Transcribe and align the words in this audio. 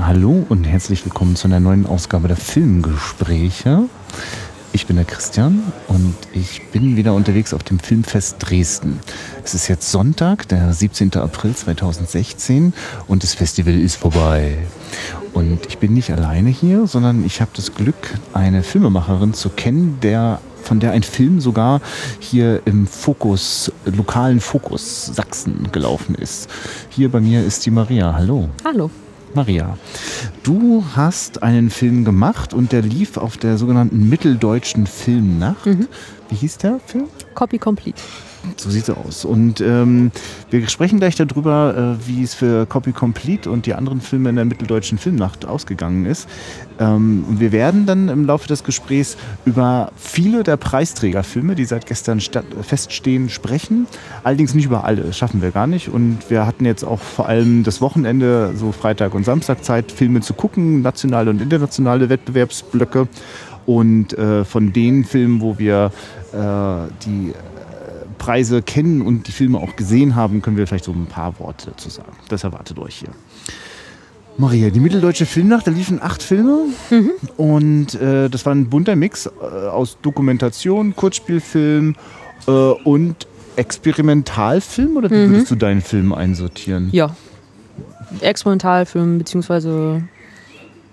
Hallo 0.00 0.46
und 0.48 0.62
herzlich 0.62 1.04
willkommen 1.04 1.34
zu 1.34 1.48
einer 1.48 1.58
neuen 1.58 1.84
Ausgabe 1.84 2.28
der 2.28 2.36
Filmgespräche. 2.36 3.88
Ich 4.72 4.86
bin 4.86 4.94
der 4.94 5.04
Christian 5.04 5.60
und 5.88 6.14
ich 6.32 6.62
bin 6.70 6.96
wieder 6.96 7.14
unterwegs 7.14 7.52
auf 7.52 7.64
dem 7.64 7.80
Filmfest 7.80 8.36
Dresden. 8.38 9.00
Es 9.44 9.54
ist 9.54 9.66
jetzt 9.66 9.90
Sonntag, 9.90 10.46
der 10.48 10.72
17. 10.72 11.14
April 11.14 11.52
2016 11.52 12.74
und 13.08 13.24
das 13.24 13.34
Festival 13.34 13.74
ist 13.74 13.96
vorbei. 13.96 14.58
Und 15.34 15.66
ich 15.66 15.78
bin 15.78 15.94
nicht 15.94 16.12
alleine 16.12 16.50
hier, 16.50 16.86
sondern 16.86 17.24
ich 17.24 17.40
habe 17.40 17.50
das 17.54 17.74
Glück, 17.74 18.14
eine 18.32 18.62
Filmemacherin 18.62 19.34
zu 19.34 19.50
kennen, 19.50 19.98
der 20.00 20.40
von 20.62 20.78
der 20.78 20.92
ein 20.92 21.02
Film 21.02 21.40
sogar 21.40 21.80
hier 22.20 22.62
im 22.66 22.86
Fokus, 22.86 23.72
lokalen 23.84 24.38
Fokus 24.38 25.06
Sachsen 25.06 25.72
gelaufen 25.72 26.14
ist. 26.14 26.48
Hier 26.88 27.10
bei 27.10 27.20
mir 27.20 27.44
ist 27.44 27.66
die 27.66 27.72
Maria. 27.72 28.14
Hallo. 28.14 28.48
Hallo. 28.64 28.90
Maria, 29.34 29.76
du 30.42 30.84
hast 30.96 31.42
einen 31.42 31.70
Film 31.70 32.04
gemacht 32.04 32.54
und 32.54 32.72
der 32.72 32.82
lief 32.82 33.16
auf 33.16 33.36
der 33.36 33.58
sogenannten 33.58 34.08
Mitteldeutschen 34.08 34.86
Filmnacht. 34.86 35.66
Mhm. 35.66 35.88
Wie 36.28 36.36
hieß 36.36 36.58
der 36.58 36.80
Film? 36.86 37.08
Copy 37.38 37.58
Complete. 37.58 38.00
So 38.56 38.68
sieht 38.68 38.88
es 38.88 38.90
aus. 38.90 39.24
Und 39.24 39.60
ähm, 39.60 40.10
wir 40.50 40.66
sprechen 40.68 40.98
gleich 40.98 41.14
darüber, 41.14 41.96
äh, 42.02 42.08
wie 42.08 42.24
es 42.24 42.34
für 42.34 42.66
Copy 42.66 42.90
Complete 42.90 43.48
und 43.48 43.64
die 43.66 43.74
anderen 43.74 44.00
Filme 44.00 44.30
in 44.30 44.34
der 44.34 44.44
Mitteldeutschen 44.44 44.98
Filmnacht 44.98 45.46
ausgegangen 45.46 46.04
ist. 46.04 46.28
Ähm, 46.80 47.24
und 47.28 47.38
wir 47.38 47.52
werden 47.52 47.86
dann 47.86 48.08
im 48.08 48.24
Laufe 48.24 48.48
des 48.48 48.64
Gesprächs 48.64 49.16
über 49.44 49.92
viele 49.96 50.42
der 50.42 50.56
Preisträgerfilme, 50.56 51.54
die 51.54 51.64
seit 51.64 51.86
gestern 51.86 52.20
feststehen, 52.20 53.28
sprechen. 53.28 53.86
Allerdings 54.24 54.52
nicht 54.54 54.66
über 54.66 54.82
alle, 54.82 55.02
das 55.02 55.16
schaffen 55.16 55.40
wir 55.40 55.52
gar 55.52 55.68
nicht. 55.68 55.88
Und 55.88 56.28
wir 56.28 56.44
hatten 56.44 56.64
jetzt 56.64 56.82
auch 56.82 57.00
vor 57.00 57.28
allem 57.28 57.62
das 57.62 57.80
Wochenende, 57.80 58.52
so 58.56 58.72
Freitag 58.72 59.14
und 59.14 59.24
Samstag 59.24 59.62
Zeit, 59.62 59.92
Filme 59.92 60.22
zu 60.22 60.34
gucken, 60.34 60.82
nationale 60.82 61.30
und 61.30 61.40
internationale 61.40 62.08
Wettbewerbsblöcke. 62.08 63.06
Und 63.68 64.16
äh, 64.16 64.46
von 64.46 64.72
den 64.72 65.04
Filmen, 65.04 65.42
wo 65.42 65.58
wir 65.58 65.92
äh, 66.32 66.90
die 67.04 67.34
Preise 68.16 68.62
kennen 68.62 69.02
und 69.02 69.28
die 69.28 69.32
Filme 69.32 69.58
auch 69.58 69.76
gesehen 69.76 70.16
haben, 70.16 70.40
können 70.40 70.56
wir 70.56 70.66
vielleicht 70.66 70.86
so 70.86 70.92
ein 70.92 71.04
paar 71.04 71.38
Worte 71.38 71.72
dazu 71.72 71.90
sagen. 71.90 72.12
Das 72.30 72.44
erwartet 72.44 72.78
euch 72.78 72.94
hier. 72.94 73.10
Maria, 74.38 74.70
die 74.70 74.80
Mitteldeutsche 74.80 75.26
Filmnacht, 75.26 75.66
da 75.66 75.70
liefen 75.70 76.00
acht 76.00 76.22
Filme 76.22 76.60
mhm. 76.88 77.10
und 77.36 77.94
äh, 78.00 78.30
das 78.30 78.46
war 78.46 78.54
ein 78.54 78.70
bunter 78.70 78.96
Mix 78.96 79.26
äh, 79.26 79.66
aus 79.66 79.98
Dokumentation, 80.00 80.96
Kurzspielfilm 80.96 81.94
äh, 82.46 82.50
und 82.50 83.26
Experimentalfilm 83.56 84.96
oder 84.96 85.10
wie 85.10 85.26
mhm. 85.26 85.30
würdest 85.30 85.50
du 85.50 85.56
deinen 85.56 85.82
Film 85.82 86.14
einsortieren? 86.14 86.88
Ja, 86.92 87.14
Experimentalfilm 88.22 89.18
beziehungsweise 89.18 90.04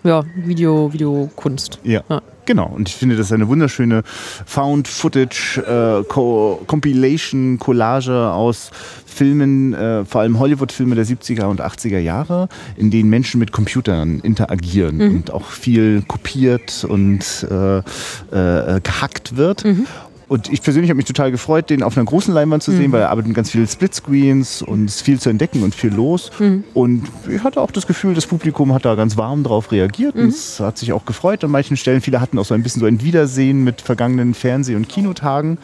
ja, 0.05 0.23
Video, 0.35 0.93
Videokunst. 0.93 1.79
Ja. 1.83 2.01
ja. 2.09 2.21
Genau, 2.45 2.67
und 2.67 2.87
ich 2.87 2.95
finde, 2.95 3.15
das 3.15 3.27
ist 3.27 3.31
eine 3.31 3.47
wunderschöne 3.47 4.03
Found-Footage, 4.45 5.61
äh, 5.61 6.03
Co 6.03 6.61
Compilation, 6.67 7.57
Collage 7.57 8.31
aus 8.31 8.69
Filmen, 9.05 9.73
äh, 9.73 10.05
vor 10.05 10.21
allem 10.21 10.37
Hollywood-Filme 10.37 10.93
der 10.93 11.05
70er 11.05 11.45
und 11.45 11.59
80er 11.59 11.97
Jahre, 11.97 12.47
in 12.77 12.91
denen 12.91 13.09
Menschen 13.09 13.39
mit 13.39 13.51
Computern 13.51 14.19
interagieren 14.19 14.97
mhm. 14.97 15.15
und 15.15 15.31
auch 15.31 15.45
viel 15.45 16.03
kopiert 16.03 16.85
und 16.87 17.47
äh, 17.49 17.77
äh 17.77 18.79
gehackt 18.81 19.37
wird. 19.37 19.65
Mhm. 19.65 19.87
Und 20.35 20.51
ich 20.51 20.61
persönlich 20.61 20.89
habe 20.89 20.97
mich 20.97 21.05
total 21.05 21.31
gefreut, 21.31 21.69
den 21.69 21.81
auf 21.81 21.95
einer 21.95 22.05
großen 22.05 22.33
Leinwand 22.33 22.61
zu 22.61 22.73
sehen, 22.73 22.87
mhm. 22.87 22.91
weil 22.91 23.01
er 23.03 23.09
arbeitet 23.09 23.29
mit 23.29 23.37
ganz 23.37 23.51
vielen 23.51 23.67
Splitscreens 23.67 24.61
und 24.61 24.83
es 24.83 24.97
ist 24.97 25.01
viel 25.03 25.17
zu 25.17 25.29
entdecken 25.29 25.63
und 25.63 25.73
viel 25.73 25.93
los. 25.93 26.29
Mhm. 26.39 26.65
Und 26.73 27.03
ich 27.29 27.41
hatte 27.41 27.61
auch 27.61 27.71
das 27.71 27.87
Gefühl, 27.87 28.15
das 28.15 28.25
Publikum 28.25 28.73
hat 28.73 28.83
da 28.83 28.95
ganz 28.95 29.15
warm 29.15 29.45
drauf 29.45 29.71
reagiert 29.71 30.15
mhm. 30.15 30.23
und 30.23 30.27
es 30.31 30.59
hat 30.59 30.77
sich 30.77 30.91
auch 30.91 31.05
gefreut 31.05 31.41
an 31.45 31.51
manchen 31.51 31.77
Stellen. 31.77 32.01
Viele 32.01 32.19
hatten 32.19 32.37
auch 32.37 32.43
so 32.43 32.53
ein 32.53 32.63
bisschen 32.63 32.81
so 32.81 32.85
ein 32.85 33.01
Wiedersehen 33.01 33.63
mit 33.63 33.79
vergangenen 33.79 34.33
Fernseh- 34.33 34.75
und 34.75 34.89
Kinotagen. 34.89 35.57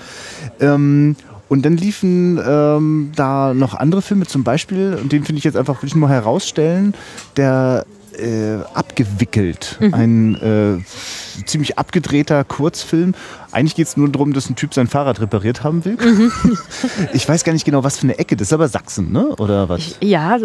Ähm, 0.62 1.18
und 1.50 1.66
dann 1.66 1.76
liefen 1.76 2.40
ähm, 2.42 3.12
da 3.18 3.54
noch 3.54 3.74
andere 3.74 4.02
Filme, 4.02 4.26
zum 4.26 4.46
Beispiel, 4.46 4.98
und 5.02 5.12
den 5.12 5.26
finde 5.26 5.40
ich 5.40 5.44
jetzt 5.44 5.58
einfach, 5.58 5.84
will 5.84 5.88
ich 5.88 5.96
nur 5.96 6.08
herausstellen, 6.08 6.94
der 7.36 7.86
äh, 8.18 8.64
abgewickelt. 8.74 9.78
Mhm. 9.80 9.94
Ein 9.94 10.36
äh, 10.36 11.44
ziemlich 11.46 11.78
abgedrehter 11.78 12.44
Kurzfilm. 12.44 13.14
Eigentlich 13.52 13.76
geht 13.76 13.88
es 13.88 13.98
nur 13.98 14.10
darum, 14.10 14.34
dass 14.34 14.50
ein 14.50 14.56
Typ 14.56 14.74
sein 14.74 14.88
Fahrrad 14.88 15.20
repariert 15.22 15.64
haben 15.64 15.86
will. 15.86 15.98
Mhm. 15.98 16.32
Ich 17.14 17.28
weiß 17.28 17.44
gar 17.44 17.54
nicht 17.54 17.66
genau, 17.66 17.84
was 17.84 17.98
für 17.98 18.04
eine 18.04 18.18
Ecke. 18.18 18.36
Das 18.36 18.50
ist 18.50 18.54
aber 18.54 18.68
Sachsen, 18.68 19.12
ne? 19.12 19.28
Oder 19.38 19.70
was? 19.70 19.98
Ja, 20.02 20.38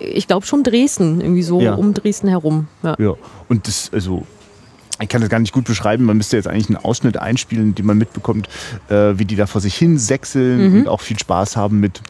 ich 0.00 0.26
glaube 0.26 0.46
schon 0.46 0.62
Dresden, 0.62 1.20
irgendwie 1.20 1.42
so 1.42 1.60
ja. 1.60 1.74
um 1.74 1.94
Dresden 1.94 2.28
herum. 2.28 2.68
Ja. 2.82 2.96
ja. 2.98 3.14
Und 3.48 3.66
das, 3.66 3.90
also 3.92 4.26
ich 5.00 5.08
kann 5.08 5.20
das 5.20 5.30
gar 5.30 5.38
nicht 5.38 5.52
gut 5.52 5.64
beschreiben. 5.64 6.04
Man 6.04 6.16
müsste 6.16 6.36
jetzt 6.36 6.48
eigentlich 6.48 6.68
einen 6.68 6.76
Ausschnitt 6.76 7.16
einspielen, 7.16 7.74
den 7.74 7.86
man 7.86 7.98
mitbekommt, 7.98 8.48
äh, 8.88 9.18
wie 9.18 9.24
die 9.24 9.36
da 9.36 9.46
vor 9.46 9.60
sich 9.60 9.74
hin 9.74 9.98
sechseln 9.98 10.72
mhm. 10.72 10.80
und 10.80 10.88
auch 10.88 11.00
viel 11.00 11.18
Spaß 11.18 11.56
haben 11.56 11.80
mit 11.80 12.00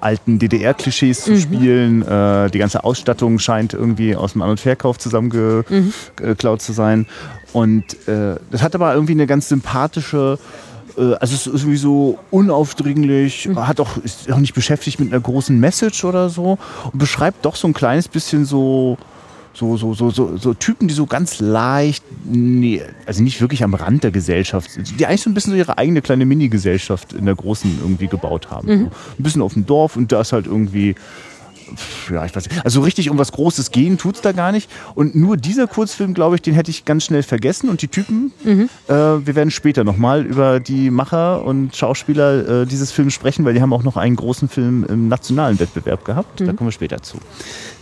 alten 0.00 0.38
DDR-Klischees 0.38 1.24
zu 1.24 1.32
mhm. 1.32 1.40
spielen. 1.40 2.02
Äh, 2.02 2.50
die 2.50 2.58
ganze 2.58 2.84
Ausstattung 2.84 3.38
scheint 3.38 3.74
irgendwie 3.74 4.16
aus 4.16 4.32
dem 4.32 4.42
An- 4.42 4.50
und 4.50 4.60
Verkauf 4.60 4.98
zusammengeklaut 4.98 6.58
mhm. 6.58 6.58
zu 6.58 6.72
sein. 6.72 7.06
Und 7.52 8.08
äh, 8.08 8.36
das 8.50 8.62
hat 8.62 8.74
aber 8.74 8.94
irgendwie 8.94 9.12
eine 9.12 9.26
ganz 9.26 9.48
sympathische 9.48 10.38
äh, 10.96 11.14
also 11.14 11.34
es 11.34 11.46
ist 11.46 11.62
irgendwie 11.62 11.76
so 11.76 12.18
unaufdringlich, 12.30 13.48
mhm. 13.48 13.66
hat 13.66 13.80
auch, 13.80 13.96
ist 13.98 14.30
auch 14.30 14.38
nicht 14.38 14.54
beschäftigt 14.54 15.00
mit 15.00 15.12
einer 15.12 15.20
großen 15.20 15.58
Message 15.58 16.04
oder 16.04 16.28
so 16.28 16.58
und 16.92 16.98
beschreibt 16.98 17.44
doch 17.44 17.56
so 17.56 17.68
ein 17.68 17.74
kleines 17.74 18.08
bisschen 18.08 18.44
so 18.44 18.98
so, 19.54 19.76
so, 19.76 19.94
so, 19.94 20.10
so, 20.10 20.36
so 20.36 20.54
Typen, 20.54 20.88
die 20.88 20.94
so 20.94 21.06
ganz 21.06 21.40
leicht, 21.40 22.04
nee, 22.24 22.82
also 23.06 23.22
nicht 23.22 23.40
wirklich 23.40 23.62
am 23.62 23.74
Rand 23.74 24.04
der 24.04 24.10
Gesellschaft, 24.10 24.70
die 24.98 25.06
eigentlich 25.06 25.22
so 25.22 25.30
ein 25.30 25.34
bisschen 25.34 25.52
so 25.52 25.58
ihre 25.58 25.78
eigene 25.78 26.00
kleine 26.00 26.24
Mini-Gesellschaft 26.24 27.12
in 27.12 27.26
der 27.26 27.34
großen 27.34 27.78
irgendwie 27.82 28.08
gebaut 28.08 28.50
haben. 28.50 28.68
Mhm. 28.68 28.84
Ein 29.18 29.22
bisschen 29.22 29.42
auf 29.42 29.54
dem 29.54 29.66
Dorf 29.66 29.96
und 29.96 30.10
da 30.10 30.22
ist 30.22 30.32
halt 30.32 30.46
irgendwie 30.46 30.94
ja, 32.10 32.24
ich 32.24 32.34
weiß 32.34 32.48
nicht. 32.48 32.64
Also 32.64 32.80
richtig 32.82 33.10
um 33.10 33.18
was 33.18 33.32
Großes 33.32 33.70
gehen 33.70 33.98
tut 33.98 34.16
es 34.16 34.20
da 34.20 34.32
gar 34.32 34.52
nicht. 34.52 34.70
Und 34.94 35.14
nur 35.14 35.36
dieser 35.36 35.66
Kurzfilm, 35.66 36.14
glaube 36.14 36.36
ich, 36.36 36.42
den 36.42 36.54
hätte 36.54 36.70
ich 36.70 36.84
ganz 36.84 37.04
schnell 37.04 37.22
vergessen. 37.22 37.68
Und 37.68 37.82
die 37.82 37.88
Typen, 37.88 38.32
mhm. 38.44 38.68
äh, 38.88 38.92
wir 38.92 39.34
werden 39.34 39.50
später 39.50 39.84
nochmal 39.84 40.24
über 40.24 40.60
die 40.60 40.90
Macher 40.90 41.44
und 41.44 41.74
Schauspieler 41.74 42.62
äh, 42.62 42.66
dieses 42.66 42.92
Films 42.92 43.14
sprechen, 43.14 43.44
weil 43.44 43.54
die 43.54 43.62
haben 43.62 43.72
auch 43.72 43.84
noch 43.84 43.96
einen 43.96 44.16
großen 44.16 44.48
Film 44.48 44.84
im 44.88 45.08
nationalen 45.08 45.58
Wettbewerb 45.58 46.04
gehabt. 46.04 46.40
Mhm. 46.40 46.46
Da 46.46 46.52
kommen 46.52 46.68
wir 46.68 46.72
später 46.72 47.02
zu. 47.02 47.18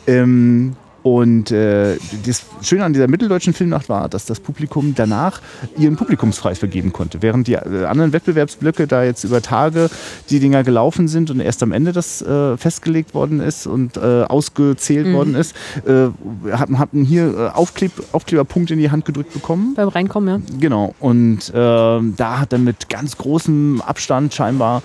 Ähm, 0.07 0.77
und 1.03 1.51
äh, 1.51 1.97
das 2.27 2.45
Schöne 2.61 2.85
an 2.85 2.93
dieser 2.93 3.09
mitteldeutschen 3.09 3.55
Filmnacht 3.55 3.89
war, 3.89 4.09
dass 4.09 4.27
das 4.27 4.39
Publikum 4.39 4.95
danach 4.95 5.41
ihren 5.79 5.97
Publikumspreis 5.97 6.59
vergeben 6.59 6.93
konnte. 6.93 7.23
Während 7.23 7.47
die 7.47 7.55
äh, 7.55 7.87
anderen 7.87 8.13
Wettbewerbsblöcke 8.13 8.87
da 8.87 9.03
jetzt 9.03 9.25
über 9.25 9.41
Tage 9.41 9.89
die 10.29 10.41
Dinger 10.41 10.63
gelaufen 10.63 11.09
sind 11.09 11.31
und 11.31 11.41
erst 11.41 11.63
am 11.63 11.73
Ende 11.73 11.93
das 11.93 12.21
äh, 12.21 12.57
festgelegt 12.59 13.15
worden 13.15 13.41
ist 13.41 13.67
und 13.67 13.97
äh, 13.97 14.25
ausgezählt 14.25 15.07
mhm. 15.07 15.15
worden 15.15 15.35
ist, 15.35 15.55
äh, 15.87 16.09
hatten, 16.53 16.79
hatten 16.79 17.05
hier 17.05 17.35
äh, 17.35 17.49
Aufkleb, 17.49 17.93
Aufkleberpunkte 18.13 18.75
in 18.75 18.81
die 18.81 18.91
Hand 18.91 19.07
gedrückt 19.07 19.33
bekommen. 19.33 19.75
Beim 19.75 19.89
Reinkommen, 19.89 20.29
ja. 20.29 20.57
Genau. 20.59 20.95
Und 21.01 21.51
ähm, 21.55 22.15
da 22.17 22.41
hat 22.41 22.53
er 22.53 22.59
mit 22.59 22.91
ganz 22.91 23.17
großem 23.17 23.81
Abstand 23.81 24.35
scheinbar 24.35 24.83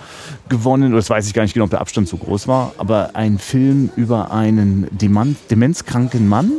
gewonnen. 0.48 0.88
Oder 0.88 0.96
das 0.96 1.10
weiß 1.10 1.26
ich 1.26 1.34
gar 1.34 1.42
nicht 1.42 1.52
genau, 1.52 1.64
ob 1.64 1.70
der 1.70 1.82
Abstand 1.82 2.08
so 2.08 2.16
groß 2.16 2.48
war. 2.48 2.72
Aber 2.78 3.10
ein 3.14 3.38
Film 3.38 3.90
über 3.96 4.30
einen 4.30 4.86
Demenzkranken 4.90 6.05
demenzkranken 6.10 6.28
Mann. 6.28 6.52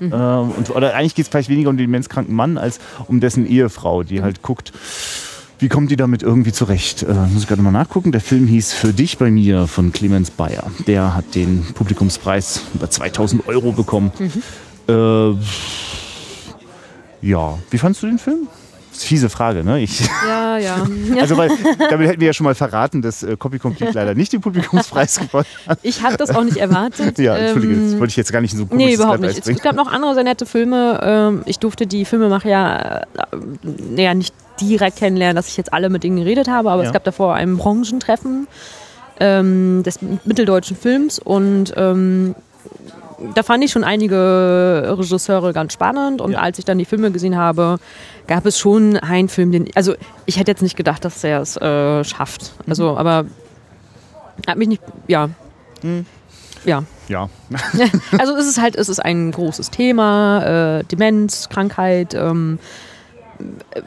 Mhm. 0.00 0.12
Äh, 0.12 0.56
und, 0.58 0.70
oder 0.70 0.94
eigentlich 0.94 1.14
geht 1.14 1.24
es 1.24 1.28
vielleicht 1.28 1.48
weniger 1.48 1.70
um 1.70 1.76
den 1.76 1.86
demenzkranken 1.86 2.34
Mann 2.34 2.58
als 2.58 2.78
um 3.06 3.20
dessen 3.20 3.46
Ehefrau, 3.46 4.02
die 4.02 4.22
halt 4.22 4.42
guckt, 4.42 4.72
wie 5.60 5.68
kommt 5.68 5.90
die 5.90 5.96
damit 5.96 6.22
irgendwie 6.22 6.52
zurecht? 6.52 7.02
Äh, 7.02 7.14
muss 7.32 7.42
ich 7.42 7.48
gerade 7.48 7.62
mal 7.62 7.72
nachgucken. 7.72 8.12
Der 8.12 8.20
Film 8.20 8.46
hieß 8.46 8.72
Für 8.74 8.92
dich 8.92 9.18
bei 9.18 9.28
mir 9.30 9.66
von 9.66 9.92
Clemens 9.92 10.30
Bayer. 10.30 10.70
Der 10.86 11.16
hat 11.16 11.34
den 11.34 11.66
Publikumspreis 11.74 12.62
über 12.74 12.88
2000 12.88 13.48
Euro 13.48 13.72
bekommen. 13.72 14.12
Mhm. 14.18 14.42
Äh, 14.88 15.36
ja, 17.20 17.58
wie 17.70 17.78
fandest 17.78 18.04
du 18.04 18.06
den 18.06 18.18
Film? 18.18 18.46
Fiese 19.04 19.28
Frage, 19.28 19.64
ne? 19.64 19.80
Ich, 19.80 20.00
ja, 20.26 20.58
ja. 20.58 20.86
Also, 21.20 21.36
weil 21.36 21.50
damit 21.90 22.08
hätten 22.08 22.20
wir 22.20 22.28
ja 22.28 22.32
schon 22.32 22.44
mal 22.44 22.54
verraten, 22.54 23.02
dass 23.02 23.22
äh, 23.22 23.36
Copy 23.36 23.58
Complete 23.58 23.92
leider 23.92 24.14
nicht 24.14 24.32
den 24.32 24.40
Publikumspreis 24.40 25.18
gewonnen 25.20 25.46
hat. 25.66 25.78
Ich 25.82 26.02
habe 26.02 26.16
das 26.16 26.30
auch 26.30 26.44
nicht 26.44 26.56
erwartet. 26.56 27.18
ja, 27.18 27.36
entschuldige, 27.36 27.74
das 27.74 27.92
ähm, 27.92 28.00
wollte 28.00 28.10
ich 28.10 28.16
jetzt 28.16 28.32
gar 28.32 28.40
nicht 28.40 28.56
so 28.56 28.66
gut 28.66 28.76
Nee, 28.76 28.94
überhaupt 28.94 29.20
nicht. 29.20 29.46
Es 29.46 29.62
gab 29.62 29.74
noch 29.74 29.90
andere 29.90 30.14
sehr 30.14 30.24
nette 30.24 30.46
Filme. 30.46 31.00
Ähm, 31.02 31.42
ich 31.46 31.58
durfte 31.58 31.86
die 31.86 32.04
Filmemacher 32.04 32.48
ja, 32.48 32.98
äh, 32.98 33.02
ja 33.96 34.14
nicht 34.14 34.34
direkt 34.60 34.98
kennenlernen, 34.98 35.36
dass 35.36 35.48
ich 35.48 35.56
jetzt 35.56 35.72
alle 35.72 35.88
mit 35.88 36.04
denen 36.04 36.16
geredet 36.16 36.48
habe, 36.48 36.70
aber 36.70 36.82
ja. 36.82 36.88
es 36.88 36.92
gab 36.92 37.04
davor 37.04 37.34
ein 37.34 37.56
Branchentreffen 37.56 38.48
ähm, 39.20 39.82
des 39.82 40.00
mitteldeutschen 40.24 40.76
Films 40.76 41.18
und 41.18 41.72
ähm, 41.76 42.34
da 43.34 43.42
fand 43.42 43.64
ich 43.64 43.70
schon 43.70 43.84
einige 43.84 44.96
Regisseure 44.98 45.52
ganz 45.52 45.72
spannend 45.72 46.20
und 46.20 46.32
ja. 46.32 46.40
als 46.40 46.58
ich 46.58 46.64
dann 46.64 46.78
die 46.78 46.84
Filme 46.84 47.10
gesehen 47.10 47.36
habe, 47.36 47.78
gab 48.26 48.46
es 48.46 48.58
schon 48.58 48.96
einen 48.96 49.28
Film, 49.28 49.52
den, 49.52 49.68
also 49.74 49.94
ich 50.26 50.38
hätte 50.38 50.50
jetzt 50.50 50.62
nicht 50.62 50.76
gedacht, 50.76 51.04
dass 51.04 51.24
er 51.24 51.40
es 51.40 51.56
äh, 51.56 52.04
schafft. 52.04 52.52
Also, 52.68 52.92
mhm. 52.92 52.98
aber 52.98 53.24
hat 54.46 54.56
mich 54.56 54.68
nicht, 54.68 54.82
ja. 55.08 55.30
Mhm. 55.82 56.06
ja. 56.64 56.84
Ja. 57.08 57.28
also 58.18 58.36
es 58.36 58.46
ist 58.46 58.60
halt, 58.60 58.76
es 58.76 58.88
ist 58.88 59.00
ein 59.00 59.32
großes 59.32 59.70
Thema, 59.70 60.78
äh, 60.78 60.84
Demenz, 60.84 61.48
Krankheit, 61.48 62.14
ähm, 62.14 62.58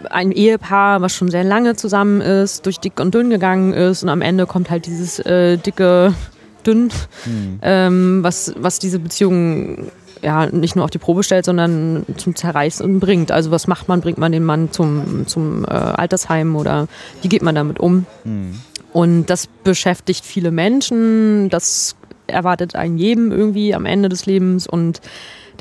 ein 0.10 0.32
Ehepaar, 0.32 1.02
was 1.02 1.16
schon 1.16 1.30
sehr 1.30 1.44
lange 1.44 1.76
zusammen 1.76 2.22
ist, 2.22 2.66
durch 2.66 2.80
dick 2.80 3.00
und 3.00 3.14
dünn 3.14 3.30
gegangen 3.30 3.74
ist 3.74 4.02
und 4.04 4.10
am 4.10 4.22
Ende 4.22 4.46
kommt 4.46 4.70
halt 4.70 4.86
dieses 4.86 5.20
äh, 5.20 5.58
dicke 5.58 6.14
dünn, 6.64 6.90
mhm. 7.26 7.60
ähm, 7.62 8.20
was, 8.24 8.54
was 8.58 8.80
diese 8.80 9.00
Beziehung 9.00 9.92
ja 10.22 10.46
nicht 10.48 10.76
nur 10.76 10.86
auf 10.86 10.92
die 10.92 11.00
Probe 11.00 11.24
stellt, 11.24 11.46
sondern 11.46 12.06
zum 12.18 12.36
Zerreißen 12.36 13.00
bringt. 13.00 13.32
Also 13.32 13.52
was 13.52 13.68
macht 13.68 13.88
man? 13.88 14.02
Bringt 14.02 14.18
man 14.18 14.32
den 14.32 14.44
Mann 14.44 14.72
zum, 14.72 15.26
zum 15.28 15.66
äh, 15.66 15.70
Altersheim 15.70 16.56
oder 16.56 16.88
wie 17.22 17.30
geht 17.30 17.42
man 17.42 17.56
damit 17.56 17.80
um? 17.80 18.06
Mhm. 18.24 18.62
Und 18.94 19.26
das 19.28 19.48
beschäftigt 19.48 20.26
viele 20.26 20.52
Menschen, 20.52 21.50
das 21.50 21.96
erwartet 22.28 22.76
einen 22.76 22.98
jedem 22.98 23.32
irgendwie 23.32 23.74
am 23.74 23.86
Ende 23.86 24.10
des 24.10 24.26
Lebens 24.26 24.68
und 24.68 25.02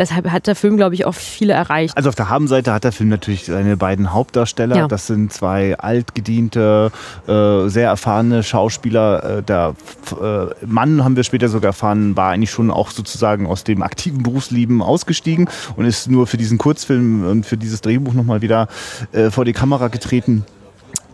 deshalb 0.01 0.31
hat 0.31 0.47
der 0.47 0.57
Film, 0.57 0.77
glaube 0.77 0.95
ich, 0.95 1.05
auch 1.05 1.15
viele 1.15 1.53
erreicht. 1.53 1.97
Also 1.97 2.09
auf 2.09 2.15
der 2.15 2.31
Habenseite 2.31 2.73
hat 2.73 2.85
der 2.85 2.93
Film 2.93 3.11
natürlich 3.11 3.45
seine 3.45 3.77
beiden 3.77 4.13
Hauptdarsteller. 4.13 4.77
Ja. 4.77 4.89
Das 4.89 5.07
sind 5.07 5.33
zwei 5.33 5.77
altgediente, 5.79 6.91
äh, 7.29 7.69
sehr 7.69 7.89
erfahrene 7.89 8.43
Schauspieler. 8.43 9.39
Äh, 9.39 9.43
der 9.43 9.75
äh, 10.21 10.67
Mann, 10.67 11.05
haben 11.05 11.17
wir 11.17 11.23
später 11.23 11.49
sogar 11.49 11.69
erfahren, 11.69 12.17
war 12.17 12.33
eigentlich 12.33 12.51
schon 12.51 12.71
auch 12.71 12.91
sozusagen 12.91 13.47
aus 13.47 13.63
dem 13.63 13.83
aktiven 13.83 14.23
Berufsleben 14.23 14.83
ausgestiegen 14.83 15.49
und 15.77 15.85
ist 15.85 16.11
nur 16.11 16.27
für 16.27 16.39
diesen 16.39 16.59
Kurzfilm 16.59 17.27
und 17.29 17.47
für 17.47 17.59
dieses 17.59 17.83
Drehbuch 17.83 18.15
nochmal 18.15 18.41
wieder 18.41 18.69
äh, 19.13 19.31
vor 19.31 19.45
die 19.45 19.53
Kamera 19.53 19.89
getreten. 19.89 20.47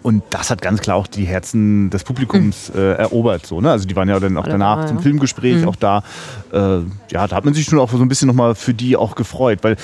Und 0.06 0.23
das 0.31 0.50
hat 0.50 0.62
ganz 0.62 0.82
klar 0.82 0.94
auch 0.94 1.08
die 1.08 1.25
Herzen 1.25 1.91
des 1.91 2.05
Publikums 2.05 2.73
mhm. 2.73 2.79
äh, 2.79 2.93
erobert. 2.93 3.44
So, 3.44 3.61
ne? 3.61 3.73
Also 3.73 3.88
die 3.88 3.97
waren 3.97 4.08
ja 4.08 4.20
dann 4.20 4.37
auch 4.37 4.44
Alle 4.44 4.53
danach 4.53 4.76
war, 4.76 4.87
zum 4.87 4.99
ja. 4.99 5.03
Filmgespräch 5.03 5.62
mhm. 5.62 5.69
auch 5.69 5.75
da. 5.75 6.05
Äh, 6.53 6.58
ja, 7.11 7.26
da 7.26 7.35
hat 7.35 7.44
man 7.44 7.55
sich 7.55 7.64
schon 7.64 7.81
auch 7.81 7.91
so 7.91 7.99
ein 7.99 8.06
bisschen 8.06 8.29
nochmal 8.29 8.55
für 8.55 8.73
die 8.73 8.97
auch 8.97 9.17
gefreut, 9.17 9.58
weil 9.62 9.75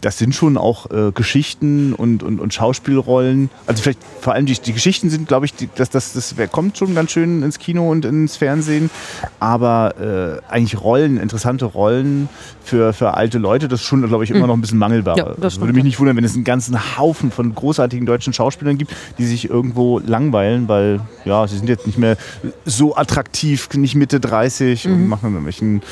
das 0.00 0.18
sind 0.18 0.34
schon 0.34 0.56
auch 0.56 0.90
äh, 0.90 1.12
Geschichten 1.12 1.92
und, 1.92 2.22
und, 2.22 2.40
und 2.40 2.54
Schauspielrollen. 2.54 3.50
Also 3.66 3.82
vielleicht 3.82 4.00
vor 4.20 4.34
allem 4.34 4.46
die, 4.46 4.54
die 4.54 4.72
Geschichten 4.72 5.10
sind, 5.10 5.28
glaube 5.28 5.46
ich, 5.46 5.54
die, 5.54 5.68
das, 5.74 5.90
das, 5.90 6.12
das 6.12 6.34
kommt 6.50 6.78
schon 6.78 6.94
ganz 6.94 7.12
schön 7.12 7.42
ins 7.42 7.58
Kino 7.58 7.90
und 7.90 8.04
ins 8.04 8.36
Fernsehen. 8.36 8.90
Aber 9.38 10.40
äh, 10.48 10.52
eigentlich 10.52 10.80
Rollen, 10.80 11.18
interessante 11.18 11.64
Rollen 11.64 12.28
für, 12.62 12.92
für 12.92 13.14
alte 13.14 13.38
Leute, 13.38 13.68
das 13.68 13.80
ist 13.80 13.86
schon, 13.86 14.06
glaube 14.06 14.24
ich, 14.24 14.30
immer 14.30 14.40
hm. 14.40 14.46
noch 14.48 14.54
ein 14.54 14.60
bisschen 14.60 14.78
mangelbar. 14.78 15.16
Ja, 15.16 15.34
das 15.38 15.60
würde 15.60 15.72
mich 15.72 15.84
nicht 15.84 15.98
wundern, 15.98 16.16
wenn 16.16 16.24
es 16.24 16.34
einen 16.34 16.44
ganzen 16.44 16.98
Haufen 16.98 17.30
von 17.30 17.54
großartigen 17.54 18.06
deutschen 18.06 18.32
Schauspielern 18.32 18.78
gibt, 18.78 18.94
die 19.18 19.26
sich 19.26 19.48
irgendwo 19.50 19.98
langweilen, 19.98 20.68
weil 20.68 21.00
ja, 21.24 21.46
sie 21.46 21.56
sind 21.56 21.68
jetzt 21.68 21.86
nicht 21.86 21.98
mehr 21.98 22.16
so 22.64 22.96
attraktiv, 22.96 23.68
nicht 23.74 23.94
Mitte 23.94 24.20
30 24.20 24.84
mhm. 24.84 24.92
und 24.92 25.08
machen 25.08 25.26
irgendwelchen 25.30 25.82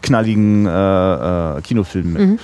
knalligen 0.00 0.66
äh, 0.66 1.58
äh, 1.58 1.60
Kinofilmen 1.62 2.12
mit. 2.12 2.22
Mhm. 2.22 2.38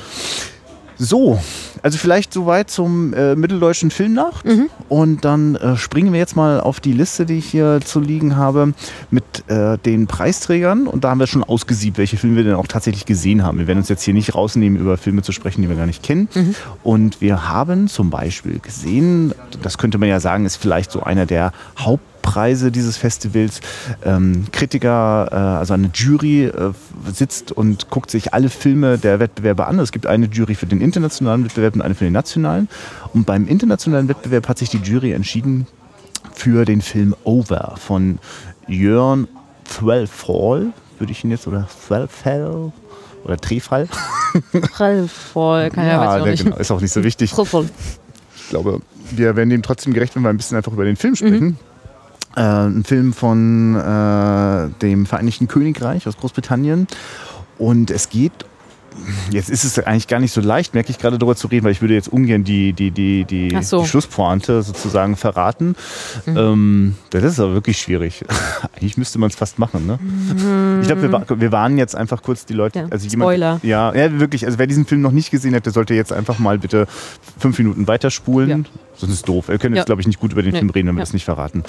So, 0.99 1.39
also 1.83 1.97
vielleicht 1.97 2.33
soweit 2.33 2.71
zum 2.71 3.15
äh, 3.15 3.37
Mitteldeutschen 3.37 3.91
Filmnacht. 3.91 4.45
Mhm. 4.45 4.69
Und 4.89 5.25
dann 5.25 5.55
äh, 5.57 5.77
springen 5.77 6.13
wir 6.13 6.19
jetzt 6.19 6.35
mal 6.35 6.61
auf 6.61 6.81
die 6.81 6.93
Liste, 6.93 7.25
die 7.25 7.39
ich 7.39 7.47
hier 7.47 7.81
zu 7.85 8.01
liegen 8.01 8.37
habe, 8.37 8.75
mit 9.11 9.49
äh, 9.49 9.79
den 9.79 10.07
Preisträgern. 10.07 10.89
Und 10.89 11.05
da 11.05 11.11
haben 11.11 11.21
wir 11.21 11.29
schon 11.29 11.45
ausgesiebt, 11.45 11.99
welche 11.99 12.17
Filme 12.17 12.37
wir 12.37 12.45
denn 12.45 12.55
auch 12.55 12.67
tatsächlich 12.67 13.07
gesehen 13.07 13.45
haben. 13.45 13.59
Wir 13.59 13.69
werden 13.69 13.79
uns 13.79 13.89
jetzt 13.89 14.03
hier 14.03 14.15
nicht 14.15 14.35
rausnehmen, 14.35 14.79
über 14.79 14.97
Filme 14.97 15.23
zu 15.23 15.33
sprechen, 15.33 15.63
die 15.63 15.69
wir 15.69 15.77
gar 15.77 15.87
nicht 15.87 16.03
kennen. 16.03 16.29
Mhm. 16.35 16.55
Und 16.83 17.21
wir 17.21 17.49
haben 17.49 17.89
zum 17.89 18.11
Beispiel 18.11 18.59
gesehen, 18.59 19.33
das 19.63 19.79
könnte 19.79 19.99
man 19.99 20.09
ja 20.09 20.19
sagen, 20.19 20.47
ist 20.47 20.57
vielleicht 20.57 20.91
so 20.91 21.03
einer 21.03 21.27
der 21.27 21.53
Haupt 21.79 22.03
Preise 22.29 22.71
dieses 22.71 22.99
Festivals. 22.99 23.61
Ähm, 24.05 24.45
Kritiker, 24.53 25.29
äh, 25.31 25.35
also 25.35 25.73
eine 25.73 25.91
Jury 25.95 26.45
äh, 26.45 26.73
sitzt 27.11 27.53
und 27.53 27.89
guckt 27.89 28.11
sich 28.11 28.35
alle 28.35 28.51
Filme 28.51 28.99
der 28.99 29.19
Wettbewerbe 29.19 29.67
an. 29.67 29.79
Es 29.79 29.93
gibt 29.93 30.07
eine 30.07 30.27
Jury 30.27 30.55
für 30.55 30.67
den 30.67 30.83
internationalen 30.83 31.45
Wettbewerb 31.47 31.75
und 31.75 31.81
eine 31.81 31.95
für 31.95 32.05
den 32.05 32.13
nationalen. 32.13 32.69
Und 33.15 33.25
beim 33.25 33.49
internationalen 33.49 34.09
Wettbewerb 34.09 34.47
hat 34.47 34.59
sich 34.59 34.69
die 34.69 34.77
Jury 34.77 35.13
entschieden 35.13 35.67
für 36.35 36.67
den 36.67 36.83
Film 36.83 37.17
Over 37.25 37.77
von 37.79 38.19
Jörn 38.67 39.27
Thwelfall, 39.65 40.73
würde 40.99 41.13
ich 41.13 41.25
ihn 41.25 41.31
jetzt, 41.31 41.47
oder 41.47 41.67
Thwelfall 41.87 42.73
oder 43.25 43.37
Trefall. 43.39 43.89
Trefall, 44.77 45.71
kann 45.71 45.87
ja, 45.87 46.19
ja 46.19 46.25
nicht. 46.27 46.45
Genau, 46.45 46.57
ist 46.57 46.71
auch 46.71 46.81
nicht 46.81 46.93
so 46.93 47.03
wichtig. 47.03 47.33
Ich 47.33 48.51
glaube, 48.51 48.81
wir 49.11 49.35
werden 49.35 49.49
dem 49.49 49.63
trotzdem 49.63 49.95
gerecht, 49.95 50.15
wenn 50.15 50.23
wir 50.23 50.29
ein 50.29 50.37
bisschen 50.37 50.59
einfach 50.59 50.73
über 50.73 50.85
den 50.85 50.97
Film 50.97 51.17
sprechen. 51.17 51.45
Mhm. 51.45 51.57
Äh, 52.37 52.41
ein 52.41 52.85
Film 52.85 53.13
von 53.13 53.75
äh, 53.77 54.69
dem 54.81 55.07
Vereinigten 55.07 55.49
Königreich 55.49 56.07
aus 56.07 56.17
Großbritannien. 56.17 56.87
Und 57.59 57.91
es 57.91 58.09
geht 58.09 58.33
jetzt 59.31 59.51
ist 59.51 59.65
es 59.65 59.79
eigentlich 59.79 60.09
gar 60.09 60.21
nicht 60.21 60.33
so 60.33 60.41
leicht, 60.41 60.75
merke 60.75 60.91
ich 60.91 60.99
gerade 60.99 61.19
darüber 61.19 61.37
zu 61.37 61.49
reden, 61.49 61.65
weil 61.65 61.73
ich 61.73 61.81
würde 61.81 61.95
jetzt 61.95 62.09
ungern 62.09 62.45
die, 62.45 62.73
die, 62.73 62.91
die, 62.91 63.25
die, 63.25 63.57
so. 63.63 63.83
die 63.83 63.89
Schlusspointe 63.89 64.63
sozusagen 64.63 65.17
verraten. 65.17 65.75
Mhm. 66.27 66.37
Ähm, 66.37 66.95
das 67.11 67.25
ist 67.25 67.41
aber 67.41 67.55
wirklich 67.55 67.79
schwierig. 67.79 68.25
eigentlich 68.77 68.97
müsste 68.97 69.19
man 69.19 69.31
es 69.31 69.37
fast 69.37 69.59
machen. 69.59 69.87
Ne? 69.87 69.99
Mhm. 70.01 70.81
Ich 70.81 70.87
glaube, 70.87 71.03
wir, 71.03 71.41
wir 71.41 71.53
warnen 71.53 71.79
jetzt 71.79 71.97
einfach 71.97 72.23
kurz 72.23 72.47
die 72.47 72.55
Leute. 72.55 72.81
Ja, 72.81 72.87
also 72.91 73.07
jemand, 73.07 73.29
Spoiler. 73.29 73.61
Ja, 73.63 73.95
ja, 73.95 74.19
wirklich. 74.19 74.47
Also 74.47 74.59
wer 74.59 74.67
diesen 74.67 74.87
Film 74.87 75.01
noch 75.01 75.13
nicht 75.13 75.31
gesehen 75.31 75.55
hat, 75.55 75.67
der 75.67 75.73
sollte 75.73 75.95
jetzt 75.95 76.13
einfach 76.13 76.39
mal 76.39 76.59
bitte 76.59 76.87
fünf 77.39 77.59
Minuten 77.59 77.87
weiterspulen. 77.87 78.49
Ja. 78.49 78.57
Sonst 78.97 79.13
ist 79.13 79.19
es 79.21 79.23
doof. 79.23 79.49
Wir 79.49 79.59
können 79.59 79.77
jetzt, 79.77 79.87
glaube 79.87 80.01
ich, 80.01 80.07
nicht 80.07 80.19
gut 80.19 80.33
über 80.33 80.43
den 80.43 80.53
nee. 80.53 80.59
Film 80.59 80.71
reden, 80.71 80.89
wenn 80.89 80.97
wir 80.97 81.03
das 81.03 81.13
nicht 81.13 81.25
verraten. 81.25 81.63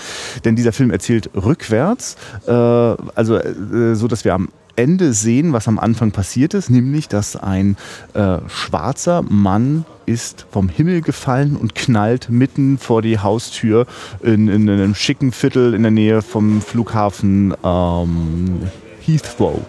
Denn 0.45 0.55
dieser 0.55 0.71
Film 0.71 0.89
erzählt 0.89 1.29
rückwärts, 1.35 2.17
äh, 2.47 2.51
also 2.51 3.37
äh, 3.37 3.95
so, 3.95 4.07
dass 4.07 4.25
wir 4.25 4.33
am 4.33 4.49
Ende 4.79 5.13
sehen, 5.13 5.51
was 5.51 5.67
am 5.67 5.77
Anfang 5.77 6.11
passiert 6.11 6.53
ist, 6.53 6.69
nämlich 6.69 7.09
dass 7.09 7.35
ein 7.35 7.75
äh, 8.13 8.37
schwarzer 8.47 9.21
Mann 9.23 9.85
ist 10.05 10.45
vom 10.51 10.69
Himmel 10.69 11.01
gefallen 11.01 11.57
und 11.57 11.75
knallt 11.75 12.29
mitten 12.29 12.77
vor 12.77 13.01
die 13.01 13.19
Haustür 13.19 13.85
in, 14.23 14.47
in 14.47 14.69
einem 14.69 14.95
schicken 14.95 15.31
Viertel 15.31 15.73
in 15.73 15.83
der 15.83 15.91
Nähe 15.91 16.21
vom 16.21 16.61
Flughafen 16.61 17.53
ähm, 17.63 18.61
Heathrow. 19.05 19.59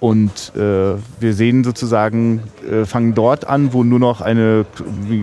Und 0.00 0.52
äh, 0.54 0.94
wir 1.20 1.34
sehen 1.34 1.64
sozusagen, 1.64 2.42
äh, 2.70 2.84
fangen 2.84 3.14
dort 3.14 3.46
an, 3.46 3.72
wo 3.72 3.82
nur 3.82 3.98
noch 3.98 4.20
eine, 4.20 4.64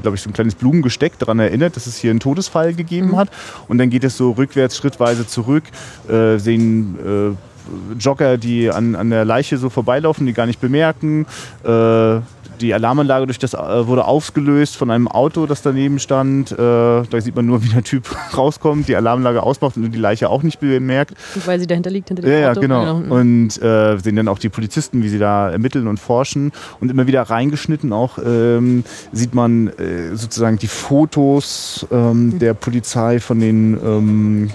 glaube 0.01 0.15
ich, 0.15 0.21
so 0.21 0.29
ein 0.29 0.33
kleines 0.33 0.55
Blumengesteck 0.55 1.17
daran 1.17 1.39
erinnert, 1.39 1.77
dass 1.77 1.87
es 1.87 1.97
hier 1.97 2.11
einen 2.11 2.19
Todesfall 2.19 2.73
gegeben 2.73 3.11
mhm. 3.11 3.17
hat. 3.17 3.29
Und 3.67 3.77
dann 3.77 3.89
geht 3.89 4.03
es 4.03 4.17
so 4.17 4.31
rückwärts, 4.31 4.77
schrittweise 4.77 5.25
zurück, 5.25 5.63
äh, 6.09 6.37
sehen 6.37 6.97
äh, 6.99 7.54
Jogger, 7.99 8.37
die 8.37 8.69
an, 8.69 8.95
an 8.95 9.09
der 9.09 9.25
Leiche 9.25 9.57
so 9.57 9.69
vorbeilaufen, 9.69 10.25
die 10.25 10.33
gar 10.33 10.45
nicht 10.45 10.61
bemerken. 10.61 11.25
Äh, 11.63 12.19
die 12.59 12.73
Alarmanlage 12.73 13.25
durch 13.25 13.39
das 13.39 13.53
äh, 13.53 13.87
wurde 13.87 14.05
aufgelöst 14.05 14.75
von 14.75 14.91
einem 14.91 15.07
Auto, 15.07 15.45
das 15.45 15.61
daneben 15.61 15.99
stand. 15.99 16.51
Äh, 16.51 16.55
da 16.55 17.05
sieht 17.19 17.35
man 17.35 17.45
nur, 17.45 17.63
wie 17.63 17.69
der 17.69 17.83
Typ 17.83 18.03
rauskommt, 18.37 18.87
die 18.87 18.95
Alarmanlage 18.95 19.43
ausmacht 19.43 19.77
und 19.77 19.91
die 19.91 19.99
Leiche 19.99 20.29
auch 20.29 20.43
nicht 20.43 20.59
bemerkt. 20.59 21.13
Weil 21.45 21.59
sie 21.59 21.67
dahinter 21.67 21.89
liegt, 21.89 22.09
hinter 22.09 22.23
dem 22.23 22.31
ja, 22.31 22.51
Auto. 22.51 22.61
Ja, 22.61 22.67
genau. 22.67 23.01
genau. 23.01 23.15
Und 23.15 23.61
äh, 23.61 23.97
sehen 23.97 24.15
dann 24.15 24.27
auch 24.27 24.39
die 24.39 24.49
Polizisten, 24.49 25.03
wie 25.03 25.09
sie 25.09 25.19
da 25.19 25.49
ermitteln 25.49 25.87
und 25.87 25.99
forschen. 25.99 26.51
Und 26.79 26.89
immer 26.89 27.07
wieder 27.07 27.23
reingeschnitten 27.23 27.93
auch 27.93 28.17
ähm, 28.23 28.83
sieht 29.11 29.33
man 29.33 29.67
äh, 29.67 30.15
sozusagen 30.15 30.57
die 30.57 30.67
Fotos 30.67 31.85
ähm, 31.91 32.27
mhm. 32.27 32.39
der 32.39 32.53
Polizei 32.53 33.19
von 33.19 33.39
den, 33.39 33.77
ähm, 33.83 34.51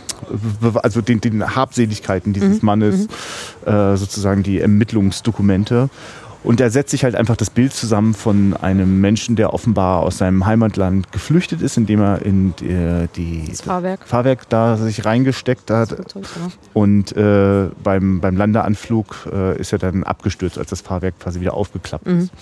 also 0.83 1.01
den, 1.01 1.21
den 1.21 1.55
Habseligkeiten 1.55 2.33
dieses 2.33 2.63
mhm. 2.63 2.67
Mannes, 2.67 3.09
mhm. 3.09 3.73
Äh, 3.73 3.97
sozusagen 3.97 4.43
die 4.43 4.59
Ermittlungsdokumente. 4.61 5.91
Und 6.43 6.61
da 6.61 6.71
setzt 6.71 6.91
sich 6.91 7.05
halt 7.05 7.15
einfach 7.15 7.37
das 7.37 7.51
Bild 7.51 7.75
zusammen 7.75 8.15
von 8.15 8.55
einem 8.55 9.01
Menschen, 9.01 9.37
der 9.37 9.53
offenbar 9.53 10.01
aus 10.01 10.19
seinem 10.19 10.47
Heimatland 10.47 11.13
geflüchtet 11.13 11.61
ist, 11.61 11.77
indem 11.77 12.01
er 12.01 12.23
in 12.23 12.55
die, 12.61 13.09
die 13.15 13.45
das 13.49 13.61
Fahrwerk. 13.61 14.01
Fahrwerk 14.07 14.49
da 14.49 14.77
sich 14.79 15.05
reingesteckt 15.05 15.71
hat. 15.71 16.15
Und 16.73 17.15
äh, 17.17 17.69
beim, 17.83 18.21
beim 18.21 18.37
Landeanflug 18.37 19.29
äh, 19.33 19.61
ist 19.61 19.73
er 19.73 19.79
dann 19.79 20.03
abgestürzt, 20.03 20.59
als 20.59 20.71
das 20.71 20.81
Fahrwerk 20.81 21.19
quasi 21.21 21.41
wieder 21.41 21.55
aufgeklappt 21.55 22.07
mhm. 22.07 22.21
ist 22.21 22.33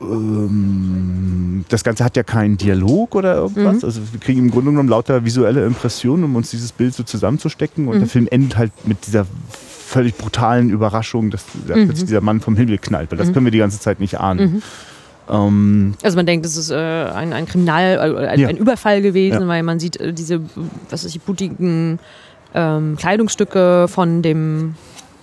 ähm, 0.00 1.64
das 1.68 1.82
Ganze 1.84 2.04
hat 2.04 2.16
ja 2.16 2.22
keinen 2.22 2.56
Dialog 2.56 3.14
oder 3.14 3.34
irgendwas. 3.34 3.78
Mhm. 3.78 3.84
Also 3.84 4.00
wir 4.12 4.20
kriegen 4.20 4.38
im 4.38 4.50
Grunde 4.50 4.70
genommen 4.70 4.88
lauter 4.88 5.24
visuelle 5.24 5.64
Impressionen, 5.66 6.24
um 6.24 6.36
uns 6.36 6.50
dieses 6.50 6.72
Bild 6.72 6.94
so 6.94 7.02
zusammenzustecken. 7.02 7.88
Und 7.88 7.96
mhm. 7.96 8.00
der 8.00 8.08
Film 8.08 8.28
endet 8.30 8.56
halt 8.56 8.72
mit 8.86 9.06
dieser 9.06 9.26
völlig 9.88 10.16
brutalen 10.16 10.70
Überraschung, 10.70 11.30
dass 11.30 11.44
mhm. 11.66 11.92
dieser 11.94 12.20
Mann 12.20 12.40
vom 12.40 12.56
Himmel 12.56 12.78
knallt, 12.78 13.10
weil 13.10 13.18
das 13.18 13.28
mhm. 13.28 13.32
können 13.32 13.46
wir 13.46 13.50
die 13.50 13.58
ganze 13.58 13.80
Zeit 13.80 14.00
nicht 14.00 14.20
ahnen. 14.20 14.52
Mhm. 14.52 14.62
Ähm, 15.30 15.94
also 16.02 16.16
man 16.16 16.26
denkt, 16.26 16.46
es 16.46 16.56
ist 16.56 16.70
äh, 16.70 16.76
ein, 16.76 17.32
ein 17.32 17.46
Kriminal, 17.46 17.96
äh, 17.96 18.26
ein, 18.26 18.40
ja. 18.40 18.48
ein, 18.48 18.56
Überfall 18.56 19.02
gewesen, 19.02 19.42
ja. 19.42 19.48
weil 19.48 19.62
man 19.62 19.80
sieht 19.80 19.98
äh, 19.98 20.12
diese, 20.12 20.40
was 20.90 21.04
ist 21.04 21.14
die 21.14 21.18
blutigen 21.18 21.98
ähm, 22.54 22.96
Kleidungsstücke 22.96 23.88
von 23.88 24.22
dem 24.22 24.74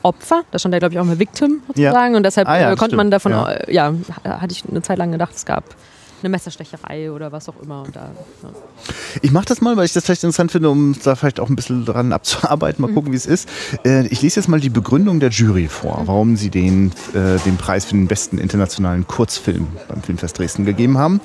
Opfer. 0.01 0.43
Da 0.51 0.59
stand 0.59 0.73
ja, 0.73 0.79
glaube 0.79 0.93
ich, 0.93 0.99
auch 0.99 1.05
mal 1.05 1.19
Victim 1.19 1.61
sozusagen. 1.67 2.13
Ja. 2.13 2.17
Und 2.17 2.23
deshalb 2.23 2.47
ah, 2.47 2.71
äh, 2.71 2.75
konnte 2.75 2.95
man 2.95 3.09
davon, 3.11 3.31
ja. 3.31 3.55
Ja, 3.67 3.93
hatte 4.23 4.51
ich 4.51 4.63
eine 4.69 4.81
Zeit 4.81 4.97
lang 4.97 5.11
gedacht, 5.11 5.33
es 5.35 5.45
gab 5.45 5.63
eine 6.21 6.29
Messerstecherei 6.29 7.11
oder 7.11 7.31
was 7.31 7.49
auch 7.49 7.61
immer. 7.61 7.85
Da, 7.91 8.11
ja. 8.43 8.49
Ich 9.21 9.31
mache 9.31 9.45
das 9.45 9.61
mal, 9.61 9.77
weil 9.77 9.85
ich 9.85 9.93
das 9.93 10.05
vielleicht 10.05 10.23
interessant 10.23 10.51
finde, 10.51 10.69
um 10.69 10.95
da 11.03 11.15
vielleicht 11.15 11.39
auch 11.39 11.49
ein 11.49 11.55
bisschen 11.55 11.85
dran 11.85 12.13
abzuarbeiten, 12.13 12.81
mal 12.81 12.89
mhm. 12.89 12.95
gucken, 12.95 13.11
wie 13.11 13.17
es 13.17 13.25
ist. 13.25 13.49
Äh, 13.83 14.07
ich 14.07 14.21
lese 14.21 14.39
jetzt 14.39 14.47
mal 14.47 14.59
die 14.59 14.69
Begründung 14.69 15.19
der 15.19 15.29
Jury 15.29 15.67
vor, 15.67 16.01
mhm. 16.01 16.07
warum 16.07 16.35
sie 16.37 16.49
den, 16.49 16.91
äh, 17.13 17.39
den 17.45 17.57
Preis 17.57 17.85
für 17.85 17.95
den 17.95 18.07
besten 18.07 18.37
internationalen 18.37 19.07
Kurzfilm 19.07 19.67
beim 19.87 20.01
Filmfest 20.01 20.37
Dresden 20.39 20.65
gegeben 20.65 20.97
haben. 20.97 21.21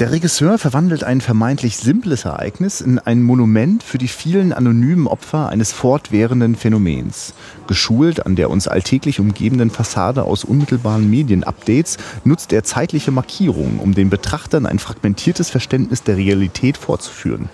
Der 0.00 0.10
Regisseur 0.10 0.58
verwandelt 0.58 1.04
ein 1.04 1.20
vermeintlich 1.20 1.76
simples 1.76 2.24
Ereignis 2.24 2.80
in 2.80 2.98
ein 2.98 3.22
Monument 3.22 3.80
für 3.80 3.96
die 3.96 4.08
vielen 4.08 4.52
anonymen 4.52 5.06
Opfer 5.06 5.50
eines 5.50 5.70
fortwährenden 5.70 6.56
Phänomens. 6.56 7.32
Geschult 7.68 8.26
an 8.26 8.34
der 8.34 8.50
uns 8.50 8.66
alltäglich 8.66 9.20
umgebenden 9.20 9.70
Fassade 9.70 10.24
aus 10.24 10.42
unmittelbaren 10.42 11.08
Medienupdates 11.08 11.98
nutzt 12.24 12.52
er 12.52 12.64
zeitliche 12.64 13.12
Markierungen, 13.12 13.78
um 13.78 13.94
den 13.94 14.10
Betrachtern 14.10 14.66
ein 14.66 14.80
fragmentiertes 14.80 15.48
Verständnis 15.50 16.02
der 16.02 16.16
Realität 16.16 16.76
vorzuführen. 16.76 17.48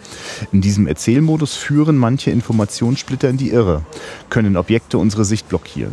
In 0.50 0.62
diesem 0.62 0.86
Erzählmodus 0.86 1.56
führen 1.56 1.98
manche 1.98 2.30
Informationssplitter 2.30 3.28
in 3.28 3.36
die 3.36 3.50
Irre, 3.50 3.82
können 4.30 4.56
Objekte 4.56 4.96
unsere 4.96 5.26
Sicht 5.26 5.46
blockieren. 5.50 5.92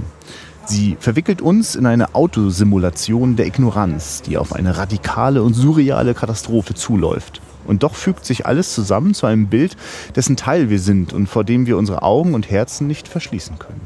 Sie 0.68 0.98
verwickelt 1.00 1.42
uns 1.42 1.76
in 1.76 1.86
eine 1.86 2.14
Autosimulation 2.14 3.38
der 3.38 3.46
Ignoranz, 3.46 4.22
die 4.22 4.38
auf 4.38 4.52
eine 4.52 4.78
radikale 4.78 5.42
und 5.42 5.54
surreale 5.54 6.14
Katastrophe 6.14 6.74
zuläuft. 6.74 7.42
Und 7.66 7.84
doch 7.84 7.96
fügt 7.96 8.26
sich 8.26 8.46
alles 8.46 8.74
zusammen 8.74 9.14
zu 9.14 9.28
einem 9.28 9.48
Bild, 9.48 9.78
dessen 10.16 10.36
Teil 10.36 10.70
wir 10.70 10.80
sind 10.80 11.14
und 11.14 11.28
vor 11.28 11.46
dem 11.46 11.68
wir 11.68 11.78
unsere 11.78 12.02
Augen 12.04 12.34
und 12.34 12.52
Herzen 12.52 12.86
nicht 12.86 13.08
verschließen 13.08 13.60
können. 13.60 13.82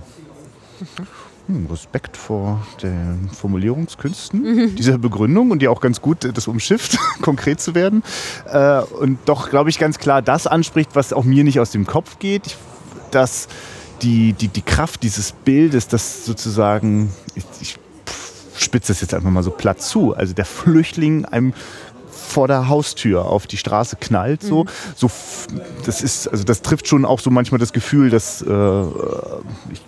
Hm, 1.48 1.68
Respekt 1.70 2.18
vor 2.18 2.66
den 2.82 3.30
Formulierungskünsten 3.32 4.42
mhm. 4.42 4.76
dieser 4.76 4.98
Begründung 4.98 5.52
und 5.52 5.62
die 5.62 5.68
auch 5.68 5.82
ganz 5.82 6.02
gut 6.02 6.30
das 6.36 6.48
umschifft, 6.48 6.98
konkret 7.22 7.62
zu 7.62 7.76
werden. 7.76 8.02
Äh, 8.52 8.82
und 8.82 9.20
doch, 9.26 9.52
glaube 9.52 9.70
ich, 9.70 9.78
ganz 9.78 10.00
klar 10.00 10.24
das 10.24 10.48
anspricht, 10.48 10.92
was 10.96 11.14
auch 11.14 11.26
mir 11.26 11.44
nicht 11.44 11.60
aus 11.60 11.70
dem 11.70 11.86
Kopf 11.86 12.18
geht, 12.18 12.58
dass 13.12 13.48
die, 14.02 14.34
die, 14.34 14.48
die 14.48 14.62
Kraft 14.62 15.04
dieses 15.04 15.32
Bildes, 15.32 15.88
das 15.88 16.26
sozusagen, 16.26 17.14
ich, 17.36 17.46
ich 17.62 17.76
spitze 18.58 18.94
das 18.94 19.02
jetzt 19.02 19.14
einfach 19.14 19.30
mal 19.30 19.44
so 19.44 19.52
platt 19.52 19.82
zu, 19.82 20.16
also 20.16 20.34
der 20.34 20.46
Flüchtling 20.46 21.26
einem 21.26 21.54
vor 22.10 22.48
der 22.48 22.70
Haustür 22.70 23.26
auf 23.26 23.48
die 23.48 23.58
Straße 23.58 23.98
knallt, 24.00 24.42
so, 24.42 24.64
mhm. 24.64 24.70
so 24.96 25.12
das 25.86 26.02
ist, 26.02 26.28
also 26.28 26.44
das 26.44 26.62
trifft 26.62 26.88
schon 26.88 27.06
auch 27.06 27.20
so 27.20 27.30
manchmal 27.30 27.60
das 27.60 27.74
Gefühl, 27.74 28.10
dass 28.10 28.42
äh, 28.42 28.82
ich 29.72 29.82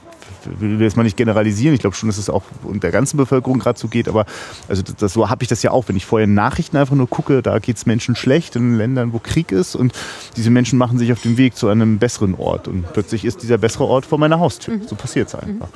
will 0.60 0.82
jetzt 0.82 0.98
mal 0.98 1.04
nicht 1.04 1.18
generalisieren, 1.18 1.74
ich 1.74 1.82
glaube 1.82 1.96
schon, 1.96 2.10
dass 2.10 2.18
es 2.18 2.30
auch 2.30 2.44
der 2.64 2.92
ganzen 2.92 3.18
Bevölkerung 3.18 3.60
gerade 3.60 3.80
so 3.80 3.88
geht, 3.88 4.08
aber 4.08 4.26
also 4.68 4.82
das, 4.82 4.96
das 4.96 5.14
so 5.14 5.30
habe 5.30 5.44
ich 5.44 5.50
das 5.50 5.64
ja 5.64 5.72
auch, 5.72 5.88
wenn 5.88 5.96
ich 5.96 6.06
vorher 6.06 6.28
Nachrichten 6.28 6.78
einfach 6.78 6.96
nur 6.96 7.10
gucke, 7.10 7.42
da 7.42 7.60
geht 7.60 7.78
es 7.78 7.86
Menschen 7.86 8.16
schlecht 8.16 8.56
in 8.56 8.78
Ländern, 8.78 9.14
wo 9.14 9.20
Krieg 9.20 9.52
ist 9.52 9.76
und 9.76 9.94
diese 10.36 10.50
Menschen 10.50 10.78
machen 10.78 10.98
sich 10.98 11.12
auf 11.12 11.22
den 11.22 11.38
Weg 11.38 11.56
zu 11.56 11.68
einem 11.68 12.00
besseren 12.00 12.36
Ort 12.36 12.68
und 12.68 12.92
plötzlich 12.94 13.26
ist 13.26 13.44
dieser 13.44 13.58
bessere 13.58 13.86
Ort 13.86 14.06
vor 14.06 14.18
meiner 14.18 14.40
Haustür. 14.40 14.76
Mhm. 14.76 14.88
So 14.88 14.96
passiert 14.96 15.28
es 15.28 15.36
einfach. 15.36 15.70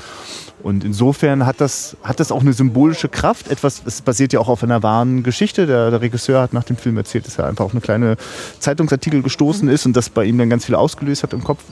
Und 0.64 0.84
insofern 0.84 1.46
hat 1.46 1.62
das, 1.62 1.98
hat 2.04 2.20
das 2.20 2.32
auch 2.32 2.42
eine 2.42 2.54
symbolische 2.54 3.10
Kraft. 3.10 3.50
Etwas, 3.50 3.82
es 3.86 4.02
basiert 4.02 4.34
ja 4.34 4.40
auch 4.40 4.50
auf 4.50 4.64
einer 4.64 4.82
wahren 4.82 5.24
Geschichte. 5.24 5.68
Der, 5.68 5.92
der 5.92 6.02
Regisseur 6.02 6.42
hat 6.42 6.54
nach 6.54 6.64
dem 6.64 6.78
Film 6.78 6.98
erzählt, 6.98 7.28
dass 7.28 7.38
er 7.38 7.46
einfach 7.46 7.66
auf 7.66 7.72
eine 7.72 7.82
kleine 7.82 8.18
Zeitungsartikel 8.60 9.22
gestoßen 9.22 9.68
mhm. 9.68 9.74
ist 9.74 9.86
und 9.86 9.96
das 9.96 10.10
bei 10.10 10.26
ihm 10.26 10.38
dann 10.38 10.50
ganz 10.50 10.66
viel 10.66 10.76
ausgelöst 10.76 11.24
hat 11.24 11.34
im 11.34 11.44
Kopf 11.44 11.64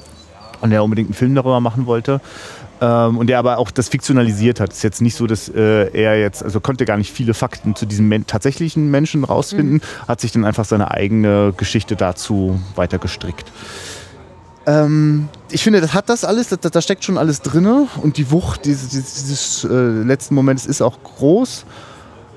und 0.62 0.72
er 0.72 0.84
unbedingt 0.84 1.10
einen 1.10 1.16
Film 1.16 1.36
darüber 1.36 1.60
machen 1.60 1.86
wollte. 1.88 2.22
Ähm, 2.82 3.18
und 3.18 3.28
der 3.28 3.40
aber 3.40 3.58
auch 3.58 3.72
das 3.72 3.88
fiktionalisiert 3.88 4.60
hat. 4.60 4.72
Es 4.72 4.78
ist 4.78 4.84
jetzt 4.84 5.02
nicht 5.02 5.16
so, 5.16 5.28
dass 5.28 5.48
äh, 5.48 5.90
er 5.94 6.20
jetzt, 6.20 6.44
also 6.44 6.60
konnte 6.60 6.86
gar 6.86 6.98
nicht 6.98 7.12
viele 7.12 7.34
Fakten 7.34 7.76
zu 7.76 7.86
diesem 7.86 8.10
men 8.10 8.28
tatsächlichen 8.28 8.92
Menschen 8.92 9.24
rausfinden, 9.24 9.76
mhm. 9.76 10.08
hat 10.08 10.20
sich 10.20 10.32
dann 10.34 10.44
einfach 10.44 10.66
seine 10.66 10.92
eigene 10.92 11.54
Geschichte 11.56 11.96
dazu 11.96 12.60
weiter 12.76 12.98
gestrickt. 12.98 13.52
Ähm, 14.66 15.30
ich 15.52 15.64
finde, 15.64 15.80
das 15.80 15.94
hat 15.94 16.10
das 16.10 16.26
alles, 16.26 16.50
da, 16.50 16.58
da 16.58 16.82
steckt 16.82 17.04
schon 17.06 17.18
alles 17.18 17.42
drin 17.42 17.88
und 18.02 18.18
die 18.18 18.32
Wucht 18.32 18.66
dieses, 18.66 18.90
dieses 18.90 19.64
äh, 19.64 19.68
letzten 19.74 20.36
Moments 20.36 20.66
ist 20.66 20.82
auch 20.82 20.98
groß. 21.02 21.66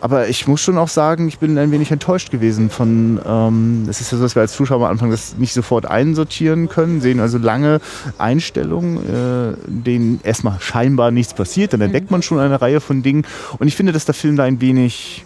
Aber 0.00 0.28
ich 0.28 0.46
muss 0.46 0.60
schon 0.60 0.78
auch 0.78 0.88
sagen, 0.88 1.28
ich 1.28 1.38
bin 1.38 1.58
ein 1.58 1.70
wenig 1.72 1.90
enttäuscht 1.90 2.30
gewesen 2.30 2.70
von, 2.70 3.20
ähm, 3.26 3.86
es 3.88 4.00
ist 4.00 4.12
ja 4.12 4.18
so, 4.18 4.24
dass 4.24 4.36
wir 4.36 4.42
als 4.42 4.52
Zuschauer 4.52 4.86
am 4.86 4.92
Anfang 4.92 5.10
das 5.10 5.36
nicht 5.38 5.52
sofort 5.52 5.86
einsortieren 5.86 6.68
können, 6.68 7.00
sehen 7.00 7.20
also 7.20 7.38
lange 7.38 7.80
Einstellungen, 8.16 8.98
äh, 8.98 9.56
denen 9.66 10.20
erstmal 10.22 10.60
scheinbar 10.60 11.10
nichts 11.10 11.34
passiert, 11.34 11.72
dann 11.72 11.80
entdeckt 11.80 12.10
mhm. 12.10 12.14
man 12.14 12.22
schon 12.22 12.38
eine 12.38 12.60
Reihe 12.60 12.80
von 12.80 13.02
Dingen 13.02 13.26
und 13.58 13.66
ich 13.66 13.74
finde, 13.74 13.92
dass 13.92 14.04
der 14.04 14.14
Film 14.14 14.36
da 14.36 14.44
ein 14.44 14.60
wenig 14.60 15.24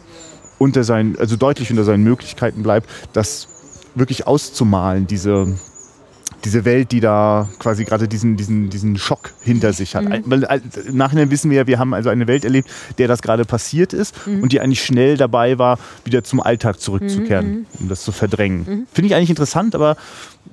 unter 0.58 0.84
seinen, 0.84 1.18
also 1.18 1.36
deutlich 1.36 1.70
unter 1.70 1.84
seinen 1.84 2.04
Möglichkeiten 2.04 2.62
bleibt, 2.62 2.88
das 3.12 3.48
wirklich 3.94 4.26
auszumalen, 4.26 5.06
diese, 5.06 5.54
diese 6.44 6.64
Welt, 6.64 6.92
die 6.92 7.00
da 7.00 7.48
quasi 7.58 7.84
gerade 7.84 8.08
diesen, 8.08 8.36
diesen, 8.36 8.70
diesen 8.70 8.98
Schock 8.98 9.32
hinter 9.42 9.72
sich 9.72 9.94
hat. 9.94 10.04
Mhm. 10.04 10.22
Weil, 10.26 10.60
Im 10.86 10.96
Nachhinein 10.96 11.30
wissen 11.30 11.50
wir 11.50 11.58
ja, 11.58 11.66
wir 11.66 11.78
haben 11.78 11.94
also 11.94 12.10
eine 12.10 12.26
Welt 12.26 12.44
erlebt, 12.44 12.68
der 12.98 13.08
das 13.08 13.22
gerade 13.22 13.44
passiert 13.44 13.92
ist 13.92 14.26
mhm. 14.26 14.42
und 14.42 14.52
die 14.52 14.60
eigentlich 14.60 14.84
schnell 14.84 15.16
dabei 15.16 15.58
war, 15.58 15.78
wieder 16.04 16.24
zum 16.24 16.40
Alltag 16.40 16.80
zurückzukehren, 16.80 17.50
mhm. 17.50 17.66
um 17.80 17.88
das 17.88 18.02
zu 18.02 18.12
verdrängen. 18.12 18.58
Mhm. 18.58 18.86
Finde 18.92 19.08
ich 19.08 19.14
eigentlich 19.14 19.30
interessant, 19.30 19.74
aber 19.74 19.96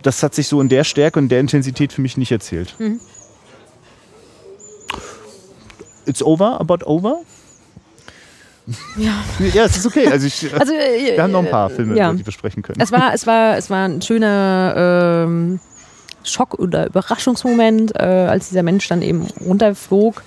das 0.01 0.21
hat 0.23 0.35
sich 0.35 0.47
so 0.47 0.61
in 0.61 0.69
der 0.69 0.83
Stärke 0.83 1.19
und 1.19 1.29
der 1.29 1.39
Intensität 1.39 1.93
für 1.93 2.01
mich 2.01 2.17
nicht 2.17 2.31
erzählt. 2.31 2.75
Mhm. 2.79 2.99
It's 6.05 6.23
over, 6.23 6.59
about 6.59 6.85
over? 6.85 7.21
Ja. 8.97 9.23
ja, 9.51 9.65
es 9.65 9.77
ist 9.77 9.87
okay. 9.87 10.07
Also, 10.07 10.27
ich, 10.27 10.53
also 10.53 10.73
äh, 10.73 11.15
wir 11.15 11.23
haben 11.23 11.31
noch 11.31 11.43
ein 11.43 11.49
paar 11.49 11.71
Filme, 11.71 11.97
ja. 11.97 12.13
die 12.13 12.23
wir 12.23 12.31
sprechen 12.31 12.61
können. 12.61 12.79
Es 12.79 12.91
war, 12.91 13.15
es 13.15 13.25
war, 13.25 13.57
es 13.57 13.71
war 13.71 13.85
ein 13.85 13.99
schöner 13.99 15.25
ähm, 15.25 15.59
Schock- 16.23 16.59
oder 16.59 16.87
Überraschungsmoment, 16.87 17.95
äh, 17.95 18.03
als 18.03 18.49
dieser 18.49 18.63
Mensch 18.63 18.87
dann 18.87 19.01
eben 19.01 19.27
runterflog 19.45 20.23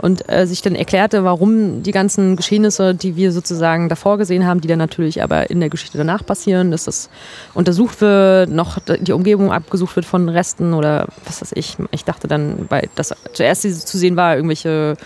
und 0.00 0.28
äh, 0.30 0.46
sich 0.46 0.62
dann 0.62 0.74
erklärte, 0.74 1.24
warum 1.24 1.82
die 1.82 1.92
ganzen 1.92 2.36
Geschehnisse, 2.36 2.94
die 2.94 3.16
wir 3.16 3.32
sozusagen 3.32 3.88
davor 3.88 4.16
gesehen 4.16 4.46
haben, 4.46 4.60
die 4.60 4.68
dann 4.68 4.78
natürlich 4.78 5.22
aber 5.22 5.50
in 5.50 5.60
der 5.60 5.68
Geschichte 5.68 5.98
danach 5.98 6.24
passieren, 6.24 6.70
dass 6.70 6.84
das 6.84 7.10
untersucht 7.54 8.00
wird, 8.00 8.50
noch 8.50 8.78
die 9.00 9.12
Umgebung 9.12 9.52
abgesucht 9.52 9.96
wird 9.96 10.06
von 10.06 10.28
Resten 10.28 10.72
oder 10.72 11.08
was 11.26 11.42
weiß 11.42 11.52
ich. 11.54 11.76
Ich 11.90 12.04
dachte 12.04 12.28
dann, 12.28 12.66
weil 12.70 12.88
das 12.94 13.14
zuerst 13.34 13.62
zu 13.86 13.98
sehen 13.98 14.16
war, 14.16 14.36
irgendwelche 14.36 14.96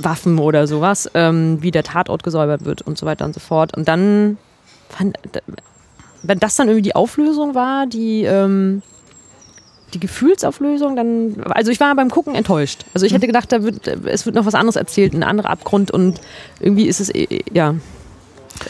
Waffen 0.00 0.38
oder 0.38 0.66
sowas, 0.66 1.10
ähm, 1.14 1.58
wie 1.60 1.70
der 1.70 1.82
Tatort 1.82 2.22
gesäubert 2.22 2.64
wird 2.64 2.82
und 2.82 2.96
so 2.96 3.04
weiter 3.04 3.24
und 3.24 3.34
so 3.34 3.40
fort. 3.40 3.76
Und 3.76 3.88
dann, 3.88 4.38
wenn 6.22 6.38
das 6.38 6.56
dann 6.56 6.68
irgendwie 6.68 6.82
die 6.82 6.94
Auflösung 6.94 7.54
war, 7.54 7.86
die 7.86 8.22
ähm, 8.22 8.82
die 9.94 10.00
Gefühlsauflösung, 10.00 10.96
dann, 10.96 11.42
also 11.50 11.70
ich 11.70 11.80
war 11.80 11.94
beim 11.94 12.10
Gucken 12.10 12.34
enttäuscht. 12.34 12.84
Also 12.94 13.06
ich 13.06 13.12
hätte 13.12 13.26
gedacht, 13.26 13.52
da 13.52 13.62
wird, 13.62 13.86
es 13.86 14.26
wird 14.26 14.34
noch 14.34 14.46
was 14.46 14.54
anderes 14.54 14.76
erzählt, 14.76 15.14
ein 15.14 15.22
anderer 15.22 15.50
Abgrund 15.50 15.90
und 15.90 16.20
irgendwie 16.60 16.86
ist 16.86 17.00
es, 17.00 17.10
äh, 17.10 17.40
ja, 17.52 17.74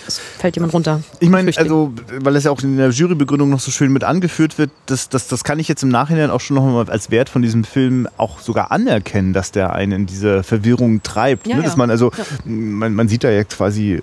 es 0.06 0.18
fällt 0.18 0.56
jemand 0.56 0.72
runter. 0.72 1.02
Ich 1.20 1.28
meine, 1.28 1.50
also, 1.56 1.92
weil 2.20 2.36
es 2.36 2.44
ja 2.44 2.50
auch 2.50 2.62
in 2.62 2.76
der 2.76 2.90
Jurybegründung 2.90 3.50
noch 3.50 3.60
so 3.60 3.70
schön 3.70 3.92
mit 3.92 4.04
angeführt 4.04 4.58
wird, 4.58 4.70
das, 4.86 5.08
das, 5.08 5.28
das 5.28 5.44
kann 5.44 5.58
ich 5.58 5.68
jetzt 5.68 5.82
im 5.82 5.88
Nachhinein 5.88 6.30
auch 6.30 6.40
schon 6.40 6.56
noch 6.56 6.64
mal 6.64 6.88
als 6.90 7.10
Wert 7.10 7.28
von 7.28 7.42
diesem 7.42 7.64
Film 7.64 8.08
auch 8.16 8.40
sogar 8.40 8.72
anerkennen, 8.72 9.32
dass 9.32 9.52
der 9.52 9.74
einen 9.74 9.92
in 9.92 10.06
diese 10.06 10.42
Verwirrung 10.42 11.02
treibt. 11.02 11.46
Ja, 11.46 11.56
ne? 11.56 11.62
Dass 11.62 11.76
man 11.76 11.90
also, 11.90 12.10
ja. 12.16 12.24
man, 12.44 12.94
man 12.94 13.08
sieht 13.08 13.24
da 13.24 13.30
ja 13.30 13.44
quasi 13.44 14.02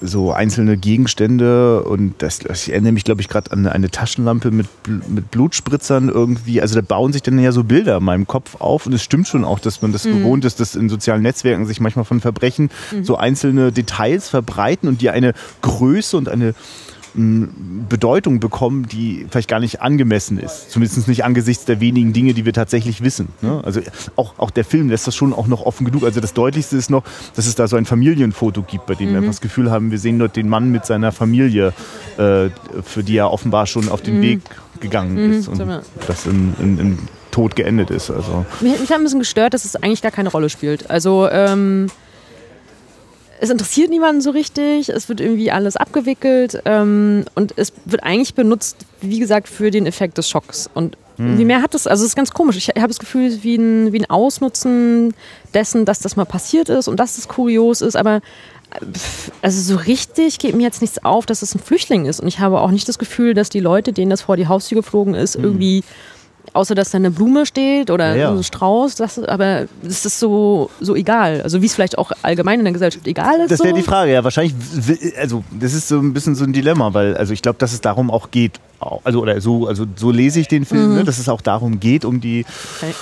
so 0.00 0.32
einzelne 0.32 0.76
Gegenstände 0.76 1.82
und 1.82 2.14
das, 2.18 2.40
ich 2.40 2.72
erinnere 2.72 2.92
mich, 2.92 3.04
glaube 3.04 3.20
ich, 3.20 3.28
gerade 3.28 3.50
an 3.52 3.66
eine 3.66 3.90
Taschenlampe 3.90 4.50
mit, 4.50 4.66
mit 4.86 5.30
Blutspritzern 5.30 6.08
irgendwie. 6.08 6.60
Also 6.60 6.74
da 6.74 6.80
bauen 6.80 7.12
sich 7.12 7.22
dann 7.22 7.38
ja 7.38 7.52
so 7.52 7.64
Bilder 7.64 7.98
in 7.98 8.04
meinem 8.04 8.26
Kopf 8.26 8.56
auf 8.60 8.86
und 8.86 8.92
es 8.92 9.02
stimmt 9.02 9.28
schon 9.28 9.44
auch, 9.44 9.58
dass 9.58 9.82
man 9.82 9.92
das 9.92 10.04
mhm. 10.04 10.18
gewohnt 10.18 10.44
ist, 10.44 10.60
dass 10.60 10.74
in 10.74 10.88
sozialen 10.88 11.22
Netzwerken 11.22 11.66
sich 11.66 11.80
manchmal 11.80 12.04
von 12.04 12.20
Verbrechen 12.20 12.70
mhm. 12.92 13.04
so 13.04 13.16
einzelne 13.16 13.72
Details 13.72 14.28
verbreiten 14.28 14.88
und 14.88 15.00
die 15.00 15.10
eine 15.10 15.34
Größe 15.62 16.16
und 16.16 16.28
eine 16.28 16.54
Bedeutung 17.14 18.40
bekommen, 18.40 18.86
die 18.88 19.26
vielleicht 19.30 19.48
gar 19.48 19.60
nicht 19.60 19.82
angemessen 19.82 20.38
ist. 20.38 20.70
Zumindest 20.70 21.08
nicht 21.08 21.24
angesichts 21.24 21.66
der 21.66 21.80
wenigen 21.80 22.14
Dinge, 22.14 22.32
die 22.32 22.46
wir 22.46 22.54
tatsächlich 22.54 23.02
wissen. 23.02 23.28
Ne? 23.42 23.60
Also 23.64 23.80
auch, 24.16 24.38
auch 24.38 24.50
der 24.50 24.64
Film 24.64 24.88
lässt 24.88 25.06
das 25.06 25.14
schon 25.14 25.34
auch 25.34 25.46
noch 25.46 25.62
offen 25.66 25.84
genug. 25.84 26.04
Also 26.04 26.20
das 26.20 26.32
Deutlichste 26.32 26.76
ist 26.76 26.90
noch, 26.90 27.04
dass 27.36 27.46
es 27.46 27.54
da 27.54 27.68
so 27.68 27.76
ein 27.76 27.84
Familienfoto 27.84 28.62
gibt, 28.62 28.86
bei 28.86 28.94
dem 28.94 29.08
mhm. 29.08 29.12
wir 29.12 29.18
einfach 29.18 29.30
das 29.30 29.40
Gefühl 29.42 29.70
haben, 29.70 29.90
wir 29.90 29.98
sehen 29.98 30.18
dort 30.18 30.36
den 30.36 30.48
Mann 30.48 30.70
mit 30.70 30.86
seiner 30.86 31.12
Familie, 31.12 31.74
äh, 32.16 32.48
für 32.82 33.02
die 33.04 33.16
er 33.16 33.30
offenbar 33.30 33.66
schon 33.66 33.90
auf 33.90 34.00
den 34.00 34.18
mhm. 34.18 34.22
Weg 34.22 34.40
gegangen 34.80 35.26
mhm. 35.26 35.32
ist 35.32 35.48
und 35.48 35.62
das 36.06 36.26
in, 36.26 36.54
in, 36.60 36.78
in 36.78 36.98
Tod 37.30 37.56
geendet 37.56 37.90
ist. 37.90 38.10
Also. 38.10 38.46
Mich, 38.60 38.80
mich 38.80 38.90
hat 38.90 38.98
ein 38.98 39.04
bisschen 39.04 39.18
gestört, 39.18 39.52
dass 39.52 39.64
es 39.64 39.76
eigentlich 39.76 40.02
gar 40.02 40.12
keine 40.12 40.30
Rolle 40.30 40.48
spielt. 40.48 40.90
Also 40.90 41.28
ähm 41.30 41.88
es 43.42 43.50
interessiert 43.50 43.90
niemanden 43.90 44.20
so 44.20 44.30
richtig, 44.30 44.88
es 44.88 45.08
wird 45.08 45.20
irgendwie 45.20 45.50
alles 45.50 45.76
abgewickelt 45.76 46.62
ähm, 46.64 47.24
und 47.34 47.52
es 47.56 47.72
wird 47.86 48.04
eigentlich 48.04 48.34
benutzt, 48.34 48.76
wie 49.00 49.18
gesagt, 49.18 49.48
für 49.48 49.72
den 49.72 49.84
Effekt 49.84 50.16
des 50.16 50.30
Schocks. 50.30 50.70
Und 50.72 50.96
Wie 51.16 51.44
mehr 51.44 51.60
hat 51.60 51.74
es, 51.74 51.88
also 51.88 52.04
es 52.04 52.10
ist 52.10 52.16
ganz 52.16 52.30
komisch. 52.30 52.56
Ich 52.56 52.68
habe 52.68 52.86
das 52.86 53.00
Gefühl, 53.00 53.36
wie 53.42 53.56
ein, 53.56 53.92
wie 53.92 53.98
ein 53.98 54.08
Ausnutzen 54.08 55.12
dessen, 55.54 55.84
dass 55.84 55.98
das 55.98 56.14
mal 56.14 56.24
passiert 56.24 56.68
ist 56.68 56.86
und 56.86 57.00
dass 57.00 57.18
es 57.18 57.26
kurios 57.26 57.80
ist, 57.80 57.96
aber 57.96 58.20
also 59.42 59.74
so 59.74 59.76
richtig 59.76 60.38
geht 60.38 60.54
mir 60.54 60.62
jetzt 60.62 60.80
nichts 60.80 61.04
auf, 61.04 61.26
dass 61.26 61.42
es 61.42 61.52
ein 61.56 61.58
Flüchtling 61.58 62.06
ist. 62.06 62.20
Und 62.20 62.28
ich 62.28 62.38
habe 62.38 62.60
auch 62.60 62.70
nicht 62.70 62.88
das 62.88 62.96
Gefühl, 62.96 63.34
dass 63.34 63.50
die 63.50 63.60
Leute, 63.60 63.92
denen 63.92 64.10
das 64.10 64.22
vor 64.22 64.36
die 64.36 64.46
Haustür 64.46 64.76
geflogen 64.76 65.14
ist, 65.14 65.36
mhm. 65.36 65.44
irgendwie 65.44 65.84
außer 66.52 66.74
dass 66.74 66.90
da 66.90 66.98
eine 66.98 67.10
Blume 67.10 67.46
steht 67.46 67.90
oder 67.90 68.14
ja, 68.14 68.22
ja. 68.22 68.30
ein 68.30 68.42
Strauß, 68.42 68.96
das, 68.96 69.18
aber 69.18 69.66
es 69.86 70.04
ist 70.04 70.18
so, 70.18 70.70
so 70.80 70.94
egal. 70.94 71.40
Also 71.42 71.62
wie 71.62 71.66
es 71.66 71.74
vielleicht 71.74 71.98
auch 71.98 72.12
allgemein 72.22 72.58
in 72.58 72.64
der 72.64 72.72
Gesellschaft 72.72 73.06
egal 73.06 73.40
ist. 73.40 73.50
Das 73.50 73.60
wäre 73.60 73.70
so. 73.70 73.76
die 73.76 73.82
Frage, 73.82 74.12
ja. 74.12 74.24
Wahrscheinlich, 74.24 74.54
also 75.18 75.44
das 75.50 75.74
ist 75.74 75.88
so 75.88 75.98
ein 75.98 76.12
bisschen 76.12 76.34
so 76.34 76.44
ein 76.44 76.52
Dilemma, 76.52 76.94
weil 76.94 77.16
also 77.16 77.32
ich 77.32 77.42
glaube, 77.42 77.58
dass 77.58 77.72
es 77.72 77.80
darum 77.80 78.10
auch 78.10 78.30
geht, 78.30 78.60
also 79.04 79.20
oder 79.20 79.40
so, 79.40 79.66
also 79.66 79.86
so 79.96 80.10
lese 80.10 80.40
ich 80.40 80.48
den 80.48 80.64
Film, 80.64 80.90
mhm. 80.90 80.94
ne, 80.96 81.04
dass 81.04 81.18
es 81.18 81.28
auch 81.28 81.40
darum 81.40 81.80
geht, 81.80 82.04
um 82.04 82.20
die 82.20 82.44
okay. 82.78 82.92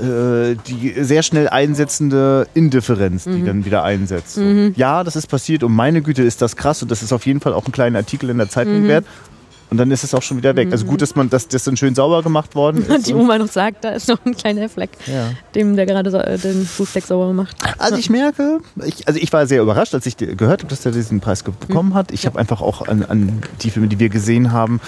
Äh, 0.00 0.56
die 0.66 1.02
sehr 1.02 1.22
schnell 1.22 1.48
einsetzende 1.48 2.46
Indifferenz, 2.52 3.24
die 3.24 3.30
mhm. 3.30 3.46
dann 3.46 3.64
wieder 3.64 3.84
einsetzt. 3.84 4.36
Mhm. 4.36 4.74
Ja, 4.76 5.02
das 5.02 5.16
ist 5.16 5.28
passiert 5.28 5.62
und 5.62 5.72
meine 5.72 6.02
Güte 6.02 6.22
ist 6.22 6.42
das 6.42 6.56
krass 6.56 6.82
und 6.82 6.90
das 6.90 7.02
ist 7.02 7.12
auf 7.12 7.24
jeden 7.24 7.40
Fall 7.40 7.54
auch 7.54 7.64
ein 7.64 7.72
kleiner 7.72 7.98
Artikel 7.98 8.28
in 8.28 8.36
der 8.36 8.50
Zeitung 8.50 8.82
mhm. 8.82 8.88
wert. 8.88 9.06
Und 9.70 9.76
dann 9.76 9.90
ist 9.90 10.04
es 10.04 10.14
auch 10.14 10.22
schon 10.22 10.38
wieder 10.38 10.56
weg. 10.56 10.68
Also 10.72 10.86
gut, 10.86 11.02
dass 11.02 11.14
man 11.14 11.28
dass 11.28 11.48
das 11.48 11.64
dann 11.64 11.76
schön 11.76 11.94
sauber 11.94 12.22
gemacht 12.22 12.54
worden 12.54 12.82
ist. 12.88 12.90
Und 12.90 13.06
die 13.06 13.14
Oma 13.14 13.38
noch 13.38 13.48
sagt, 13.48 13.84
da 13.84 13.90
ist 13.90 14.08
noch 14.08 14.18
ein 14.24 14.36
kleiner 14.36 14.68
Fleck, 14.68 14.90
ja. 15.06 15.30
dem 15.54 15.76
der 15.76 15.86
gerade 15.86 16.10
so, 16.10 16.18
äh, 16.18 16.38
den 16.38 16.64
Fußfleck 16.64 17.04
sauber 17.04 17.32
macht. 17.32 17.56
Also 17.78 17.96
ich 17.96 18.10
merke, 18.10 18.60
ich, 18.84 19.06
also 19.06 19.20
ich 19.20 19.32
war 19.32 19.46
sehr 19.46 19.62
überrascht, 19.62 19.94
als 19.94 20.06
ich 20.06 20.16
gehört 20.16 20.62
habe, 20.62 20.70
dass 20.70 20.84
er 20.86 20.92
diesen 20.92 21.20
Preis 21.20 21.42
bekommen 21.42 21.94
hat. 21.94 22.12
Ich 22.12 22.22
ja. 22.22 22.30
habe 22.30 22.38
einfach 22.38 22.60
auch 22.62 22.88
an, 22.88 23.04
an, 23.04 23.42
die 23.62 23.70
Filme, 23.70 23.88
die 23.88 23.98
wir 23.98 24.08
gesehen 24.08 24.52
haben, 24.52 24.80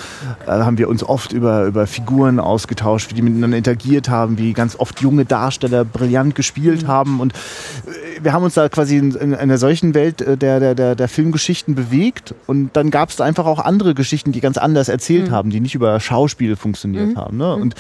äh, 0.46 0.50
haben 0.50 0.78
wir 0.78 0.88
uns 0.88 1.04
oft 1.04 1.32
über, 1.32 1.66
über 1.66 1.86
Figuren 1.86 2.40
ausgetauscht, 2.40 3.10
wie 3.10 3.14
die 3.14 3.22
miteinander 3.22 3.58
interagiert 3.58 4.08
haben, 4.08 4.38
wie 4.38 4.52
ganz 4.52 4.76
oft 4.76 5.00
junge 5.00 5.24
Darsteller 5.24 5.84
brillant 5.84 6.34
gespielt 6.34 6.84
mhm. 6.84 6.88
haben. 6.88 7.20
Und 7.20 7.32
äh, 7.32 8.24
wir 8.24 8.32
haben 8.32 8.44
uns 8.44 8.54
da 8.54 8.68
quasi 8.68 8.96
in, 8.96 9.14
in 9.14 9.34
einer 9.34 9.58
solchen 9.58 9.94
Welt 9.94 10.22
äh, 10.22 10.36
der, 10.36 10.60
der, 10.60 10.74
der, 10.74 10.94
der 10.94 11.08
Filmgeschichten 11.08 11.74
bewegt. 11.74 12.34
Und 12.46 12.70
dann 12.74 12.90
gab 12.90 13.10
es 13.10 13.16
da 13.16 13.24
einfach 13.24 13.46
auch 13.46 13.58
andere 13.58 13.94
Geschichten, 13.94 14.32
die 14.32 14.40
ganz 14.40 14.56
anders 14.56 14.69
anders 14.70 14.88
erzählt 14.88 15.28
mhm. 15.28 15.32
haben, 15.32 15.50
die 15.50 15.60
nicht 15.60 15.74
über 15.74 15.98
Schauspiel 16.00 16.56
funktioniert 16.56 17.10
mhm. 17.10 17.16
haben. 17.16 17.36
Ne? 17.36 17.56
Mhm. 17.56 17.62
Und 17.62 17.74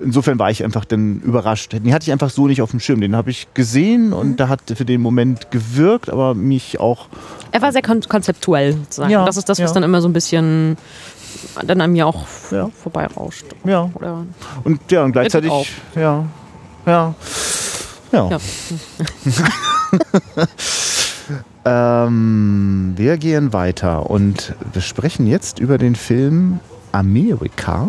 insofern 0.00 0.38
war 0.38 0.50
ich 0.50 0.64
einfach 0.64 0.84
dann 0.84 1.20
überrascht. 1.20 1.72
Den 1.72 1.92
hatte 1.92 2.04
ich 2.04 2.12
einfach 2.12 2.30
so 2.30 2.46
nicht 2.46 2.62
auf 2.62 2.70
dem 2.70 2.80
Schirm. 2.80 3.00
Den 3.00 3.14
habe 3.14 3.30
ich 3.30 3.52
gesehen 3.54 4.12
und 4.12 4.30
mhm. 4.30 4.36
da 4.36 4.48
hat 4.48 4.60
für 4.74 4.84
den 4.84 5.00
Moment 5.00 5.50
gewirkt, 5.50 6.10
aber 6.10 6.34
mich 6.34 6.80
auch. 6.80 7.06
Er 7.52 7.62
war 7.62 7.72
sehr 7.72 7.82
kon 7.82 8.00
konzeptuell 8.00 8.72
sozusagen. 8.72 9.10
Ja, 9.10 9.24
das 9.24 9.36
ist 9.36 9.48
das, 9.48 9.60
was 9.60 9.70
ja. 9.70 9.74
dann 9.74 9.82
immer 9.82 10.00
so 10.00 10.08
ein 10.08 10.12
bisschen 10.12 10.76
dann 11.64 11.80
an 11.80 11.92
mir 11.92 12.06
auch 12.06 12.26
ja. 12.50 12.68
vorbeirauscht. 12.82 13.44
Ja. 13.64 13.90
Oder 13.94 14.24
und 14.64 14.80
ja, 14.90 15.04
und 15.04 15.12
gleichzeitig. 15.12 15.52
Ja. 15.94 16.24
Ja. 16.86 17.14
Ja. 18.12 18.30
ja. 18.30 18.38
Ähm, 21.64 22.94
wir 22.96 23.18
gehen 23.18 23.52
weiter 23.52 24.08
und 24.08 24.54
wir 24.72 24.82
sprechen 24.82 25.26
jetzt 25.26 25.58
über 25.58 25.78
den 25.78 25.94
Film 25.94 26.60
Amerika. 26.92 27.88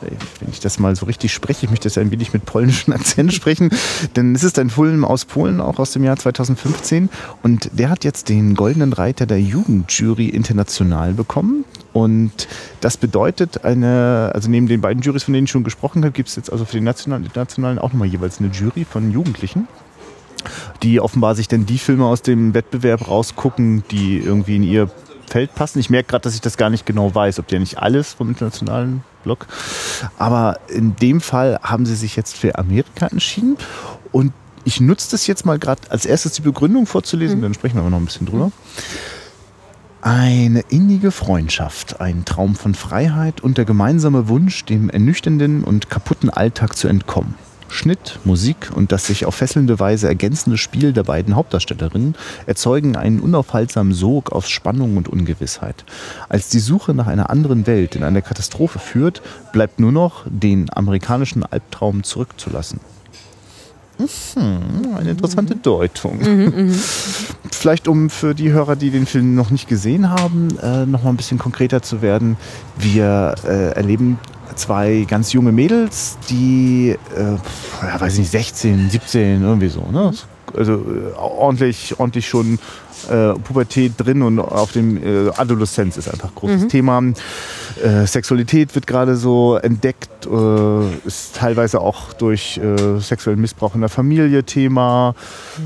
Wenn 0.00 0.48
ich 0.50 0.60
das 0.60 0.78
mal 0.78 0.96
so 0.96 1.04
richtig 1.04 1.32
spreche, 1.32 1.66
ich 1.66 1.70
möchte 1.70 1.86
das 1.86 1.98
ein 1.98 2.10
wenig 2.10 2.32
mit 2.32 2.46
polnischem 2.46 2.92
Akzent 2.94 3.34
sprechen, 3.34 3.70
denn 4.16 4.34
es 4.34 4.44
ist 4.44 4.58
ein 4.58 4.70
Film 4.70 5.04
aus 5.04 5.26
Polen, 5.26 5.60
auch 5.60 5.78
aus 5.78 5.92
dem 5.92 6.04
Jahr 6.04 6.16
2015. 6.16 7.10
Und 7.42 7.70
der 7.72 7.90
hat 7.90 8.04
jetzt 8.04 8.30
den 8.30 8.54
Goldenen 8.54 8.94
Reiter 8.94 9.26
der 9.26 9.40
Jugendjury 9.40 10.28
international 10.28 11.12
bekommen. 11.12 11.64
Und 11.92 12.48
das 12.80 12.96
bedeutet 12.96 13.64
eine, 13.64 14.30
also 14.32 14.48
neben 14.48 14.68
den 14.68 14.80
beiden 14.80 15.02
Jurys, 15.02 15.24
von 15.24 15.34
denen 15.34 15.44
ich 15.44 15.50
schon 15.50 15.64
gesprochen 15.64 16.02
habe, 16.02 16.12
gibt 16.12 16.28
es 16.28 16.36
jetzt 16.36 16.50
also 16.50 16.64
für 16.64 16.76
den 16.76 16.84
nationalen 16.84 17.24
und 17.24 17.28
internationalen 17.28 17.78
auch 17.78 17.92
nochmal 17.92 18.08
jeweils 18.08 18.38
eine 18.38 18.48
Jury 18.48 18.86
von 18.88 19.10
Jugendlichen 19.10 19.66
die 20.82 21.00
offenbar 21.00 21.34
sich 21.34 21.48
denn 21.48 21.66
die 21.66 21.78
Filme 21.78 22.06
aus 22.06 22.22
dem 22.22 22.54
Wettbewerb 22.54 23.08
rausgucken, 23.08 23.84
die 23.90 24.18
irgendwie 24.18 24.56
in 24.56 24.62
ihr 24.62 24.90
Feld 25.30 25.54
passen. 25.54 25.78
Ich 25.78 25.90
merke 25.90 26.08
gerade, 26.08 26.22
dass 26.22 26.34
ich 26.34 26.40
das 26.40 26.56
gar 26.56 26.70
nicht 26.70 26.86
genau 26.86 27.14
weiß, 27.14 27.38
ob 27.38 27.46
der 27.48 27.60
nicht 27.60 27.78
alles 27.78 28.12
vom 28.12 28.28
internationalen 28.28 29.04
Blog. 29.22 29.46
Aber 30.18 30.58
in 30.68 30.96
dem 30.96 31.20
Fall 31.20 31.60
haben 31.62 31.86
sie 31.86 31.94
sich 31.94 32.16
jetzt 32.16 32.36
für 32.36 32.58
Amerika 32.58 33.06
entschieden. 33.06 33.56
Und 34.12 34.32
ich 34.64 34.80
nutze 34.80 35.10
das 35.12 35.26
jetzt 35.26 35.46
mal 35.46 35.58
gerade 35.58 35.82
als 35.90 36.04
erstes 36.04 36.32
die 36.32 36.42
Begründung 36.42 36.86
vorzulesen, 36.86 37.38
mhm. 37.38 37.42
dann 37.42 37.54
sprechen 37.54 37.76
wir 37.76 37.80
aber 37.82 37.90
noch 37.90 37.98
ein 37.98 38.06
bisschen 38.06 38.26
drüber. 38.26 38.52
Eine 40.02 40.60
innige 40.68 41.10
Freundschaft, 41.10 42.00
ein 42.00 42.24
Traum 42.24 42.54
von 42.56 42.74
Freiheit 42.74 43.42
und 43.42 43.58
der 43.58 43.66
gemeinsame 43.66 44.28
Wunsch, 44.28 44.64
dem 44.64 44.88
ernüchternden 44.88 45.62
und 45.62 45.90
kaputten 45.90 46.30
Alltag 46.30 46.76
zu 46.76 46.88
entkommen. 46.88 47.34
Schnitt, 47.72 48.18
Musik 48.24 48.70
und 48.74 48.92
das 48.92 49.06
sich 49.06 49.26
auf 49.26 49.34
fesselnde 49.34 49.78
Weise 49.78 50.08
ergänzende 50.08 50.58
Spiel 50.58 50.92
der 50.92 51.04
beiden 51.04 51.36
Hauptdarstellerinnen 51.36 52.14
erzeugen 52.46 52.96
einen 52.96 53.20
unaufhaltsamen 53.20 53.92
Sog 53.92 54.32
aus 54.32 54.48
Spannung 54.50 54.96
und 54.96 55.08
Ungewissheit. 55.08 55.84
Als 56.28 56.48
die 56.48 56.58
Suche 56.58 56.94
nach 56.94 57.06
einer 57.06 57.30
anderen 57.30 57.66
Welt 57.66 57.96
in 57.96 58.02
eine 58.02 58.22
Katastrophe 58.22 58.78
führt, 58.78 59.22
bleibt 59.52 59.80
nur 59.80 59.92
noch, 59.92 60.24
den 60.26 60.68
amerikanischen 60.72 61.44
Albtraum 61.44 62.02
zurückzulassen. 62.02 62.80
Mhm, 64.36 64.94
eine 64.96 65.10
interessante 65.10 65.56
Deutung. 65.56 66.18
Mhm, 66.18 66.68
mh. 66.68 66.74
Vielleicht 67.50 67.88
um 67.88 68.10
für 68.10 68.34
die 68.34 68.50
Hörer, 68.50 68.76
die 68.76 68.90
den 68.90 69.06
Film 69.06 69.34
noch 69.34 69.50
nicht 69.50 69.68
gesehen 69.68 70.10
haben, 70.10 70.48
äh, 70.62 70.86
noch 70.86 71.02
mal 71.02 71.10
ein 71.10 71.16
bisschen 71.16 71.38
konkreter 71.38 71.82
zu 71.82 72.02
werden. 72.02 72.36
Wir 72.78 73.34
äh, 73.46 73.72
erleben 73.72 74.18
zwei 74.56 75.06
ganz 75.08 75.32
junge 75.32 75.52
Mädels, 75.52 76.18
die, 76.28 76.96
äh, 77.16 77.22
ja, 77.82 78.00
weiß 78.00 78.18
nicht, 78.18 78.30
16, 78.30 78.90
17, 78.90 79.42
irgendwie 79.42 79.68
so. 79.68 79.82
Ne? 79.90 80.12
Also 80.56 80.74
äh, 80.74 81.12
ordentlich, 81.16 81.98
ordentlich 81.98 82.28
schon 82.28 82.58
äh, 83.08 83.34
Pubertät 83.34 83.92
drin 83.96 84.22
und 84.22 84.38
auf 84.38 84.72
dem 84.72 84.96
äh, 84.96 85.30
Adoleszenz 85.36 85.96
ist 85.96 86.08
einfach 86.08 86.30
ein 86.30 86.34
großes 86.34 86.62
mhm. 86.62 86.68
Thema. 86.68 87.02
Äh, 87.82 88.06
Sexualität 88.06 88.74
wird 88.74 88.86
gerade 88.86 89.16
so 89.16 89.56
entdeckt, 89.56 90.26
äh, 90.26 91.06
ist 91.06 91.36
teilweise 91.36 91.80
auch 91.80 92.12
durch 92.12 92.58
äh, 92.58 92.98
sexuellen 93.00 93.40
Missbrauch 93.40 93.74
in 93.74 93.80
der 93.80 93.90
Familie 93.90 94.44
Thema. 94.44 95.14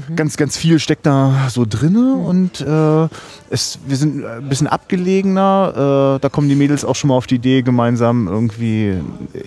Mhm. 0.08 0.16
Ganz, 0.16 0.36
ganz 0.36 0.56
viel 0.56 0.78
steckt 0.78 1.06
da 1.06 1.48
so 1.48 1.64
drin 1.68 1.96
und 1.96 2.60
äh, 2.60 3.08
es, 3.54 3.78
wir 3.86 3.96
sind 3.96 4.24
ein 4.24 4.48
bisschen 4.48 4.66
abgelegener. 4.66 6.18
da 6.20 6.28
kommen 6.28 6.48
die 6.48 6.54
Mädels 6.56 6.84
auch 6.84 6.96
schon 6.96 7.08
mal 7.08 7.14
auf 7.14 7.26
die 7.26 7.36
Idee, 7.36 7.62
gemeinsam 7.62 8.26
irgendwie, 8.28 8.94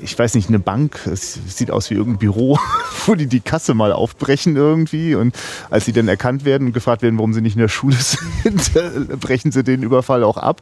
ich 0.01 0.17
weiß 0.17 0.33
nicht, 0.35 0.49
eine 0.49 0.59
Bank, 0.59 1.05
es 1.05 1.39
sieht 1.47 1.69
aus 1.71 1.89
wie 1.89 1.95
irgendein 1.95 2.19
Büro, 2.19 2.57
wo 3.05 3.15
die 3.15 3.27
die 3.27 3.41
Kasse 3.41 3.73
mal 3.73 3.91
aufbrechen 3.91 4.55
irgendwie 4.55 5.15
und 5.15 5.35
als 5.69 5.85
sie 5.85 5.93
dann 5.93 6.07
erkannt 6.07 6.45
werden 6.45 6.67
und 6.67 6.73
gefragt 6.73 7.01
werden, 7.01 7.17
warum 7.17 7.33
sie 7.33 7.41
nicht 7.41 7.55
in 7.55 7.61
der 7.61 7.67
Schule 7.67 7.97
sind, 8.43 8.71
brechen 9.19 9.51
sie 9.51 9.63
den 9.63 9.83
Überfall 9.83 10.23
auch 10.23 10.37
ab. 10.37 10.61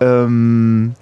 Ähm, 0.00 0.94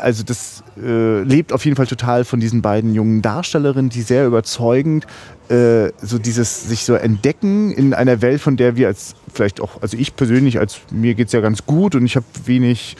also 0.00 0.22
das 0.22 0.62
äh, 0.82 1.22
lebt 1.22 1.52
auf 1.52 1.64
jeden 1.64 1.76
Fall 1.76 1.86
total 1.86 2.24
von 2.24 2.40
diesen 2.40 2.62
beiden 2.62 2.94
jungen 2.94 3.22
Darstellerinnen, 3.22 3.90
die 3.90 4.02
sehr 4.02 4.26
überzeugend 4.26 5.06
äh, 5.48 5.92
so 6.02 6.18
dieses 6.18 6.68
sich 6.68 6.84
so 6.84 6.94
entdecken 6.94 7.70
in 7.72 7.94
einer 7.94 8.20
Welt, 8.20 8.40
von 8.40 8.56
der 8.56 8.76
wir 8.76 8.88
als 8.88 9.14
vielleicht 9.32 9.60
auch, 9.60 9.80
also 9.80 9.96
ich 9.96 10.14
persönlich, 10.14 10.58
als 10.58 10.80
mir 10.90 11.14
geht 11.14 11.28
es 11.28 11.32
ja 11.32 11.40
ganz 11.40 11.64
gut 11.64 11.94
und 11.94 12.04
ich 12.04 12.16
habe 12.16 12.26
wenig 12.44 12.96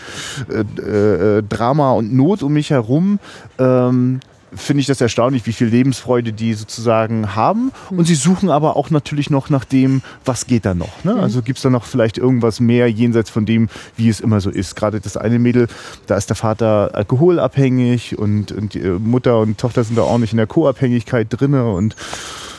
äh, 0.48 1.38
äh, 1.38 1.42
Drama 1.42 1.92
und 1.92 2.14
Not 2.14 2.42
um 2.42 2.54
mich 2.54 2.70
herum. 2.70 3.18
Ähm, 3.58 4.20
finde 4.54 4.80
ich 4.80 4.86
das 4.86 5.00
erstaunlich, 5.00 5.46
wie 5.46 5.52
viel 5.52 5.68
Lebensfreude 5.68 6.32
die 6.32 6.54
sozusagen 6.54 7.34
haben. 7.34 7.72
Und 7.90 8.06
sie 8.06 8.14
suchen 8.14 8.50
aber 8.50 8.76
auch 8.76 8.90
natürlich 8.90 9.30
noch 9.30 9.50
nach 9.50 9.64
dem, 9.64 10.02
was 10.24 10.46
geht 10.46 10.64
da 10.64 10.74
noch. 10.74 11.04
Ne? 11.04 11.14
Also 11.14 11.42
gibt 11.42 11.58
es 11.58 11.62
da 11.62 11.70
noch 11.70 11.84
vielleicht 11.84 12.18
irgendwas 12.18 12.60
mehr 12.60 12.90
jenseits 12.90 13.30
von 13.30 13.46
dem, 13.46 13.68
wie 13.96 14.08
es 14.08 14.20
immer 14.20 14.40
so 14.40 14.50
ist. 14.50 14.76
Gerade 14.76 15.00
das 15.00 15.16
eine 15.16 15.38
Mädel, 15.38 15.68
da 16.06 16.16
ist 16.16 16.28
der 16.28 16.36
Vater 16.36 16.90
alkoholabhängig 16.94 18.18
und, 18.18 18.52
und 18.52 18.76
Mutter 19.04 19.40
und 19.40 19.58
Tochter 19.58 19.84
sind 19.84 19.96
da 19.96 20.02
ordentlich 20.02 20.32
in 20.32 20.38
der 20.38 20.46
Co-Abhängigkeit 20.46 21.28
drinne 21.30 21.70
und 21.72 21.96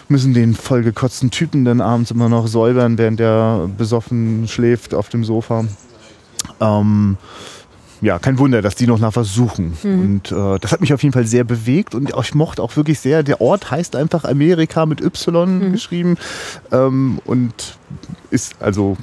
müssen 0.10 0.34
den 0.34 0.56
vollgekotzten 0.56 1.32
Typen 1.32 1.66
dann 1.66 1.82
abends 1.82 2.12
immer 2.12 2.30
noch 2.30 2.48
säubern, 2.48 2.98
während 2.98 3.20
der 3.20 3.70
besoffen 3.78 4.48
schläft 4.48 4.94
auf 4.94 5.10
dem 5.10 5.24
Sofa. 5.24 5.66
Ähm, 6.60 7.18
ja, 8.02 8.20
kein 8.20 8.40
Wunder, 8.40 8.62
dass 8.62 8.76
die 8.76 8.88
noch 8.88 9.00
nach 9.00 9.16
was 9.16 9.34
suchen. 9.34 9.78
Mhm. 9.84 10.02
Und 10.02 10.32
äh, 10.32 10.60
das 10.60 10.72
hat 10.72 10.82
mich 10.82 10.94
auf 10.94 11.04
jeden 11.04 11.14
Fall 11.14 11.26
sehr 11.26 11.44
bewegt 11.44 11.96
und 11.96 12.12
ich 12.20 12.36
mochte 12.36 12.62
auch 12.62 12.76
wirklich 12.76 13.00
sehr, 13.00 13.24
der 13.24 13.42
Ort 13.42 13.72
heißt 13.72 13.96
einfach 13.96 14.24
Amerika 14.24 14.86
mit 14.86 15.02
Y 15.02 15.60
mhm. 15.60 15.72
geschrieben 15.72 16.18
ähm, 16.72 17.20
und 17.26 17.78
ist 18.32 18.62
also 18.62 18.98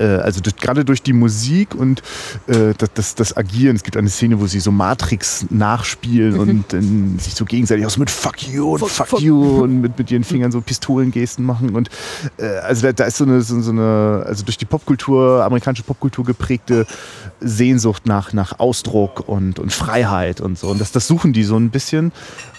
also 0.00 0.40
durch, 0.40 0.56
gerade 0.56 0.84
durch 0.84 1.02
die 1.02 1.12
Musik 1.12 1.74
und 1.74 2.02
äh, 2.46 2.74
das, 2.76 2.92
das, 2.94 3.14
das, 3.14 3.36
Agieren. 3.36 3.76
Es 3.76 3.82
gibt 3.82 3.96
eine 3.96 4.08
Szene, 4.08 4.40
wo 4.40 4.46
sie 4.46 4.60
so 4.60 4.70
Matrix 4.70 5.46
nachspielen 5.50 6.38
und 6.38 6.72
dann 6.72 7.18
sich 7.18 7.34
so 7.34 7.44
gegenseitig 7.44 7.86
auch 7.86 7.90
so 7.90 8.00
mit 8.00 8.10
Fuck 8.10 8.42
you 8.42 8.72
und 8.72 8.78
Fuck, 8.80 8.90
fuck, 8.90 9.08
fuck. 9.08 9.20
you 9.20 9.62
und 9.62 9.80
mit, 9.80 9.98
mit 9.98 10.10
ihren 10.10 10.24
Fingern 10.24 10.52
so 10.52 10.60
Pistolengesten 10.60 11.44
machen. 11.44 11.70
Und 11.70 11.88
äh, 12.38 12.46
also 12.58 12.82
da, 12.82 12.92
da, 12.92 13.04
ist 13.04 13.16
so 13.16 13.24
eine, 13.24 13.40
so, 13.42 13.60
so, 13.60 13.70
eine, 13.70 14.24
also 14.26 14.44
durch 14.44 14.58
die 14.58 14.64
Popkultur, 14.64 15.44
amerikanische 15.44 15.82
Popkultur 15.82 16.24
geprägte 16.24 16.86
Sehnsucht 17.40 18.06
nach, 18.06 18.32
nach 18.32 18.58
Ausdruck 18.58 19.28
und, 19.28 19.58
und 19.58 19.72
Freiheit 19.72 20.40
und 20.40 20.58
so. 20.58 20.68
Und 20.68 20.80
das, 20.80 20.92
das 20.92 21.06
suchen 21.06 21.32
die 21.32 21.44
so 21.44 21.56
ein 21.56 21.70
bisschen. 21.70 22.12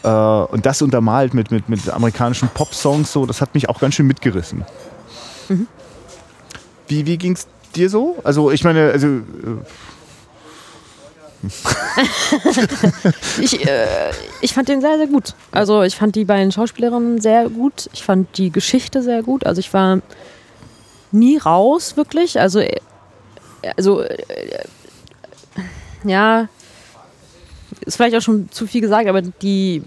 Äh, 0.04 0.10
und 0.10 0.66
das 0.66 0.82
untermalt 0.82 1.34
mit, 1.34 1.52
mit, 1.52 1.70
mit 1.70 1.90
amerikanischen 1.90 2.50
Pop-Songs 2.50 3.12
so, 3.12 3.26
das 3.26 3.42
hat 3.42 3.54
mich 3.54 3.70
auch 3.70 3.80
ganz 3.80 3.96
schön 3.96 4.08
mitgerissen. 4.08 4.66
Mhm. 5.50 5.68
Wie, 6.94 7.06
wie 7.08 7.18
ging 7.18 7.34
es 7.34 7.48
dir 7.76 7.90
so? 7.90 8.18
Also 8.24 8.52
ich 8.52 8.64
meine, 8.64 8.92
also... 8.92 9.08
Äh 9.08 9.22
ich, 13.42 13.68
äh, 13.68 14.12
ich 14.40 14.54
fand 14.54 14.70
den 14.70 14.80
sehr, 14.80 14.98
sehr 14.98 15.08
gut. 15.08 15.34
Also 15.52 15.82
ich 15.82 15.96
fand 15.96 16.16
die 16.16 16.24
beiden 16.24 16.54
Schauspielerinnen 16.54 17.20
sehr 17.20 17.50
gut. 17.50 17.90
Ich 17.94 18.04
fand 18.04 18.38
die 18.38 18.50
Geschichte 18.50 19.02
sehr 19.02 19.24
gut. 19.24 19.46
Also 19.46 19.60
ich 19.60 19.74
war 19.74 20.00
nie 21.12 21.38
raus, 21.38 21.98
wirklich. 21.98 22.40
Also, 22.40 22.60
äh, 22.60 22.80
also 23.76 24.02
äh, 24.02 24.18
ja, 26.06 26.48
ist 27.86 27.98
vielleicht 27.98 28.16
auch 28.16 28.22
schon 28.22 28.50
zu 28.52 28.68
viel 28.68 28.82
gesagt, 28.82 29.10
aber 29.10 29.22
die 29.22 29.82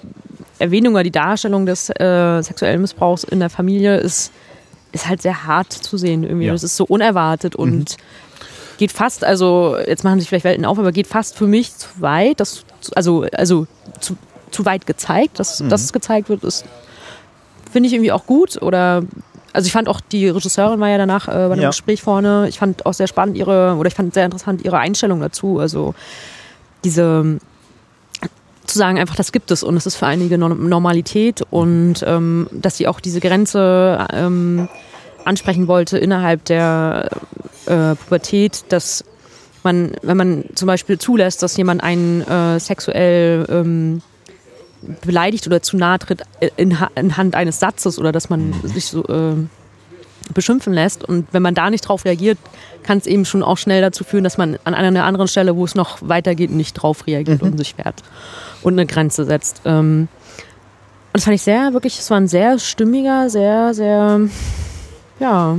Erwähnung 0.58 0.94
oder 0.94 1.04
die 1.04 1.10
Darstellung 1.10 1.64
des 1.64 1.88
äh, 1.88 2.42
sexuellen 2.42 2.82
Missbrauchs 2.82 3.24
in 3.24 3.40
der 3.40 3.48
Familie 3.48 3.96
ist 3.96 4.32
ist 4.96 5.08
halt 5.08 5.22
sehr 5.22 5.46
hart 5.46 5.72
zu 5.72 5.96
sehen 5.96 6.24
irgendwie. 6.24 6.46
Ja. 6.46 6.52
Das 6.52 6.64
ist 6.64 6.76
so 6.76 6.84
unerwartet 6.84 7.54
und 7.56 7.96
mhm. 7.96 8.76
geht 8.78 8.92
fast, 8.92 9.24
also 9.24 9.76
jetzt 9.86 10.04
machen 10.04 10.18
sich 10.18 10.28
vielleicht 10.28 10.44
Welten 10.44 10.64
auf, 10.64 10.78
aber 10.78 10.92
geht 10.92 11.06
fast 11.06 11.36
für 11.36 11.46
mich 11.46 11.76
zu 11.76 11.88
weit. 12.00 12.40
Das, 12.40 12.64
also 12.94 13.26
also 13.32 13.66
zu, 14.00 14.16
zu 14.50 14.64
weit 14.64 14.86
gezeigt, 14.86 15.38
dass, 15.38 15.60
mhm. 15.60 15.68
dass 15.68 15.82
es 15.82 15.92
gezeigt 15.92 16.28
wird, 16.28 16.44
ist 16.44 16.64
finde 17.70 17.88
ich 17.88 17.92
irgendwie 17.92 18.12
auch 18.12 18.26
gut 18.26 18.62
oder 18.62 19.02
also 19.52 19.66
ich 19.66 19.72
fand 19.72 19.88
auch 19.88 20.00
die 20.00 20.28
Regisseurin 20.28 20.80
war 20.80 20.88
ja 20.88 20.98
danach 20.98 21.28
äh, 21.28 21.48
bei 21.48 21.54
dem 21.54 21.62
ja. 21.62 21.68
Gespräch 21.68 22.02
vorne. 22.02 22.46
Ich 22.48 22.58
fand 22.58 22.84
auch 22.84 22.92
sehr 22.92 23.06
spannend 23.06 23.36
ihre 23.36 23.76
oder 23.76 23.88
ich 23.88 23.94
fand 23.94 24.14
sehr 24.14 24.24
interessant 24.24 24.62
ihre 24.64 24.78
Einstellung 24.78 25.20
dazu. 25.20 25.58
Also 25.58 25.94
diese 26.84 27.38
zu 28.66 28.78
sagen, 28.78 28.98
einfach 28.98 29.16
das 29.16 29.32
gibt 29.32 29.50
es 29.50 29.62
und 29.62 29.76
es 29.76 29.86
ist 29.86 29.96
für 29.96 30.06
einige 30.06 30.38
Normalität 30.38 31.42
und 31.50 32.04
ähm, 32.06 32.48
dass 32.52 32.76
sie 32.76 32.86
auch 32.86 33.00
diese 33.00 33.20
Grenze 33.20 34.06
ähm, 34.12 34.68
ansprechen 35.24 35.68
wollte 35.68 35.98
innerhalb 35.98 36.44
der 36.44 37.10
äh, 37.66 37.94
Pubertät, 37.94 38.64
dass 38.68 39.04
man, 39.62 39.92
wenn 40.02 40.16
man 40.16 40.44
zum 40.54 40.66
Beispiel 40.66 40.98
zulässt, 40.98 41.42
dass 41.42 41.56
jemand 41.56 41.82
einen 41.82 42.22
äh, 42.22 42.60
sexuell 42.60 43.44
ähm, 43.48 44.02
beleidigt 45.04 45.46
oder 45.46 45.62
zu 45.62 45.76
nahe 45.76 45.98
tritt 45.98 46.22
äh, 46.40 46.50
in, 46.56 46.78
in, 46.94 47.16
Hand 47.16 47.34
eines 47.34 47.58
Satzes 47.58 47.98
oder 47.98 48.12
dass 48.12 48.30
man 48.30 48.54
sich 48.62 48.86
so 48.86 49.04
äh, 49.04 49.34
beschimpfen 50.36 50.72
lässt 50.72 51.02
und 51.02 51.26
wenn 51.32 51.42
man 51.42 51.54
da 51.54 51.70
nicht 51.70 51.82
drauf 51.82 52.04
reagiert, 52.04 52.38
kann 52.84 52.98
es 52.98 53.06
eben 53.06 53.24
schon 53.24 53.42
auch 53.42 53.58
schnell 53.58 53.80
dazu 53.80 54.04
führen, 54.04 54.22
dass 54.22 54.38
man 54.38 54.58
an 54.62 54.74
einer 54.74 55.04
anderen 55.04 55.26
Stelle, 55.26 55.56
wo 55.56 55.64
es 55.64 55.74
noch 55.74 55.98
weitergeht, 56.02 56.52
nicht 56.52 56.74
drauf 56.74 57.06
reagiert 57.06 57.42
mhm. 57.42 57.52
und 57.52 57.58
sich 57.58 57.76
wehrt 57.76 58.04
und 58.62 58.74
eine 58.74 58.86
Grenze 58.86 59.24
setzt. 59.24 59.62
Ähm, 59.64 60.08
und 60.36 61.14
das 61.14 61.24
fand 61.24 61.34
ich 61.34 61.42
sehr, 61.42 61.72
wirklich, 61.72 61.98
es 61.98 62.10
war 62.10 62.18
ein 62.18 62.28
sehr 62.28 62.58
stimmiger, 62.58 63.28
sehr, 63.30 63.74
sehr, 63.74 64.20
ja. 65.18 65.56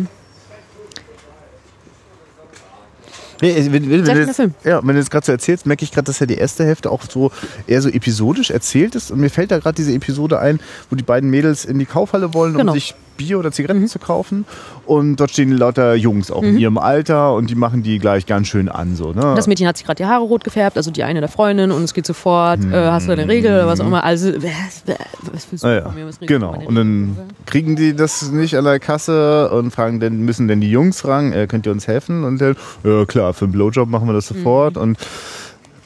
Nee, 3.41 3.55
wenn, 3.71 3.89
wenn, 3.89 4.07
wenn, 4.07 4.17
jetzt, 4.17 4.39
ja, 4.63 4.79
wenn 4.81 4.95
du 4.95 5.01
das 5.01 5.09
gerade 5.09 5.25
so 5.25 5.31
erzählst, 5.31 5.65
merke 5.65 5.83
ich 5.83 5.91
gerade, 5.91 6.05
dass 6.05 6.19
ja 6.19 6.25
die 6.25 6.37
erste 6.37 6.65
Hälfte 6.65 6.89
auch 6.89 7.03
so 7.07 7.31
eher 7.67 7.81
so 7.81 7.89
episodisch 7.89 8.49
erzählt 8.49 8.95
ist. 8.95 9.11
Und 9.11 9.19
mir 9.19 9.29
fällt 9.29 9.51
da 9.51 9.59
gerade 9.59 9.75
diese 9.75 9.93
Episode 9.93 10.39
ein, 10.39 10.59
wo 10.89 10.95
die 10.95 11.03
beiden 11.03 11.29
Mädels 11.29 11.65
in 11.65 11.77
die 11.77 11.85
Kaufhalle 11.85 12.33
wollen, 12.33 12.55
genau. 12.55 12.71
um 12.71 12.75
sich 12.75 12.95
Bier 13.17 13.39
oder 13.39 13.51
Zigaretten 13.51 13.81
mhm. 13.81 13.87
zu 13.87 13.99
kaufen. 13.99 14.45
Und 14.85 15.17
dort 15.17 15.31
stehen 15.31 15.51
lauter 15.51 15.95
Jungs 15.95 16.31
auch 16.31 16.41
mhm. 16.41 16.49
in 16.49 16.57
ihrem 16.59 16.77
Alter 16.77 17.33
und 17.33 17.49
die 17.49 17.55
machen 17.55 17.83
die 17.83 17.99
gleich 17.99 18.25
ganz 18.25 18.47
schön 18.47 18.69
an. 18.69 18.95
So, 18.95 19.11
ne? 19.11 19.33
Das 19.35 19.47
Mädchen 19.47 19.67
hat 19.67 19.77
sich 19.77 19.85
gerade 19.85 19.97
die 19.97 20.05
Haare 20.05 20.23
rot 20.23 20.43
gefärbt, 20.43 20.77
also 20.77 20.91
die 20.91 21.03
eine 21.03 21.19
der 21.19 21.29
Freundin 21.29 21.71
und 21.71 21.83
es 21.83 21.93
geht 21.93 22.05
sofort, 22.05 22.61
mhm. 22.61 22.73
äh, 22.73 22.77
hast 22.77 23.07
du 23.07 23.11
eine 23.11 23.27
Regel 23.27 23.51
oder 23.51 23.67
was 23.67 23.79
auch 23.79 23.87
immer. 23.87 24.03
Also, 24.03 24.33
was 24.35 25.47
willst 25.51 25.63
du 25.63 25.67
ah, 25.67 25.73
ja. 25.73 25.89
mir? 25.89 26.07
Was 26.07 26.19
genau. 26.19 26.55
Und 26.65 26.75
dann 26.75 27.17
kriegen 27.45 27.75
die 27.75 27.95
das 27.95 28.31
nicht 28.31 28.55
an 28.55 28.63
der 28.63 28.79
Kasse 28.79 29.49
und 29.51 29.71
fragen, 29.71 29.99
dann 29.99 30.19
müssen 30.19 30.47
denn 30.47 30.61
die 30.61 30.71
Jungs 30.71 31.01
fragen, 31.01 31.33
äh, 31.33 31.47
könnt 31.47 31.65
ihr 31.65 31.71
uns 31.71 31.87
helfen? 31.87 32.23
Und 32.23 32.39
dann, 32.39 32.55
ja 32.83 33.05
klar, 33.05 33.33
für 33.33 33.45
einen 33.45 33.51
Blowjob 33.51 33.89
machen 33.89 34.07
wir 34.07 34.13
das 34.13 34.27
sofort. 34.27 34.75
Mhm. 34.75 34.81
Und 34.81 34.97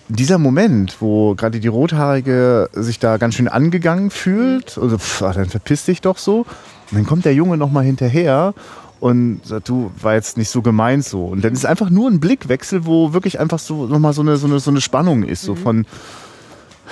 dieser 0.09 0.37
Moment, 0.37 0.97
wo 0.99 1.35
gerade 1.35 1.59
die 1.59 1.67
Rothaarige 1.67 2.69
sich 2.73 2.99
da 2.99 3.17
ganz 3.17 3.35
schön 3.35 3.47
angegangen 3.47 4.11
fühlt, 4.11 4.77
also 4.77 4.97
pff, 4.97 5.19
dann 5.19 5.49
verpiss 5.49 5.85
dich 5.85 6.01
doch 6.01 6.17
so. 6.17 6.45
Und 6.91 6.97
dann 6.97 7.05
kommt 7.05 7.25
der 7.25 7.33
Junge 7.33 7.57
nochmal 7.57 7.83
hinterher 7.85 8.53
und 8.99 9.41
sagt, 9.43 9.69
du, 9.69 9.91
war 9.99 10.13
jetzt 10.13 10.37
nicht 10.37 10.49
so 10.49 10.61
gemeint 10.61 11.03
so. 11.03 11.25
Und 11.25 11.43
dann 11.43 11.53
ist 11.53 11.65
einfach 11.65 11.89
nur 11.89 12.09
ein 12.09 12.19
Blickwechsel, 12.19 12.85
wo 12.85 13.13
wirklich 13.13 13.39
einfach 13.39 13.59
so 13.59 13.87
nochmal 13.87 14.13
so 14.13 14.21
eine, 14.21 14.37
so, 14.37 14.47
eine, 14.47 14.59
so 14.59 14.69
eine 14.69 14.81
Spannung 14.81 15.23
ist, 15.23 15.41
so 15.41 15.55
mhm. 15.55 15.57
von, 15.57 15.85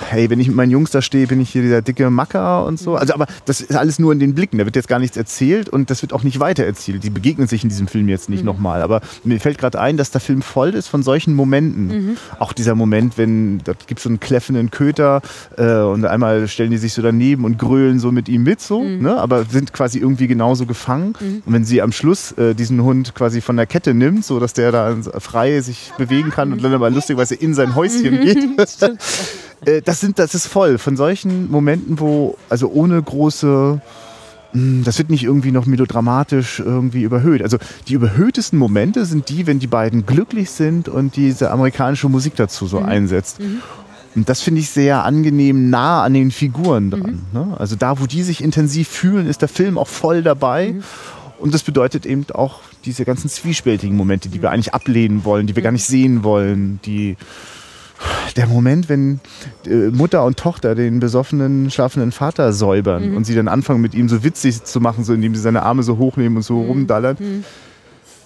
hey, 0.08 0.30
wenn 0.30 0.40
ich 0.40 0.48
mit 0.48 0.56
meinen 0.56 0.70
Jungs 0.70 0.90
da 0.90 1.02
stehe, 1.02 1.26
bin 1.26 1.40
ich 1.40 1.50
hier 1.50 1.62
dieser 1.62 1.82
dicke 1.82 2.10
Macker 2.10 2.64
und 2.66 2.78
so. 2.78 2.96
Also, 2.96 3.14
aber 3.14 3.26
das 3.44 3.60
ist 3.60 3.76
alles 3.76 3.98
nur 3.98 4.12
in 4.12 4.18
den 4.18 4.34
Blicken. 4.34 4.58
Da 4.58 4.64
wird 4.64 4.76
jetzt 4.76 4.88
gar 4.88 4.98
nichts 4.98 5.16
erzählt 5.16 5.68
und 5.68 5.90
das 5.90 6.02
wird 6.02 6.12
auch 6.12 6.22
nicht 6.22 6.40
weiter 6.40 6.64
erzählt. 6.64 7.02
Die 7.04 7.10
begegnen 7.10 7.46
sich 7.46 7.62
in 7.62 7.68
diesem 7.68 7.88
Film 7.88 8.08
jetzt 8.08 8.28
nicht 8.28 8.40
mhm. 8.40 8.46
nochmal. 8.46 8.82
Aber 8.82 9.00
mir 9.24 9.40
fällt 9.40 9.58
gerade 9.58 9.80
ein, 9.80 9.96
dass 9.96 10.10
der 10.10 10.20
Film 10.20 10.42
voll 10.42 10.74
ist 10.74 10.88
von 10.88 11.02
solchen 11.02 11.34
Momenten. 11.34 11.86
Mhm. 11.86 12.16
Auch 12.38 12.52
dieser 12.52 12.74
Moment, 12.74 13.18
wenn 13.18 13.58
da 13.64 13.72
gibt 13.72 13.98
es 13.98 14.04
so 14.04 14.08
einen 14.08 14.20
kläffenden 14.20 14.70
Köter 14.70 15.22
äh, 15.56 15.76
und 15.76 16.04
einmal 16.04 16.48
stellen 16.48 16.70
die 16.70 16.78
sich 16.78 16.92
so 16.92 17.02
daneben 17.02 17.44
und 17.44 17.58
grölen 17.58 17.98
so 17.98 18.12
mit 18.12 18.28
ihm 18.28 18.42
mit, 18.42 18.60
so, 18.60 18.82
mhm. 18.82 19.02
ne? 19.02 19.16
aber 19.16 19.44
sind 19.44 19.72
quasi 19.72 19.98
irgendwie 19.98 20.26
genauso 20.26 20.66
gefangen. 20.66 21.14
Mhm. 21.20 21.42
Und 21.44 21.52
wenn 21.52 21.64
sie 21.64 21.82
am 21.82 21.92
Schluss 21.92 22.32
äh, 22.32 22.54
diesen 22.54 22.82
Hund 22.82 23.14
quasi 23.14 23.40
von 23.40 23.56
der 23.56 23.66
Kette 23.66 23.94
nimmt, 23.94 24.24
so 24.24 24.40
dass 24.40 24.52
der 24.52 24.72
da 24.72 24.96
frei 25.18 25.60
sich 25.60 25.92
bewegen 25.98 26.30
kann 26.30 26.52
und 26.52 26.62
dann 26.62 26.72
aber 26.72 26.90
lustigerweise 26.90 27.34
in 27.34 27.54
sein 27.54 27.74
Häuschen 27.74 28.14
mhm. 28.14 28.20
geht. 28.20 28.38
Äh, 29.64 29.82
das, 29.82 30.00
sind, 30.00 30.18
das 30.18 30.34
ist 30.34 30.46
voll 30.46 30.78
von 30.78 30.96
solchen 30.96 31.50
Momenten, 31.50 32.00
wo, 32.00 32.36
also 32.48 32.70
ohne 32.70 33.00
große, 33.02 33.80
hm, 34.52 34.84
das 34.84 34.98
wird 34.98 35.10
nicht 35.10 35.24
irgendwie 35.24 35.52
noch 35.52 35.66
melodramatisch 35.66 36.60
irgendwie 36.60 37.02
überhöht. 37.02 37.42
Also 37.42 37.58
die 37.88 37.94
überhöhtesten 37.94 38.58
Momente 38.58 39.04
sind 39.04 39.28
die, 39.28 39.46
wenn 39.46 39.58
die 39.58 39.66
beiden 39.66 40.06
glücklich 40.06 40.50
sind 40.50 40.88
und 40.88 41.16
diese 41.16 41.50
amerikanische 41.50 42.08
Musik 42.08 42.36
dazu 42.36 42.66
so 42.66 42.80
mhm. 42.80 42.86
einsetzt. 42.86 43.40
Mhm. 43.40 43.60
Und 44.16 44.28
das 44.28 44.40
finde 44.40 44.60
ich 44.60 44.70
sehr 44.70 45.04
angenehm 45.04 45.70
nah 45.70 46.02
an 46.02 46.14
den 46.14 46.32
Figuren 46.32 46.90
dran. 46.90 47.26
Mhm. 47.32 47.40
Ne? 47.40 47.56
Also 47.58 47.76
da, 47.76 48.00
wo 48.00 48.06
die 48.06 48.22
sich 48.22 48.42
intensiv 48.42 48.88
fühlen, 48.88 49.28
ist 49.28 49.40
der 49.40 49.48
Film 49.48 49.78
auch 49.78 49.86
voll 49.86 50.22
dabei. 50.22 50.72
Mhm. 50.72 50.82
Und 51.38 51.54
das 51.54 51.62
bedeutet 51.62 52.04
eben 52.06 52.26
auch 52.34 52.60
diese 52.84 53.04
ganzen 53.04 53.30
zwiespältigen 53.30 53.96
Momente, 53.96 54.28
die 54.28 54.42
wir 54.42 54.48
mhm. 54.48 54.54
eigentlich 54.54 54.74
ablehnen 54.74 55.24
wollen, 55.24 55.46
die 55.46 55.54
wir 55.54 55.62
gar 55.62 55.72
nicht 55.72 55.84
sehen 55.84 56.24
wollen, 56.24 56.80
die 56.84 57.16
der 58.36 58.46
Moment, 58.46 58.88
wenn 58.88 59.20
äh, 59.66 59.88
Mutter 59.90 60.24
und 60.24 60.38
Tochter 60.38 60.74
den 60.74 61.00
besoffenen, 61.00 61.70
schlafenden 61.70 62.12
Vater 62.12 62.52
säubern 62.52 63.10
mhm. 63.10 63.16
und 63.16 63.24
sie 63.24 63.34
dann 63.34 63.48
anfangen, 63.48 63.80
mit 63.80 63.94
ihm 63.94 64.08
so 64.08 64.22
witzig 64.24 64.64
zu 64.64 64.80
machen, 64.80 65.04
so 65.04 65.12
indem 65.12 65.34
sie 65.34 65.40
seine 65.40 65.62
Arme 65.62 65.82
so 65.82 65.98
hochnehmen 65.98 66.36
und 66.36 66.42
so 66.42 66.54
mhm. 66.54 66.68
rumdallern. 66.68 67.16
Mhm. 67.18 67.44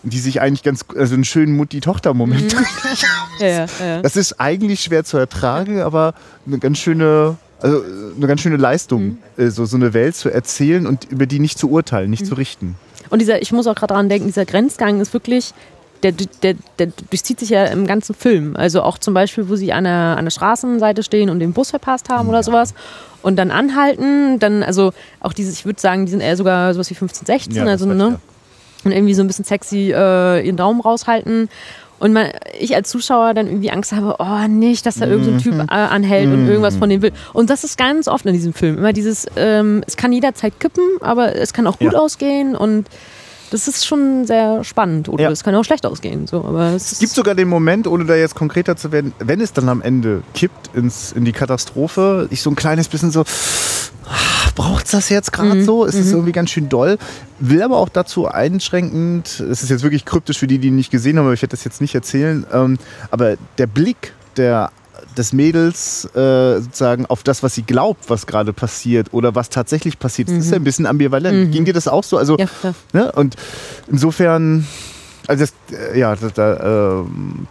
Die 0.07 0.19
sich 0.19 0.43
eigentlich 0.43 0.63
ganz, 0.63 0.85
also 0.97 1.15
einen 1.15 1.25
schönen 1.25 1.57
Mutti-Tochter-Moment. 1.57 2.55
Mhm. 2.55 2.67
ja, 3.41 3.49
ja, 3.49 3.67
ja. 3.81 4.03
Das 4.03 4.17
ist 4.17 4.39
eigentlich 4.39 4.81
schwer 4.81 5.03
zu 5.05 5.17
ertragen, 5.17 5.81
aber 5.81 6.13
eine 6.47 6.59
ganz 6.59 6.79
schöne, 6.79 7.37
also 7.61 7.83
eine 8.15 8.27
ganz 8.27 8.43
schöne 8.43 8.59
Leistung, 8.59 9.03
mhm. 9.03 9.19
äh, 9.39 9.49
so, 9.49 9.65
so 9.65 9.77
eine 9.77 9.95
Welt 9.95 10.15
zu 10.15 10.29
erzählen 10.29 10.87
und 10.87 11.05
über 11.11 11.25
die 11.25 11.39
nicht 11.39 11.59
zu 11.59 11.71
urteilen, 11.71 12.11
nicht 12.11 12.25
mhm. 12.25 12.29
zu 12.29 12.35
richten. 12.35 12.77
Und 13.11 13.21
dieser, 13.21 13.41
ich 13.41 13.53
muss 13.53 13.67
auch 13.67 13.75
gerade 13.75 13.93
daran 13.93 14.09
denken, 14.09 14.27
dieser 14.27 14.45
Grenzgang 14.45 15.01
ist 15.01 15.13
wirklich, 15.13 15.55
der, 16.12 16.27
der, 16.43 16.55
der 16.79 16.88
durchzieht 17.11 17.40
sich 17.40 17.51
ja 17.51 17.64
im 17.64 17.87
ganzen 17.87 18.14
Film. 18.14 18.57
Also 18.57 18.83
auch 18.83 18.99
zum 18.99 19.14
Beispiel, 19.14 19.49
wo 19.49 19.57
sie 19.57 19.73
an 19.73 19.85
der, 19.85 20.17
an 20.17 20.25
der 20.25 20.31
Straßenseite 20.31 21.03
stehen 21.03 21.31
und 21.31 21.40
den 21.40 21.53
Bus 21.53 21.71
verpasst 21.71 22.09
haben 22.11 22.29
oder 22.29 22.43
sowas 22.43 22.75
und 23.23 23.37
dann 23.37 23.51
anhalten, 23.51 24.38
dann, 24.38 24.62
also 24.62 24.93
auch 25.21 25.33
dieses, 25.33 25.55
ich 25.55 25.64
würde 25.64 25.81
sagen, 25.81 26.05
die 26.05 26.11
sind 26.11 26.21
eher 26.21 26.37
sogar 26.37 26.75
sowas 26.75 26.90
wie 26.90 26.95
15, 26.95 27.27
16, 27.27 27.55
ja, 27.55 27.64
also, 27.64 27.87
ne? 27.87 28.21
Und 28.85 28.93
irgendwie 28.93 29.14
so 29.14 29.23
ein 29.23 29.27
bisschen 29.27 29.47
sexy 29.47 29.93
äh, 29.97 30.45
ihren 30.45 30.59
Daumen 30.59 30.83
raushalten. 30.83 31.49
Und 32.01 32.12
man, 32.12 32.27
ich 32.61 32.75
als 32.75 32.90
Zuschauer 32.90 33.33
dann 33.33 33.47
irgendwie 33.47 33.71
Angst 33.71 33.93
habe, 33.93 34.17
oh 34.19 34.47
nicht, 34.47 34.85
dass 34.85 34.97
da 34.97 35.07
irgendein 35.07 35.38
so 35.38 35.45
Typ 35.45 35.55
mhm. 35.55 35.69
äh, 35.71 35.73
anhält 35.73 36.31
und 36.31 36.47
irgendwas 36.47 36.77
von 36.77 36.90
dem 36.90 37.01
will. 37.01 37.12
Und 37.33 37.49
das 37.49 37.64
ist 37.64 37.79
ganz 37.79 38.09
oft 38.09 38.27
in 38.27 38.35
diesem 38.35 38.53
Film. 38.53 38.77
Immer 38.77 38.93
dieses, 38.93 39.27
ähm, 39.37 39.83
es 39.87 39.97
kann 39.97 40.12
jederzeit 40.12 40.61
kippen, 40.61 40.85
aber 41.01 41.35
es 41.35 41.55
kann 41.55 41.67
auch 41.67 41.79
gut 41.79 41.95
ja. 41.95 41.99
ausgehen 41.99 42.57
und 42.57 42.88
das 43.55 43.69
ist 43.69 43.87
schon 43.87 44.27
sehr 44.27 44.64
spannend. 44.64 45.09
Oder 45.09 45.31
es 45.31 45.45
kann 45.45 45.55
auch 45.55 45.62
schlecht 45.64 45.87
ausgehen. 45.87 46.27
So, 46.27 46.45
aber 46.45 46.73
es, 46.73 46.90
es 46.90 46.99
gibt 46.99 47.12
sogar 47.12 47.37
den 47.37 47.47
Moment, 47.49 47.87
ohne 47.87 48.05
da 48.05 48.17
jetzt 48.17 48.35
konkreter 48.35 48.75
zu 48.77 48.90
werden, 48.90 49.12
wenn 49.21 49.40
es 49.40 49.53
dann 49.53 49.69
am 49.69 49.81
Ende 49.81 50.25
kippt 50.35 50.75
ins, 50.75 51.12
in 51.12 51.25
die 51.25 51.31
Katastrophe, 51.31 52.27
ich 52.31 52.43
so 52.43 52.51
ein 52.51 52.57
kleines 52.57 52.88
bisschen 52.88 53.12
so, 53.12 53.23
braucht 54.57 54.87
es 54.87 54.90
das 54.90 55.09
jetzt 55.09 55.33
gerade 55.33 55.55
Mhm. 55.55 55.64
so? 55.64 55.85
Ist 55.85 55.95
es 55.95 56.11
irgendwie 56.11 56.33
ganz 56.33 56.51
schön 56.51 56.69
doll? 56.69 56.99
Will 57.38 57.62
aber 57.62 57.77
auch 57.77 57.88
dazu 57.88 58.27
einschränkend, 58.27 59.38
es 59.38 59.62
ist 59.62 59.71
jetzt 59.71 59.85
wirklich 59.85 60.05
kryptisch 60.05 60.38
für 60.38 60.49
die, 60.49 60.59
die 60.59 60.69
ihn 60.69 60.77
nicht 60.77 60.90
gesehen 60.90 61.17
haben, 61.19 61.27
aber 61.27 61.35
ich 61.35 61.43
werde 61.43 61.53
das 61.53 61.62
jetzt 61.62 61.81
nicht 61.81 61.95
erzählen, 61.95 62.45
ähm, 62.53 62.77
aber 63.12 63.37
der 63.59 63.69
Blick 63.69 64.14
der, 64.37 64.71
des 65.16 65.33
Mädels 65.33 66.05
äh, 66.14 66.61
sozusagen 66.61 67.07
auf 67.07 67.22
das, 67.22 67.42
was 67.42 67.55
sie 67.55 67.62
glaubt, 67.62 68.09
was 68.11 68.27
gerade 68.27 68.53
passiert 68.53 69.12
oder 69.12 69.35
was 69.35 69.48
tatsächlich 69.50 69.98
passiert, 69.98 70.29
das 70.29 70.37
ist 70.38 70.50
ja 70.50 70.57
ein 70.57 70.64
bisschen 70.64 70.87
ambivalent. 70.87 71.53
Ging 71.53 71.64
dir 71.64 71.74
das 71.74 71.88
auch 71.88 72.05
so? 72.05 72.16
Also, 72.18 72.37
Mhm. 72.37 72.48
Ja, 72.62 72.74
ne? 72.92 73.12
Und 73.12 73.37
insofern, 73.88 74.66
also 75.27 75.44
das, 75.44 75.79
äh, 75.79 75.98
ja, 75.98 76.14
da, 76.16 76.29
da 76.29 77.00
ähm, 77.00 77.46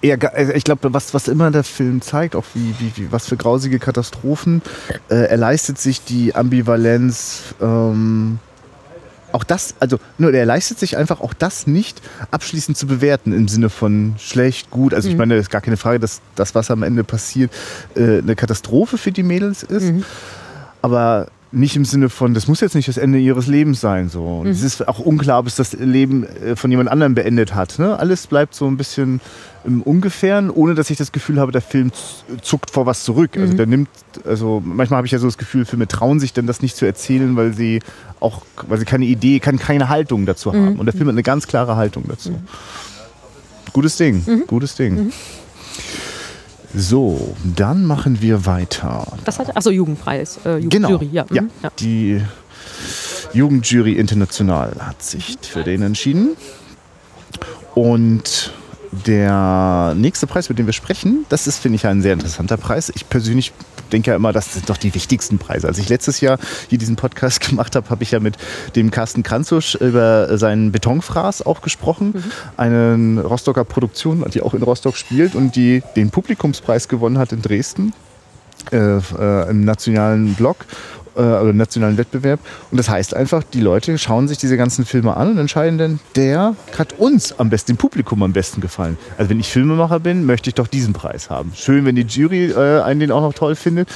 eher, 0.00 0.18
also 0.34 0.52
ich 0.52 0.64
glaube, 0.64 0.92
was, 0.94 1.14
was 1.14 1.28
immer 1.28 1.50
der 1.50 1.64
Film 1.64 2.00
zeigt, 2.00 2.36
auch 2.36 2.44
wie, 2.54 2.74
wie, 2.78 2.92
wie 2.96 3.12
was 3.12 3.26
für 3.26 3.36
grausige 3.36 3.78
Katastrophen, 3.78 4.62
äh, 5.08 5.14
er 5.14 5.36
leistet 5.36 5.78
sich 5.78 6.04
die 6.04 6.34
Ambivalenz, 6.34 7.54
ähm, 7.60 8.38
auch 9.32 9.44
das, 9.44 9.74
also 9.80 9.98
nur 10.16 10.32
er 10.32 10.46
leistet 10.46 10.78
sich 10.78 10.96
einfach 10.96 11.20
auch 11.20 11.34
das 11.34 11.66
nicht 11.66 12.00
abschließend 12.30 12.76
zu 12.76 12.86
bewerten 12.86 13.32
im 13.32 13.48
Sinne 13.48 13.70
von 13.70 14.14
schlecht, 14.18 14.70
gut. 14.70 14.94
Also 14.94 15.08
ich 15.08 15.16
meine, 15.16 15.34
es 15.34 15.42
ist 15.42 15.50
gar 15.50 15.60
keine 15.60 15.76
Frage, 15.76 15.98
dass 15.98 16.20
das, 16.34 16.54
was 16.54 16.70
am 16.70 16.82
Ende 16.82 17.04
passiert, 17.04 17.52
äh, 17.94 18.18
eine 18.18 18.36
Katastrophe 18.36 18.98
für 18.98 19.12
die 19.12 19.22
Mädels 19.22 19.62
ist. 19.62 19.92
Aber 20.82 21.28
nicht 21.50 21.76
im 21.76 21.84
Sinne 21.84 22.08
von, 22.10 22.34
das 22.34 22.46
muss 22.46 22.60
jetzt 22.60 22.74
nicht 22.74 22.88
das 22.88 22.98
Ende 22.98 23.18
ihres 23.18 23.46
Lebens 23.46 23.80
sein. 23.80 24.08
So. 24.08 24.40
Und 24.40 24.48
Es 24.48 24.62
ist 24.62 24.86
auch 24.86 24.98
unklar, 24.98 25.38
ob 25.38 25.46
es 25.46 25.56
das 25.56 25.72
Leben 25.72 26.24
äh, 26.24 26.56
von 26.56 26.70
jemand 26.70 26.90
anderem 26.90 27.14
beendet 27.14 27.54
hat. 27.54 27.78
Ne? 27.78 27.98
Alles 27.98 28.26
bleibt 28.26 28.54
so 28.54 28.66
ein 28.66 28.76
bisschen 28.76 29.20
im 29.64 29.82
Ungefähren, 29.82 30.50
ohne 30.50 30.74
dass 30.74 30.90
ich 30.90 30.98
das 30.98 31.10
Gefühl 31.12 31.40
habe, 31.40 31.52
der 31.52 31.62
Film 31.62 31.90
zuckt 32.42 32.70
vor 32.70 32.86
was 32.86 33.04
zurück. 33.04 33.36
Also 33.36 33.54
der 33.54 33.66
nimmt, 33.66 33.88
also 34.24 34.62
manchmal 34.64 34.98
habe 34.98 35.06
ich 35.06 35.12
ja 35.12 35.18
so 35.18 35.26
das 35.26 35.38
Gefühl, 35.38 35.64
Filme 35.64 35.88
trauen 35.88 36.20
sich 36.20 36.32
dann 36.32 36.46
das 36.46 36.62
nicht 36.62 36.76
zu 36.76 36.84
erzählen, 36.84 37.34
weil 37.36 37.54
sie 37.54 37.80
auch, 38.20 38.42
weil 38.66 38.78
sie 38.78 38.84
keine 38.84 39.04
Idee, 39.06 39.40
kann, 39.40 39.58
keine 39.58 39.88
Haltung 39.88 40.26
dazu 40.26 40.52
haben. 40.52 40.78
Und 40.78 40.86
der 40.86 40.92
Film 40.94 41.06
hat 41.08 41.14
eine 41.14 41.22
ganz 41.22 41.46
klare 41.46 41.76
Haltung 41.76 42.04
dazu. 42.08 42.38
Gutes 43.72 43.96
Ding, 43.96 44.22
gutes 44.46 44.74
Ding. 44.76 45.12
So, 46.74 47.34
dann 47.56 47.84
machen 47.84 48.20
wir 48.20 48.44
weiter. 48.46 49.06
Was 49.24 49.38
hat? 49.38 49.56
Achso, 49.56 49.70
Jugendpreis. 49.70 50.38
Äh, 50.44 50.60
Genau. 50.60 50.90
Jugendjury, 50.90 51.08
ja. 51.12 51.24
ja. 51.32 51.42
mhm, 51.42 51.50
ja. 51.62 51.70
Die 51.78 52.22
Jugendjury 53.32 53.92
International 53.92 54.74
hat 54.80 55.02
sich 55.02 55.38
für 55.42 55.62
den 55.64 55.82
entschieden. 55.82 56.36
Und 57.74 58.52
der 59.06 59.94
nächste 59.96 60.26
Preis, 60.26 60.48
mit 60.48 60.58
dem 60.58 60.66
wir 60.66 60.72
sprechen, 60.72 61.24
das 61.28 61.46
ist, 61.46 61.58
finde 61.58 61.76
ich, 61.76 61.86
ein 61.86 62.02
sehr 62.02 62.12
interessanter 62.14 62.56
Preis. 62.56 62.90
Ich 62.94 63.08
persönlich 63.08 63.52
denke 63.88 64.10
ja 64.10 64.16
immer, 64.16 64.32
das 64.32 64.54
sind 64.54 64.68
doch 64.68 64.76
die 64.76 64.94
wichtigsten 64.94 65.38
Preise. 65.38 65.68
Als 65.68 65.78
ich 65.78 65.88
letztes 65.88 66.20
Jahr 66.20 66.38
hier 66.68 66.78
diesen 66.78 66.96
Podcast 66.96 67.40
gemacht 67.48 67.76
habe, 67.76 67.88
habe 67.90 68.02
ich 68.02 68.10
ja 68.10 68.20
mit 68.20 68.36
dem 68.76 68.90
Carsten 68.90 69.22
Kranzusch 69.22 69.74
über 69.76 70.36
seinen 70.38 70.72
Betonfraß 70.72 71.46
auch 71.46 71.60
gesprochen. 71.60 72.24
Eine 72.56 73.22
Rostocker 73.22 73.64
Produktion, 73.64 74.24
die 74.32 74.42
auch 74.42 74.54
in 74.54 74.62
Rostock 74.62 74.96
spielt 74.96 75.34
und 75.34 75.56
die 75.56 75.82
den 75.96 76.10
Publikumspreis 76.10 76.88
gewonnen 76.88 77.18
hat 77.18 77.32
in 77.32 77.42
Dresden 77.42 77.92
äh, 78.72 78.98
äh, 78.98 79.50
im 79.50 79.64
nationalen 79.64 80.34
Blog 80.34 80.56
äh, 81.18 81.20
oder 81.20 81.52
nationalen 81.52 81.98
Wettbewerb. 81.98 82.40
Und 82.70 82.78
das 82.78 82.88
heißt 82.88 83.14
einfach, 83.14 83.42
die 83.42 83.60
Leute 83.60 83.98
schauen 83.98 84.28
sich 84.28 84.38
diese 84.38 84.56
ganzen 84.56 84.84
Filme 84.84 85.16
an 85.16 85.32
und 85.32 85.38
entscheiden 85.38 85.78
dann, 85.78 86.00
der 86.16 86.54
hat 86.78 86.94
uns 86.98 87.38
am 87.38 87.50
besten, 87.50 87.72
dem 87.72 87.76
Publikum 87.76 88.22
am 88.22 88.32
besten 88.32 88.60
gefallen. 88.60 88.96
Also 89.18 89.30
wenn 89.30 89.40
ich 89.40 89.48
Filmemacher 89.48 90.00
bin, 90.00 90.24
möchte 90.24 90.48
ich 90.48 90.54
doch 90.54 90.68
diesen 90.68 90.92
Preis 90.92 91.28
haben. 91.28 91.52
Schön, 91.54 91.84
wenn 91.84 91.96
die 91.96 92.02
Jury 92.02 92.50
äh, 92.50 92.80
einen 92.82 93.00
den 93.00 93.10
auch 93.10 93.20
noch 93.20 93.34
toll 93.34 93.56
findet, 93.56 93.88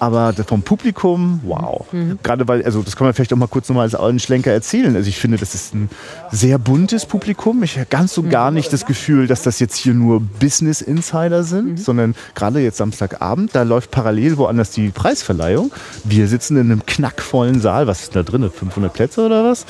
aber 0.00 0.32
vom 0.46 0.62
Publikum, 0.62 1.40
wow. 1.44 1.86
Gerade 2.22 2.48
weil, 2.48 2.64
also 2.64 2.82
das 2.82 2.96
kann 2.96 3.06
man 3.06 3.14
vielleicht 3.14 3.32
auch 3.32 3.36
mal 3.36 3.46
kurz 3.46 3.68
nochmal 3.68 3.84
als 3.84 3.94
einen 3.94 4.18
Schlenker 4.18 4.52
erzählen. 4.52 4.96
Also 4.96 5.08
ich 5.08 5.18
finde, 5.18 5.38
das 5.38 5.54
ist 5.54 5.74
ein 5.74 5.88
sehr 6.30 6.58
buntes 6.58 7.06
Publikum. 7.06 7.62
Ich 7.62 7.76
habe 7.76 7.86
ganz 7.86 8.14
so 8.14 8.22
gar 8.22 8.50
nicht 8.50 8.72
das 8.72 8.86
Gefühl, 8.86 9.26
dass 9.26 9.42
das 9.42 9.60
jetzt 9.60 9.76
hier 9.76 9.94
nur 9.94 10.20
Business 10.20 10.80
Insider 10.80 11.44
sind, 11.44 11.80
sondern 11.80 12.14
gerade 12.34 12.60
jetzt 12.60 12.78
Samstagabend, 12.78 13.54
da 13.54 13.62
läuft 13.62 13.90
parallel 13.90 14.36
woanders 14.36 14.70
die 14.70 14.88
Preisverleihung. 14.88 15.72
Wir 16.04 16.26
sitzen 16.28 16.56
in 16.56 16.63
einem 16.64 16.86
knackvollen 16.86 17.60
Saal. 17.60 17.86
Was 17.86 18.02
ist 18.02 18.16
da 18.16 18.22
drin? 18.22 18.50
500 18.50 18.92
Plätze 18.92 19.24
oder 19.24 19.44
was? 19.44 19.66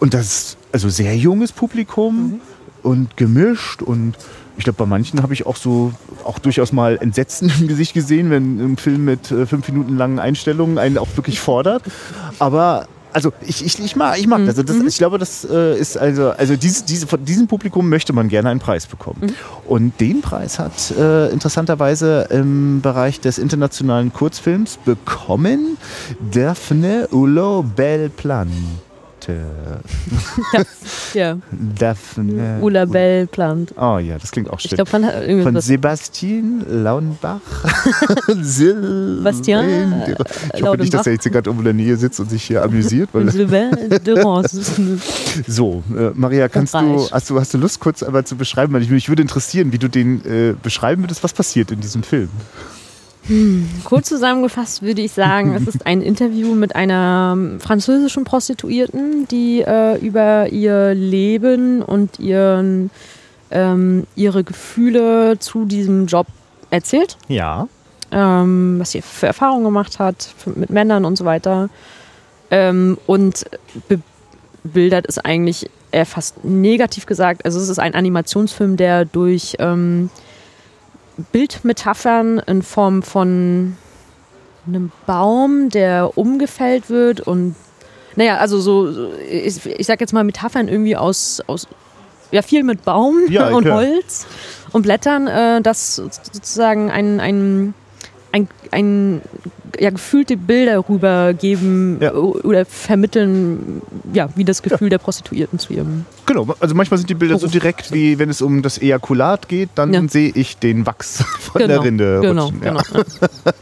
Und 0.00 0.14
das 0.14 0.26
ist 0.26 0.58
also 0.72 0.88
sehr 0.88 1.16
junges 1.16 1.52
Publikum 1.52 2.40
und 2.82 3.16
gemischt 3.16 3.82
und 3.82 4.16
ich 4.56 4.64
glaube, 4.64 4.76
bei 4.76 4.86
manchen 4.86 5.22
habe 5.22 5.32
ich 5.32 5.46
auch 5.46 5.56
so 5.56 5.92
auch 6.24 6.38
durchaus 6.38 6.72
mal 6.72 6.98
Entsetzen 7.00 7.50
im 7.60 7.68
Gesicht 7.68 7.94
gesehen, 7.94 8.30
wenn 8.30 8.60
ein 8.60 8.76
Film 8.76 9.04
mit 9.04 9.30
äh, 9.30 9.46
fünf 9.46 9.68
Minuten 9.68 9.96
langen 9.96 10.18
Einstellungen 10.18 10.78
einen 10.78 10.98
auch 10.98 11.08
wirklich 11.16 11.40
fordert. 11.40 11.82
Aber 12.38 12.86
also 13.12 13.32
ich, 13.46 13.64
ich, 13.64 13.78
ich 13.78 13.96
mag, 13.96 14.18
ich 14.18 14.26
mag 14.26 14.40
das. 14.40 14.58
Also 14.58 14.62
das. 14.62 14.76
Ich 14.86 14.98
glaube, 14.98 15.18
das 15.18 15.44
äh, 15.44 15.78
ist 15.78 15.96
also, 15.96 16.30
also 16.30 16.56
diese, 16.56 16.84
diese, 16.84 17.06
von 17.06 17.24
diesem 17.24 17.46
Publikum 17.46 17.88
möchte 17.88 18.12
man 18.12 18.28
gerne 18.28 18.50
einen 18.50 18.60
Preis 18.60 18.86
bekommen. 18.86 19.34
Und 19.66 20.00
den 20.00 20.20
Preis 20.20 20.58
hat 20.58 20.90
äh, 20.92 21.28
interessanterweise 21.28 22.28
im 22.30 22.80
Bereich 22.80 23.20
des 23.20 23.38
internationalen 23.38 24.12
Kurzfilms 24.12 24.78
bekommen 24.84 25.76
Daphne 26.32 27.08
Ulo 27.10 27.64
Belplante. 29.22 29.80
ja. 31.14 31.38
Daphne. 31.78 32.58
Ula 32.60 32.84
Bell 32.84 33.26
plant. 33.26 33.72
Oh 33.76 33.98
ja, 33.98 34.18
das 34.18 34.30
klingt 34.30 34.50
auch 34.50 34.58
Ich 34.58 34.68
schön. 34.68 34.76
glaube, 34.76 34.90
von, 34.90 35.04
irgendwie 35.04 35.42
Von 35.42 35.54
was. 35.54 35.66
Sebastien 35.66 36.64
Launbach. 36.68 37.40
Silvain. 38.40 39.22
Ich 40.54 40.62
hoffe 40.62 40.78
nicht, 40.78 40.94
dass 40.94 41.06
er 41.06 41.12
jetzt 41.12 41.24
gerade 41.24 41.48
irgendwo 41.48 41.60
in 41.60 41.64
der 41.76 41.84
Nähe 41.86 41.96
sitzt 41.96 42.20
und 42.20 42.30
sich 42.30 42.44
hier 42.44 42.62
amüsiert. 42.62 43.10
Weil 43.12 43.30
so, 45.46 45.82
äh, 45.96 46.10
Maria, 46.14 46.48
kannst 46.48 46.74
du 46.74 47.08
hast, 47.10 47.30
du, 47.30 47.40
hast 47.40 47.54
du 47.54 47.58
Lust, 47.58 47.80
kurz 47.80 48.02
einmal 48.02 48.24
zu 48.24 48.36
beschreiben? 48.36 48.72
Weil 48.72 48.82
ich, 48.82 48.90
mich 48.90 49.08
würde 49.08 49.22
interessieren, 49.22 49.72
wie 49.72 49.78
du 49.78 49.88
den 49.88 50.24
äh, 50.24 50.54
beschreiben 50.60 51.02
würdest, 51.02 51.24
was 51.24 51.32
passiert 51.32 51.70
in 51.70 51.80
diesem 51.80 52.02
Film. 52.02 52.28
Kurz 53.84 54.08
zusammengefasst 54.08 54.82
würde 54.82 55.00
ich 55.00 55.12
sagen, 55.12 55.54
es 55.54 55.66
ist 55.72 55.86
ein 55.86 56.02
Interview 56.02 56.54
mit 56.54 56.74
einer 56.74 57.36
französischen 57.60 58.24
Prostituierten, 58.24 59.28
die 59.28 59.60
äh, 59.62 59.96
über 60.04 60.48
ihr 60.48 60.92
Leben 60.94 61.82
und 61.82 62.18
ihren, 62.18 62.90
ähm, 63.52 64.06
ihre 64.16 64.42
Gefühle 64.42 65.38
zu 65.38 65.64
diesem 65.66 66.06
Job 66.06 66.26
erzählt, 66.70 67.16
Ja. 67.28 67.68
ähm, 68.10 68.76
was 68.80 68.90
sie 68.90 69.02
für 69.02 69.28
Erfahrungen 69.28 69.64
gemacht 69.64 70.00
hat 70.00 70.28
für, 70.36 70.50
mit 70.50 70.70
Männern 70.70 71.04
und 71.04 71.16
so 71.16 71.24
weiter. 71.24 71.68
Ähm, 72.50 72.98
und 73.06 73.46
bebildert 74.64 75.06
ist 75.06 75.24
eigentlich 75.24 75.70
eher 75.92 76.06
fast 76.06 76.44
negativ 76.44 77.06
gesagt. 77.06 77.44
Also 77.44 77.60
es 77.60 77.68
ist 77.68 77.78
ein 77.78 77.94
Animationsfilm, 77.94 78.76
der 78.76 79.04
durch 79.04 79.56
ähm, 79.58 80.10
Bildmetaphern 81.32 82.38
in 82.40 82.62
Form 82.62 83.02
von 83.02 83.76
einem 84.66 84.92
Baum, 85.06 85.68
der 85.68 86.16
umgefällt 86.16 86.88
wird 86.88 87.20
und 87.20 87.54
naja, 88.14 88.36
also 88.36 88.60
so, 88.60 89.10
ich, 89.28 89.64
ich 89.64 89.86
sag 89.86 90.00
jetzt 90.00 90.12
mal 90.12 90.22
Metaphern 90.22 90.68
irgendwie 90.68 90.96
aus, 90.96 91.42
aus 91.46 91.66
ja, 92.30 92.42
viel 92.42 92.62
mit 92.62 92.84
Baum 92.84 93.20
Ja, 93.28 93.48
und 93.54 93.64
klar. 93.64 93.78
Holz 93.78 94.26
und 94.72 94.82
Blättern, 94.82 95.26
äh, 95.26 95.62
das 95.62 95.96
sozusagen 95.96 96.90
ein, 96.90 97.20
ein, 97.20 97.74
ein, 98.32 98.48
ein 98.70 99.22
ja, 99.78 99.90
gefühlte 99.90 100.36
Bilder 100.36 100.84
rübergeben 100.88 101.98
Ja. 102.00 102.12
oder 102.14 102.64
vermitteln, 102.64 103.82
ja, 104.12 104.28
wie 104.36 104.44
das 104.44 104.62
Gefühl 104.62 104.88
der 104.88 104.98
Prostituierten 104.98 105.58
zu 105.58 105.72
ihrem. 105.72 106.04
Genau, 106.26 106.54
also 106.60 106.74
manchmal 106.74 106.98
sind 106.98 107.10
die 107.10 107.14
Bilder 107.14 107.38
so 107.38 107.46
direkt, 107.46 107.92
wie 107.92 108.18
wenn 108.18 108.30
es 108.30 108.42
um 108.42 108.62
das 108.62 108.78
Ejakulat 108.78 109.48
geht, 109.48 109.70
dann 109.74 109.92
Ja. 109.92 110.02
sehe 110.08 110.30
ich 110.34 110.58
den 110.58 110.86
Wachs 110.86 111.24
von 111.40 111.66
der 111.66 111.82
Rinde 111.82 112.20
genau, 112.20 112.44
rutschen. 112.46 112.62
Ja. 112.62 112.72
genau. 112.82 113.02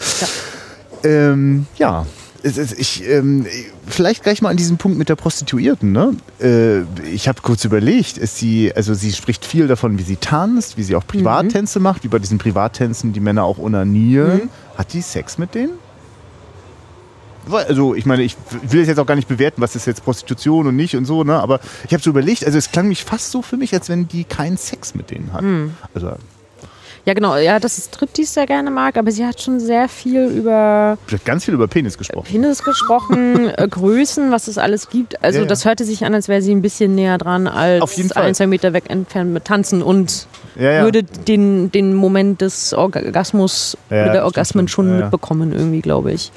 Ähm, 1.02 1.66
ja. 1.76 2.06
Ich, 2.42 3.06
ähm, 3.06 3.44
vielleicht 3.86 4.22
gleich 4.22 4.40
mal 4.40 4.48
an 4.48 4.56
diesem 4.56 4.78
Punkt 4.78 4.96
mit 4.96 5.10
der 5.10 5.16
Prostituierten. 5.16 5.92
Ne? 5.92 6.14
Äh, 6.42 6.80
ich 7.06 7.28
habe 7.28 7.42
kurz 7.42 7.66
überlegt, 7.66 8.16
ist 8.16 8.38
sie, 8.38 8.72
also 8.74 8.94
sie 8.94 9.12
spricht 9.12 9.44
viel 9.44 9.66
davon, 9.66 9.98
wie 9.98 10.02
sie 10.02 10.16
tanzt, 10.16 10.78
wie 10.78 10.82
sie 10.82 10.96
auch 10.96 11.06
Privattänze 11.06 11.80
macht, 11.80 12.02
wie 12.02 12.08
bei 12.08 12.18
diesen 12.18 12.38
Privattänzen 12.38 13.12
die 13.12 13.20
Männer 13.20 13.44
auch 13.44 13.58
onanieren. 13.58 14.48
Hat 14.78 14.94
die 14.94 15.02
Sex 15.02 15.36
mit 15.36 15.54
denen? 15.54 15.72
Also 17.50 17.94
ich 17.94 18.06
meine, 18.06 18.22
ich 18.22 18.36
will 18.62 18.80
es 18.82 18.88
jetzt 18.88 18.98
auch 18.98 19.06
gar 19.06 19.14
nicht 19.16 19.28
bewerten, 19.28 19.60
was 19.62 19.74
ist 19.76 19.86
jetzt 19.86 20.04
Prostitution 20.04 20.66
und 20.66 20.76
nicht 20.76 20.94
und 20.96 21.04
so, 21.04 21.24
ne? 21.24 21.38
aber 21.40 21.60
ich 21.86 21.92
habe 21.92 22.02
so 22.02 22.10
überlegt, 22.10 22.44
also 22.44 22.58
es 22.58 22.70
klang 22.70 22.88
mich 22.88 23.04
fast 23.04 23.30
so 23.30 23.42
für 23.42 23.56
mich, 23.56 23.72
als 23.74 23.88
wenn 23.88 24.08
die 24.08 24.24
keinen 24.24 24.56
Sex 24.56 24.94
mit 24.94 25.10
denen 25.10 25.32
hat. 25.32 25.44
Also 25.94 26.12
Ja, 27.06 27.14
genau. 27.14 27.36
Ja, 27.38 27.58
das 27.58 27.78
ist 27.78 27.94
Striptease 27.94 28.32
sehr 28.34 28.46
gerne 28.46 28.70
mag, 28.70 28.98
aber 28.98 29.10
sie 29.10 29.24
hat 29.24 29.40
schon 29.40 29.58
sehr 29.58 29.88
viel 29.88 30.26
über 30.26 30.98
sie 31.08 31.14
hat 31.16 31.24
ganz 31.24 31.46
viel 31.46 31.54
über 31.54 31.66
Penis 31.66 31.96
gesprochen. 31.96 32.26
Penis 32.28 32.62
gesprochen, 32.62 33.48
äh, 33.56 33.66
Größen, 33.68 34.30
was 34.30 34.46
es 34.48 34.58
alles 34.58 34.90
gibt. 34.90 35.22
Also 35.24 35.38
Ja, 35.38 35.44
ja. 35.44 35.48
das 35.48 35.64
hörte 35.64 35.84
sich 35.86 36.04
an, 36.04 36.14
als 36.14 36.28
wäre 36.28 36.42
sie 36.42 36.52
ein 36.54 36.60
bisschen 36.62 36.94
näher 36.94 37.16
dran 37.16 37.46
als 37.48 37.82
Auf 37.82 37.94
jeden 37.94 38.10
Fall. 38.10 38.24
ein, 38.24 38.34
zwei 38.34 38.46
Meter 38.46 38.74
weg 38.74 38.84
entfernt 38.88 39.32
mit 39.32 39.46
Tanzen 39.46 39.82
und 39.82 40.26
Ja, 40.56 40.82
würde 40.84 41.02
den, 41.02 41.72
den 41.72 41.94
Moment 41.94 42.42
des 42.42 42.74
Orgasmus 42.74 43.78
oder 43.88 44.24
Orgasmen 44.26 44.68
schon. 44.68 44.98
mitbekommen 44.98 45.52
irgendwie, 45.52 45.80
glaube 45.80 46.12
ich. 46.12 46.30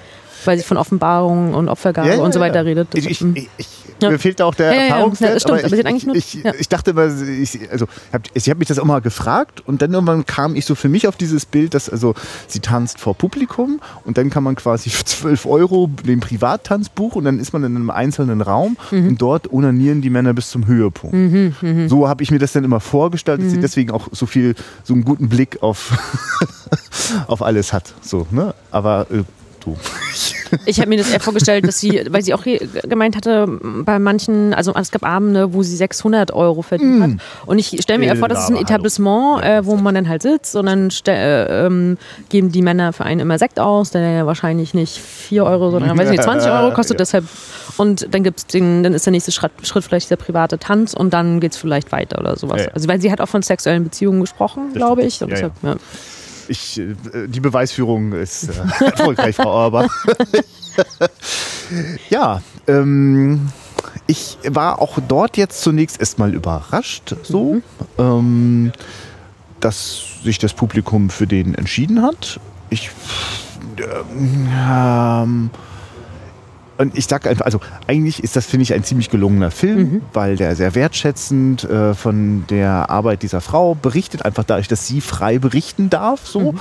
Weil 0.47 0.57
sie 0.57 0.63
von 0.63 0.77
Offenbarung 0.77 1.53
und 1.53 1.69
Opfergabe 1.69 2.07
ja, 2.07 2.15
ja, 2.15 2.21
und 2.21 2.33
so 2.33 2.39
weiter 2.39 2.65
redet. 2.65 2.89
Ich, 2.93 3.09
ich, 3.09 3.25
ich, 3.57 3.67
mir 4.01 4.19
fehlt 4.19 4.41
auch 4.41 4.55
der 4.55 4.73
Erfahrungswert. 4.73 5.41
stimmt, 5.41 5.63
aber, 5.63 5.73
ich, 5.73 5.85
eigentlich 5.85 6.05
nur, 6.05 6.15
ich, 6.15 6.69
dachte 6.69 6.91
immer, 6.91 7.07
ich, 7.07 7.71
also, 7.71 7.85
ich 8.33 8.49
habe 8.49 8.59
mich 8.59 8.67
das 8.67 8.79
auch 8.79 8.85
mal 8.85 9.01
gefragt 9.01 9.63
und 9.65 9.81
dann 9.81 9.93
irgendwann 9.93 10.25
kam 10.25 10.55
ich 10.55 10.65
so 10.65 10.75
für 10.75 10.89
mich 10.89 11.07
auf 11.07 11.15
dieses 11.15 11.45
Bild, 11.45 11.73
dass 11.73 11.89
also 11.89 12.15
sie 12.47 12.59
tanzt 12.59 12.99
vor 12.99 13.15
Publikum 13.15 13.79
und 14.05 14.17
dann 14.17 14.29
kann 14.29 14.43
man 14.43 14.55
quasi 14.55 14.89
für 14.89 15.05
12 15.05 15.45
Euro 15.45 15.89
den 16.05 16.19
Privattanz 16.19 16.89
buchen 16.89 17.19
und 17.19 17.25
dann 17.25 17.39
ist 17.39 17.53
man 17.53 17.63
in 17.63 17.75
einem 17.75 17.89
einzelnen 17.89 18.41
Raum 18.41 18.77
mhm. 18.91 19.09
und 19.09 19.21
dort 19.21 19.51
onanieren 19.51 20.01
die 20.01 20.09
Männer 20.09 20.33
bis 20.33 20.49
zum 20.49 20.67
Höhepunkt. 20.67 21.15
Mhm, 21.15 21.55
mh. 21.61 21.87
So 21.89 22.07
habe 22.07 22.23
ich 22.23 22.31
mir 22.31 22.39
das 22.39 22.53
dann 22.53 22.63
immer 22.63 22.79
vorgestellt, 22.79 23.39
dass 23.39 23.47
mhm. 23.47 23.51
sie 23.51 23.59
deswegen 23.59 23.91
auch 23.91 24.07
so 24.11 24.25
viel, 24.25 24.55
so 24.83 24.93
einen 24.93 25.03
guten 25.03 25.29
Blick 25.29 25.61
auf, 25.61 25.97
auf 27.27 27.41
alles 27.41 27.73
hat. 27.73 27.93
So, 28.01 28.27
ne? 28.31 28.53
Aber 28.71 29.07
äh, 29.11 29.23
du. 29.65 29.77
Ich 30.65 30.79
habe 30.79 30.89
mir 30.89 30.97
das 30.97 31.09
eher 31.09 31.19
vorgestellt, 31.19 31.67
dass 31.67 31.79
sie, 31.79 32.03
weil 32.09 32.21
sie 32.21 32.31
auch 32.31 32.43
gemeint 32.83 33.15
hatte, 33.15 33.47
bei 33.83 33.97
manchen, 33.97 34.53
also 34.53 34.71
es 34.75 34.91
gab 34.91 35.03
Abende, 35.03 35.51
wo 35.51 35.63
sie 35.63 35.75
600 35.75 36.31
Euro 36.31 36.61
verdient 36.61 36.99
mm. 36.99 37.03
hat. 37.03 37.11
Und 37.47 37.57
ich 37.57 37.81
stelle 37.81 37.97
mir 37.97 38.05
eher 38.05 38.15
vor, 38.15 38.27
das 38.27 38.43
ist 38.43 38.49
ein 38.51 38.57
Etablissement, 38.57 39.43
äh, 39.43 39.65
wo 39.65 39.75
man 39.77 39.95
dann 39.95 40.07
halt 40.07 40.21
sitzt 40.21 40.55
und 40.55 40.67
dann 40.67 40.89
äh, 41.07 41.65
ähm, 41.65 41.97
geben 42.29 42.51
die 42.51 42.61
Männer 42.61 42.93
für 42.93 43.03
einen 43.03 43.21
immer 43.21 43.39
Sekt 43.39 43.59
aus, 43.59 43.89
der 43.89 44.01
ja 44.01 44.25
wahrscheinlich 44.27 44.75
nicht 44.75 44.99
4 44.99 45.43
Euro, 45.43 45.71
sondern 45.71 45.97
weiß 45.97 46.11
nicht, 46.11 46.21
20 46.21 46.51
Euro 46.51 46.71
kostet. 46.75 46.97
Ja. 46.97 47.03
Deshalb 47.03 47.25
und 47.77 48.13
dann 48.13 48.23
gibt's 48.23 48.45
den, 48.45 48.83
dann 48.83 48.93
ist 48.93 49.07
der 49.07 49.11
nächste 49.11 49.31
Schritt, 49.31 49.51
Schritt 49.63 49.83
vielleicht 49.83 50.11
der 50.11 50.17
private 50.17 50.59
Tanz 50.59 50.93
und 50.93 51.13
dann 51.13 51.39
geht 51.39 51.53
es 51.53 51.57
vielleicht 51.57 51.91
weiter 51.91 52.19
oder 52.19 52.35
sowas. 52.37 52.59
Ja, 52.59 52.67
ja. 52.67 52.73
Also 52.73 52.87
weil 52.87 53.01
sie 53.01 53.11
hat 53.11 53.21
auch 53.21 53.29
von 53.29 53.41
sexuellen 53.41 53.83
Beziehungen 53.83 54.21
gesprochen, 54.21 54.73
glaube 54.73 55.01
ich. 55.01 55.21
Und 55.23 55.31
deshalb, 55.31 55.53
ja 55.63 55.75
ich, 56.47 56.79
äh, 56.79 56.95
die 57.27 57.39
Beweisführung 57.39 58.13
ist 58.13 58.49
äh, 58.49 58.85
erfolgreich, 58.85 59.35
Frau 59.35 59.51
Auerbach. 59.51 60.05
ja, 62.09 62.41
ähm, 62.67 63.49
ich 64.07 64.37
war 64.47 64.81
auch 64.81 64.99
dort 65.07 65.37
jetzt 65.37 65.61
zunächst 65.61 65.99
erstmal 65.99 66.33
überrascht, 66.33 67.15
so, 67.23 67.53
mhm. 67.53 67.63
ähm, 67.97 68.71
dass 69.59 70.03
sich 70.23 70.39
das 70.39 70.53
Publikum 70.53 71.09
für 71.09 71.27
den 71.27 71.55
entschieden 71.55 72.01
hat. 72.01 72.39
Ich 72.69 72.91
ähm, 73.77 75.49
und 76.77 76.97
ich 76.97 77.05
sag 77.05 77.27
einfach, 77.27 77.45
also 77.45 77.59
eigentlich 77.87 78.23
ist 78.23 78.35
das, 78.35 78.45
finde 78.45 78.63
ich, 78.63 78.73
ein 78.73 78.83
ziemlich 78.83 79.09
gelungener 79.09 79.51
Film, 79.51 79.79
mhm. 79.79 80.01
weil 80.13 80.35
der 80.35 80.55
sehr 80.55 80.75
wertschätzend 80.75 81.63
äh, 81.63 81.93
von 81.93 82.45
der 82.49 82.89
Arbeit 82.89 83.23
dieser 83.23 83.41
Frau 83.41 83.75
berichtet, 83.75 84.25
einfach 84.25 84.43
dadurch, 84.43 84.67
dass 84.67 84.87
sie 84.87 85.01
frei 85.01 85.39
berichten 85.39 85.89
darf, 85.89 86.27
so. 86.27 86.53
Mhm. 86.53 86.59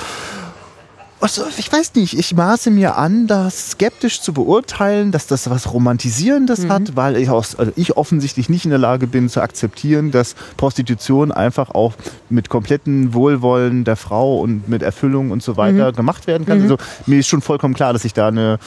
Also, 1.22 1.44
ich 1.56 1.72
weiß 1.72 1.94
nicht, 1.94 2.18
ich 2.18 2.34
maße 2.34 2.72
mir 2.72 2.98
an, 2.98 3.28
das 3.28 3.70
skeptisch 3.70 4.20
zu 4.22 4.32
beurteilen, 4.32 5.12
dass 5.12 5.28
das 5.28 5.48
was 5.48 5.72
Romantisierendes 5.72 6.64
mhm. 6.64 6.72
hat, 6.72 6.96
weil 6.96 7.16
ich, 7.16 7.30
aus, 7.30 7.54
also 7.54 7.70
ich 7.76 7.96
offensichtlich 7.96 8.48
nicht 8.48 8.64
in 8.64 8.70
der 8.70 8.80
Lage 8.80 9.06
bin 9.06 9.28
zu 9.28 9.40
akzeptieren, 9.40 10.10
dass 10.10 10.34
Prostitution 10.56 11.30
einfach 11.30 11.70
auch 11.70 11.94
mit 12.28 12.48
kompletten 12.48 13.14
Wohlwollen 13.14 13.84
der 13.84 13.94
Frau 13.94 14.40
und 14.40 14.68
mit 14.68 14.82
Erfüllung 14.82 15.30
und 15.30 15.44
so 15.44 15.56
weiter 15.56 15.92
mhm. 15.92 15.96
gemacht 15.96 16.26
werden 16.26 16.44
kann. 16.44 16.58
Mhm. 16.58 16.64
Also 16.64 16.78
mir 17.06 17.20
ist 17.20 17.28
schon 17.28 17.40
vollkommen 17.40 17.74
klar, 17.74 17.92
dass 17.92 18.04
ich 18.04 18.14
da 18.14 18.26
eine 18.26 18.58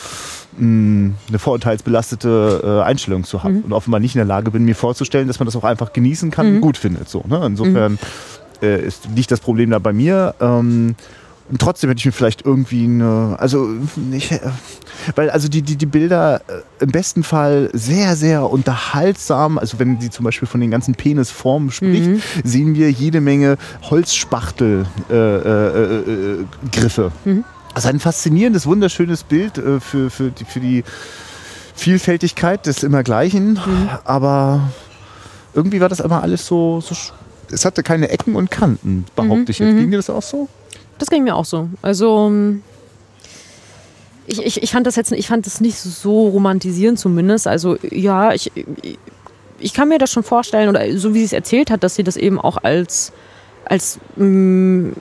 eine 0.58 1.14
vorurteilsbelastete 1.38 2.62
äh, 2.64 2.84
Einstellung 2.84 3.24
zu 3.24 3.44
haben 3.44 3.58
mhm. 3.58 3.64
und 3.66 3.74
offenbar 3.74 4.00
nicht 4.00 4.16
in 4.16 4.20
der 4.20 4.26
Lage 4.26 4.52
bin, 4.52 4.64
mir 4.64 4.76
vorzustellen, 4.76 5.28
dass 5.28 5.40
man 5.40 5.46
das 5.46 5.56
auch 5.56 5.64
einfach 5.64 5.94
genießen 5.94 6.32
kann 6.32 6.50
mhm. 6.50 6.56
und 6.56 6.62
gut 6.62 6.78
findet. 6.78 7.10
So, 7.10 7.24
ne? 7.28 7.44
Insofern 7.46 7.94
mhm. 7.94 7.98
äh, 8.62 8.86
ist, 8.86 9.08
liegt 9.16 9.32
das 9.32 9.40
Problem 9.40 9.70
da 9.70 9.80
bei 9.80 9.94
mir. 9.94 10.36
Ähm, 10.40 10.96
und 11.48 11.62
trotzdem 11.62 11.92
hätte 11.92 12.00
ich 12.00 12.06
mir 12.06 12.12
vielleicht 12.12 12.44
irgendwie 12.44 12.86
eine, 12.86 13.36
also 13.38 13.68
nicht, 13.96 14.32
äh, 14.32 14.40
weil 15.16 15.30
also 15.30 15.48
die, 15.48 15.62
die, 15.62 15.76
die 15.76 15.86
Bilder 15.86 16.42
äh, 16.48 16.84
im 16.84 16.90
besten 16.90 17.22
Fall 17.22 17.70
sehr, 17.74 18.16
sehr 18.16 18.50
unterhaltsam, 18.50 19.60
also 19.60 19.78
wenn 19.78 20.02
sie 20.02 20.10
zum 20.10 20.26
Beispiel 20.26 20.48
von 20.48 20.60
den 20.60 20.72
ganzen 20.72 20.96
Penisformen 20.96 21.70
spricht, 21.70 22.08
mhm. 22.08 22.22
sehen 22.44 22.74
wir 22.74 22.90
jede 22.90 23.22
Menge 23.22 23.58
Holzspachtelgriffe. 23.84 24.88
Äh, 25.12 26.76
äh, 26.76 27.28
äh, 27.28 27.30
mhm. 27.30 27.44
Also 27.76 27.90
ein 27.90 28.00
faszinierendes, 28.00 28.66
wunderschönes 28.66 29.26
Bild 29.26 29.58
äh, 29.58 29.82
für, 29.82 30.10
für, 30.10 30.32
die, 30.32 30.46
für 30.46 30.62
die 30.62 30.84
Vielfältigkeit 31.76 32.66
des 32.66 32.84
Immergleichen, 32.84 33.56
mhm. 33.56 33.90
aber 34.06 34.72
irgendwie 35.54 35.82
war 35.82 35.90
das 35.90 36.00
immer 36.00 36.24
alles 36.24 36.48
so, 36.48 36.80
so, 36.80 36.96
es 37.52 37.66
hatte 37.66 37.84
keine 37.84 38.08
Ecken 38.10 38.38
und 38.38 38.50
Kanten, 38.50 39.06
behaupte 39.18 39.36
mhm. 39.36 39.46
ich 39.50 39.60
jetzt. 39.60 39.74
Mhm. 39.74 39.80
Ging 39.80 39.92
dir 39.92 39.98
das 39.98 40.10
auch 40.10 40.22
so? 40.22 40.48
Das 41.00 41.10
ging 41.10 41.26
mir 41.26 41.36
auch 41.36 41.44
so. 41.44 41.68
Also 41.82 42.28
ähm, 42.28 42.64
ich, 44.26 44.42
ich, 44.42 44.64
ich 44.64 44.72
fand 44.72 44.88
das 44.88 44.96
jetzt 44.96 45.12
ich 45.12 45.28
fand 45.28 45.46
das 45.46 45.60
nicht 45.60 45.78
so 45.78 46.30
romantisierend 46.30 46.98
zumindest. 46.98 47.46
Also 47.46 47.78
ja, 47.92 48.32
ich, 48.32 48.54
ich 49.60 49.74
kann 49.74 49.90
mir 49.90 49.98
das 49.98 50.14
schon 50.14 50.24
vorstellen, 50.24 50.70
oder 50.70 50.98
so 50.98 51.14
wie 51.14 51.20
sie 51.20 51.26
es 51.26 51.34
erzählt 51.34 51.70
hat, 51.70 51.84
dass 51.84 51.96
sie 51.96 52.04
das 52.04 52.16
eben 52.16 52.40
auch 52.40 52.56
als, 52.56 53.12
als 53.66 54.00
mh, 54.16 54.26
mm, 54.26 54.94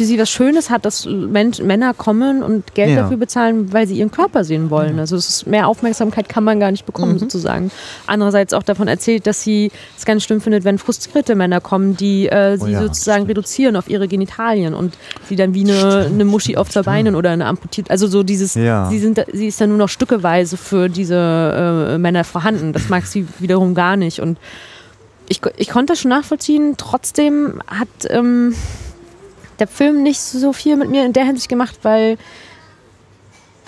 für 0.00 0.06
sie 0.06 0.18
was 0.18 0.30
Schönes 0.30 0.70
hat, 0.70 0.86
dass 0.86 1.04
Mensch, 1.04 1.58
Männer 1.58 1.92
kommen 1.92 2.42
und 2.42 2.74
Geld 2.74 2.88
ja. 2.88 3.02
dafür 3.02 3.18
bezahlen, 3.18 3.70
weil 3.70 3.86
sie 3.86 3.98
ihren 3.98 4.10
Körper 4.10 4.44
sehen 4.44 4.70
wollen. 4.70 4.98
Also 4.98 5.14
es 5.14 5.28
ist, 5.28 5.46
mehr 5.46 5.68
Aufmerksamkeit 5.68 6.26
kann 6.26 6.42
man 6.42 6.58
gar 6.58 6.70
nicht 6.70 6.86
bekommen, 6.86 7.12
mhm. 7.12 7.18
sozusagen. 7.18 7.70
Andererseits 8.06 8.54
auch 8.54 8.62
davon 8.62 8.88
erzählt, 8.88 9.26
dass 9.26 9.42
sie 9.42 9.70
es 9.98 10.06
ganz 10.06 10.24
schlimm 10.24 10.40
findet, 10.40 10.64
wenn 10.64 10.78
frustrierte 10.78 11.34
Männer 11.34 11.60
kommen, 11.60 11.98
die 11.98 12.30
äh, 12.30 12.56
sie 12.56 12.64
oh 12.64 12.68
ja, 12.68 12.80
sozusagen 12.80 13.26
reduzieren 13.26 13.76
auf 13.76 13.90
ihre 13.90 14.08
Genitalien 14.08 14.72
und 14.72 14.94
sie 15.28 15.36
dann 15.36 15.52
wie 15.52 15.70
eine, 15.70 16.06
eine 16.06 16.24
Muschi 16.24 16.56
auf 16.56 16.70
zwei 16.70 16.80
Beinen 16.80 17.14
oder 17.14 17.28
eine 17.28 17.44
amputiert. 17.44 17.90
Also 17.90 18.06
so 18.06 18.22
dieses, 18.22 18.54
ja. 18.54 18.88
sie, 18.88 19.00
sind, 19.00 19.22
sie 19.34 19.48
ist 19.48 19.60
dann 19.60 19.68
nur 19.68 19.76
noch 19.76 19.90
stückeweise 19.90 20.56
für 20.56 20.88
diese 20.88 21.92
äh, 21.92 21.98
Männer 21.98 22.24
vorhanden. 22.24 22.72
Das 22.72 22.88
mag 22.88 23.04
sie 23.04 23.26
wiederum 23.38 23.74
gar 23.74 23.96
nicht. 23.96 24.20
Und 24.20 24.38
ich, 25.28 25.42
ich 25.58 25.68
konnte 25.68 25.92
das 25.92 26.00
schon 26.00 26.08
nachvollziehen. 26.08 26.76
Trotzdem 26.78 27.60
hat 27.66 27.88
ähm, 28.08 28.54
der 29.60 29.68
Film 29.68 30.02
nicht 30.02 30.20
so 30.20 30.52
viel 30.52 30.76
mit 30.76 30.90
mir 30.90 31.04
in 31.04 31.12
der 31.12 31.24
Hinsicht 31.24 31.48
gemacht, 31.48 31.78
weil 31.82 32.16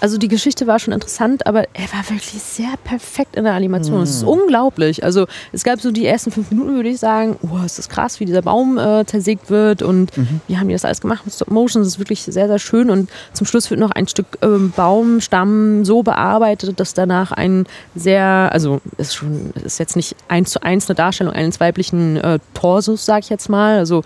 also 0.02 0.18
die 0.18 0.26
Geschichte 0.26 0.66
war 0.66 0.80
schon 0.80 0.92
interessant, 0.92 1.46
aber 1.46 1.60
er 1.74 1.84
war 1.92 2.10
wirklich 2.10 2.42
sehr 2.42 2.72
perfekt 2.82 3.36
in 3.36 3.44
der 3.44 3.52
Animation. 3.52 4.02
Es 4.02 4.10
ist 4.10 4.22
mhm. 4.22 4.30
unglaublich. 4.30 5.04
Also 5.04 5.28
es 5.52 5.62
gab 5.62 5.80
so 5.80 5.92
die 5.92 6.04
ersten 6.04 6.32
fünf 6.32 6.50
Minuten, 6.50 6.74
würde 6.74 6.88
ich 6.88 6.98
sagen, 6.98 7.36
oh, 7.42 7.64
ist 7.64 7.78
das 7.78 7.88
krass, 7.88 8.18
wie 8.18 8.24
dieser 8.24 8.42
Baum 8.42 8.78
äh, 8.78 9.04
zersägt 9.06 9.48
wird 9.48 9.80
und 9.80 10.16
mhm. 10.18 10.40
wie 10.48 10.58
haben 10.58 10.66
die 10.66 10.74
das 10.74 10.84
alles 10.84 11.00
gemacht 11.00 11.24
mit 11.24 11.32
Stop 11.32 11.52
Motion. 11.52 11.84
Das 11.84 11.92
ist 11.92 11.98
wirklich 12.00 12.22
sehr, 12.22 12.48
sehr 12.48 12.58
schön. 12.58 12.90
Und 12.90 13.10
zum 13.32 13.46
Schluss 13.46 13.70
wird 13.70 13.78
noch 13.78 13.92
ein 13.92 14.08
Stück 14.08 14.26
ähm, 14.42 14.72
Baumstamm 14.74 15.84
so 15.84 16.02
bearbeitet, 16.02 16.80
dass 16.80 16.94
danach 16.94 17.30
ein 17.30 17.66
sehr, 17.94 18.50
also 18.50 18.80
ist 18.98 19.14
schon, 19.14 19.52
ist 19.64 19.78
jetzt 19.78 19.94
nicht 19.94 20.16
eins 20.26 20.50
zu 20.50 20.64
eins 20.64 20.88
eine 20.88 20.96
Darstellung 20.96 21.32
eines 21.32 21.60
weiblichen 21.60 22.16
äh, 22.16 22.40
Torsos, 22.54 23.06
sag 23.06 23.20
ich 23.20 23.28
jetzt 23.28 23.48
mal. 23.48 23.78
Also 23.78 24.02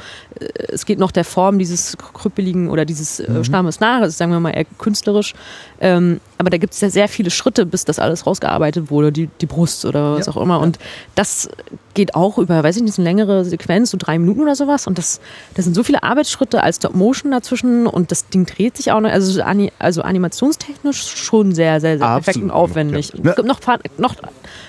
es 0.68 0.84
geht 0.84 0.98
noch 0.98 1.10
der 1.10 1.24
Form 1.24 1.58
dieses 1.58 1.96
krüppeligen 1.96 2.68
oder 2.68 2.84
dieses 2.84 3.20
äh, 3.20 3.30
mhm. 3.30 3.44
Stammes 3.44 3.80
nach. 3.80 4.00
Das 4.00 4.10
ist, 4.10 4.18
sagen 4.18 4.32
wir 4.32 4.40
mal, 4.40 4.50
eher 4.50 4.64
künstlerisch. 4.78 5.34
Ähm, 5.80 6.20
aber 6.38 6.50
da 6.50 6.58
gibt 6.58 6.74
es 6.74 6.80
ja 6.80 6.90
sehr 6.90 7.08
viele 7.08 7.30
Schritte, 7.30 7.64
bis 7.64 7.84
das 7.84 7.98
alles 7.98 8.26
rausgearbeitet 8.26 8.90
wurde, 8.90 9.12
die, 9.12 9.28
die 9.40 9.46
Brust 9.46 9.84
oder 9.84 10.16
was 10.16 10.26
ja, 10.26 10.32
auch 10.32 10.36
immer. 10.36 10.60
Und 10.60 10.78
das 11.14 11.48
geht 11.94 12.14
auch 12.14 12.36
über, 12.38 12.62
weiß 12.62 12.76
ich 12.76 12.82
nicht, 12.82 12.98
eine 12.98 13.04
längere 13.08 13.44
Sequenz, 13.44 13.90
so 13.90 13.98
drei 13.98 14.18
Minuten 14.18 14.42
oder 14.42 14.54
sowas. 14.54 14.86
Und 14.86 14.98
das, 14.98 15.20
das 15.54 15.64
sind 15.64 15.74
so 15.74 15.82
viele 15.82 16.02
Arbeitsschritte 16.02 16.62
als 16.62 16.76
Stop-Motion 16.76 17.30
dazwischen 17.30 17.86
und 17.86 18.10
das 18.10 18.28
Ding 18.28 18.44
dreht 18.44 18.76
sich 18.76 18.92
auch 18.92 19.00
noch, 19.00 19.10
also, 19.10 19.42
also 19.78 20.02
animationstechnisch 20.02 21.16
schon 21.16 21.54
sehr, 21.54 21.80
sehr, 21.80 21.98
sehr 21.98 22.06
perfekt 22.06 22.38
und 22.38 22.50
aufwendig. 22.50 23.12
Ja. 23.14 23.30
Es 23.30 23.36
gibt 23.36 23.48
noch, 23.48 23.60
noch, 23.96 24.14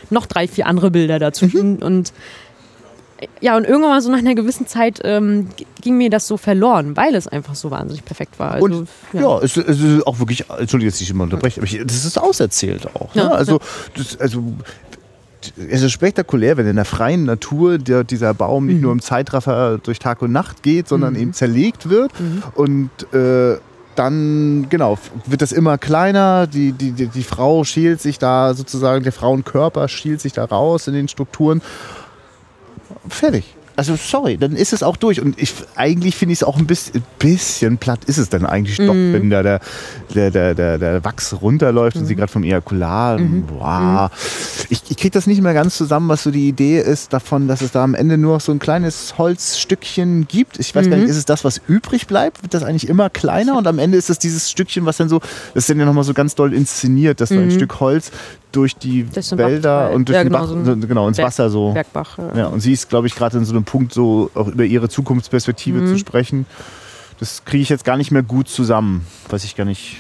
noch 0.10 0.26
drei, 0.26 0.48
vier 0.48 0.68
andere 0.68 0.92
Bilder 0.92 1.20
dazwischen 1.20 1.76
mhm. 1.76 1.84
und 1.84 2.14
ja, 3.42 3.58
und 3.58 3.66
irgendwann 3.66 3.92
mal 3.92 4.02
so 4.02 4.12
nach 4.12 4.20
einer 4.20 4.36
gewissen 4.36 4.68
Zeit 4.68 5.02
ähm, 5.04 5.50
ging 5.82 5.98
mir 5.98 6.10
das 6.10 6.28
so 6.28 6.38
verloren, 6.38 6.96
weil 6.96 7.16
es 7.16 7.28
einfach 7.28 7.56
so 7.56 7.72
wahnsinnig 7.72 8.06
perfekt 8.06 8.40
war. 8.40 8.52
Also, 8.52 8.66
und, 8.66 8.90
ja, 9.14 9.22
ja 9.22 9.40
es, 9.40 9.58
es, 9.58 9.82
ist 9.82 10.06
auch 10.06 10.20
wirklich, 10.20 10.46
Entschuldige, 10.50 10.92
dass 10.92 11.02
ich 11.02 11.10
immer 11.10 11.24
unterbreche, 11.24 11.60
aber 11.60 11.66
ich, 11.66 11.82
das 11.84 12.06
ist 12.06 12.20
auserzählt 12.20 12.88
auch. 12.96 13.14
Ne? 13.16 13.24
Ja, 13.24 13.30
also. 13.30 13.60
Das, 13.96 14.20
also 14.20 14.44
es 15.56 15.82
ist 15.82 15.92
spektakulär, 15.92 16.58
wenn 16.58 16.68
in 16.68 16.76
der 16.76 16.86
freien 16.86 17.24
Natur 17.24 17.78
der, 17.78 18.04
dieser 18.04 18.34
Baum 18.34 18.66
nicht 18.66 18.78
mhm. 18.78 18.82
nur 18.82 18.92
im 18.92 19.02
Zeitraffer 19.02 19.78
durch 19.78 20.00
Tag 20.00 20.22
und 20.22 20.32
Nacht 20.32 20.62
geht, 20.62 20.88
sondern 20.88 21.14
mhm. 21.14 21.20
eben 21.20 21.34
zerlegt 21.34 21.90
wird 21.90 22.12
mhm. 22.20 22.44
und 22.56 22.90
äh, 23.14 23.58
dann, 23.96 24.68
genau, 24.70 25.00
wird 25.26 25.42
das 25.42 25.52
immer 25.52 25.78
kleiner. 25.78 26.46
Die, 26.46 26.72
die, 26.72 26.92
die, 26.92 27.08
die 27.08 27.24
Frau 27.24 27.64
schielt 27.64 28.00
sich 28.00 28.20
da 28.20 28.54
sozusagen, 28.54 29.04
der 29.04 29.12
Frauenkörper 29.12 29.88
schielt 29.88 30.22
sich 30.22 30.34
da 30.34 30.46
raus 30.46 30.88
in 30.88 30.94
den 30.94 31.08
Strukturen 31.08 31.62
fertig. 33.10 33.57
Also 33.78 33.96
sorry, 33.96 34.38
dann 34.38 34.54
ist 34.54 34.74
es 34.74 34.82
auch 34.82 34.98
durch. 34.98 35.22
Und 35.22 35.40
ich, 35.40 35.54
eigentlich 35.76 36.16
finde 36.16 36.34
ich 36.34 36.40
es 36.40 36.44
auch 36.44 36.58
ein 36.58 36.66
bisschen, 36.66 37.04
bisschen 37.20 37.78
platt 37.78 38.04
ist 38.06 38.18
es 38.18 38.28
dann 38.28 38.46
eigentlich 38.46 38.78
doch, 38.78 38.94
mm. 38.94 39.14
wenn 39.14 39.30
da 39.30 39.44
der, 39.44 39.62
der, 40.16 40.32
der, 40.32 40.56
der, 40.56 40.78
der 40.80 41.04
Wachs 41.04 41.42
runterläuft 41.42 41.96
mm. 41.96 42.00
und 42.00 42.06
sie 42.08 42.16
mhm. 42.16 42.18
gerade 42.18 42.32
vom 42.32 42.44
Ejakulat. 42.44 43.20
Mm. 43.20 43.44
Wow. 43.50 44.10
Ich, 44.70 44.82
ich 44.90 44.98
kriege 44.98 45.12
das 45.12 45.28
nicht 45.28 45.42
mehr 45.42 45.54
ganz 45.54 45.78
zusammen, 45.78 46.10
was 46.10 46.24
so 46.24 46.32
die 46.32 46.48
Idee 46.48 46.80
ist 46.80 47.14
davon, 47.14 47.48
dass 47.48 47.62
es 47.62 47.72
da 47.72 47.84
am 47.84 47.94
Ende 47.94 48.18
nur 48.18 48.40
so 48.40 48.52
ein 48.52 48.58
kleines 48.58 49.20
Holzstückchen 49.20 50.28
gibt. 50.28 50.60
Ich 50.60 50.74
weiß 50.74 50.90
gar 50.90 50.96
nicht, 50.96 51.06
mhm. 51.06 51.12
ist 51.12 51.18
es 51.18 51.26
das, 51.26 51.44
was 51.44 51.62
übrig 51.68 52.08
bleibt? 52.08 52.42
Wird 52.42 52.56
das 52.56 52.64
eigentlich 52.64 52.90
immer 52.90 53.12
kleiner? 53.12 53.58
Und 53.58 53.68
am 53.68 53.78
Ende 53.78 54.00
ist 54.00 54.10
es 54.10 54.18
dieses 54.18 54.50
Stückchen, 54.50 54.88
was 54.88 54.98
dann 54.98 55.08
so, 55.08 55.20
das 55.54 55.64
ist 55.64 55.70
dann 55.70 55.80
ja 55.80 55.86
nochmal 55.86 56.04
so 56.04 56.16
ganz 56.16 56.34
doll 56.34 56.52
inszeniert, 56.52 57.22
dass 57.22 57.30
so 57.30 57.36
ein 57.36 57.46
mhm. 57.46 57.52
Stück 57.52 57.80
Holz 57.80 58.12
durch 58.52 58.76
die 58.76 59.06
Wälder 59.14 59.92
und 59.92 60.10
durch 60.10 60.16
ja, 60.16 60.24
genau, 60.24 60.40
Bach, 60.40 60.48
so 60.48 60.76
genau, 60.76 61.08
ins 61.08 61.18
Berg, 61.18 61.28
Wasser 61.28 61.50
so. 61.50 61.74
Bergbach. 61.74 62.18
Ja. 62.18 62.38
ja 62.38 62.48
und 62.48 62.62
sie 62.62 62.74
ist, 62.74 62.90
glaube 62.90 63.08
ich, 63.08 63.16
gerade 63.16 63.38
in 63.38 63.46
so 63.46 63.54
einem 63.54 63.66
Punkt, 63.68 63.94
so 63.94 64.32
auch 64.34 64.48
über 64.48 64.64
ihre 64.64 64.90
Zukunftsperspektive 64.90 65.82
mhm. 65.82 65.88
zu 65.88 65.98
sprechen. 66.00 66.48
Das 67.20 67.46
kriege 67.46 67.62
ich 67.62 67.70
jetzt 67.70 67.86
gar 67.86 67.98
nicht 67.98 68.12
mehr 68.12 68.24
gut 68.24 68.50
zusammen. 68.50 69.06
Weiß 69.30 69.44
ich 69.44 69.56
gar 69.56 69.66
nicht. 69.66 69.98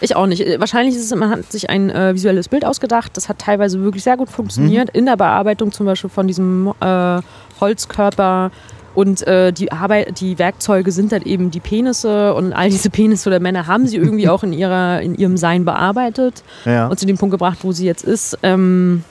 Ich 0.00 0.16
auch 0.16 0.26
nicht. 0.26 0.42
Wahrscheinlich 0.58 0.94
ist 0.94 1.04
es, 1.04 1.14
man 1.14 1.30
hat 1.30 1.50
sich 1.50 1.68
ein 1.68 1.90
äh, 1.90 2.14
visuelles 2.14 2.48
Bild 2.48 2.64
ausgedacht. 2.64 3.16
Das 3.16 3.28
hat 3.28 3.38
teilweise 3.38 3.82
wirklich 3.82 4.02
sehr 4.02 4.16
gut 4.16 4.30
funktioniert. 4.30 4.94
Mhm. 4.94 4.98
In 4.98 5.06
der 5.06 5.16
Bearbeitung 5.16 5.72
zum 5.72 5.86
Beispiel 5.86 6.10
von 6.10 6.26
diesem 6.26 6.72
äh, 6.80 7.20
Holzkörper 7.60 8.50
und 8.94 9.26
äh, 9.26 9.52
die 9.52 9.72
Arbeit, 9.72 10.20
die 10.20 10.38
Werkzeuge 10.38 10.92
sind 10.92 11.12
dann 11.12 11.22
eben 11.22 11.50
die 11.50 11.60
Penisse 11.60 12.34
und 12.34 12.52
all 12.52 12.68
diese 12.68 12.90
Penisse 12.90 13.28
oder 13.28 13.40
Männer 13.40 13.66
haben 13.66 13.86
sie 13.86 13.96
irgendwie 13.96 14.28
auch 14.28 14.42
in 14.42 14.52
ihrer, 14.52 15.00
in 15.00 15.14
ihrem 15.14 15.36
Sein 15.36 15.64
bearbeitet 15.64 16.42
ja. 16.64 16.88
und 16.88 16.98
zu 16.98 17.06
dem 17.06 17.16
Punkt 17.16 17.32
gebracht, 17.32 17.58
wo 17.62 17.72
sie 17.72 17.86
jetzt 17.86 18.04
ist. 18.04 18.38
Ähm, 18.42 19.04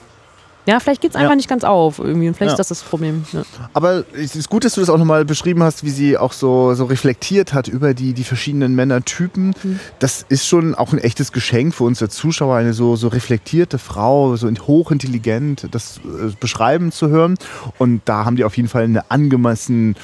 ja, 0.68 0.80
vielleicht 0.80 1.00
geht 1.00 1.12
es 1.12 1.16
einfach 1.16 1.30
ja. 1.30 1.36
nicht 1.36 1.48
ganz 1.48 1.64
auf 1.64 1.98
irgendwie 1.98 2.28
und 2.28 2.34
vielleicht 2.34 2.50
ja. 2.50 2.52
ist 2.52 2.58
das 2.58 2.68
das 2.68 2.82
Problem. 2.82 3.24
Ja. 3.32 3.42
Aber 3.72 4.04
es 4.12 4.36
ist 4.36 4.50
gut, 4.50 4.66
dass 4.66 4.74
du 4.74 4.82
das 4.82 4.90
auch 4.90 4.98
nochmal 4.98 5.24
beschrieben 5.24 5.62
hast, 5.62 5.82
wie 5.82 5.88
sie 5.88 6.18
auch 6.18 6.34
so, 6.34 6.74
so 6.74 6.84
reflektiert 6.84 7.54
hat 7.54 7.68
über 7.68 7.94
die, 7.94 8.12
die 8.12 8.22
verschiedenen 8.22 8.74
Männertypen. 8.74 9.54
Mhm. 9.62 9.80
Das 9.98 10.26
ist 10.28 10.46
schon 10.46 10.74
auch 10.74 10.92
ein 10.92 10.98
echtes 10.98 11.32
Geschenk 11.32 11.74
für 11.74 11.84
uns 11.84 12.02
als 12.02 12.16
Zuschauer, 12.16 12.56
eine 12.56 12.74
so, 12.74 12.96
so 12.96 13.08
reflektierte 13.08 13.78
Frau, 13.78 14.36
so 14.36 14.46
hochintelligent, 14.50 15.68
das 15.70 16.02
äh, 16.04 16.32
beschreiben 16.38 16.92
zu 16.92 17.08
hören. 17.08 17.36
Und 17.78 18.02
da 18.04 18.26
haben 18.26 18.36
die 18.36 18.44
auf 18.44 18.54
jeden 18.58 18.68
Fall 18.68 18.84
eine 18.84 19.10
angemessen 19.10 19.96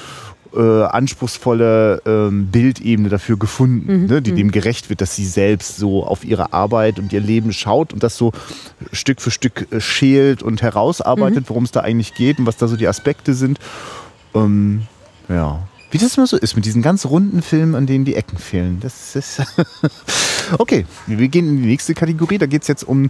äh, 0.55 0.83
anspruchsvolle 0.83 2.01
ähm, 2.05 2.47
Bildebene 2.47 3.09
dafür 3.09 3.37
gefunden, 3.37 4.01
mhm. 4.01 4.05
ne, 4.07 4.21
die 4.21 4.31
mhm. 4.31 4.37
dem 4.37 4.51
gerecht 4.51 4.89
wird, 4.89 5.01
dass 5.01 5.15
sie 5.15 5.25
selbst 5.25 5.77
so 5.77 6.05
auf 6.05 6.23
ihre 6.23 6.53
Arbeit 6.53 6.99
und 6.99 7.11
ihr 7.13 7.19
Leben 7.19 7.53
schaut 7.53 7.93
und 7.93 8.03
das 8.03 8.17
so 8.17 8.31
Stück 8.91 9.21
für 9.21 9.31
Stück 9.31 9.71
äh, 9.71 9.81
schält 9.81 10.43
und 10.43 10.61
herausarbeitet, 10.61 11.41
mhm. 11.41 11.49
worum 11.49 11.63
es 11.63 11.71
da 11.71 11.81
eigentlich 11.81 12.13
geht 12.13 12.37
und 12.39 12.45
was 12.45 12.57
da 12.57 12.67
so 12.67 12.77
die 12.77 12.87
Aspekte 12.87 13.33
sind. 13.33 13.59
Ähm, 14.33 14.83
ja. 15.29 15.67
Wie 15.91 15.97
das 15.97 16.17
immer 16.17 16.27
so 16.27 16.37
ist 16.37 16.55
mit 16.55 16.65
diesen 16.65 16.81
ganz 16.81 17.05
runden 17.05 17.41
Filmen, 17.41 17.75
an 17.75 17.85
denen 17.85 18.05
die 18.05 18.15
Ecken 18.15 18.37
fehlen. 18.37 18.79
Das 18.81 19.15
ist. 19.15 19.41
okay, 20.57 20.85
wir 21.07 21.27
gehen 21.29 21.47
in 21.47 21.61
die 21.61 21.67
nächste 21.67 21.93
Kategorie. 21.93 22.37
Da 22.37 22.47
geht 22.47 22.63
es 22.63 22.67
jetzt 22.67 22.83
um 22.83 23.09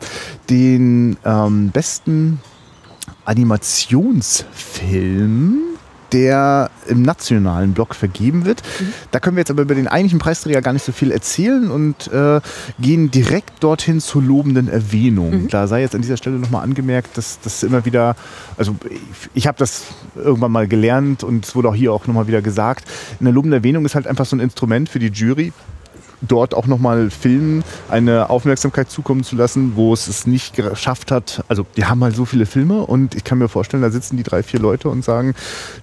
den 0.50 1.18
ähm, 1.26 1.72
besten 1.72 2.40
Animationsfilm 3.24 5.75
der 6.12 6.70
im 6.88 7.02
nationalen 7.02 7.74
Block 7.74 7.96
vergeben 7.96 8.46
wird. 8.46 8.62
Mhm. 8.80 8.94
Da 9.12 9.20
können 9.20 9.36
wir 9.36 9.42
jetzt 9.42 9.52
aber 9.52 9.64
über 9.64 9.76
den 9.76 9.88
eigentlichen 9.88 10.20
Preisträger 10.20 10.62
gar 10.62 10.74
nicht 10.74 10.86
so 10.86 10.92
viel 10.92 11.12
erzählen 11.12 11.70
und 11.72 12.08
äh, 12.12 12.42
gehen 12.80 13.12
direkt 13.12 13.64
dorthin 13.64 14.00
zur 14.00 14.22
lobenden 14.22 14.68
Erwähnung. 14.68 15.44
Mhm. 15.44 15.48
Da 15.50 15.68
sei 15.68 15.82
jetzt 15.82 15.96
an 15.96 16.02
dieser 16.02 16.18
Stelle 16.18 16.38
nochmal 16.38 16.64
angemerkt, 16.64 17.18
dass 17.18 17.40
das 17.42 17.64
immer 17.64 17.86
wieder, 17.86 18.16
also 18.58 18.76
ich, 18.90 19.00
ich 19.34 19.48
habe 19.48 19.58
das 19.58 19.84
irgendwann 20.16 20.52
mal 20.52 20.68
gelernt 20.68 21.24
und 21.24 21.46
es 21.46 21.56
wurde 21.56 21.70
auch 21.70 21.76
hier 21.76 21.94
auch 21.94 22.08
nochmal 22.08 22.28
wieder 22.28 22.42
gesagt, 22.42 22.86
eine 23.20 23.32
lobende 23.32 23.58
Erwähnung 23.58 23.86
ist 23.86 23.96
halt 23.96 24.08
einfach 24.08 24.26
so 24.26 24.36
ein 24.36 24.40
Instrument 24.40 24.90
für 24.90 25.00
die 25.00 25.08
Jury, 25.08 25.54
dort 26.22 26.54
auch 26.54 26.68
nochmal 26.68 27.10
Filmen 27.10 27.64
eine 27.90 28.30
Aufmerksamkeit 28.30 28.90
zukommen 28.90 29.24
zu 29.24 29.36
lassen, 29.36 29.74
wo 29.76 29.94
es 29.94 30.08
es 30.08 30.28
nicht 30.28 30.56
geschafft 30.56 31.12
hat. 31.12 31.44
Also 31.48 31.66
die 31.78 31.86
haben 31.86 32.04
halt 32.04 32.16
so 32.16 32.26
viele 32.26 32.46
Filme 32.46 32.82
und 32.82 33.16
ich 33.16 33.24
kann 33.24 33.38
mir 33.38 33.48
vorstellen, 33.48 33.84
da 33.84 33.90
sitzen 33.90 34.18
die 34.18 34.24
drei, 34.24 34.44
vier 34.44 34.60
Leute 34.60 34.90
und 34.90 35.04
sagen, 35.04 35.34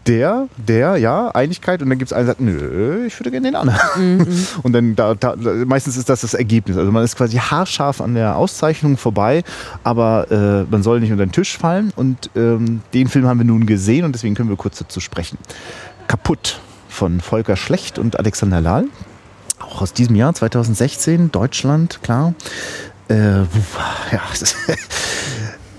der, 0.06 0.48
der, 0.56 0.96
ja, 0.96 1.28
Einigkeit 1.28 1.82
und 1.82 1.90
dann 1.90 1.98
gibt 1.98 2.10
es 2.10 2.12
einen, 2.12 2.26
der 2.26 2.34
sagt, 2.34 2.40
nö, 2.40 3.06
ich 3.06 3.18
würde 3.18 3.30
gerne 3.30 3.48
den 3.48 3.56
anderen. 3.56 4.18
Mhm. 4.18 4.26
Und 4.62 4.72
dann 4.72 4.96
da, 4.96 5.14
da, 5.14 5.34
meistens 5.66 5.96
ist 5.96 6.08
das 6.08 6.20
das 6.20 6.34
Ergebnis. 6.34 6.76
Also 6.76 6.92
man 6.92 7.04
ist 7.04 7.16
quasi 7.16 7.38
haarscharf 7.38 8.00
an 8.00 8.14
der 8.14 8.36
Auszeichnung 8.36 8.96
vorbei, 8.96 9.42
aber 9.84 10.30
äh, 10.30 10.70
man 10.70 10.82
soll 10.82 11.00
nicht 11.00 11.10
unter 11.10 11.26
den 11.26 11.32
Tisch 11.32 11.56
fallen 11.58 11.92
und 11.96 12.30
ähm, 12.36 12.80
den 12.94 13.08
Film 13.08 13.26
haben 13.26 13.38
wir 13.38 13.44
nun 13.44 13.66
gesehen 13.66 14.04
und 14.04 14.12
deswegen 14.14 14.34
können 14.34 14.48
wir 14.48 14.56
kurz 14.56 14.78
dazu 14.78 15.00
sprechen. 15.00 15.38
Kaputt 16.06 16.60
von 16.88 17.20
Volker 17.20 17.56
Schlecht 17.56 17.98
und 17.98 18.18
Alexander 18.18 18.60
Lahl 18.60 18.86
auch 19.72 19.82
aus 19.82 19.92
diesem 19.92 20.16
Jahr, 20.16 20.34
2016, 20.34 21.32
Deutschland, 21.32 22.00
klar. 22.02 22.34
Äh, 23.08 23.40
ja, 23.40 23.46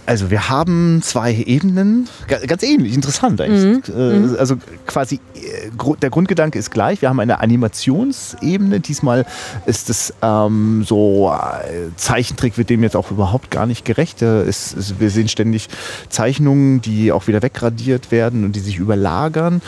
also 0.06 0.30
wir 0.30 0.50
haben 0.50 1.02
zwei 1.02 1.34
Ebenen, 1.34 2.10
ganz 2.28 2.64
ähnlich, 2.64 2.94
interessant 2.94 3.40
eigentlich. 3.40 3.88
Mhm. 3.88 4.36
Äh. 4.36 4.38
Also 4.38 4.58
quasi 4.86 5.20
äh, 5.36 5.96
der 6.02 6.10
Grundgedanke 6.10 6.60
ist 6.60 6.72
gleich. 6.72 7.02
Wir 7.02 7.10
haben 7.10 7.20
eine 7.20 7.40
Animationsebene. 7.40 8.82
Diesmal 8.82 9.26
ist 9.66 9.90
es 9.90 10.14
ähm, 10.22 10.84
so 10.86 11.32
äh, 11.32 11.96
Zeichentrick 11.96 12.58
wird 12.58 12.70
dem 12.70 12.84
jetzt 12.84 12.96
auch 12.96 13.12
überhaupt 13.12 13.50
gar 13.50 13.66
nicht 13.66 13.86
gerecht. 13.86 14.22
Es, 14.22 14.74
es, 14.74 15.00
wir 15.00 15.10
sehen 15.10 15.30
ständig 15.30 15.70
Zeichnungen, 16.10 16.82
die 16.82 17.12
auch 17.12 17.28
wieder 17.28 17.42
wegradiert 17.42 18.12
werden 18.12 18.44
und 18.44 18.56
die 18.56 18.60
sich 18.60 18.78
überlagern. 18.78 19.62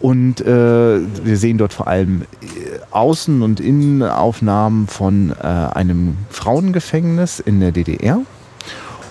Und 0.00 0.40
äh, 0.40 0.44
wir 0.44 1.36
sehen 1.36 1.58
dort 1.58 1.72
vor 1.72 1.88
allem 1.88 2.22
Außen- 2.92 3.42
und 3.42 3.58
Innenaufnahmen 3.58 4.86
von 4.86 5.30
äh, 5.30 5.46
einem 5.46 6.18
Frauengefängnis 6.30 7.40
in 7.40 7.60
der 7.60 7.72
DDR. 7.72 8.20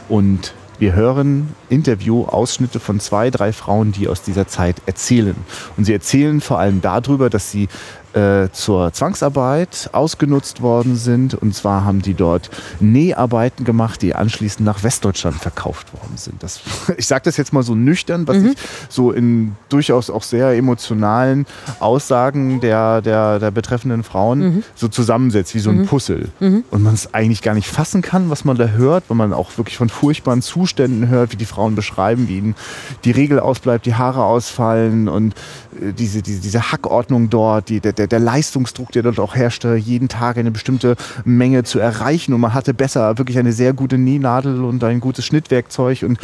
Und 0.09 0.53
wir 0.79 0.93
hören 0.93 1.55
Interview-Ausschnitte 1.69 2.79
von 2.79 2.99
zwei, 2.99 3.29
drei 3.31 3.51
Frauen, 3.53 3.91
die 3.91 4.07
aus 4.07 4.21
dieser 4.21 4.47
Zeit 4.47 4.75
erzählen. 4.85 5.35
Und 5.75 5.85
sie 5.85 5.93
erzählen 5.93 6.41
vor 6.41 6.59
allem 6.59 6.81
darüber, 6.81 7.29
dass 7.29 7.51
sie 7.51 7.67
äh, 8.13 8.49
zur 8.51 8.93
Zwangsarbeit 8.93 9.89
ausgenutzt 9.91 10.61
worden 10.61 10.95
sind. 10.95 11.33
Und 11.33 11.53
zwar 11.53 11.85
haben 11.85 12.01
die 12.01 12.13
dort 12.13 12.49
Näharbeiten 12.79 13.65
gemacht, 13.65 14.01
die 14.01 14.15
anschließend 14.15 14.65
nach 14.65 14.83
Westdeutschland 14.83 15.37
verkauft 15.37 15.93
worden 15.93 16.17
sind. 16.17 16.41
Das, 16.41 16.61
ich 16.97 17.07
sage 17.07 17.23
das 17.25 17.37
jetzt 17.37 17.53
mal 17.53 17.63
so 17.63 17.75
nüchtern, 17.75 18.27
was 18.27 18.37
mhm. 18.37 18.47
ich 18.47 18.57
so 18.89 19.11
in 19.11 19.55
durchaus 19.69 20.09
auch 20.09 20.23
sehr 20.23 20.51
emotionalen 20.53 21.45
Aussagen 21.79 22.59
der, 22.61 23.01
der, 23.01 23.39
der 23.39 23.51
betreffenden 23.51 24.03
Frauen 24.03 24.39
mhm. 24.39 24.63
so 24.75 24.87
zusammensetzt, 24.87 25.53
wie 25.55 25.59
so 25.59 25.69
ein 25.69 25.79
mhm. 25.79 25.85
Puzzle. 25.87 26.29
Mhm. 26.39 26.63
Und 26.71 26.83
man 26.83 26.93
es 26.93 27.13
eigentlich 27.13 27.41
gar 27.41 27.53
nicht 27.53 27.67
fassen 27.67 28.01
kann, 28.01 28.29
was 28.29 28.45
man 28.45 28.57
da 28.57 28.67
hört, 28.67 29.05
weil 29.09 29.17
man 29.17 29.33
auch 29.33 29.57
wirklich 29.57 29.77
von 29.77 29.89
furchtbaren 29.89 30.41
Zuständen 30.41 31.09
hört, 31.09 31.31
wie 31.33 31.37
die 31.37 31.45
Frauen 31.45 31.75
beschreiben, 31.75 32.27
wie 32.27 32.37
ihnen 32.37 32.55
die 33.03 33.11
Regel 33.11 33.39
ausbleibt, 33.39 33.85
die 33.85 33.95
Haare 33.95 34.23
ausfallen 34.23 35.07
und 35.07 35.33
äh, 35.81 35.93
diese, 35.93 36.21
diese, 36.21 36.41
diese 36.41 36.71
Hackordnung 36.71 37.29
dort, 37.29 37.69
die, 37.69 37.79
der, 37.79 37.93
der, 37.97 38.07
der 38.07 38.19
Leistungsdruck, 38.19 38.91
der 38.91 39.03
dort 39.03 39.19
auch 39.19 39.35
herrschte, 39.35 39.75
jeden 39.75 40.07
Tag 40.07 40.37
eine 40.37 40.51
bestimmte 40.51 40.95
Menge 41.25 41.63
zu 41.63 41.79
erreichen. 41.79 42.33
Und 42.33 42.41
man 42.41 42.53
hatte 42.53 42.73
besser 42.73 43.17
wirklich 43.17 43.37
eine 43.37 43.53
sehr 43.53 43.73
gute 43.73 43.97
Nähnadel 43.97 44.63
und 44.63 44.83
ein 44.83 44.99
gutes 44.99 45.25
Schnittwerkzeug 45.25 46.03
und 46.03 46.19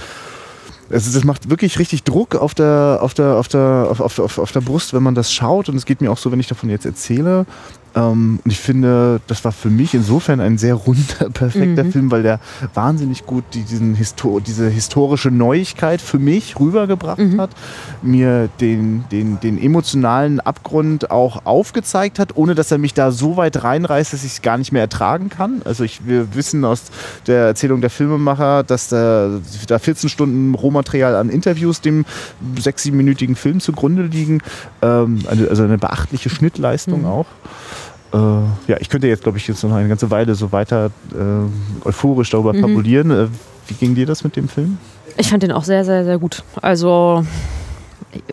also 0.91 1.11
das 1.11 1.23
macht 1.23 1.49
wirklich 1.49 1.79
richtig 1.79 2.03
Druck 2.03 2.35
auf 2.35 2.53
der, 2.53 2.99
auf 3.01 3.13
der, 3.13 3.35
auf 3.37 3.47
der, 3.47 3.87
auf, 3.89 4.19
auf, 4.19 4.37
auf 4.37 4.51
der 4.51 4.61
Brust, 4.61 4.93
wenn 4.93 5.01
man 5.01 5.15
das 5.15 5.33
schaut. 5.33 5.69
Und 5.69 5.75
es 5.75 5.85
geht 5.85 6.01
mir 6.01 6.11
auch 6.11 6.17
so, 6.17 6.31
wenn 6.31 6.39
ich 6.39 6.47
davon 6.47 6.69
jetzt 6.69 6.85
erzähle. 6.85 7.45
Ähm, 7.95 8.39
und 8.43 8.51
ich 8.51 8.59
finde, 8.59 9.21
das 9.27 9.43
war 9.45 9.51
für 9.51 9.69
mich 9.69 9.93
insofern 9.93 10.39
ein 10.39 10.57
sehr 10.57 10.75
runder, 10.75 11.29
perfekter 11.33 11.83
mhm. 11.83 11.91
Film, 11.91 12.11
weil 12.11 12.23
der 12.23 12.39
wahnsinnig 12.73 13.25
gut 13.25 13.43
diesen 13.53 13.95
Histo 13.95 14.39
diese 14.39 14.69
historische 14.69 15.29
Neuigkeit 15.29 16.01
für 16.01 16.19
mich 16.19 16.59
rübergebracht 16.59 17.19
mhm. 17.19 17.39
hat, 17.39 17.51
mir 18.01 18.49
den, 18.59 19.03
den, 19.11 19.39
den 19.39 19.61
emotionalen 19.61 20.39
Abgrund 20.39 21.11
auch 21.11 21.45
aufgezeigt 21.45 22.19
hat, 22.19 22.35
ohne 22.35 22.55
dass 22.55 22.71
er 22.71 22.77
mich 22.77 22.93
da 22.93 23.11
so 23.11 23.37
weit 23.37 23.63
reinreißt, 23.63 24.13
dass 24.13 24.23
ich 24.23 24.33
es 24.33 24.41
gar 24.41 24.57
nicht 24.57 24.71
mehr 24.71 24.81
ertragen 24.81 25.29
kann. 25.29 25.61
Also 25.65 25.83
ich, 25.83 26.05
wir 26.07 26.35
wissen 26.35 26.65
aus 26.65 26.83
der 27.27 27.45
Erzählung 27.47 27.81
der 27.81 27.89
Filmemacher, 27.89 28.63
dass 28.63 28.89
da, 28.89 29.39
da 29.67 29.79
14 29.79 30.09
Stunden 30.09 30.55
Rohmaterial 30.55 31.15
an 31.15 31.29
Interviews 31.29 31.81
dem 31.81 32.05
sechs, 32.59 32.83
siebenminütigen 32.83 33.35
Film 33.35 33.59
zugrunde 33.59 34.03
liegen. 34.03 34.41
Ähm, 34.81 35.19
also 35.27 35.63
eine 35.63 35.77
beachtliche 35.77 36.29
Schnittleistung 36.29 37.01
mhm. 37.01 37.07
auch 37.07 37.25
äh, 38.13 38.17
ja, 38.17 38.77
ich 38.79 38.89
könnte 38.89 39.07
jetzt, 39.07 39.23
glaube 39.23 39.37
ich, 39.37 39.47
jetzt 39.47 39.63
noch 39.63 39.73
eine 39.73 39.89
ganze 39.89 40.11
Weile 40.11 40.35
so 40.35 40.51
weiter 40.51 40.91
äh, 41.13 41.87
euphorisch 41.87 42.29
darüber 42.29 42.53
mhm. 42.53 42.61
fabulieren. 42.61 43.11
Äh, 43.11 43.27
wie 43.67 43.73
ging 43.73 43.95
dir 43.95 44.05
das 44.05 44.23
mit 44.23 44.35
dem 44.35 44.47
Film? 44.47 44.77
Ich 45.17 45.29
fand 45.29 45.43
den 45.43 45.51
auch 45.51 45.63
sehr, 45.63 45.83
sehr, 45.85 46.03
sehr 46.03 46.17
gut. 46.17 46.43
Also 46.61 47.25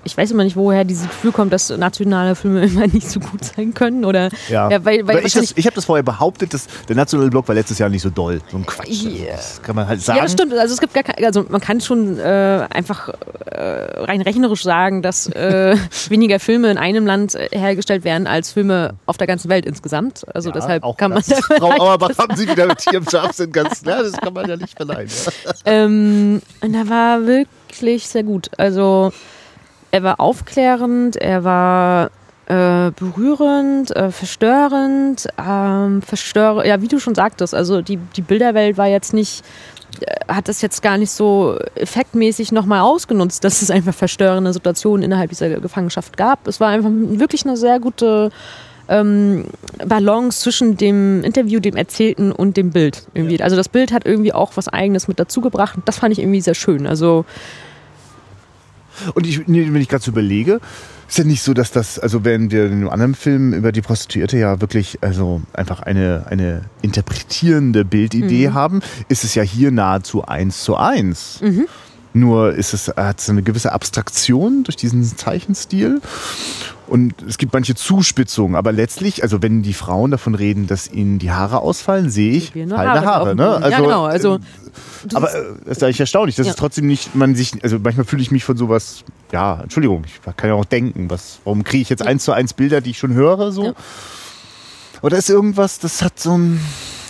ich 0.05 0.16
weiß 0.16 0.31
immer 0.31 0.45
nicht, 0.45 0.57
woher 0.57 0.85
dieses 0.85 1.07
Gefühl 1.07 1.33
kommt, 1.33 1.53
dass 1.53 1.70
nationale 1.70 2.35
Filme 2.35 2.64
immer 2.66 2.87
nicht 2.87 3.11
so 3.11 3.20
gut 3.20 3.45
sein 3.45 3.74
können. 3.74 4.05
Oder, 4.05 4.31
ja. 4.49 4.70
ja 4.70 4.85
weil, 4.85 5.07
weil 5.07 5.24
ich, 5.24 5.37
ich 5.37 5.66
habe 5.66 5.74
das 5.74 5.85
vorher 5.85 6.03
behauptet, 6.03 6.55
dass 6.55 6.66
der 6.89 6.97
nationale 6.97 7.31
Block 7.31 7.49
war 7.49 7.55
letztes 7.55 7.78
Jahr 7.78 7.89
nicht 7.89 8.03
so 8.03 8.11
doll. 8.11 8.41
So 8.51 8.57
ein 8.57 8.66
Quatsch. 8.66 9.05
Yeah. 9.05 9.37
Das 9.37 9.62
kann 9.62 9.76
man 9.76 9.87
halt 9.87 10.01
sagen. 10.01 10.18
Ja, 10.18 10.24
das 10.24 10.33
stimmt. 10.33 10.53
Also 10.55 10.74
es 10.74 10.81
gibt 10.81 10.95
gar 10.95 11.03
kein, 11.03 11.24
also 11.24 11.45
man 11.49 11.61
kann 11.61 11.81
schon 11.81 12.18
äh, 12.18 12.66
einfach 12.70 13.09
äh, 13.47 14.03
rein 14.03 14.20
rechnerisch 14.20 14.62
sagen, 14.62 15.03
dass 15.03 15.26
äh, 15.28 15.76
weniger 16.09 16.41
Filme 16.41 16.70
in 16.70 16.78
einem 16.78 17.07
Land 17.07 17.35
äh, 17.35 17.49
hergestellt 17.53 18.05
werden 18.05 18.26
als 18.26 18.53
Filme 18.53 18.95
auf 19.07 19.16
der 19.16 19.26
ganzen 19.26 19.49
Welt 19.49 19.66
insgesamt. 19.66 20.24
Also 20.35 20.51
ja, 20.51 20.55
deshalb 20.55 20.85
kann 20.97 21.12
man. 21.12 21.22
Frau 21.22 21.72
Auerbach 21.72 22.16
haben 22.18 22.37
Sie 22.37 22.49
wieder 22.49 22.66
mit 22.68 22.85
Ihrem 22.93 23.09
Scharfsinn 23.09 23.53
ganz. 23.53 23.83
Ja, 23.85 24.03
das 24.03 24.12
kann 24.12 24.33
man 24.33 24.49
ja 24.49 24.57
nicht 24.57 24.76
verleihen. 24.76 25.09
ähm, 25.64 26.43
und 26.61 26.72
da 26.72 26.89
war 26.89 27.26
wirklich 27.26 28.07
sehr 28.07 28.22
gut. 28.22 28.51
Also 28.59 29.12
er 29.91 30.03
war 30.03 30.20
aufklärend, 30.20 31.16
er 31.16 31.45
war 31.45 32.11
äh, 32.47 32.91
berührend, 32.93 33.95
äh, 33.95 34.11
verstörend, 34.11 35.28
ähm, 35.38 36.03
verstör 36.03 36.66
ja, 36.66 36.82
wie 36.82 36.88
du 36.88 36.99
schon 36.99 37.14
sagtest, 37.14 37.55
also 37.55 37.80
die, 37.80 37.97
die 37.97 38.22
Bilderwelt 38.22 38.76
war 38.76 38.88
jetzt 38.88 39.12
nicht, 39.12 39.45
äh, 40.01 40.32
hat 40.32 40.49
das 40.49 40.61
jetzt 40.62 40.82
gar 40.82 40.99
nicht 40.99 41.11
so 41.11 41.59
effektmäßig 41.76 42.51
nochmal 42.53 42.80
ausgenutzt, 42.80 43.45
dass 43.45 43.62
es 43.62 43.70
einfach 43.70 43.95
verstörende 43.95 44.53
Situationen 44.53 45.05
innerhalb 45.05 45.30
dieser 45.30 45.49
Gefangenschaft 45.61 46.16
gab. 46.16 46.47
Es 46.49 46.61
war 46.61 46.68
einfach 46.68 46.91
wirklich 46.93 47.45
eine 47.45 47.57
sehr 47.57 47.78
gute 47.78 48.30
ähm, 48.88 49.45
Balance 49.86 50.41
zwischen 50.41 50.76
dem 50.76 51.22
Interview, 51.22 51.61
dem 51.61 51.76
Erzählten 51.76 52.32
und 52.32 52.57
dem 52.57 52.70
Bild. 52.70 53.07
Irgendwie. 53.14 53.41
Also 53.41 53.55
das 53.55 53.68
Bild 53.68 53.93
hat 53.93 54.05
irgendwie 54.05 54.32
auch 54.32 54.53
was 54.57 54.66
Eigenes 54.66 55.07
mit 55.07 55.20
dazugebracht 55.20 55.76
und 55.76 55.86
das 55.86 55.99
fand 56.01 56.12
ich 56.12 56.18
irgendwie 56.18 56.41
sehr 56.41 56.55
schön. 56.55 56.86
Also 56.88 57.24
und 59.15 59.27
ich, 59.27 59.47
wenn 59.47 59.77
ich 59.77 59.89
gerade 59.89 60.05
so 60.05 60.11
überlege, 60.11 60.61
ist 61.09 61.19
ja 61.19 61.25
nicht 61.25 61.43
so, 61.43 61.55
dass 61.55 61.73
das, 61.73 61.99
also 61.99 62.25
wenn 62.25 62.51
wir 62.51 62.67
in 62.67 62.73
einem 62.73 62.89
anderen 62.89 63.15
Film 63.15 63.53
über 63.53 63.73
die 63.73 63.81
Prostituierte 63.81 64.39
ja 64.39 64.61
wirklich, 64.61 64.99
also 65.01 65.43
einfach 65.53 65.81
eine, 65.81 66.27
eine 66.29 66.63
interpretierende 66.83 67.85
Bildidee 67.85 68.51
mhm. 68.51 68.55
haben, 68.55 68.81
ist 69.09 69.25
es 69.25 69.35
ja 69.35 69.43
hier 69.43 69.73
nahezu 69.73 70.25
eins 70.25 70.63
zu 70.63 70.77
eins. 70.77 71.41
Mhm. 71.43 71.67
Nur 72.13 72.55
ist 72.55 72.75
es, 72.75 72.89
hat 72.89 73.21
es 73.21 73.31
eine 73.31 73.43
gewisse 73.43 73.73
Abstraktion 73.73 74.65
durch 74.65 74.77
diesen 74.77 75.05
Zeichenstil. 75.05 76.01
Und 76.91 77.22
es 77.22 77.38
gibt 77.38 77.53
manche 77.53 77.76
Zuspitzungen, 77.76 78.57
aber 78.57 78.72
letztlich, 78.72 79.22
also 79.22 79.41
wenn 79.43 79.62
die 79.62 79.74
Frauen 79.74 80.11
davon 80.11 80.34
reden, 80.34 80.66
dass 80.66 80.91
ihnen 80.91 81.20
die 81.20 81.30
Haare 81.30 81.61
ausfallen, 81.61 82.11
sehe 82.11 82.32
ich 82.32 82.51
fallende 82.51 82.76
Haare. 82.76 83.07
Haare 83.07 83.36
ne? 83.36 83.49
also, 83.49 83.70
ja, 83.70 83.78
genau. 83.78 84.05
Also, 84.07 84.34
äh, 84.34 85.14
aber 85.14 85.32
äh, 85.32 85.45
das 85.66 85.76
ist 85.76 85.84
eigentlich 85.84 86.01
erstaunlich, 86.01 86.34
dass 86.34 86.47
ja. 86.47 86.51
es 86.51 86.57
trotzdem 86.57 86.88
nicht, 86.88 87.14
man 87.14 87.36
sich, 87.36 87.62
also 87.62 87.78
manchmal 87.78 88.07
fühle 88.07 88.22
ich 88.22 88.32
mich 88.32 88.43
von 88.43 88.57
sowas, 88.57 89.05
ja, 89.30 89.61
Entschuldigung, 89.62 90.03
ich 90.05 90.20
kann 90.36 90.49
ja 90.49 90.55
auch 90.57 90.64
denken, 90.64 91.09
was, 91.09 91.38
warum 91.45 91.62
kriege 91.62 91.82
ich 91.82 91.91
jetzt 91.91 92.05
eins 92.05 92.24
zu 92.24 92.32
eins 92.32 92.55
Bilder, 92.55 92.80
die 92.80 92.91
ich 92.91 92.99
schon 92.99 93.14
höre, 93.14 93.53
so? 93.53 93.66
Ja. 93.66 93.72
Oder 95.03 95.18
ist 95.18 95.30
irgendwas, 95.30 95.78
das 95.78 96.03
hat 96.03 96.18
so 96.18 96.36
ein. 96.36 96.61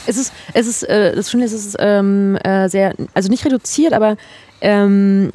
Es 0.07 0.19
ist, 0.19 0.35
es 0.53 0.67
ist, 0.67 0.83
äh, 0.83 1.17
das 1.17 1.31
Schöne 1.31 1.47
ist, 1.47 1.53
es 1.53 1.65
ist 1.65 1.77
ähm, 1.79 2.37
äh, 2.37 2.69
sehr, 2.69 2.95
also 3.15 3.31
nicht 3.31 3.47
reduziert, 3.47 3.95
aber 3.95 4.19
ähm, 4.61 5.31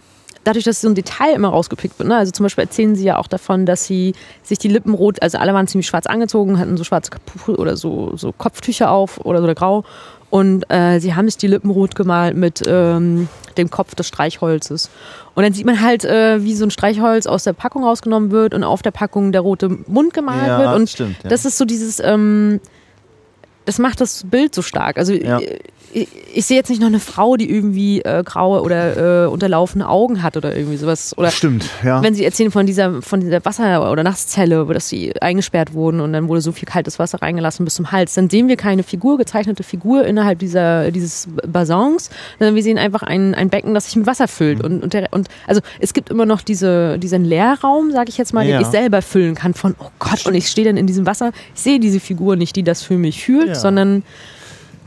dadurch, 0.46 0.64
dass 0.64 0.80
so 0.80 0.88
ein 0.88 0.96
Detail 0.96 1.34
immer 1.34 1.50
rausgepickt 1.50 2.00
wird. 2.00 2.08
Ne? 2.08 2.16
Also 2.16 2.32
zum 2.32 2.46
Beispiel 2.46 2.64
erzählen 2.64 2.96
sie 2.96 3.04
ja 3.04 3.18
auch 3.18 3.28
davon, 3.28 3.66
dass 3.66 3.86
sie 3.86 4.14
sich 4.44 4.58
die 4.58 4.70
Lippen 4.70 4.94
rot, 4.94 5.22
also 5.22 5.38
alle 5.38 5.54
waren 5.54 5.68
ziemlich 5.68 5.88
schwarz 5.88 6.06
angezogen, 6.06 6.58
hatten 6.58 6.78
so 6.78 6.84
schwarze 6.84 7.12
Kapuze 7.12 7.60
oder 7.60 7.76
so, 7.76 8.16
so 8.16 8.32
Kopftücher 8.32 8.92
auf 8.92 9.20
oder 9.26 9.40
so 9.40 9.44
oder 9.44 9.56
grau. 9.56 9.84
Und 10.30 10.70
äh, 10.70 11.00
sie 11.00 11.16
haben 11.16 11.28
sich 11.28 11.38
die 11.38 11.48
Lippen 11.48 11.70
rot 11.70 11.96
gemalt 11.96 12.36
mit 12.36 12.62
ähm, 12.66 13.28
dem 13.58 13.70
Kopf 13.70 13.96
des 13.96 14.08
Streichholzes. 14.08 14.90
Und 15.34 15.44
dann 15.44 15.54
sieht 15.54 15.66
man 15.66 15.82
halt, 15.82 16.04
äh, 16.04 16.44
wie 16.44 16.56
so 16.56 16.66
ein 16.66 16.72
Streichholz 16.72 17.26
aus 17.26 17.44
der 17.44 17.54
Packung 17.54 17.84
rausgenommen 17.84 18.32
wird 18.32 18.54
und 18.54 18.64
auf 18.64 18.82
der 18.82 18.92
Packung 18.92 19.32
der 19.32 19.42
rote 19.42 19.70
Mund 19.88 20.14
gemalt 20.14 20.48
ja, 20.48 20.60
wird. 20.60 20.76
Und 20.76 20.90
stimmt, 20.90 21.18
ja. 21.24 21.30
das 21.30 21.46
ist 21.46 21.58
so 21.58 21.66
dieses, 21.66 22.00
ähm, 22.00 22.60
das 23.66 23.80
macht 23.80 24.02
das 24.02 24.24
Bild 24.26 24.54
so 24.54 24.62
stark. 24.62 24.98
Also 24.98 25.14
ja. 25.14 25.40
Ich, 25.96 26.10
ich 26.34 26.46
sehe 26.46 26.58
jetzt 26.58 26.70
nicht 26.70 26.82
noch 26.82 26.90
eine 26.90 27.00
Frau, 27.00 27.38
die 27.38 27.50
irgendwie 27.50 28.02
äh, 28.02 28.22
graue 28.22 28.62
oder 28.62 29.24
äh, 29.24 29.28
unterlaufene 29.28 29.88
Augen 29.88 30.24
hat 30.24 30.36
oder 30.36 30.54
irgendwie 30.54 30.76
sowas. 30.76 31.18
Oder 31.18 31.32
Stimmt, 31.32 31.70
ja. 31.86 32.04
Wenn 32.04 32.14
sie 32.14 32.26
erzählen 32.26 32.52
von 32.52 32.66
dieser, 32.66 33.02
von 33.02 33.22
dieser 33.22 33.46
Wasser- 33.46 33.90
oder 33.90 34.04
Nasszelle, 34.04 34.68
wo 34.68 34.74
dass 34.74 34.90
sie 34.90 35.14
eingesperrt 35.22 35.74
wurden 35.74 36.02
und 36.02 36.12
dann 36.12 36.28
wurde 36.28 36.42
so 36.42 36.52
viel 36.52 36.68
kaltes 36.68 37.00
Wasser 37.00 37.22
reingelassen 37.22 37.64
bis 37.64 37.76
zum 37.76 37.94
Hals, 37.94 38.14
dann 38.14 38.30
sehen 38.30 38.50
wir 38.50 38.58
keine 38.58 38.84
Figur, 38.84 39.18
gezeichnete 39.18 39.64
Figur 39.64 40.06
innerhalb 40.06 40.40
dieser, 40.40 40.92
dieses 40.92 41.30
Basons, 41.48 42.10
sondern 42.40 42.56
wir 42.56 42.64
sehen 42.64 42.78
einfach 42.78 43.02
ein, 43.02 43.34
ein 43.34 43.50
Becken, 43.50 43.74
das 43.74 43.86
sich 43.86 43.96
mit 43.96 44.06
Wasser 44.06 44.28
füllt. 44.28 44.60
Mhm. 44.60 44.66
Und, 44.66 44.84
und, 44.84 44.94
der, 44.94 45.08
und 45.12 45.30
also 45.48 45.62
es 45.80 45.94
gibt 45.94 46.10
immer 46.10 46.26
noch 46.26 46.42
diese, 46.42 47.00
diesen 47.00 47.24
Leerraum, 47.24 47.92
sage 47.92 48.10
ich 48.10 48.18
jetzt 48.18 48.34
mal, 48.34 48.46
ja. 48.46 48.58
den 48.58 48.64
ich 48.64 48.68
selber 48.68 49.02
füllen 49.02 49.36
kann 49.36 49.54
von, 49.54 49.76
oh 49.80 49.88
Gott, 50.00 50.26
und 50.26 50.36
ich 50.36 50.50
stehe 50.50 50.68
dann 50.68 50.76
in 50.76 50.88
diesem 50.88 51.06
Wasser, 51.06 51.32
ich 51.56 51.62
sehe 51.62 51.80
diese 51.80 52.02
Figur 52.02 52.36
nicht, 52.36 52.58
die 52.58 52.64
das 52.64 52.84
für 52.84 52.98
mich 52.98 53.24
fühlt, 53.24 53.48
ja. 53.48 53.56
sondern 53.56 54.04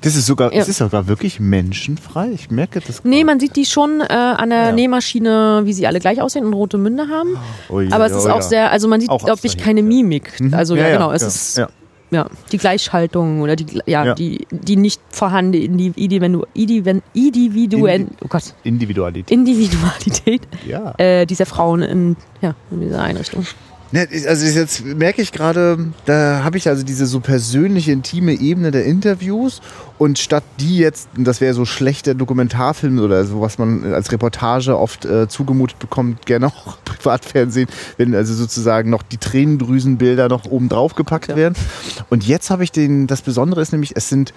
das 0.00 0.16
ist 0.16 0.26
sogar, 0.26 0.52
ja. 0.52 0.60
es 0.60 0.68
ist 0.68 0.78
sogar 0.78 1.08
wirklich 1.08 1.40
menschenfrei. 1.40 2.30
Ich 2.32 2.50
merke 2.50 2.80
das. 2.80 3.04
Nee, 3.04 3.24
man 3.24 3.40
sieht 3.40 3.56
die 3.56 3.64
schon 3.64 4.00
äh, 4.00 4.12
an 4.12 4.50
der 4.50 4.66
ja. 4.66 4.72
Nähmaschine, 4.72 5.62
wie 5.64 5.72
sie 5.72 5.86
alle 5.86 5.98
gleich 6.00 6.20
aussehen 6.22 6.44
und 6.44 6.52
rote 6.52 6.78
Münde 6.78 7.08
haben. 7.08 7.36
Oh, 7.68 7.80
ja, 7.80 7.94
Aber 7.94 8.06
es 8.06 8.12
ist 8.12 8.26
oh, 8.26 8.30
auch 8.30 8.42
sehr, 8.42 8.70
also 8.70 8.88
man 8.88 9.00
sieht, 9.00 9.10
glaube 9.10 9.40
ich, 9.42 9.56
keine 9.56 9.82
Mimik. 9.82 10.40
Mhm. 10.40 10.54
Also 10.54 10.76
ja, 10.76 10.90
genau, 10.90 11.12
es 11.12 11.22
ist 11.22 11.60
ja, 12.10 12.26
die 12.52 12.58
Gleichschaltung 12.58 13.42
oder 13.42 13.56
die, 13.56 13.80
ja, 13.86 14.14
die, 14.14 14.46
die 14.50 14.76
nicht 14.76 15.00
vorhandene 15.10 15.62
Individu, 15.62 16.44
Individu, 16.54 17.00
Individu, 17.14 17.86
oh 18.24 18.28
Gott. 18.28 18.54
Individualität. 18.64 19.30
Individualität 19.30 20.42
ja. 20.66 20.94
äh, 20.96 21.26
dieser 21.26 21.44
Frauen 21.46 21.82
in, 21.82 22.16
ja, 22.40 22.54
in 22.70 22.80
dieser 22.80 23.02
Einrichtung. 23.02 23.46
Ne, 23.90 24.06
also 24.26 24.44
jetzt 24.44 24.84
merke 24.84 25.22
ich 25.22 25.32
gerade, 25.32 25.78
da 26.04 26.42
habe 26.44 26.58
ich 26.58 26.68
also 26.68 26.82
diese 26.82 27.06
so 27.06 27.20
persönliche, 27.20 27.92
intime 27.92 28.32
Ebene 28.32 28.70
der 28.70 28.84
Interviews 28.84 29.62
und 29.96 30.18
statt 30.18 30.44
die 30.60 30.76
jetzt, 30.76 31.08
das 31.16 31.40
wäre 31.40 31.54
so 31.54 31.64
schlechter 31.64 32.14
Dokumentarfilm 32.14 32.98
oder 32.98 33.24
so, 33.24 33.40
was 33.40 33.56
man 33.56 33.94
als 33.94 34.12
Reportage 34.12 34.78
oft 34.78 35.06
äh, 35.06 35.26
zugemutet 35.26 35.78
bekommt, 35.78 36.26
gerne 36.26 36.48
auch 36.48 36.76
Privatfernsehen, 36.84 37.68
wenn 37.96 38.14
also 38.14 38.34
sozusagen 38.34 38.90
noch 38.90 39.02
die 39.02 39.16
Tränendrüsenbilder 39.16 40.28
noch 40.28 40.44
oben 40.44 40.68
drauf 40.68 40.94
gepackt 40.94 41.28
ja. 41.28 41.36
werden. 41.36 41.54
Und 42.10 42.26
jetzt 42.26 42.50
habe 42.50 42.64
ich 42.64 42.72
den, 42.72 43.06
das 43.06 43.22
Besondere 43.22 43.62
ist 43.62 43.72
nämlich, 43.72 43.96
es 43.96 44.10
sind 44.10 44.34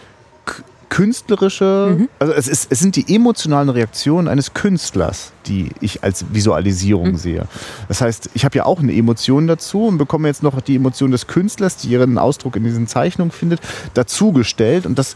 künstlerische, 0.92 1.96
mhm. 1.98 2.10
also 2.20 2.34
es, 2.34 2.50
ist, 2.50 2.70
es 2.70 2.80
sind 2.80 2.98
die 2.98 3.16
emotionalen 3.16 3.70
Reaktionen 3.70 4.28
eines 4.28 4.54
Künstlers, 4.54 5.32
die 5.48 5.70
ich 5.80 6.04
als 6.04 6.26
Visualisierung 6.34 7.14
mhm. 7.14 7.18
sehe. 7.18 7.48
Das 7.88 8.02
heißt, 8.02 8.30
ich 8.34 8.44
habe 8.44 8.58
ja 8.58 8.66
auch 8.66 8.80
eine 8.80 8.94
Emotion 8.94 9.48
dazu 9.48 9.86
und 9.88 9.98
bekomme 9.98 10.28
jetzt 10.28 10.44
noch 10.44 10.60
die 10.60 10.76
Emotion 10.76 11.10
des 11.10 11.28
Künstlers, 11.28 11.78
die 11.78 11.88
ihren 11.88 12.18
Ausdruck 12.18 12.58
in 12.58 12.66
diesen 12.66 12.88
Zeichnungen 12.88 13.32
findet, 13.32 13.62
dazugestellt 13.94 14.86
und 14.86 15.00
das 15.00 15.16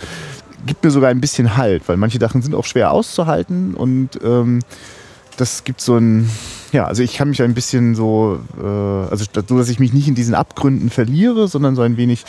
gibt 0.66 0.82
mir 0.84 0.92
sogar 0.92 1.10
ein 1.10 1.20
bisschen 1.20 1.58
Halt, 1.58 1.88
weil 1.90 1.98
manche 1.98 2.20
Sachen 2.20 2.42
sind 2.42 2.56
auch 2.56 2.66
schwer 2.66 2.92
auszuhalten 2.92 3.74
und 3.74 4.12
ähm, 4.24 4.62
das 5.36 5.66
gibt 5.66 5.82
so 5.82 5.98
ein, 5.98 6.30
ja, 6.72 6.86
also 6.86 7.04
ich 7.04 7.18
kann 7.18 7.28
mich 7.28 7.42
ein 7.42 7.54
bisschen 7.54 7.96
so, 7.96 8.40
äh, 8.58 8.66
also 8.66 9.26
so, 9.46 9.58
dass 9.58 9.68
ich 9.68 9.80
mich 9.80 9.92
nicht 9.92 10.08
in 10.08 10.16
diesen 10.16 10.36
Abgründen 10.36 10.90
verliere, 10.90 11.50
sondern 11.50 11.76
so 11.76 11.82
ein 11.82 11.98
wenig 11.98 12.24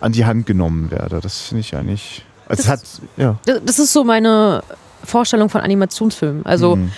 an 0.00 0.12
die 0.12 0.24
Hand 0.24 0.46
genommen 0.46 0.92
werde. 0.92 1.18
Das 1.20 1.40
finde 1.40 1.62
ich 1.62 1.74
eigentlich 1.74 2.24
das, 2.58 2.68
hat, 2.68 2.80
ja. 3.16 3.36
das 3.44 3.78
ist 3.78 3.92
so 3.92 4.04
meine 4.04 4.62
Vorstellung 5.04 5.48
von 5.48 5.60
Animationsfilmen. 5.60 6.44
Also 6.46 6.76
mhm. 6.76 6.90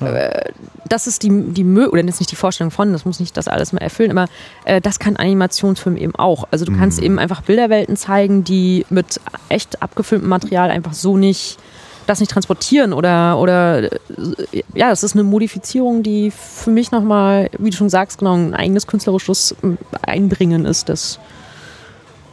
äh, 0.00 0.50
das 0.88 1.06
ist 1.06 1.22
die, 1.22 1.30
die 1.52 1.64
oder 1.64 2.04
jetzt 2.04 2.20
nicht 2.20 2.30
die 2.30 2.36
Vorstellung 2.36 2.70
von, 2.70 2.92
das 2.92 3.04
muss 3.04 3.20
nicht 3.20 3.36
das 3.36 3.48
alles 3.48 3.72
mal 3.72 3.80
erfüllen, 3.80 4.10
aber 4.10 4.28
äh, 4.64 4.80
das 4.80 4.98
kann 4.98 5.16
Animationsfilm 5.16 5.96
eben 5.96 6.14
auch. 6.16 6.48
Also 6.50 6.64
du 6.64 6.72
mhm. 6.72 6.78
kannst 6.78 7.00
eben 7.00 7.18
einfach 7.18 7.42
Bilderwelten 7.42 7.96
zeigen, 7.96 8.44
die 8.44 8.84
mit 8.90 9.20
echt 9.48 9.80
abgefilmtem 9.82 10.28
Material 10.28 10.70
einfach 10.70 10.92
so 10.92 11.16
nicht 11.16 11.58
das 12.06 12.18
nicht 12.18 12.32
transportieren 12.32 12.92
oder 12.92 13.38
oder 13.38 13.84
äh, 13.84 13.90
ja, 14.74 14.90
das 14.90 15.02
ist 15.02 15.14
eine 15.14 15.22
Modifizierung, 15.22 16.02
die 16.02 16.30
für 16.30 16.70
mich 16.70 16.90
nochmal, 16.90 17.48
wie 17.58 17.70
du 17.70 17.76
schon 17.76 17.90
sagst, 17.90 18.18
genau 18.18 18.34
ein 18.34 18.54
eigenes 18.54 18.86
künstlerisches 18.86 19.54
Einbringen 20.02 20.66
ist, 20.66 20.88
das 20.88 21.18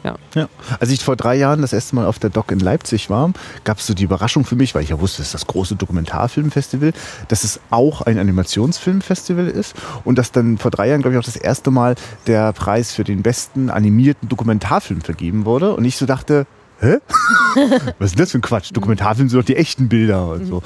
ja. 0.04 0.16
ja. 0.36 0.50
Als 0.80 0.90
ich 0.90 1.04
vor 1.04 1.16
drei 1.16 1.36
Jahren 1.36 1.62
das 1.62 1.74
erste 1.74 1.96
Mal 1.96 2.06
auf 2.06 2.20
der 2.20 2.30
Doc 2.30 2.52
in 2.52 2.60
Leipzig 2.60 3.10
war, 3.10 3.32
gab 3.64 3.80
es 3.80 3.88
so 3.88 3.94
die 3.94 4.04
Überraschung 4.04 4.46
für 4.46 4.56
mich, 4.56 4.76
weil 4.76 4.84
ich 4.84 4.90
ja 4.90 5.00
wusste, 5.00 5.22
es 5.22 5.30
ist 5.30 5.34
das 5.34 5.48
große 5.48 5.76
Dokumentarfilmfestival, 5.76 6.94
dass 7.28 7.44
es 7.44 7.60
auch 7.70 8.02
ein 8.02 8.18
Animationsfilmfestival 8.18 9.48
ist 9.48 9.76
und 10.04 10.18
dass 10.18 10.32
dann 10.32 10.58
vor 10.58 10.72
drei 10.72 10.90
Jahren, 10.90 11.02
glaube 11.02 11.16
ich, 11.16 11.20
auch 11.20 11.26
das 11.26 11.36
erste 11.36 11.72
Mal 11.72 11.96
der 12.28 12.54
Preis 12.54 12.94
für 12.94 13.04
den 13.04 13.22
besten 13.22 13.70
animierten 13.70 14.30
Dokumentarfilm 14.30 15.02
vergeben 15.02 15.46
wurde. 15.46 15.76
Und 15.76 15.86
ich 15.86 15.98
so 15.98 16.06
dachte, 16.06 16.46
hä? 16.80 16.98
Was 18.00 18.08
ist 18.08 18.16
denn 18.16 18.24
das 18.24 18.32
für 18.32 18.38
ein 18.38 18.42
Quatsch? 18.42 18.72
Dokumentarfilme 18.74 19.30
sind 19.30 19.40
doch 19.40 19.46
die 19.46 19.58
echten 19.58 19.90
Bilder 19.90 20.30
und 20.30 20.46
so. 20.46 20.64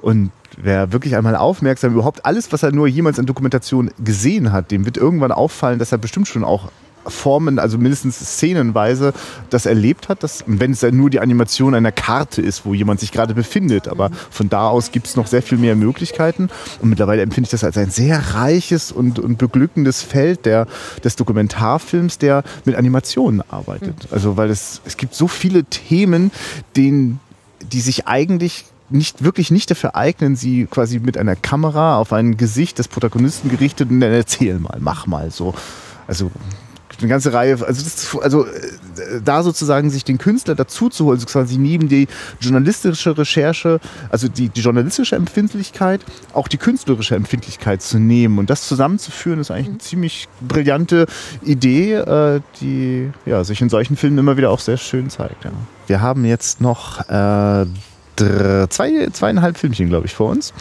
Und 0.00 0.30
wer 0.56 0.92
wirklich 0.92 1.16
einmal 1.16 1.36
aufmerksam 1.36 1.92
überhaupt 1.92 2.24
alles, 2.24 2.52
was 2.52 2.62
er 2.62 2.72
nur 2.72 2.86
jemals 2.86 3.18
in 3.18 3.26
Dokumentation 3.26 3.90
gesehen 4.02 4.52
hat, 4.52 4.70
dem 4.70 4.84
wird 4.84 4.96
irgendwann 4.96 5.32
auffallen, 5.32 5.78
dass 5.78 5.92
er 5.92 5.98
bestimmt 5.98 6.28
schon 6.28 6.44
auch 6.44 6.70
Formen, 7.08 7.58
also 7.58 7.78
mindestens 7.78 8.18
szenenweise, 8.18 9.12
das 9.50 9.66
erlebt 9.66 10.08
hat, 10.08 10.22
dass, 10.22 10.44
wenn 10.46 10.72
es 10.72 10.80
ja 10.80 10.90
nur 10.90 11.10
die 11.10 11.20
Animation 11.20 11.74
einer 11.74 11.92
Karte 11.92 12.42
ist, 12.42 12.64
wo 12.64 12.74
jemand 12.74 13.00
sich 13.00 13.12
gerade 13.12 13.34
befindet. 13.34 13.88
Aber 13.88 14.10
von 14.30 14.48
da 14.48 14.68
aus 14.68 14.92
gibt 14.92 15.06
es 15.06 15.16
noch 15.16 15.26
sehr 15.26 15.42
viel 15.42 15.58
mehr 15.58 15.76
Möglichkeiten. 15.76 16.48
Und 16.80 16.88
mittlerweile 16.88 17.22
empfinde 17.22 17.46
ich 17.46 17.50
das 17.50 17.64
als 17.64 17.76
ein 17.76 17.90
sehr 17.90 18.34
reiches 18.34 18.92
und, 18.92 19.18
und 19.18 19.38
beglückendes 19.38 20.02
Feld 20.02 20.46
der, 20.46 20.66
des 21.04 21.16
Dokumentarfilms, 21.16 22.18
der 22.18 22.42
mit 22.64 22.76
Animationen 22.76 23.42
arbeitet. 23.50 24.08
Also 24.10 24.36
weil 24.36 24.50
es, 24.50 24.80
es 24.84 24.96
gibt 24.96 25.14
so 25.14 25.28
viele 25.28 25.64
Themen, 25.64 26.30
denen, 26.76 27.20
die 27.72 27.80
sich 27.80 28.06
eigentlich 28.06 28.64
nicht 28.90 29.24
wirklich 29.24 29.50
nicht 29.50 29.70
dafür 29.70 29.96
eignen, 29.96 30.36
sie 30.36 30.66
quasi 30.66 30.98
mit 30.98 31.18
einer 31.18 31.36
Kamera 31.36 31.98
auf 31.98 32.12
ein 32.12 32.36
Gesicht 32.36 32.78
des 32.78 32.88
Protagonisten 32.88 33.50
gerichtet 33.50 33.90
und 33.90 34.00
dann 34.00 34.12
erzähl 34.12 34.58
mal, 34.58 34.78
mach 34.80 35.06
mal 35.06 35.30
so. 35.30 35.54
Also 36.06 36.30
eine 36.98 37.08
ganze 37.08 37.32
Reihe, 37.32 37.52
also, 37.66 37.82
das, 37.82 38.16
also 38.20 38.46
äh, 38.46 38.50
da 39.24 39.42
sozusagen 39.42 39.90
sich 39.90 40.04
den 40.04 40.18
Künstler 40.18 40.54
dazu 40.54 40.88
zu 40.88 41.04
holen, 41.04 41.16
also 41.16 41.26
quasi 41.26 41.58
neben 41.58 41.88
die 41.88 42.08
journalistische 42.40 43.16
Recherche, 43.16 43.80
also 44.10 44.28
die, 44.28 44.48
die 44.48 44.60
journalistische 44.60 45.16
Empfindlichkeit, 45.16 46.00
auch 46.32 46.48
die 46.48 46.56
künstlerische 46.56 47.14
Empfindlichkeit 47.14 47.82
zu 47.82 47.98
nehmen 47.98 48.38
und 48.38 48.50
das 48.50 48.66
zusammenzuführen, 48.66 49.40
ist 49.40 49.50
eigentlich 49.50 49.68
eine 49.68 49.78
ziemlich 49.78 50.28
brillante 50.40 51.06
Idee, 51.42 51.94
äh, 51.94 52.40
die 52.60 53.10
ja, 53.24 53.44
sich 53.44 53.60
in 53.60 53.68
solchen 53.68 53.96
Filmen 53.96 54.18
immer 54.18 54.36
wieder 54.36 54.50
auch 54.50 54.60
sehr 54.60 54.76
schön 54.76 55.10
zeigt. 55.10 55.44
Ja. 55.44 55.52
Wir 55.86 56.00
haben 56.00 56.24
jetzt 56.24 56.60
noch 56.60 57.08
äh, 57.08 57.66
zwei, 58.16 59.08
zweieinhalb 59.12 59.58
Filmchen, 59.58 59.88
glaube 59.88 60.06
ich, 60.06 60.14
vor 60.14 60.30
uns. 60.30 60.52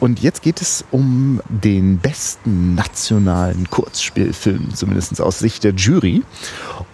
Und 0.00 0.20
jetzt 0.20 0.42
geht 0.42 0.60
es 0.60 0.84
um 0.90 1.40
den 1.48 1.98
besten 1.98 2.74
nationalen 2.74 3.68
Kurzspielfilm, 3.70 4.74
zumindest 4.74 5.20
aus 5.20 5.38
Sicht 5.38 5.64
der 5.64 5.72
Jury. 5.72 6.22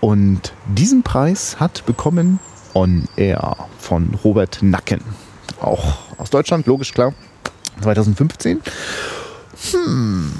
Und 0.01 0.53
diesen 0.66 1.03
Preis 1.03 1.59
hat 1.61 1.85
bekommen 1.87 2.39
On 2.75 3.09
Air 3.16 3.57
von 3.79 4.11
Robert 4.25 4.59
Nacken. 4.62 5.01
Auch 5.61 5.99
aus 6.18 6.31
Deutschland, 6.31 6.66
logisch, 6.66 6.93
klar. 6.93 7.14
2015. 7.83 8.61
Hm. 9.73 10.33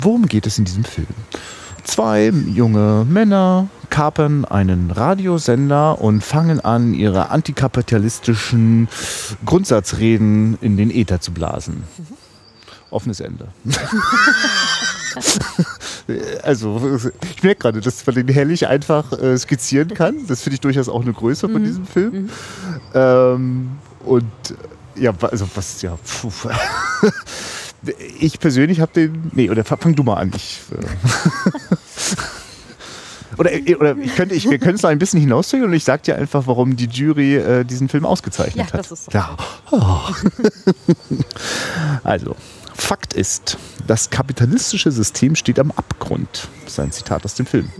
Worum 0.00 0.26
geht 0.26 0.46
es 0.46 0.58
in 0.58 0.64
diesem 0.64 0.84
Film? 0.84 1.06
Zwei 1.84 2.28
junge 2.28 3.04
Männer 3.08 3.68
kapern 3.90 4.44
einen 4.44 4.90
Radiosender 4.90 6.00
und 6.00 6.24
fangen 6.24 6.60
an, 6.60 6.94
ihre 6.94 7.30
antikapitalistischen 7.30 8.88
Grundsatzreden 9.44 10.58
in 10.60 10.76
den 10.76 10.90
Äther 10.90 11.20
zu 11.20 11.32
blasen. 11.32 11.84
Offenes 12.90 13.20
Ende. 13.20 13.48
also, 16.42 16.98
ich 17.34 17.42
merke 17.42 17.60
gerade, 17.60 17.80
dass 17.80 18.06
man 18.06 18.14
den 18.14 18.28
herrlich 18.28 18.66
einfach 18.66 19.12
äh, 19.12 19.36
skizzieren 19.36 19.88
kann. 19.88 20.26
Das 20.26 20.42
finde 20.42 20.54
ich 20.54 20.60
durchaus 20.60 20.88
auch 20.88 21.02
eine 21.02 21.12
Größe 21.12 21.48
von 21.48 21.62
mhm. 21.62 21.66
diesem 21.66 21.86
Film. 21.86 22.12
Mhm. 22.12 22.30
Ähm, 22.94 23.70
und 24.04 24.24
ja, 24.94 25.12
also 25.20 25.48
was, 25.54 25.82
ja. 25.82 25.98
Ich 28.20 28.38
persönlich 28.38 28.80
habe 28.80 28.92
den. 28.92 29.30
Nee, 29.34 29.50
oder 29.50 29.64
fang 29.64 29.94
du 29.94 30.02
mal 30.02 30.14
an. 30.14 30.32
Ich, 30.36 30.60
äh 30.70 30.84
oder, 33.38 33.52
äh, 33.52 33.74
oder 33.74 33.96
ich 33.96 34.14
könnte, 34.14 34.34
ich, 34.34 34.48
wir 34.48 34.58
können 34.58 34.76
es 34.76 34.82
noch 34.82 34.90
ein 34.90 34.98
bisschen 34.98 35.20
hinauszögern 35.20 35.68
und 35.68 35.74
ich 35.74 35.84
sage 35.84 36.02
dir 36.02 36.16
einfach, 36.16 36.46
warum 36.46 36.76
die 36.76 36.86
Jury 36.86 37.36
äh, 37.36 37.64
diesen 37.64 37.88
Film 37.88 38.04
ausgezeichnet 38.04 38.68
ja, 38.68 38.72
hat. 38.72 38.80
Das 38.80 38.92
ist 38.92 39.06
so. 39.06 39.10
Ja. 39.12 39.36
Oh. 39.70 40.00
also, 42.04 42.36
Fakt 42.74 43.14
ist, 43.14 43.58
das 43.86 44.10
kapitalistische 44.10 44.90
System 44.90 45.36
steht 45.36 45.58
am 45.58 45.70
Abgrund. 45.72 46.48
Das 46.64 46.74
ist 46.74 46.80
ein 46.80 46.92
Zitat 46.92 47.24
aus 47.24 47.34
dem 47.34 47.46
Film. 47.46 47.70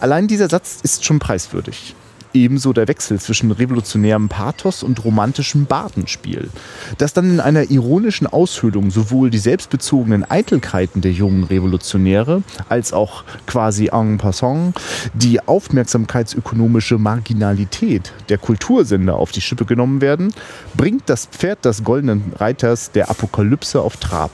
Allein 0.00 0.28
dieser 0.28 0.48
Satz 0.48 0.78
ist 0.82 1.04
schon 1.04 1.18
preiswürdig. 1.18 1.94
Ebenso 2.36 2.72
der 2.72 2.86
Wechsel 2.86 3.18
zwischen 3.18 3.50
revolutionärem 3.50 4.28
Pathos 4.28 4.82
und 4.82 5.04
romantischem 5.04 5.66
Bartenspiel. 5.66 6.50
Das 6.98 7.12
dann 7.12 7.30
in 7.30 7.40
einer 7.40 7.70
ironischen 7.70 8.26
Aushöhlung 8.26 8.90
sowohl 8.90 9.30
die 9.30 9.38
selbstbezogenen 9.38 10.28
Eitelkeiten 10.30 11.00
der 11.00 11.12
jungen 11.12 11.44
Revolutionäre 11.44 12.42
als 12.68 12.92
auch 12.92 13.24
quasi 13.46 13.90
en 13.92 14.18
passant 14.18 14.78
die 15.14 15.40
aufmerksamkeitsökonomische 15.40 16.98
Marginalität 16.98 18.12
der 18.28 18.38
Kultursender 18.38 19.16
auf 19.16 19.32
die 19.32 19.40
Schippe 19.40 19.64
genommen 19.64 20.00
werden, 20.00 20.32
bringt 20.76 21.08
das 21.08 21.26
Pferd 21.26 21.64
des 21.64 21.84
goldenen 21.84 22.32
Reiters 22.36 22.92
der 22.92 23.10
Apokalypse 23.10 23.80
auf 23.80 23.96
Trab. 23.96 24.30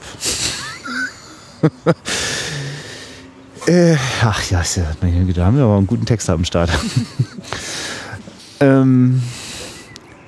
Äh, 3.65 3.95
ach 4.21 4.43
ja, 4.49 4.61
da 4.99 5.45
haben 5.45 5.55
wir 5.55 5.63
aber 5.63 5.77
einen 5.77 5.87
guten 5.87 6.05
Text 6.05 6.29
am 6.29 6.43
Start. 6.43 6.69
ähm, 8.63 9.21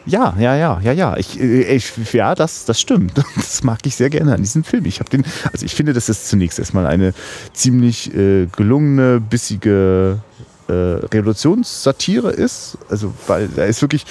ja, 0.05 0.35
ja, 0.37 0.55
ja, 0.55 0.79
ja, 0.81 0.91
ja. 0.91 1.17
Ich, 1.17 1.39
äh, 1.39 1.75
ich, 1.75 2.13
ja, 2.13 2.35
das, 2.35 2.65
das 2.65 2.79
stimmt. 2.79 3.13
Das 3.35 3.63
mag 3.63 3.79
ich 3.85 3.95
sehr 3.95 4.09
gerne 4.09 4.33
an 4.33 4.41
diesem 4.41 4.63
Film. 4.63 4.85
Ich 4.85 4.99
habe 4.99 5.09
den, 5.09 5.23
also 5.51 5.65
ich 5.65 5.73
finde, 5.73 5.93
dass 5.93 6.09
es 6.09 6.25
zunächst 6.25 6.59
erstmal 6.59 6.85
eine 6.85 7.13
ziemlich 7.53 8.13
äh, 8.13 8.47
gelungene, 8.47 9.19
bissige 9.19 10.19
äh, 10.67 10.73
Revolutionssatire 10.73 12.31
ist. 12.31 12.77
Also, 12.89 13.13
weil 13.27 13.47
da 13.47 13.63
ist 13.65 13.81
wirklich 13.81 14.05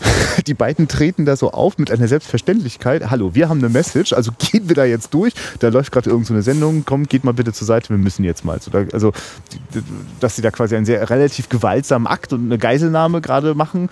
die 0.46 0.54
beiden 0.54 0.88
treten 0.88 1.24
da 1.24 1.36
so 1.36 1.52
auf 1.52 1.78
mit 1.78 1.90
einer 1.90 2.08
Selbstverständlichkeit. 2.08 3.10
Hallo, 3.10 3.34
wir 3.34 3.48
haben 3.48 3.58
eine 3.58 3.68
Message, 3.68 4.12
also 4.12 4.32
gehen 4.38 4.68
wir 4.68 4.74
da 4.74 4.84
jetzt 4.84 5.14
durch. 5.14 5.34
Da 5.58 5.68
läuft 5.68 5.92
gerade 5.92 6.10
irgendeine 6.10 6.42
so 6.42 6.50
Sendung, 6.50 6.84
komm, 6.84 7.04
geht 7.04 7.24
mal 7.24 7.34
bitte 7.34 7.52
zur 7.52 7.66
Seite, 7.66 7.90
wir 7.90 7.98
müssen 7.98 8.24
jetzt 8.24 8.44
mal. 8.44 8.58
Also, 8.92 9.12
dass 10.20 10.36
sie 10.36 10.42
da 10.42 10.50
quasi 10.50 10.76
einen 10.76 10.86
sehr 10.86 11.08
relativ 11.10 11.48
gewaltsamen 11.48 12.06
Akt 12.06 12.32
und 12.32 12.46
eine 12.46 12.58
Geiselnahme 12.58 13.20
gerade 13.20 13.54
machen, 13.54 13.88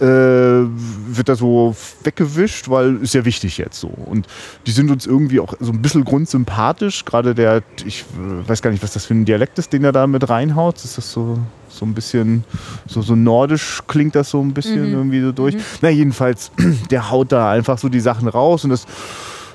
äh, 0.00 0.04
wird 0.04 1.28
da 1.28 1.36
so 1.36 1.76
weggewischt, 2.02 2.68
weil 2.68 2.96
ist 3.02 3.14
ja 3.14 3.24
wichtig 3.24 3.58
jetzt 3.58 3.80
so. 3.80 3.88
Und 3.88 4.26
die 4.66 4.72
sind 4.72 4.90
uns 4.90 5.06
irgendwie 5.06 5.40
auch 5.40 5.54
so 5.60 5.72
ein 5.72 5.82
bisschen 5.82 6.04
grundsympathisch. 6.04 7.04
Gerade 7.04 7.34
der, 7.34 7.62
ich 7.84 8.04
weiß 8.18 8.62
gar 8.62 8.70
nicht, 8.70 8.82
was 8.82 8.92
das 8.92 9.06
für 9.06 9.14
ein 9.14 9.24
Dialekt 9.24 9.58
ist, 9.58 9.72
den 9.72 9.84
er 9.84 9.92
da 9.92 10.06
mit 10.06 10.28
reinhaut. 10.28 10.76
Ist 10.84 10.98
das 10.98 11.10
so 11.10 11.38
so 11.76 11.86
ein 11.86 11.94
bisschen, 11.94 12.44
so, 12.86 13.02
so 13.02 13.14
nordisch 13.14 13.82
klingt 13.86 14.14
das 14.14 14.30
so 14.30 14.40
ein 14.40 14.54
bisschen 14.54 14.88
mhm. 14.88 14.94
irgendwie 14.94 15.20
so 15.20 15.32
durch. 15.32 15.54
Mhm. 15.54 15.60
Na, 15.82 15.90
jedenfalls, 15.90 16.50
der 16.90 17.10
haut 17.10 17.32
da 17.32 17.50
einfach 17.50 17.78
so 17.78 17.88
die 17.88 18.00
Sachen 18.00 18.28
raus 18.28 18.64
und 18.64 18.70
das. 18.70 18.86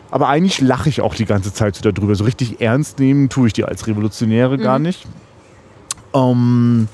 Aber 0.09 0.27
eigentlich 0.27 0.59
lache 0.59 0.89
ich 0.89 0.99
auch 0.99 1.15
die 1.15 1.25
ganze 1.25 1.53
Zeit 1.53 1.75
so 1.75 1.89
darüber. 1.89 2.15
So 2.15 2.25
richtig 2.25 2.59
ernst 2.59 2.99
nehmen 2.99 3.29
tue 3.29 3.47
ich 3.47 3.53
die 3.53 3.63
als 3.63 3.87
Revolutionäre 3.87 4.57
mhm. 4.57 4.61
gar 4.61 4.79
nicht. 4.79 5.05
Ähm, 6.13 6.89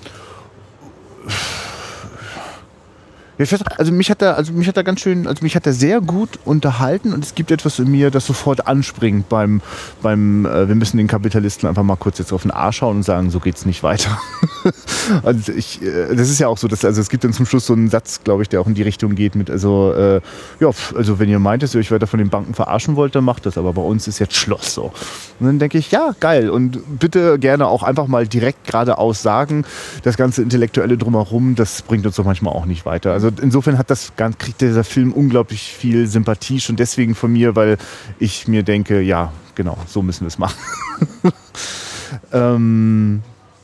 also 3.78 3.92
mich 3.92 4.10
hat 4.10 4.22
er, 4.22 4.36
also 4.36 4.52
mich 4.52 4.68
hat 4.68 4.78
er 4.78 4.84
ganz 4.84 5.02
schön, 5.02 5.28
also 5.28 5.44
mich 5.44 5.56
hat 5.56 5.68
er 5.68 5.74
sehr 5.74 6.02
gut 6.02 6.40
unterhalten 6.44 7.14
und 7.14 7.24
es 7.24 7.36
gibt 7.36 7.52
etwas 7.52 7.78
in 7.78 7.90
mir, 7.90 8.10
das 8.10 8.26
sofort 8.26 8.68
anspringt 8.68 9.30
beim, 9.30 9.62
beim 10.02 10.46
äh, 10.46 10.68
wir 10.68 10.76
müssen 10.76 10.98
den 10.98 11.08
Kapitalisten 11.08 11.70
einfach 11.70 11.84
mal 11.84 11.98
kurz 11.98 12.18
jetzt 12.18 12.34
auf 12.34 12.42
den 12.42 12.52
Arsch 12.52 12.78
schauen 12.78 12.98
und 12.98 13.04
sagen, 13.04 13.30
so 13.30 13.40
geht's 13.40 13.66
nicht 13.66 13.84
weiter. 13.84 14.18
also 15.24 15.52
ich, 15.52 15.82
äh, 15.82 16.16
das 16.16 16.30
ist 16.30 16.40
ja 16.40 16.48
auch 16.48 16.58
so, 16.58 16.68
dass, 16.68 16.84
also 16.84 17.00
es 17.00 17.10
gibt 17.10 17.24
dann 17.24 17.34
zum 17.34 17.46
Schluss 17.46 17.68
so 17.68 17.74
einen 17.74 17.90
Satz, 17.90 18.24
glaube 18.24 18.42
ich, 18.42 18.50
der 18.50 18.60
auch 18.60 18.68
in 18.68 18.74
die 18.74 18.82
Richtung 18.82 19.16
geht 19.16 19.36
mit, 19.36 19.52
also 19.52 19.94
äh, 19.94 20.22
ja, 20.60 20.72
also 20.96 21.20
wenn 21.20 21.30
ihr 21.30 21.40
meint, 21.40 21.62
dass 21.62 21.76
ihr 21.76 21.80
euch 21.80 21.92
weiter 21.92 22.08
von 22.08 22.18
den 22.18 22.30
Banken 22.30 22.56
verarschen 22.56 22.96
wollt, 22.96 23.16
dann 23.16 23.24
macht 23.24 23.46
das, 23.46 23.58
aber 23.58 23.74
bei 23.74 23.82
uns 23.82 24.08
ist 24.08 24.20
jetzt 24.20 24.36
Schluss 24.36 24.74
so. 24.74 24.92
Und 25.40 25.46
dann 25.46 25.60
denke 25.60 25.78
ich, 25.78 25.92
ja, 25.92 26.16
geil 26.20 26.50
und 26.50 27.00
bitte 27.00 27.38
gerne 27.38 27.68
auch 27.68 27.84
einfach 27.84 28.08
mal 28.08 28.28
direkt 28.28 28.66
geradeaus 28.66 29.22
sagen, 29.22 29.66
das 30.04 30.18
ganze 30.18 30.42
Intellektuelle 30.42 30.98
drumherum, 30.98 31.56
das 31.56 31.84
bringt 31.84 32.06
uns 32.06 32.16
doch 32.16 32.26
manchmal 32.26 32.54
auch 32.54 32.66
nicht 32.66 32.86
weiter. 32.86 33.14
Also 33.14 33.27
also 33.28 33.42
insofern 33.42 33.78
hat 33.78 33.90
das, 33.90 34.14
kriegt 34.16 34.62
dieser 34.62 34.84
Film 34.84 35.12
unglaublich 35.12 35.62
viel 35.62 36.08
Sympathie 36.08 36.60
schon 36.60 36.76
deswegen 36.76 37.16
von 37.16 37.32
mir, 37.32 37.56
weil 37.56 37.78
ich 38.20 38.48
mir 38.48 38.64
denke, 38.64 39.02
ja, 39.02 39.32
genau, 39.56 39.78
so 39.88 40.02
müssen 40.02 40.22
wir 40.22 40.28
es 40.28 40.38
machen. 40.38 40.58
ähm, 42.34 43.22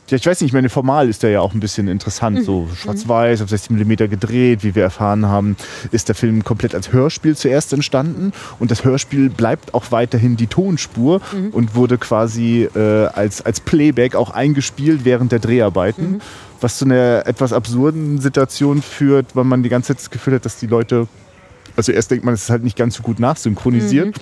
ja, 0.08 0.16
ich 0.16 0.26
weiß 0.26 0.40
nicht, 0.40 0.50
ich 0.50 0.52
meine, 0.52 0.68
formal 0.68 1.08
ist 1.08 1.22
der 1.22 1.30
ja 1.30 1.40
auch 1.40 1.54
ein 1.54 1.60
bisschen 1.60 1.88
interessant. 1.88 2.40
Mhm. 2.40 2.44
So 2.44 2.68
schwarz-weiß, 2.74 3.40
auf 3.40 3.48
60 3.48 3.70
mm 3.70 3.92
gedreht, 4.10 4.62
wie 4.62 4.74
wir 4.74 4.82
erfahren 4.82 5.26
haben, 5.26 5.56
ist 5.92 6.08
der 6.08 6.14
Film 6.14 6.44
komplett 6.44 6.74
als 6.74 6.92
Hörspiel 6.92 7.36
zuerst 7.36 7.72
entstanden. 7.72 8.32
Und 8.58 8.70
das 8.70 8.84
Hörspiel 8.84 9.30
bleibt 9.30 9.72
auch 9.72 9.90
weiterhin 9.90 10.36
die 10.36 10.46
Tonspur 10.46 11.20
mhm. 11.32 11.50
und 11.50 11.74
wurde 11.74 11.96
quasi 11.96 12.68
äh, 12.74 13.06
als, 13.06 13.44
als 13.44 13.60
Playback 13.60 14.14
auch 14.14 14.30
eingespielt 14.30 15.04
während 15.04 15.32
der 15.32 15.38
Dreharbeiten. 15.38 16.12
Mhm 16.12 16.20
was 16.60 16.78
zu 16.78 16.86
einer 16.86 17.26
etwas 17.26 17.52
absurden 17.52 18.20
Situation 18.20 18.80
führt, 18.80 19.36
weil 19.36 19.44
man 19.44 19.62
die 19.62 19.68
ganze 19.68 19.88
Zeit 19.88 19.98
das 19.98 20.10
Gefühl 20.10 20.34
hat, 20.36 20.46
dass 20.46 20.56
die 20.56 20.66
Leute, 20.66 21.08
also 21.76 21.92
erst 21.92 22.10
denkt 22.10 22.24
man, 22.24 22.32
es 22.32 22.44
ist 22.44 22.50
halt 22.50 22.64
nicht 22.64 22.76
ganz 22.76 22.94
so 22.94 23.02
gut 23.02 23.20
nachsynchronisiert. 23.20 24.16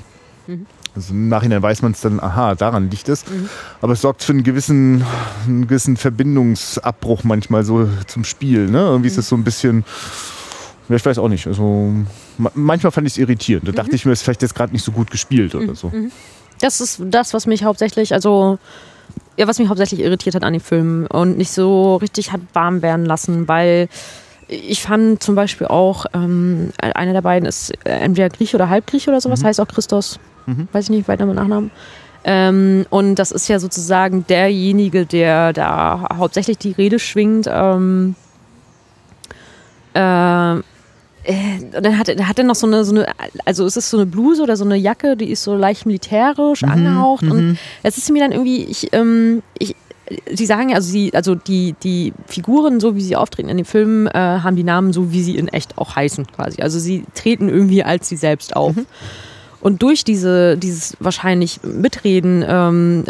Mhm. 0.94 0.98
Mhm. 0.98 1.02
Also 1.02 1.14
im 1.14 1.28
Nachhinein 1.28 1.62
weiß 1.62 1.82
man 1.82 1.92
es 1.92 2.00
dann, 2.00 2.20
aha, 2.20 2.54
daran 2.54 2.90
liegt 2.90 3.08
es. 3.08 3.26
Mhm. 3.28 3.48
Aber 3.80 3.92
es 3.92 4.00
sorgt 4.00 4.22
für 4.22 4.32
einen 4.32 4.42
gewissen, 4.42 5.04
einen 5.46 5.66
gewissen 5.66 5.96
Verbindungsabbruch 5.96 7.24
manchmal 7.24 7.64
so 7.64 7.88
zum 8.06 8.24
Spiel. 8.24 8.68
Ne? 8.68 8.78
Irgendwie 8.78 9.08
ist 9.08 9.18
es 9.18 9.28
so 9.28 9.36
ein 9.36 9.44
bisschen, 9.44 9.84
ja, 10.88 10.96
ich 10.96 11.04
weiß 11.04 11.18
auch 11.18 11.28
nicht. 11.28 11.46
Also 11.46 11.92
manchmal 12.54 12.90
fand 12.90 13.06
ich 13.06 13.14
es 13.14 13.18
irritierend. 13.18 13.68
Da 13.68 13.72
dachte 13.72 13.90
mhm. 13.90 13.96
ich 13.96 14.04
mir, 14.04 14.12
es 14.12 14.20
ist 14.20 14.24
vielleicht 14.24 14.42
jetzt 14.42 14.54
gerade 14.54 14.72
nicht 14.72 14.84
so 14.84 14.92
gut 14.92 15.10
gespielt 15.10 15.54
oder 15.54 15.68
mhm. 15.68 15.74
so. 15.74 15.92
Das 16.60 16.80
ist 16.80 17.02
das, 17.04 17.34
was 17.34 17.46
mich 17.46 17.64
hauptsächlich, 17.64 18.12
also 18.12 18.58
ja, 19.36 19.48
was 19.48 19.58
mich 19.58 19.68
hauptsächlich 19.68 20.00
irritiert 20.00 20.34
hat 20.34 20.44
an 20.44 20.52
dem 20.52 20.60
Film 20.60 21.06
und 21.10 21.38
nicht 21.38 21.50
so 21.50 21.96
richtig 21.96 22.32
hat 22.32 22.40
warm 22.52 22.82
werden 22.82 23.06
lassen, 23.06 23.48
weil 23.48 23.88
ich 24.48 24.82
fand 24.82 25.22
zum 25.22 25.34
Beispiel 25.34 25.66
auch, 25.66 26.06
ähm, 26.12 26.72
einer 26.78 27.14
der 27.14 27.22
beiden 27.22 27.48
ist 27.48 27.72
entweder 27.84 28.28
Griech 28.28 28.54
oder 28.54 28.68
Halbgriech 28.68 29.08
oder 29.08 29.20
sowas, 29.20 29.40
mhm. 29.40 29.46
heißt 29.46 29.60
auch 29.60 29.68
Christos, 29.68 30.20
mhm. 30.46 30.68
weiß 30.72 30.84
ich 30.84 30.90
nicht, 30.90 31.08
weiter 31.08 31.26
mit 31.26 31.36
Nachnamen. 31.36 31.70
Ähm, 32.24 32.86
und 32.90 33.16
das 33.16 33.32
ist 33.32 33.48
ja 33.48 33.58
sozusagen 33.58 34.26
derjenige, 34.26 35.06
der 35.06 35.52
da 35.52 36.08
hauptsächlich 36.16 36.58
die 36.58 36.72
Rede 36.72 36.98
schwingt. 36.98 37.48
Ähm, 37.50 38.14
äh, 39.94 40.58
äh, 41.24 41.58
dann 41.72 41.98
hat, 41.98 42.08
hat 42.08 42.38
er 42.38 42.44
noch 42.44 42.54
so 42.54 42.66
eine, 42.66 42.84
so 42.84 42.94
eine, 42.94 43.06
also 43.44 43.64
es 43.66 43.76
ist 43.76 43.90
so 43.90 43.96
eine 43.96 44.06
Bluse 44.06 44.42
oder 44.42 44.56
so 44.56 44.64
eine 44.64 44.76
Jacke, 44.76 45.16
die 45.16 45.30
ist 45.30 45.42
so 45.42 45.54
leicht 45.56 45.86
militärisch 45.86 46.62
mhm, 46.62 46.70
angehaucht. 46.70 47.22
Und 47.24 47.48
mhm. 47.48 47.58
es 47.82 47.98
ist 47.98 48.10
mir 48.10 48.22
dann 48.22 48.32
irgendwie, 48.32 48.64
ich, 48.64 48.92
ähm, 48.92 49.42
ich, 49.58 49.74
Sie 50.30 50.46
sagen 50.46 50.70
ja, 50.70 50.76
also, 50.76 50.90
sie, 50.90 51.14
also 51.14 51.34
die, 51.34 51.74
die 51.82 52.12
Figuren, 52.26 52.80
so 52.80 52.96
wie 52.96 53.00
sie 53.00 53.16
auftreten 53.16 53.48
in 53.48 53.56
den 53.56 53.64
Filmen, 53.64 54.08
äh, 54.08 54.12
haben 54.12 54.56
die 54.56 54.64
Namen 54.64 54.92
so, 54.92 55.12
wie 55.12 55.22
sie 55.22 55.36
in 55.36 55.48
echt 55.48 55.78
auch 55.78 55.96
heißen, 55.96 56.26
quasi. 56.26 56.60
Also 56.60 56.78
sie 56.78 57.04
treten 57.14 57.48
irgendwie 57.48 57.82
als 57.82 58.08
sie 58.08 58.16
selbst 58.16 58.54
auf. 58.54 58.76
Mhm. 58.76 58.86
Und 59.62 59.80
durch 59.80 60.02
diese, 60.02 60.58
dieses 60.58 60.96
wahrscheinlich 60.98 61.60
Mitreden, 61.62 62.44
ähm, 62.46 63.04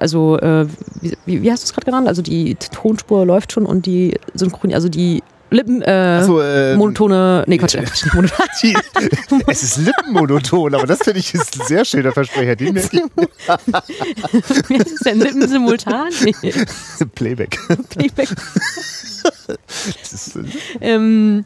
also 0.00 0.36
äh, 0.38 0.66
wie, 1.00 1.42
wie 1.42 1.50
hast 1.50 1.62
du 1.62 1.66
es 1.66 1.72
gerade 1.72 1.84
genannt? 1.84 2.08
Also 2.08 2.22
die 2.22 2.56
Tonspur 2.56 3.24
läuft 3.24 3.52
schon 3.52 3.64
und 3.64 3.86
die 3.86 4.18
Synchron, 4.34 4.74
also 4.74 4.88
die 4.88 5.22
Lippen, 5.52 5.82
äh, 5.82 6.24
so, 6.24 6.40
äh, 6.40 6.74
monotone, 6.76 7.44
nee, 7.46 7.58
Quatsch, 7.58 7.76
nicht 7.80 8.14
monoton. 8.14 8.46
es 9.46 9.62
ist 9.62 9.76
lippenmonoton, 9.76 10.74
aber 10.74 10.86
das 10.86 11.02
finde 11.02 11.20
ich 11.20 11.34
ist 11.34 11.60
ein 11.60 11.66
sehr 11.66 11.84
schöner 11.84 12.12
Versprecher. 12.12 12.56
Den 12.56 12.74
Wie 12.74 12.80
heißt 12.80 12.94
es 14.92 15.00
denn? 15.04 15.20
Lippen 15.20 15.46
simultan? 15.46 16.08
Nee. 16.24 16.34
Playback. 17.14 17.58
Playback. 17.90 18.30
ist, 20.02 20.36
äh, 20.36 20.40
ähm, 20.80 21.44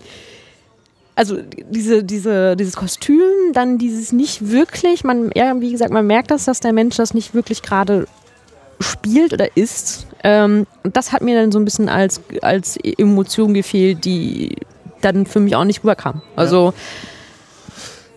also 1.16 1.38
diese, 1.70 2.04
diese, 2.04 2.56
dieses 2.56 2.76
Kostüm, 2.76 3.52
dann 3.52 3.78
dieses 3.78 4.12
nicht 4.12 4.50
wirklich, 4.50 5.02
man, 5.02 5.30
ja, 5.34 5.58
wie 5.60 5.72
gesagt, 5.72 5.90
man 5.90 6.06
merkt 6.06 6.30
das, 6.30 6.44
dass 6.44 6.60
der 6.60 6.72
Mensch 6.72 6.96
das 6.96 7.14
nicht 7.14 7.34
wirklich 7.34 7.62
gerade 7.62 8.06
spielt 8.80 9.32
oder 9.32 9.56
ist. 9.56 10.06
Ähm, 10.22 10.66
das 10.84 11.12
hat 11.12 11.22
mir 11.22 11.40
dann 11.40 11.50
so 11.50 11.58
ein 11.58 11.64
bisschen 11.64 11.88
als, 11.88 12.20
als 12.42 12.76
Emotion 12.76 13.54
gefehlt, 13.54 14.04
die 14.04 14.56
dann 15.00 15.24
für 15.24 15.40
mich 15.40 15.56
auch 15.56 15.64
nicht 15.64 15.82
rüberkam. 15.82 16.20
Also 16.36 16.74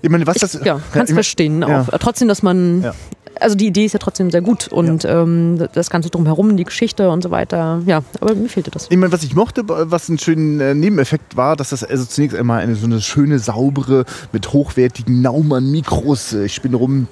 ich 0.01 0.09
meine, 0.09 0.25
was 0.27 0.37
das. 0.37 0.55
Ich, 0.55 0.65
ja, 0.65 0.81
kannst 0.93 1.09
ja, 1.09 1.15
verstehen. 1.15 1.61
Ja. 1.61 1.81
Auch, 1.81 1.97
trotzdem, 1.99 2.27
dass 2.27 2.43
man. 2.43 2.81
Ja. 2.81 2.93
Also 3.39 3.55
die 3.55 3.67
Idee 3.67 3.85
ist 3.85 3.93
ja 3.93 3.99
trotzdem 3.99 4.31
sehr 4.31 4.41
gut 4.41 4.67
und 4.67 5.03
ja. 5.03 5.21
ähm, 5.21 5.67
das 5.73 5.89
Ganze 5.89 6.09
drumherum, 6.09 6.57
die 6.57 6.63
Geschichte 6.63 7.09
und 7.09 7.23
so 7.23 7.31
weiter. 7.31 7.81
Ja, 7.85 8.01
aber 8.19 8.35
mir 8.35 8.49
fehlte 8.49 8.71
das. 8.71 8.87
Ich 8.89 8.97
meine, 8.97 9.11
was 9.11 9.23
ich 9.23 9.35
mochte, 9.35 9.63
was 9.67 10.09
ein 10.09 10.19
schöner 10.19 10.65
äh, 10.65 10.73
Nebeneffekt 10.75 11.37
war, 11.37 11.55
dass 11.55 11.69
das 11.69 11.83
also 11.83 12.05
zunächst 12.05 12.37
einmal 12.37 12.61
eine 12.61 12.75
so 12.75 12.85
eine 12.85 13.01
schöne, 13.01 13.39
saubere, 13.39 14.05
mit 14.31 14.53
hochwertigen 14.53 15.21
Naumann-Mikros, 15.21 16.33
äh, 16.33 16.45
ich 16.45 16.53
spinne 16.53 16.77
rum, 16.77 17.07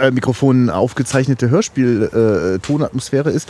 äh, 0.00 0.10
Mikrofon 0.10 0.70
aufgezeichnete 0.70 1.50
Hörspiel-Tonatmosphäre 1.50 3.30
äh, 3.30 3.34
ist, 3.34 3.48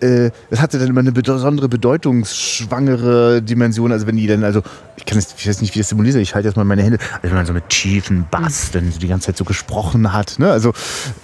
äh, 0.00 0.30
das 0.50 0.60
hatte 0.60 0.78
dann 0.78 0.88
immer 0.88 1.00
eine 1.00 1.12
besondere 1.12 1.68
bedeutungsschwangere 1.68 3.42
Dimension. 3.42 3.92
Also 3.92 4.06
wenn 4.06 4.16
die 4.16 4.26
dann, 4.26 4.44
also 4.44 4.62
ich 4.96 5.04
kann 5.04 5.18
das, 5.18 5.34
ich 5.36 5.48
weiß 5.48 5.60
nicht, 5.60 5.74
wie 5.74 5.78
das 5.80 5.88
simuliert, 5.88 6.16
ich 6.16 6.34
halte 6.34 6.48
jetzt 6.48 6.56
mal 6.56 6.64
meine 6.64 6.82
Hände, 6.82 6.98
also 7.14 7.28
wenn 7.28 7.34
man 7.34 7.46
so 7.46 7.52
mit 7.52 7.68
tiefen 7.68 8.26
Bass 8.30 8.70
dann 8.70 8.90
so 8.92 8.98
die 8.98 9.08
ganze 9.08 9.26
Zeit 9.26 9.36
so 9.36 9.44
gesprochen 9.44 10.12
hat. 10.12 10.38
Ne? 10.38 10.50
Also 10.50 10.72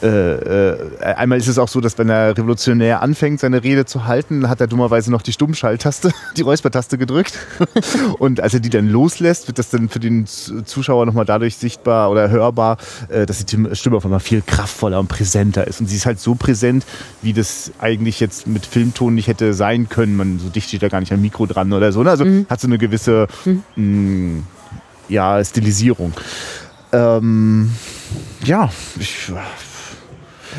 äh, 0.03 0.09
äh, 0.09 1.01
einmal 1.03 1.39
ist 1.39 1.49
es 1.49 1.59
auch 1.59 1.69
so, 1.69 1.81
dass 1.81 1.99
wenn 1.99 2.09
er 2.09 2.37
revolutionär 2.37 3.03
anfängt, 3.03 3.41
seine 3.41 3.63
Rede 3.63 3.85
zu 3.85 4.07
halten, 4.07 4.49
hat 4.49 4.61
er 4.61 4.67
dummerweise 4.67 5.11
noch 5.11 5.23
die 5.23 5.33
Stummschalttaste, 5.33 6.11
die 6.37 6.43
Räuspertaste 6.43 6.99
gedrückt. 6.99 7.39
Und 8.19 8.41
als 8.41 8.55
er 8.55 8.61
die 8.61 8.71
dann 8.71 8.89
loslässt, 8.89 9.49
wird 9.49 9.59
das 9.59 9.71
dann 9.71 9.89
für 9.89 10.01
den 10.01 10.27
Zuschauer 10.27 11.07
nochmal 11.07 11.25
dadurch 11.25 11.57
sichtbar 11.57 12.11
oder 12.11 12.31
hörbar, 12.31 12.79
äh, 13.09 13.27
dass 13.27 13.45
die 13.45 13.69
Stimme 13.75 13.97
auf 13.97 14.05
einmal 14.05 14.21
viel 14.21 14.43
kraftvoller 14.49 14.99
und 14.99 15.09
präsenter 15.09 15.67
ist. 15.67 15.81
Und 15.81 15.87
sie 15.87 15.97
ist 15.97 16.07
halt 16.07 16.19
so 16.19 16.35
präsent, 16.35 16.85
wie 17.23 17.33
das 17.33 17.71
eigentlich 17.79 18.19
jetzt 18.19 18.47
mit 18.47 18.67
Filmton 18.67 19.15
nicht 19.15 19.29
hätte 19.29 19.55
sein 19.55 19.89
können. 19.89 20.17
Man, 20.17 20.41
so 20.41 20.49
dicht 20.49 20.69
steht 20.69 20.83
da 20.83 20.89
gar 20.89 21.01
nicht 21.01 21.13
am 21.13 21.21
Mikro 21.21 21.47
dran 21.47 21.73
oder 21.73 21.93
so. 21.93 22.03
Ne? 22.03 22.11
Also 22.11 22.25
mhm. 22.25 22.47
hat 22.49 22.61
so 22.61 22.67
eine 22.67 22.79
gewisse 22.79 23.29
mhm. 23.45 23.63
mh, 23.77 23.85
mm, 23.85 24.47
ja, 25.09 25.45
Stilisierung. 25.45 26.13
Ähm, 26.93 27.71
ja, 28.45 28.71
ich 28.99 29.31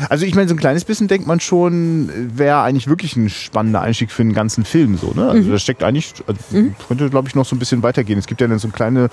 also 0.08 0.24
ich 0.24 0.34
meine, 0.34 0.48
so 0.48 0.54
ein 0.54 0.58
kleines 0.58 0.84
bisschen 0.84 1.08
denkt 1.08 1.26
man 1.26 1.40
schon, 1.40 2.10
wäre 2.34 2.62
eigentlich 2.62 2.88
wirklich 2.88 3.16
ein 3.16 3.28
spannender 3.28 3.80
Einstieg 3.80 4.10
für 4.10 4.22
einen 4.22 4.32
ganzen 4.32 4.64
Film. 4.64 4.96
So, 4.96 5.12
ne? 5.14 5.28
Also 5.28 5.48
mhm. 5.48 5.52
das 5.52 5.62
steckt 5.62 5.82
eigentlich, 5.82 6.14
also 6.26 6.40
mhm. 6.50 6.74
könnte 6.86 7.10
glaube 7.10 7.28
ich 7.28 7.34
noch 7.34 7.44
so 7.44 7.56
ein 7.56 7.58
bisschen 7.58 7.82
weitergehen. 7.82 8.18
Es 8.18 8.26
gibt 8.26 8.40
ja 8.40 8.46
dann 8.46 8.58
so 8.58 8.66
einen 8.66 8.72
kleinen 8.72 9.08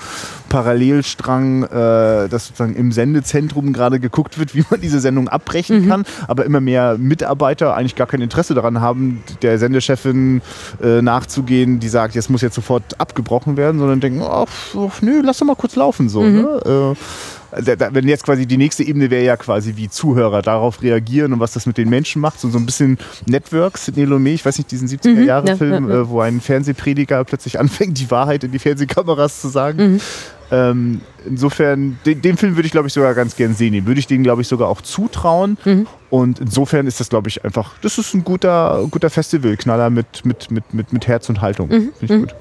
Parallelstrang, 0.49 1.63
äh, 1.63 1.67
dass 2.29 2.47
sozusagen 2.47 2.75
im 2.75 2.91
Sendezentrum 2.91 3.73
gerade 3.73 3.99
geguckt 3.99 4.39
wird, 4.39 4.55
wie 4.55 4.63
man 4.69 4.81
diese 4.81 4.99
Sendung 4.99 5.27
abbrechen 5.27 5.85
mhm. 5.85 5.89
kann, 5.89 6.05
aber 6.27 6.45
immer 6.45 6.61
mehr 6.61 6.97
Mitarbeiter 6.97 7.75
eigentlich 7.75 7.95
gar 7.95 8.07
kein 8.07 8.21
Interesse 8.21 8.53
daran 8.53 8.81
haben, 8.81 9.23
der 9.41 9.59
Sendechefin 9.59 10.41
äh, 10.81 11.01
nachzugehen, 11.01 11.79
die 11.79 11.89
sagt, 11.89 12.15
jetzt 12.15 12.29
muss 12.29 12.41
jetzt 12.41 12.55
sofort 12.55 12.99
abgebrochen 12.99 13.57
werden, 13.57 13.79
sondern 13.79 13.99
denken, 13.99 14.21
ach, 14.23 14.47
oh, 14.75 14.91
nö, 15.01 15.21
lass 15.23 15.39
doch 15.39 15.45
mal 15.45 15.55
kurz 15.55 15.75
laufen. 15.75 16.09
So, 16.09 16.21
mhm. 16.21 16.41
ne? 16.41 16.95
äh, 16.95 16.95
wenn 17.51 18.07
jetzt 18.07 18.23
quasi 18.23 18.45
die 18.45 18.57
nächste 18.57 18.83
Ebene 18.83 19.09
wäre 19.09 19.23
ja 19.23 19.37
quasi 19.37 19.75
wie 19.75 19.89
Zuhörer 19.89 20.41
darauf 20.41 20.81
reagieren 20.81 21.33
und 21.33 21.39
was 21.39 21.53
das 21.53 21.65
mit 21.65 21.77
den 21.77 21.89
Menschen 21.89 22.21
macht. 22.21 22.39
So, 22.39 22.49
so 22.49 22.57
ein 22.57 22.65
bisschen 22.65 22.97
Networks, 23.25 23.85
Sidney 23.85 24.05
Lumet, 24.05 24.35
ich 24.35 24.45
weiß 24.45 24.57
nicht, 24.57 24.71
diesen 24.71 24.87
70er-Jahre-Film, 24.87 25.83
mhm, 25.83 25.89
ja, 25.89 25.95
ja, 25.95 26.01
ja. 26.01 26.09
wo 26.09 26.21
ein 26.21 26.41
Fernsehprediger 26.41 27.23
plötzlich 27.23 27.59
anfängt, 27.59 27.99
die 27.99 28.11
Wahrheit 28.11 28.43
in 28.43 28.51
die 28.51 28.59
Fernsehkameras 28.59 29.41
zu 29.41 29.47
sagen. 29.49 29.93
Mhm. 29.93 30.01
Ähm, 30.49 31.01
insofern, 31.25 31.99
den, 32.05 32.21
den, 32.21 32.37
Film 32.37 32.55
würde 32.55 32.67
ich 32.67 32.71
glaube 32.71 32.87
ich 32.87 32.93
sogar 32.93 33.13
ganz 33.13 33.35
gern 33.35 33.53
sehen. 33.53 33.73
Den 33.73 33.85
würde 33.85 33.99
ich 33.99 34.07
denen 34.07 34.23
glaube 34.23 34.41
ich 34.41 34.47
sogar 34.47 34.69
auch 34.69 34.81
zutrauen. 34.81 35.57
Mhm. 35.65 35.87
Und 36.09 36.39
insofern 36.39 36.87
ist 36.87 36.99
das 36.99 37.09
glaube 37.09 37.27
ich 37.27 37.43
einfach, 37.43 37.73
das 37.81 37.97
ist 37.97 38.13
ein 38.13 38.23
guter, 38.23 38.85
guter 38.89 39.09
Festivalknaller 39.09 39.89
mit, 39.89 40.25
mit, 40.25 40.49
mit, 40.51 40.73
mit, 40.73 40.93
mit 40.93 41.07
Herz 41.07 41.27
und 41.27 41.41
Haltung. 41.41 41.67
Mhm. 41.67 41.71
Finde 41.71 41.93
ich 42.01 42.11
mhm. 42.11 42.19
gut. 42.21 42.35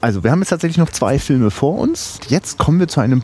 Also, 0.00 0.22
wir 0.22 0.30
haben 0.30 0.40
jetzt 0.40 0.50
tatsächlich 0.50 0.78
noch 0.78 0.90
zwei 0.90 1.18
Filme 1.18 1.50
vor 1.50 1.78
uns. 1.78 2.20
Jetzt 2.28 2.58
kommen 2.58 2.78
wir 2.78 2.86
zu 2.86 3.00
einem 3.00 3.22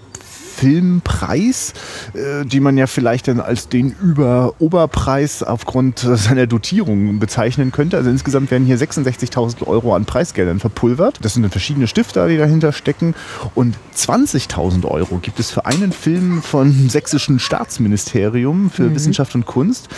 Filmpreis, 0.52 1.72
äh, 2.14 2.44
die 2.44 2.60
man 2.60 2.76
ja 2.76 2.86
vielleicht 2.86 3.28
dann 3.28 3.40
als 3.40 3.68
den 3.68 3.94
Über-Oberpreis 4.00 5.42
aufgrund 5.42 5.98
seiner 6.14 6.46
Dotierung 6.46 7.18
bezeichnen 7.18 7.72
könnte. 7.72 7.96
Also 7.96 8.10
insgesamt 8.10 8.50
werden 8.50 8.66
hier 8.66 8.78
66.000 8.78 9.66
Euro 9.66 9.94
an 9.94 10.04
Preisgeldern 10.04 10.60
verpulvert. 10.60 11.18
Das 11.22 11.34
sind 11.34 11.42
dann 11.42 11.50
verschiedene 11.50 11.86
Stifter, 11.86 12.28
die 12.28 12.36
dahinter 12.36 12.72
stecken. 12.72 13.14
Und 13.54 13.76
20.000 13.96 14.84
Euro 14.84 15.18
gibt 15.18 15.40
es 15.40 15.50
für 15.50 15.66
einen 15.66 15.92
Film 15.92 16.42
vom 16.42 16.88
sächsischen 16.88 17.38
Staatsministerium 17.38 18.70
für 18.70 18.84
mhm. 18.84 18.94
Wissenschaft 18.94 19.34
und 19.34 19.46
Kunst, 19.46 19.88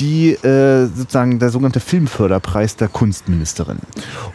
die 0.00 0.30
äh, 0.32 0.86
sozusagen 0.86 1.38
der 1.38 1.50
sogenannte 1.50 1.80
Filmförderpreis 1.80 2.76
der 2.76 2.88
Kunstministerin. 2.88 3.78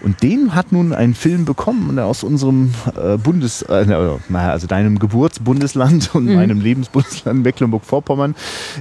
Und 0.02 0.22
den 0.22 0.56
hat 0.56 0.72
nun 0.72 0.94
ein 0.94 1.14
Film 1.16 1.46
bekommen 1.46 1.98
aus 2.00 2.24
unserem 2.24 2.74
äh, 2.96 3.18
Bundes, 3.18 3.64
äh, 3.64 3.86
also 4.34 4.68
deinem 4.68 5.00
Geburtsbund 5.00 5.63
Bundesland 5.64 6.14
und 6.14 6.26
mhm. 6.26 6.36
meinem 6.36 6.62
Lebensbundesland 6.62 7.42
Mecklenburg-Vorpommern 7.44 8.36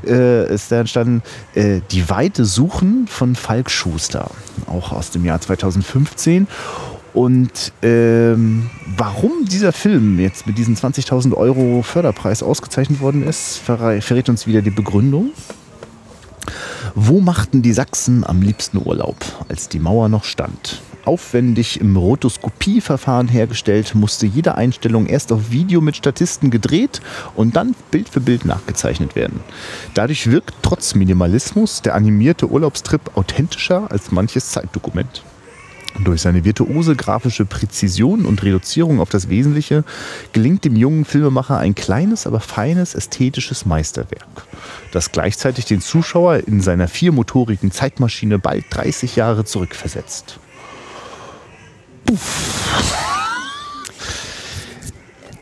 äh, 0.05 0.53
ist 0.53 0.73
da 0.73 0.81
entstanden 0.81 1.23
äh, 1.55 1.81
Die 1.93 2.11
Weite 2.11 2.45
Suchen 2.45 3.07
von 3.07 3.37
Falk 3.37 3.71
Schuster, 3.71 4.31
auch 4.67 4.91
aus 4.91 5.11
dem 5.11 5.25
Jahr 5.25 5.41
2015. 5.41 6.49
Und 7.15 7.73
ähm, 7.83 8.69
warum 8.97 9.45
dieser 9.45 9.73
Film 9.73 10.19
jetzt 10.19 10.47
mit 10.47 10.59
diesen 10.59 10.75
20.000 10.75 11.35
Euro 11.35 11.83
Förderpreis 11.83 12.43
ausgezeichnet 12.43 13.01
worden 13.01 13.23
ist, 13.23 13.59
verrät 13.59 14.29
uns 14.29 14.47
wieder 14.47 14.63
die 14.63 14.71
Begründung. 14.71 15.31
Wo 16.97 17.21
machten 17.21 17.63
die 17.63 17.73
Sachsen 17.73 18.25
am 18.27 18.43
liebsten 18.43 18.79
Urlaub, 18.79 19.17
als 19.49 19.69
die 19.69 19.79
Mauer 19.79 20.09
noch 20.09 20.25
stand? 20.25 20.83
Aufwendig 21.05 21.81
im 21.81 21.97
Rotoskopieverfahren 21.97 23.29
hergestellt, 23.29 23.95
musste 23.95 24.27
jede 24.27 24.55
Einstellung 24.55 25.07
erst 25.07 25.33
auf 25.33 25.51
Video 25.51 25.81
mit 25.81 25.97
Statisten 25.97 26.51
gedreht 26.51 27.01
und 27.35 27.57
dann 27.57 27.75
Bild 27.91 28.09
für 28.09 28.21
Bild 28.21 28.45
nachgezeichnet 28.45 29.17
werden. 29.17 29.41
Dadurch 29.95 30.31
wirkt 30.31 30.55
trotz 30.63 30.95
Minimalismus 30.95 31.83
der 31.83 31.95
animierte 31.95 32.51
Urlaubstrip 32.51 33.17
authentischer 33.17 33.91
als 33.91 34.13
manches 34.13 34.51
Zeitdokument. 34.51 35.23
Durch 36.01 36.23
seine 36.23 36.45
virtuose 36.45 36.97
grafische 36.97 37.45
Präzision 37.45 38.25
und 38.25 38.43
Reduzierung 38.43 39.01
auf 39.01 39.11
das 39.11 39.29
Wesentliche 39.29 39.85
gelingt 40.33 40.65
dem 40.65 40.75
jungen 40.75 41.05
Filmemacher 41.05 41.59
ein 41.59 41.75
kleines, 41.75 42.27
aber 42.27 42.41
feines 42.41 42.95
ästhetisches 42.95 43.67
Meisterwerk, 43.67 44.47
das 44.93 45.13
gleichzeitig 45.13 45.67
den 45.67 45.81
Zuschauer 45.81 46.37
in 46.47 46.61
seiner 46.61 46.89
viermotorigen 46.89 47.71
Zeitmaschine 47.71 48.39
bald 48.39 48.65
30 48.71 49.17
Jahre 49.17 49.45
zurückversetzt. 49.45 50.41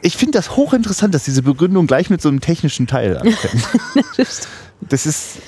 Ich 0.03 0.17
finde 0.17 0.39
das 0.39 0.57
hochinteressant, 0.57 1.15
dass 1.15 1.25
diese 1.25 1.43
Begründung 1.43 1.87
gleich 1.87 2.09
mit 2.09 2.23
so 2.23 2.29
einem 2.29 2.41
technischen 2.41 2.87
Teil 2.87 3.19
anfängt. 3.19 3.69
das 4.81 5.05
ist, 5.05 5.39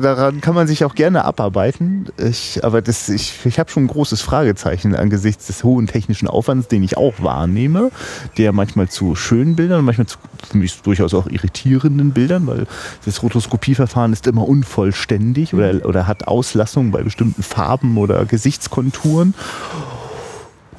daran 0.00 0.40
kann 0.40 0.54
man 0.54 0.68
sich 0.68 0.84
auch 0.84 0.94
gerne 0.94 1.24
abarbeiten. 1.24 2.06
Ich, 2.16 2.62
aber 2.62 2.82
das, 2.82 3.08
ich, 3.08 3.34
ich 3.44 3.58
habe 3.58 3.70
schon 3.70 3.84
ein 3.84 3.88
großes 3.88 4.20
Fragezeichen 4.20 4.94
angesichts 4.94 5.48
des 5.48 5.64
hohen 5.64 5.88
technischen 5.88 6.28
Aufwands, 6.28 6.68
den 6.68 6.84
ich 6.84 6.96
auch 6.96 7.14
wahrnehme, 7.18 7.90
der 8.38 8.52
manchmal 8.52 8.88
zu 8.88 9.16
schönen 9.16 9.56
Bildern, 9.56 9.84
manchmal 9.84 10.06
zu 10.06 10.18
für 10.48 10.56
mich 10.56 10.80
durchaus 10.82 11.12
auch 11.14 11.26
irritierenden 11.26 12.12
Bildern, 12.12 12.46
weil 12.46 12.66
das 13.04 13.22
Rotoskopieverfahren 13.22 14.12
ist 14.12 14.26
immer 14.26 14.48
unvollständig 14.48 15.52
oder, 15.52 15.84
oder 15.84 16.06
hat 16.06 16.28
Auslassungen 16.28 16.92
bei 16.92 17.02
bestimmten 17.02 17.42
Farben 17.42 17.98
oder 17.98 18.24
Gesichtskonturen. 18.24 19.34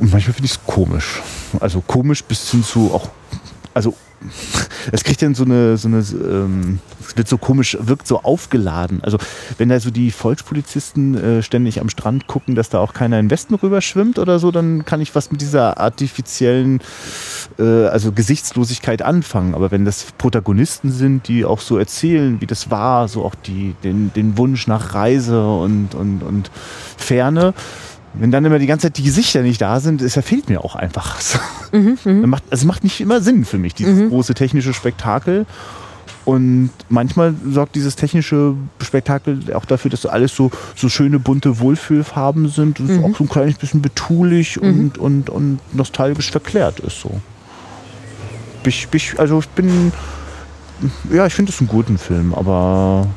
Und 0.02 0.12
manchmal 0.12 0.34
finde 0.34 0.47
ich 0.47 0.54
es 0.54 0.66
komisch. 0.66 1.22
Also 1.60 1.82
komisch 1.82 2.24
bis 2.24 2.49
hin 2.49 2.64
zu 2.64 2.91
auch, 2.91 3.08
also 3.76 3.93
es 4.91 5.04
kriegt 5.04 5.22
dann 5.22 5.36
so 5.36 5.43
eine, 5.43 5.78
so 5.78 5.88
eine 5.88 5.99
ähm, 5.99 6.80
es 7.08 7.18
wird 7.18 7.28
so 7.28 7.38
komisch, 7.38 7.78
wirkt 7.80 8.08
so 8.08 8.22
aufgeladen. 8.22 9.04
Also 9.04 9.18
wenn 9.58 9.70
da 9.70 9.80
so 9.80 9.91
die 9.91 10.12
Volkspolizisten 10.12 11.16
äh, 11.16 11.43
ständig 11.43 11.82
am 11.82 11.89
Strand 11.89 12.26
gucken, 12.26 12.56
dass 12.56 12.70
da 12.70 12.80
auch 12.80 12.93
keiner 12.93 13.20
in 13.20 13.30
Westen 13.30 13.54
rüber 13.54 13.82
schwimmt 13.82 14.18
oder 14.18 14.39
so, 14.39 14.49
dann 14.49 14.86
kann 14.86 15.02
ich 15.02 15.14
was 15.14 15.32
mit 15.32 15.41
dieser 15.41 15.78
artifiziellen, 15.78 16.80
äh, 17.60 17.86
also 17.86 18.12
Gesichtslosigkeit 18.12 19.04
anfangen. 19.04 19.54
Aber 19.54 19.70
wenn 19.70 19.86
das 19.86 20.08
Protagonisten 20.18 20.91
sind, 20.91 21.28
die 21.28 21.45
auch 21.45 21.60
so 21.60 21.78
erzählen, 21.78 22.41
wie 22.41 22.47
das 22.47 22.72
war, 22.72 23.08
so 23.08 23.24
auch 23.24 23.36
die, 23.36 23.76
den, 23.84 24.12
den 24.14 24.38
Wunsch 24.38 24.66
nach 24.66 24.95
Reise 24.95 25.45
und, 25.45 25.93
und, 25.93 26.24
und 26.24 26.49
Ferne, 26.97 27.54
wenn 28.14 28.32
dann 28.32 28.43
immer 28.43 28.59
die 28.59 28.68
ganze 28.68 28.88
Zeit 28.88 28.97
die 28.97 29.03
Gesichter 29.03 29.41
nicht 29.41 29.62
da 29.62 29.80
sind, 29.80 30.01
es 30.01 30.14
fehlt 30.16 30.49
mir 30.49 30.64
auch 30.64 30.76
einfach 30.76 31.16
was. 31.18 31.39
Mhm, 31.72 32.30
macht, 32.30 32.43
es 32.49 32.66
macht 32.66 32.84
nicht 32.84 32.99
immer 32.99 33.22
Sinn 33.22 33.45
für 33.45 33.57
mich, 33.57 33.74
dieses 33.74 33.99
mhm. 33.99 34.09
große 34.09 34.34
technische 34.34 34.74
Spektakel. 34.74 35.45
Und 36.24 36.70
manchmal 36.89 37.34
sorgt 37.49 37.76
dieses 37.76 37.95
technische 37.95 38.53
Spektakel 38.80 39.53
auch 39.55 39.66
dafür, 39.66 39.89
dass 39.89 40.05
alles 40.05 40.36
so, 40.36 40.51
so 40.76 40.88
schöne, 40.88 41.18
bunte 41.18 41.59
Wohlfühlfarben 41.59 42.47
sind 42.47 42.80
und 42.80 42.89
mhm. 42.89 43.03
auch 43.05 43.18
so 43.18 43.24
ein 43.24 43.30
kleines 43.30 43.57
bisschen 43.57 43.82
betulich 43.82 44.62
mhm. 44.62 44.68
und, 44.68 44.97
und, 44.99 45.30
und 45.32 45.59
nostalgisch 45.74 46.30
verklärt 46.30 46.80
ist. 46.80 47.01
So. 47.01 47.20
Ich, 48.66 48.88
ich, 48.91 49.20
also 49.20 49.39
ich 49.39 49.47
bin, 49.49 49.91
ja, 51.12 51.26
ich 51.26 51.34
finde 51.34 51.51
es 51.51 51.59
einen 51.59 51.70
guten 51.70 51.97
Film, 51.97 52.36
aber 52.36 53.07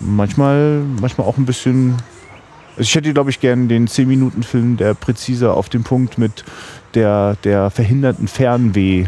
manchmal, 0.00 0.82
manchmal 1.00 1.26
auch 1.26 1.38
ein 1.38 1.46
bisschen 1.46 1.94
also 2.76 2.82
ich 2.82 2.94
hätte, 2.94 3.12
glaube 3.12 3.30
ich, 3.30 3.40
gerne 3.40 3.66
den 3.66 3.88
10-Minuten-Film, 3.88 4.76
der 4.76 4.94
präziser 4.94 5.54
auf 5.54 5.68
den 5.68 5.82
Punkt 5.82 6.18
mit 6.18 6.44
der, 6.94 7.36
der 7.44 7.70
verhinderten 7.70 8.28
Fernweh 8.28 9.06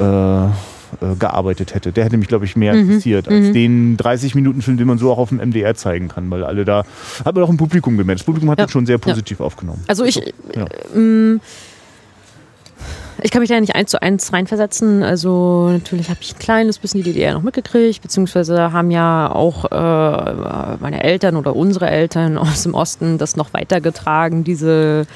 äh, 0.00 0.44
äh, 0.44 1.14
gearbeitet 1.18 1.74
hätte. 1.74 1.92
Der 1.92 2.04
hätte 2.04 2.16
mich, 2.16 2.28
glaube 2.28 2.44
ich, 2.44 2.56
mehr 2.56 2.74
mhm. 2.74 2.80
interessiert 2.80 3.28
als 3.28 3.46
mhm. 3.46 3.52
den 3.52 3.96
30-Minuten-Film, 3.96 4.76
den 4.76 4.86
man 4.86 4.98
so 4.98 5.12
auch 5.12 5.18
auf 5.18 5.28
dem 5.28 5.38
MDR 5.38 5.74
zeigen 5.74 6.08
kann, 6.08 6.30
weil 6.30 6.42
alle 6.42 6.64
da, 6.64 6.84
hat 7.24 7.34
man 7.34 7.44
auch 7.44 7.50
im 7.50 7.56
Publikum 7.56 7.96
gemerkt. 7.96 8.20
Das 8.20 8.26
Publikum 8.26 8.50
hat 8.50 8.58
ja. 8.58 8.66
den 8.66 8.70
schon 8.70 8.86
sehr 8.86 8.98
positiv 8.98 9.38
ja. 9.38 9.44
aufgenommen. 9.44 9.84
Also 9.86 10.04
ich, 10.04 10.16
ja. 10.16 10.66
ähm, 10.94 11.40
ich 13.22 13.30
kann 13.30 13.40
mich 13.40 13.48
da 13.48 13.60
nicht 13.60 13.74
eins 13.74 13.90
zu 13.90 14.02
eins 14.02 14.32
reinversetzen. 14.32 15.02
Also 15.02 15.70
natürlich 15.70 16.08
habe 16.08 16.20
ich 16.22 16.34
ein 16.34 16.38
kleines 16.38 16.78
bisschen 16.78 17.02
die 17.02 17.12
DDR 17.12 17.34
noch 17.34 17.42
mitgekriegt, 17.42 18.02
beziehungsweise 18.02 18.72
haben 18.72 18.90
ja 18.90 19.30
auch 19.32 19.64
äh, 19.64 20.76
meine 20.80 21.02
Eltern 21.02 21.36
oder 21.36 21.56
unsere 21.56 21.88
Eltern 21.88 22.38
aus 22.38 22.62
dem 22.62 22.74
Osten 22.74 23.18
das 23.18 23.36
noch 23.36 23.52
weitergetragen, 23.52 24.44
diese 24.44 25.06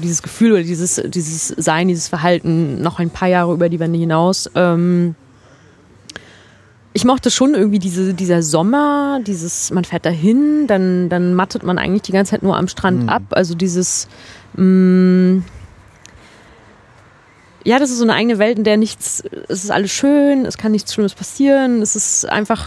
dieses 0.00 0.22
Gefühl 0.22 0.52
oder 0.52 0.62
dieses, 0.62 1.02
dieses 1.06 1.48
Sein, 1.48 1.88
dieses 1.88 2.06
Verhalten 2.06 2.80
noch 2.80 3.00
ein 3.00 3.10
paar 3.10 3.26
Jahre 3.26 3.52
über 3.52 3.68
die 3.68 3.80
Wende 3.80 3.98
hinaus. 3.98 4.48
Ähm, 4.54 5.16
ich 6.92 7.04
mochte 7.04 7.30
schon 7.30 7.54
irgendwie 7.54 7.78
diese, 7.78 8.14
dieser 8.14 8.42
Sommer, 8.42 9.20
dieses, 9.26 9.70
man 9.70 9.84
fährt 9.84 10.06
dahin, 10.06 10.66
dann, 10.66 11.08
dann 11.08 11.34
mattet 11.34 11.62
man 11.62 11.78
eigentlich 11.78 12.02
die 12.02 12.12
ganze 12.12 12.30
Zeit 12.30 12.42
nur 12.42 12.56
am 12.56 12.68
Strand 12.68 13.04
mhm. 13.04 13.08
ab. 13.08 13.22
Also 13.30 13.54
dieses, 13.54 14.08
mh, 14.56 14.64
mm, 14.64 15.44
ja, 17.68 17.78
das 17.78 17.90
ist 17.90 17.98
so 17.98 18.04
eine 18.04 18.14
eigene 18.14 18.38
Welt, 18.38 18.56
in 18.56 18.64
der 18.64 18.78
nichts, 18.78 19.22
es 19.48 19.64
ist 19.64 19.70
alles 19.70 19.90
schön, 19.90 20.46
es 20.46 20.56
kann 20.56 20.72
nichts 20.72 20.94
Schlimmes 20.94 21.12
passieren, 21.12 21.82
es 21.82 21.96
ist 21.96 22.26
einfach, 22.26 22.66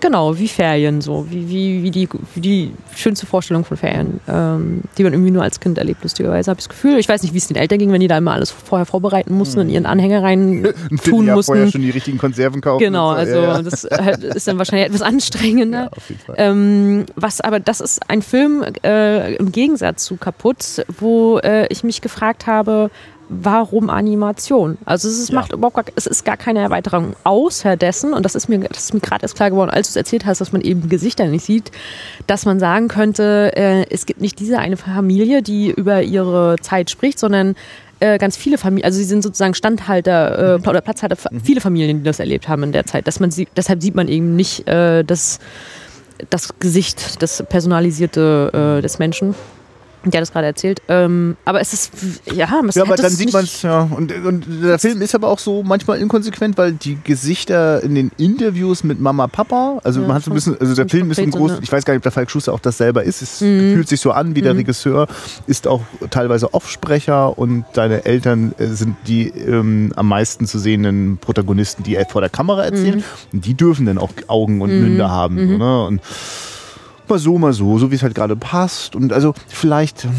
genau, 0.00 0.38
wie 0.38 0.46
Ferien 0.46 1.00
so, 1.00 1.26
wie, 1.30 1.48
wie, 1.48 1.82
wie, 1.82 1.90
die, 1.90 2.06
wie 2.34 2.40
die 2.42 2.70
schönste 2.94 3.24
Vorstellung 3.24 3.64
von 3.64 3.78
Ferien, 3.78 4.20
ähm, 4.28 4.82
die 4.98 5.04
man 5.04 5.14
irgendwie 5.14 5.30
nur 5.30 5.42
als 5.42 5.58
Kind 5.58 5.78
erlebt, 5.78 6.02
lustigerweise, 6.02 6.50
habe 6.50 6.60
ich 6.60 6.66
das 6.66 6.68
Gefühl. 6.68 6.98
Ich 6.98 7.08
weiß 7.08 7.22
nicht, 7.22 7.32
wie 7.32 7.38
es 7.38 7.46
den 7.46 7.56
Eltern 7.56 7.78
ging, 7.78 7.92
wenn 7.92 8.00
die 8.02 8.08
da 8.08 8.18
immer 8.18 8.32
alles 8.32 8.50
vorher 8.50 8.84
vorbereiten 8.84 9.32
mussten 9.32 9.60
und 9.60 9.70
ihren 9.70 9.86
Anhänger 9.86 10.22
rein 10.22 10.68
tun 11.02 11.26
ja 11.26 11.34
mussten. 11.34 11.52
vorher 11.52 11.70
schon 11.70 11.80
die 11.80 11.88
richtigen 11.88 12.18
Konserven 12.18 12.60
kaufen. 12.60 12.80
Genau, 12.84 13.12
so. 13.12 13.16
also 13.16 13.36
ja, 13.36 13.56
ja. 13.56 13.62
das 13.62 13.84
ist 13.84 14.46
dann 14.46 14.58
wahrscheinlich 14.58 14.88
etwas 14.88 15.00
anstrengender. 15.00 15.84
Ja, 15.84 15.90
auf 15.96 16.10
jeden 16.10 16.20
Fall. 16.20 16.34
Ähm, 16.36 17.06
was 17.16 17.40
aber, 17.40 17.58
das 17.58 17.80
ist 17.80 18.02
ein 18.10 18.20
Film 18.20 18.66
äh, 18.84 19.36
im 19.36 19.50
Gegensatz 19.50 20.04
zu 20.04 20.16
Kaputt, 20.16 20.84
wo 20.98 21.38
äh, 21.38 21.68
ich 21.68 21.84
mich 21.84 22.02
gefragt 22.02 22.46
habe, 22.46 22.90
warum 23.30 23.88
Animation? 23.88 24.76
Also 24.84 25.08
es 25.08 25.18
ist, 25.18 25.30
ja. 25.30 25.36
macht 25.36 25.52
überhaupt 25.52 25.76
gar, 25.76 25.84
es 25.94 26.06
ist 26.06 26.24
gar 26.24 26.36
keine 26.36 26.58
Erweiterung 26.58 27.14
außer 27.24 27.76
dessen, 27.76 28.12
und 28.12 28.24
das 28.24 28.34
ist 28.34 28.48
mir, 28.48 28.58
das 28.58 28.84
ist 28.84 28.94
mir 28.94 29.00
gerade 29.00 29.22
erst 29.22 29.36
klar 29.36 29.50
geworden, 29.50 29.70
als 29.70 29.86
du 29.86 29.92
es 29.92 29.96
erzählt 29.96 30.26
hast, 30.26 30.40
dass 30.40 30.52
man 30.52 30.60
eben 30.60 30.88
Gesichter 30.88 31.26
nicht 31.26 31.44
sieht, 31.44 31.70
dass 32.26 32.44
man 32.44 32.58
sagen 32.58 32.88
könnte, 32.88 33.52
äh, 33.56 33.86
es 33.88 34.04
gibt 34.04 34.20
nicht 34.20 34.40
diese 34.40 34.58
eine 34.58 34.76
Familie, 34.76 35.42
die 35.42 35.70
über 35.70 36.02
ihre 36.02 36.56
Zeit 36.60 36.90
spricht, 36.90 37.18
sondern 37.18 37.54
äh, 38.00 38.18
ganz 38.18 38.36
viele 38.36 38.58
Familien, 38.58 38.86
also 38.86 38.98
sie 38.98 39.04
sind 39.04 39.22
sozusagen 39.22 39.54
Standhalter 39.54 40.56
äh, 40.56 40.58
mhm. 40.58 40.66
oder 40.66 40.80
Platzhalter 40.80 41.16
für 41.16 41.32
mhm. 41.32 41.40
viele 41.40 41.60
Familien, 41.60 41.98
die 41.98 42.04
das 42.04 42.18
erlebt 42.18 42.48
haben 42.48 42.64
in 42.64 42.72
der 42.72 42.84
Zeit. 42.86 43.06
Dass 43.06 43.20
man 43.20 43.30
sie, 43.30 43.46
deshalb 43.56 43.80
sieht 43.80 43.94
man 43.94 44.08
eben 44.08 44.34
nicht 44.34 44.66
äh, 44.66 45.04
das, 45.04 45.38
das 46.30 46.58
Gesicht, 46.58 47.22
das 47.22 47.44
Personalisierte 47.48 48.78
äh, 48.78 48.82
des 48.82 48.98
Menschen. 48.98 49.34
Hat 50.04 50.14
das 50.14 50.32
gerade 50.32 50.46
erzählt. 50.46 50.80
Ähm, 50.88 51.36
aber 51.44 51.60
es 51.60 51.72
ist, 51.72 51.92
ja, 52.32 52.48
es 52.66 52.74
Ja, 52.74 52.84
aber 52.84 52.96
dann 52.96 53.10
sieht 53.10 53.32
man 53.32 53.44
es, 53.44 53.62
ja. 53.62 53.82
Und, 53.82 54.12
und 54.24 54.46
der 54.62 54.78
Film 54.78 55.02
ist 55.02 55.14
aber 55.14 55.28
auch 55.28 55.38
so 55.38 55.62
manchmal 55.62 55.98
inkonsequent, 55.98 56.56
weil 56.56 56.72
die 56.72 56.98
Gesichter 57.04 57.82
in 57.82 57.94
den 57.94 58.10
Interviews 58.16 58.82
mit 58.82 58.98
Mama, 58.98 59.26
Papa, 59.26 59.78
also 59.84 60.00
ja, 60.00 60.06
man 60.06 60.16
hat 60.16 60.24
so 60.24 60.30
ein 60.30 60.34
bisschen, 60.34 60.58
also 60.58 60.74
der 60.74 60.88
Film 60.88 61.10
ist 61.10 61.20
ein 61.20 61.30
groß, 61.30 61.58
ich 61.60 61.70
weiß 61.70 61.84
gar 61.84 61.92
nicht, 61.92 61.98
ob 61.98 62.04
der 62.04 62.12
Falk 62.12 62.30
Schuster 62.30 62.54
auch 62.54 62.60
das 62.60 62.78
selber 62.78 63.02
ist. 63.02 63.20
Es 63.20 63.40
mhm. 63.40 63.74
fühlt 63.74 63.88
sich 63.88 64.00
so 64.00 64.12
an, 64.12 64.34
wie 64.34 64.42
der 64.42 64.54
mhm. 64.54 64.60
Regisseur 64.60 65.06
ist 65.46 65.66
auch 65.66 65.82
teilweise 66.10 66.54
Offsprecher 66.54 67.36
und 67.38 67.64
deine 67.74 68.04
Eltern 68.06 68.54
äh, 68.58 68.68
sind 68.68 68.96
die 69.06 69.28
ähm, 69.28 69.92
am 69.96 70.08
meisten 70.08 70.46
zu 70.46 70.58
sehenden 70.58 71.18
Protagonisten, 71.18 71.82
die 71.82 71.98
vor 72.08 72.22
der 72.22 72.30
Kamera 72.30 72.64
erzählen. 72.64 72.98
Mhm. 72.98 73.04
Und 73.32 73.46
die 73.46 73.54
dürfen 73.54 73.86
dann 73.86 73.98
auch 73.98 74.10
Augen 74.26 74.62
und 74.62 74.70
Münder 74.70 75.10
haben. 75.10 75.36
So, 75.36 75.44
mhm. 75.44 75.58
ne? 75.58 75.86
Und 75.86 76.00
mal 77.10 77.18
so, 77.18 77.38
mal 77.38 77.52
so, 77.52 77.78
so 77.78 77.90
wie 77.90 77.96
es 77.96 78.02
halt 78.02 78.14
gerade 78.14 78.36
passt. 78.36 78.96
Und 78.96 79.12
also 79.12 79.34
vielleicht 79.48 80.04
ähm, 80.04 80.14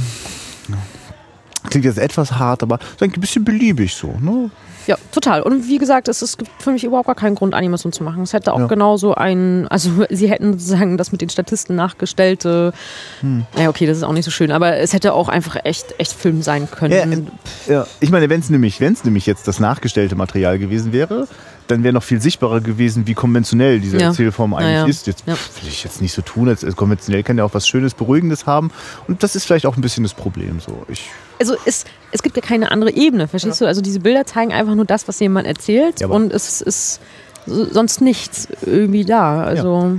klingt 1.70 1.86
jetzt 1.86 1.98
etwas 1.98 2.34
hart, 2.34 2.64
aber 2.64 2.80
so 3.00 3.06
ein 3.06 3.12
bisschen 3.12 3.44
beliebig 3.44 3.96
so. 3.96 4.14
Ne? 4.20 4.52
Ja, 4.88 4.98
total. 5.12 5.44
Und 5.44 5.68
wie 5.68 5.78
gesagt, 5.78 6.08
es, 6.08 6.22
es 6.22 6.38
gibt 6.38 6.50
für 6.60 6.72
mich 6.72 6.84
überhaupt 6.84 7.06
gar 7.06 7.16
keinen 7.16 7.36
Grund, 7.36 7.54
Animation 7.54 7.94
zu 7.94 8.04
machen. 8.04 8.24
Es 8.24 8.34
hätte 8.34 8.54
auch 8.54 8.60
ja. 8.60 8.68
genauso 8.68 9.14
ein, 9.14 9.68
also 9.68 9.92
sie 10.10 10.30
hätten 10.30 10.54
sozusagen 10.54 10.98
das 10.98 11.12
mit 11.12 11.22
den 11.22 11.30
Statisten 11.30 11.76
nachgestellte, 11.76 12.74
hm. 13.22 13.46
ja 13.58 13.70
okay, 13.70 13.86
das 13.86 13.98
ist 13.98 14.04
auch 14.04 14.14
nicht 14.14 14.26
so 14.26 14.32
schön, 14.32 14.52
aber 14.52 14.78
es 14.78 14.94
hätte 14.94 15.14
auch 15.14 15.30
einfach 15.30 15.58
echt, 15.64 15.96
echt 15.98 16.14
Film 16.14 16.42
sein 16.42 16.70
können. 16.70 17.28
Ja, 17.68 17.74
ja. 17.74 17.88
ich 18.00 18.12
meine, 18.12 18.30
wenn 18.30 18.40
es 18.40 18.50
nämlich, 18.50 18.80
nämlich 18.80 19.26
jetzt 19.26 19.48
das 19.48 19.60
nachgestellte 19.60 20.16
Material 20.16 20.58
gewesen 20.58 20.92
wäre, 20.92 21.28
dann 21.68 21.84
wäre 21.84 21.94
noch 21.94 22.04
viel 22.04 22.22
sichtbarer 22.22 22.62
gewesen, 22.62 23.08
wie 23.08 23.14
konventionell 23.14 23.80
diese 23.80 23.98
ja. 23.98 24.08
Erzählform 24.08 24.54
eigentlich 24.54 24.74
ja, 24.74 24.82
ja. 24.82 24.88
ist. 24.88 25.08
Jetzt 25.08 25.28
will 25.28 25.36
ich 25.68 25.84
jetzt 25.84 26.02
nicht 26.02 26.14
so 26.14 26.22
tun, 26.22 26.50
als 26.50 26.66
konventionell 26.76 27.24
kann 27.24 27.38
ja 27.38 27.44
auch 27.44 27.54
was 27.54 27.68
Schönes, 27.68 27.94
Beruhigendes 27.94 28.46
haben. 28.46 28.72
Und 29.08 29.24
das 29.24 29.36
ist 29.36 29.46
vielleicht 29.46 29.66
auch 29.66 29.78
ein 29.78 29.82
bisschen 29.82 30.04
das 30.04 30.14
Problem. 30.14 30.60
So. 30.60 30.86
Ich 30.88 31.10
also 31.40 31.56
es, 31.66 31.86
es 32.12 32.22
gibt 32.22 32.36
ja 32.36 32.42
keine 32.44 32.72
andere 32.72 32.92
Ebene, 32.92 33.28
verstehst 33.28 33.62
du? 33.62 33.66
Also 33.66 33.82
diese 33.82 34.00
Bilder 34.00 34.26
zeigen 34.26 34.54
einfach 34.54 34.76
nur 34.76 34.86
das, 34.86 35.08
was 35.08 35.20
jemand 35.20 35.48
erzählt 35.48 36.04
und 36.04 36.32
es 36.32 36.62
ist 36.62 37.02
sonst 37.48 38.02
nichts 38.02 38.48
irgendwie 38.64 39.06
da. 39.06 39.44
Also 39.44 39.98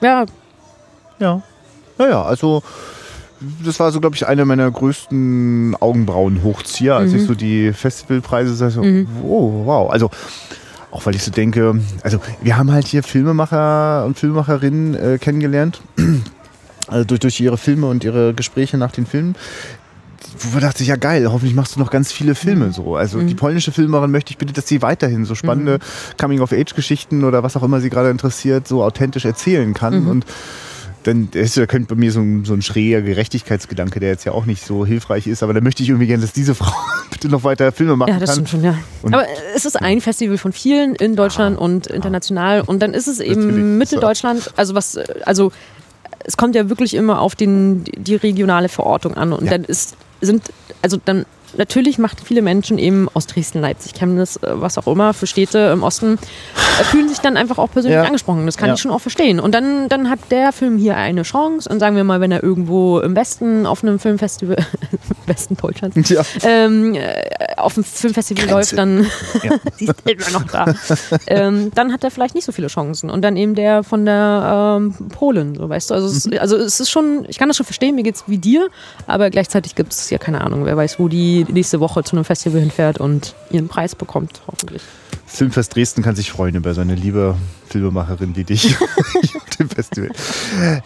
ja. 0.00 0.24
Ja. 1.20 1.42
Ja, 1.98 2.08
ja, 2.08 2.22
also 2.22 2.62
das 3.64 3.78
war 3.80 3.92
so, 3.92 4.00
glaube 4.00 4.16
ich, 4.16 4.26
einer 4.26 4.44
meiner 4.44 4.70
größten 4.70 5.76
Augenbrauen-Hochzieher, 5.78 6.96
als 6.96 7.12
mhm. 7.12 7.18
ich 7.18 7.26
so 7.26 7.34
die 7.34 7.72
Festivalpreise 7.72 8.54
sah. 8.54 8.70
So, 8.70 8.82
mhm. 8.82 9.06
oh, 9.24 9.66
wow. 9.66 9.90
Also 9.90 10.10
auch 10.92 11.06
weil 11.06 11.14
ich 11.16 11.22
so 11.22 11.30
denke, 11.30 11.80
also 12.02 12.20
wir 12.42 12.56
haben 12.56 12.70
halt 12.70 12.86
hier 12.86 13.02
Filmemacher 13.02 14.04
und 14.04 14.18
Filmemacherinnen 14.18 14.94
äh, 14.94 15.18
kennengelernt, 15.18 15.80
also 16.86 17.04
durch, 17.06 17.20
durch 17.20 17.40
ihre 17.40 17.56
Filme 17.56 17.88
und 17.88 18.04
ihre 18.04 18.34
Gespräche 18.34 18.76
nach 18.76 18.92
den 18.92 19.06
Filmen. 19.06 19.34
Wo 20.38 20.60
dachte 20.60 20.82
ich, 20.82 20.88
ja 20.88 20.96
geil, 20.96 21.30
hoffentlich 21.32 21.54
machst 21.54 21.76
du 21.76 21.80
noch 21.80 21.90
ganz 21.90 22.12
viele 22.12 22.34
Filme 22.34 22.66
mhm. 22.66 22.72
so. 22.72 22.96
Also 22.96 23.18
mhm. 23.18 23.26
die 23.26 23.34
polnische 23.34 23.72
Filmerin 23.72 24.10
möchte 24.10 24.30
ich 24.30 24.38
bitte, 24.38 24.52
dass 24.52 24.68
sie 24.68 24.82
weiterhin 24.82 25.24
so 25.24 25.34
spannende 25.34 25.78
mhm. 25.78 26.16
Coming-of-Age-Geschichten 26.18 27.24
oder 27.24 27.42
was 27.42 27.56
auch 27.56 27.62
immer 27.62 27.80
sie 27.80 27.90
gerade 27.90 28.10
interessiert, 28.10 28.68
so 28.68 28.84
authentisch 28.84 29.24
erzählen 29.24 29.74
kann. 29.74 30.02
Mhm. 30.02 30.08
Und 30.08 30.26
dann 31.04 31.28
ist 31.32 31.56
da 31.56 31.66
könnte 31.66 31.94
bei 31.94 32.00
mir 32.00 32.12
so 32.12 32.20
ein, 32.20 32.44
so 32.44 32.54
ein 32.54 32.62
schräger 32.62 33.02
Gerechtigkeitsgedanke, 33.02 34.00
der 34.00 34.10
jetzt 34.10 34.24
ja 34.24 34.32
auch 34.32 34.46
nicht 34.46 34.64
so 34.64 34.86
hilfreich 34.86 35.26
ist, 35.26 35.42
aber 35.42 35.52
da 35.54 35.60
möchte 35.60 35.82
ich 35.82 35.88
irgendwie 35.88 36.06
gerne, 36.06 36.22
dass 36.22 36.32
diese 36.32 36.54
Frau 36.56 36.72
noch 37.28 37.44
weiter 37.44 37.70
Filme 37.72 37.96
machen 37.96 38.10
Ja, 38.12 38.18
das 38.18 38.30
kann. 38.30 38.34
stimmt 38.46 38.48
schon, 38.48 38.64
ja. 38.64 38.76
Und- 39.02 39.14
Aber 39.14 39.24
es 39.54 39.64
ist 39.64 39.76
ein 39.80 40.00
Festival 40.00 40.38
von 40.38 40.52
vielen 40.52 40.94
in 40.96 41.14
Deutschland 41.14 41.56
und 41.58 41.86
international. 41.86 42.62
Und 42.62 42.80
dann 42.80 42.94
ist 42.94 43.06
es 43.06 43.18
Natürlich. 43.18 43.38
eben 43.38 43.78
Mitteldeutschland, 43.78 44.50
also 44.56 44.74
was, 44.74 44.98
also 45.24 45.52
es 46.24 46.36
kommt 46.36 46.54
ja 46.56 46.68
wirklich 46.68 46.94
immer 46.94 47.20
auf 47.20 47.34
den, 47.36 47.84
die 47.84 48.16
regionale 48.16 48.68
Verortung 48.68 49.14
an. 49.16 49.32
Und 49.32 49.44
Ja. 49.44 49.52
dann 49.52 49.64
ist, 49.64 49.96
sind, 50.20 50.42
also 50.82 50.98
dann 51.04 51.24
natürlich 51.56 51.98
macht 51.98 52.20
viele 52.24 52.42
Menschen 52.42 52.78
eben 52.78 53.08
aus 53.14 53.26
Dresden, 53.26 53.60
Leipzig, 53.60 53.94
Chemnitz, 53.94 54.36
äh, 54.36 54.48
was 54.52 54.78
auch 54.78 54.86
immer, 54.86 55.14
für 55.14 55.26
Städte 55.26 55.70
im 55.72 55.82
Osten, 55.82 56.18
äh, 56.80 56.84
fühlen 56.84 57.08
sich 57.08 57.18
dann 57.18 57.36
einfach 57.36 57.58
auch 57.58 57.70
persönlich 57.70 57.96
Ja. 57.96 58.04
angesprochen. 58.04 58.46
Das 58.46 58.56
kann 58.56 58.68
Ja. 58.68 58.74
ich 58.74 58.80
schon 58.80 58.90
auch 58.90 59.00
verstehen. 59.00 59.40
Und 59.40 59.54
dann, 59.54 59.88
dann 59.88 60.10
hat 60.10 60.18
der 60.30 60.52
Film 60.52 60.78
hier 60.78 60.96
eine 60.96 61.22
Chance. 61.22 61.68
Und 61.68 61.80
sagen 61.80 61.96
wir 61.96 62.04
mal, 62.04 62.20
wenn 62.20 62.32
er 62.32 62.42
irgendwo 62.42 63.00
im 63.00 63.14
Westen 63.16 63.66
auf 63.66 63.82
einem 63.82 63.98
Filmfestival, 63.98 64.56
Westen 65.26 65.56
Deutschlands, 65.56 66.08
Ja. 66.10 66.22
ähm, 66.44 66.94
äh, 66.94 67.22
auf 67.56 67.74
dem 67.74 67.84
Filmfestival 67.84 68.44
Grenze. 68.46 68.76
läuft, 68.76 68.78
dann 68.78 69.06
sie 69.76 69.86
ist 69.86 69.94
immer 70.04 70.40
noch 70.40 70.44
da. 70.50 70.74
ähm, 71.26 71.70
dann 71.74 71.92
hat 71.92 72.04
er 72.04 72.10
vielleicht 72.10 72.34
nicht 72.34 72.44
so 72.44 72.52
viele 72.52 72.68
Chancen. 72.68 73.10
Und 73.10 73.22
dann 73.22 73.36
eben 73.36 73.54
der 73.54 73.82
von 73.84 74.04
der 74.04 74.78
ähm, 74.80 74.94
Polen, 75.10 75.54
so 75.54 75.68
weißt 75.68 75.90
du. 75.90 75.94
Also 75.94 76.06
es, 76.08 76.26
Mhm. 76.26 76.38
also 76.40 76.56
es 76.56 76.80
ist 76.80 76.90
schon, 76.90 77.24
ich 77.28 77.38
kann 77.38 77.48
das 77.48 77.56
schon 77.56 77.66
verstehen, 77.66 77.94
mir 77.94 78.02
geht's 78.02 78.24
wie 78.26 78.38
dir, 78.38 78.68
aber 79.06 79.30
gleichzeitig 79.30 79.74
gibt 79.74 79.92
es 79.92 80.10
ja 80.10 80.18
keine 80.18 80.40
Ahnung, 80.42 80.64
wer 80.64 80.76
weiß, 80.76 80.98
wo 80.98 81.08
die 81.08 81.41
nächste 81.44 81.80
Woche 81.80 82.04
zu 82.04 82.16
einem 82.16 82.24
Festival 82.24 82.60
hinfährt 82.60 82.98
und 82.98 83.34
ihren 83.50 83.68
Preis 83.68 83.94
bekommt, 83.94 84.42
hoffentlich. 84.46 84.82
Filmfest 85.26 85.74
Dresden 85.74 86.02
kann 86.02 86.14
sich 86.14 86.30
freuen 86.30 86.56
über 86.56 86.74
seine 86.74 86.94
liebe 86.94 87.36
Filmemacherin 87.68 88.36
wie 88.36 88.44
dich 88.44 88.76
auf 89.36 89.56
dem 89.58 89.70
Festival. 89.70 90.10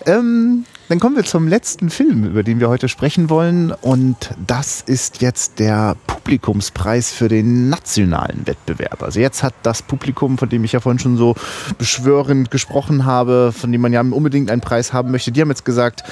Ähm, 0.07 0.65
dann 0.89 1.01
kommen 1.01 1.17
wir 1.17 1.25
zum 1.25 1.49
letzten 1.49 1.91
Film, 1.91 2.25
über 2.25 2.45
den 2.45 2.61
wir 2.61 2.69
heute 2.69 2.89
sprechen 2.89 3.29
wollen. 3.29 3.73
Und 3.73 4.31
das 4.47 4.83
ist 4.83 5.21
jetzt 5.21 5.59
der 5.59 5.97
Publikumspreis 6.07 7.13
für 7.13 7.27
den 7.27 7.69
nationalen 7.69 8.47
Wettbewerb. 8.47 9.03
Also 9.03 9.19
jetzt 9.19 9.43
hat 9.43 9.55
das 9.65 9.83
Publikum, 9.83 10.39
von 10.39 10.49
dem 10.49 10.63
ich 10.63 10.73
ja 10.73 10.81
vorhin 10.81 11.01
schon 11.01 11.17
so 11.17 11.35
beschwörend 11.77 12.53
gesprochen 12.53 13.05
habe, 13.05 13.53
von 13.53 13.73
dem 13.73 13.81
man 13.81 13.93
ja 13.93 14.01
unbedingt 14.01 14.51
einen 14.51 14.61
Preis 14.61 14.93
haben 14.93 15.11
möchte, 15.11 15.33
die 15.33 15.41
haben 15.41 15.51
jetzt 15.51 15.65
gesagt, 15.65 16.05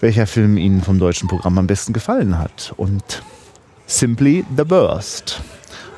welcher 0.00 0.28
Film 0.28 0.56
ihnen 0.56 0.82
vom 0.82 1.00
deutschen 1.00 1.28
Programm 1.28 1.58
am 1.58 1.66
besten 1.66 1.92
gefallen 1.92 2.38
hat. 2.38 2.74
Und 2.76 3.22
Simply 3.86 4.44
the 4.56 4.64
Burst 4.64 5.40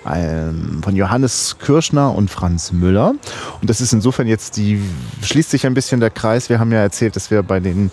ähm, 0.06 0.80
von 0.82 0.96
Johannes 0.96 1.56
Kirschner 1.58 2.14
und 2.14 2.30
Franz 2.30 2.72
Müller. 2.72 3.14
Und 3.60 3.70
das 3.70 3.80
ist 3.80 3.92
insofern 3.92 4.26
jetzt 4.26 4.56
die, 4.56 4.80
schließt 5.22 5.50
sich 5.50 5.66
ein 5.66 5.74
bisschen 5.74 6.00
der 6.00 6.10
Kreis. 6.10 6.48
Wir 6.48 6.58
haben 6.58 6.72
ja 6.72 6.80
erzählt, 6.80 7.16
dass 7.16 7.30
wir 7.30 7.42
bei, 7.42 7.60
den, 7.60 7.90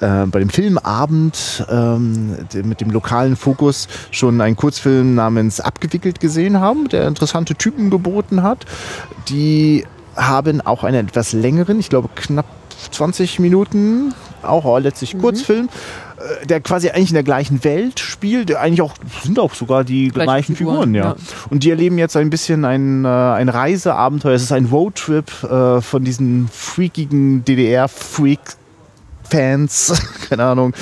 äh, 0.00 0.26
bei 0.26 0.40
dem 0.40 0.50
Filmabend 0.50 1.66
ähm, 1.70 2.36
mit 2.64 2.80
dem 2.80 2.90
lokalen 2.90 3.36
Fokus 3.36 3.88
schon 4.10 4.40
einen 4.40 4.56
Kurzfilm 4.56 5.14
namens 5.14 5.60
Abgewickelt 5.60 6.20
gesehen 6.20 6.60
haben, 6.60 6.88
der 6.88 7.06
interessante 7.06 7.54
Typen 7.54 7.90
geboten 7.90 8.42
hat. 8.42 8.66
Die 9.28 9.84
haben 10.16 10.60
auch 10.60 10.82
einen 10.82 11.08
etwas 11.08 11.32
längeren, 11.32 11.78
ich 11.78 11.90
glaube 11.90 12.08
knapp 12.14 12.46
20 12.90 13.38
Minuten, 13.38 14.14
auch 14.42 14.78
letztlich 14.78 15.18
Kurzfilm, 15.18 15.66
äh, 15.66 15.68
der 16.44 16.60
quasi 16.60 16.90
eigentlich 16.90 17.10
in 17.10 17.14
der 17.14 17.22
gleichen 17.22 17.62
Welt 17.64 18.00
spielt, 18.00 18.48
der 18.48 18.60
eigentlich 18.60 18.82
auch, 18.82 18.94
sind 19.22 19.38
auch 19.38 19.54
sogar 19.54 19.84
die 19.84 20.08
Gleiche 20.08 20.26
gleichen 20.26 20.56
Figuren, 20.56 20.76
Figuren, 20.76 20.94
ja. 20.94 21.04
ja. 21.10 21.16
Und 21.50 21.62
die 21.62 21.70
erleben 21.70 21.98
jetzt 21.98 22.16
ein 22.16 22.30
bisschen 22.30 22.64
ein, 22.64 23.04
äh, 23.04 23.08
ein 23.08 23.48
Reiseabenteuer. 23.48 24.34
Es 24.34 24.42
ist 24.42 24.52
ein 24.52 24.66
Roadtrip 24.66 25.30
äh, 25.44 25.80
von 25.80 26.04
diesen 26.04 26.48
freakigen 26.48 27.44
DDR-Freak. 27.44 28.40
Fans, 29.28 29.92
keine 30.28 30.44
Ahnung, 30.44 30.72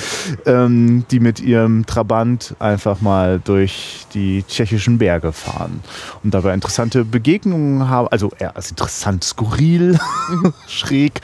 ähm, 0.45 1.03
die 1.09 1.19
mit 1.19 1.39
ihrem 1.39 1.87
Trabant 1.87 2.55
einfach 2.59 3.01
mal 3.01 3.41
durch 3.43 4.05
die 4.13 4.43
tschechischen 4.47 4.99
Berge 4.99 5.31
fahren 5.31 5.81
und 6.23 6.31
dabei 6.31 6.53
interessante 6.53 7.05
Begegnungen 7.05 7.89
haben, 7.89 8.07
also 8.09 8.31
eher 8.37 8.55
als 8.55 8.69
interessant, 8.69 9.23
skurril, 9.23 9.97
schräg. 10.67 11.21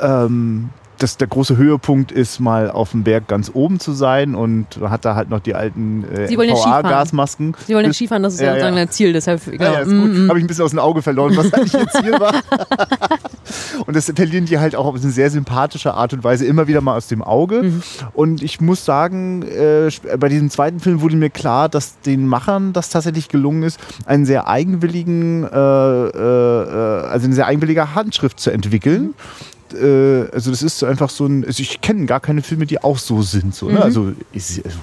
Ähm, 0.00 0.70
das, 1.02 1.16
der 1.16 1.28
große 1.28 1.56
Höhepunkt 1.56 2.12
ist, 2.12 2.40
mal 2.40 2.70
auf 2.70 2.92
dem 2.92 3.04
Berg 3.04 3.28
ganz 3.28 3.50
oben 3.52 3.80
zu 3.80 3.92
sein 3.92 4.34
und 4.34 4.66
hat 4.82 5.04
da 5.04 5.14
halt 5.14 5.30
noch 5.30 5.40
die 5.40 5.54
alten 5.54 6.04
äh, 6.04 6.28
Sie 6.28 6.38
wollen 6.38 6.48
ja 6.48 6.56
Skifahren. 6.56 6.84
VA-Gasmasken. 6.84 7.56
Sie 7.66 7.74
wollen 7.74 7.86
ja 7.86 7.92
Skifahren, 7.92 8.22
das 8.22 8.34
ist 8.34 8.40
ja, 8.40 8.46
Ja, 8.46 8.52
sozusagen 8.52 8.76
ja. 8.76 8.82
ein 8.82 8.90
Ziel, 8.90 9.12
deshalb, 9.12 9.46
Ja, 9.46 9.52
genau. 9.52 9.72
ja, 9.72 9.84
gut. 9.84 9.92
Mm, 9.92 10.26
mm. 10.26 10.28
Habe 10.28 10.38
ich 10.38 10.44
ein 10.44 10.48
bisschen 10.48 10.64
aus 10.64 10.70
dem 10.70 10.78
Auge 10.78 11.02
verloren, 11.02 11.36
was 11.36 11.52
eigentlich 11.52 11.74
ihr 11.74 11.88
Ziel 11.88 12.12
war. 12.12 12.32
und 13.86 13.96
das 13.96 14.12
verlieren 14.14 14.46
die 14.46 14.58
halt 14.58 14.74
auch 14.74 14.86
auf 14.86 14.94
eine 14.94 15.10
sehr 15.10 15.30
sympathische 15.30 15.94
Art 15.94 16.12
und 16.12 16.24
Weise 16.24 16.44
immer 16.46 16.68
wieder 16.68 16.80
mal 16.80 16.96
aus 16.96 17.08
dem 17.08 17.22
Auge. 17.22 17.62
Mhm. 17.62 17.82
Und 18.14 18.42
ich 18.42 18.60
muss 18.60 18.84
sagen, 18.84 19.42
äh, 19.42 19.90
bei 20.18 20.28
diesem 20.28 20.50
zweiten 20.50 20.80
Film 20.80 21.00
wurde 21.00 21.16
mir 21.16 21.30
klar, 21.30 21.68
dass 21.68 22.00
den 22.00 22.26
Machern 22.26 22.72
das 22.72 22.90
tatsächlich 22.90 23.28
gelungen 23.28 23.62
ist, 23.62 23.78
einen 24.06 24.24
sehr 24.24 24.48
eigenwilligen, 24.48 25.44
äh, 25.44 25.48
äh, 25.48 26.12
äh, 26.12 27.06
also 27.06 27.26
eine 27.26 27.34
sehr 27.34 27.46
eigenwillige 27.46 27.94
Handschrift 27.94 28.40
zu 28.40 28.50
entwickeln. 28.50 29.14
Äh, 29.74 30.30
also 30.32 30.50
das 30.50 30.62
ist 30.62 30.78
so 30.78 30.86
einfach 30.86 31.10
so 31.10 31.26
ein, 31.26 31.44
also 31.44 31.60
ich 31.60 31.80
kenne 31.80 32.06
gar 32.06 32.20
keine 32.20 32.42
Filme, 32.42 32.66
die 32.66 32.82
auch 32.82 32.98
so 32.98 33.22
sind. 33.22 33.54
So, 33.54 33.68
ne? 33.68 33.76
Mhm. 33.76 33.82
Also 33.82 34.12
ist, 34.32 34.64
also 34.64 34.78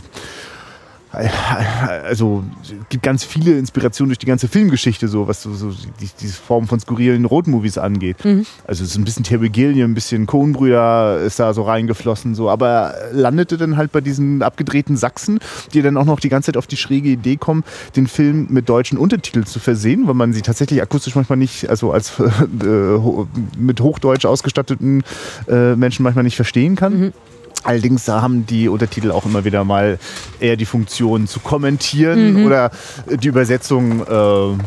also 1.11 2.43
es 2.61 2.73
gibt 2.89 3.03
ganz 3.03 3.23
viele 3.23 3.57
Inspirationen 3.57 4.09
durch 4.09 4.19
die 4.19 4.27
ganze 4.27 4.47
Filmgeschichte, 4.47 5.07
so 5.07 5.27
was 5.27 5.41
so, 5.41 5.53
so 5.53 5.71
die, 5.71 6.09
diese 6.19 6.35
Form 6.35 6.67
von 6.67 6.79
skurrilen 6.79 7.25
Roadmovies 7.25 7.79
angeht. 7.79 8.23
Mhm. 8.23 8.45
Also 8.67 8.83
es 8.83 8.91
ist 8.91 8.97
ein 8.97 9.05
bisschen 9.05 9.23
Terry 9.23 9.49
Gilliam, 9.49 9.91
ein 9.91 9.95
bisschen 9.95 10.27
Coen-Brüder 10.27 11.19
ist 11.21 11.39
da 11.39 11.53
so 11.53 11.63
reingeflossen, 11.63 12.35
so, 12.35 12.49
aber 12.49 12.93
landete 13.11 13.57
dann 13.57 13.75
halt 13.75 13.91
bei 13.91 14.01
diesen 14.01 14.43
abgedrehten 14.43 14.97
Sachsen, 14.97 15.39
die 15.73 15.81
dann 15.81 15.97
auch 15.97 16.05
noch 16.05 16.19
die 16.19 16.29
ganze 16.29 16.47
Zeit 16.47 16.57
auf 16.57 16.67
die 16.67 16.77
schräge 16.77 17.09
Idee 17.09 17.37
kommen, 17.37 17.63
den 17.95 18.05
Film 18.05 18.47
mit 18.49 18.69
deutschen 18.69 18.99
Untertiteln 18.99 19.47
zu 19.47 19.59
versehen, 19.59 20.07
weil 20.07 20.13
man 20.13 20.31
sie 20.31 20.43
tatsächlich 20.43 20.79
akustisch 20.81 21.15
manchmal 21.15 21.37
nicht, 21.37 21.69
also 21.69 21.91
als 21.91 22.19
äh, 22.19 22.99
mit 23.57 23.81
Hochdeutsch 23.81 24.25
ausgestatteten 24.25 25.03
äh, 25.47 25.75
Menschen 25.75 26.03
manchmal 26.03 26.23
nicht 26.23 26.35
verstehen 26.35 26.75
kann. 26.75 27.13
Allerdings 27.63 28.07
haben 28.07 28.45
die 28.45 28.69
Untertitel 28.69 29.11
auch 29.11 29.25
immer 29.25 29.43
wieder 29.43 29.63
mal 29.63 29.99
eher 30.39 30.55
die 30.55 30.65
Funktion 30.65 31.27
zu 31.27 31.39
kommentieren 31.39 32.45
oder 32.45 32.71
die 33.07 33.27
Übersetzung 33.27 34.01
äh, 34.01 34.63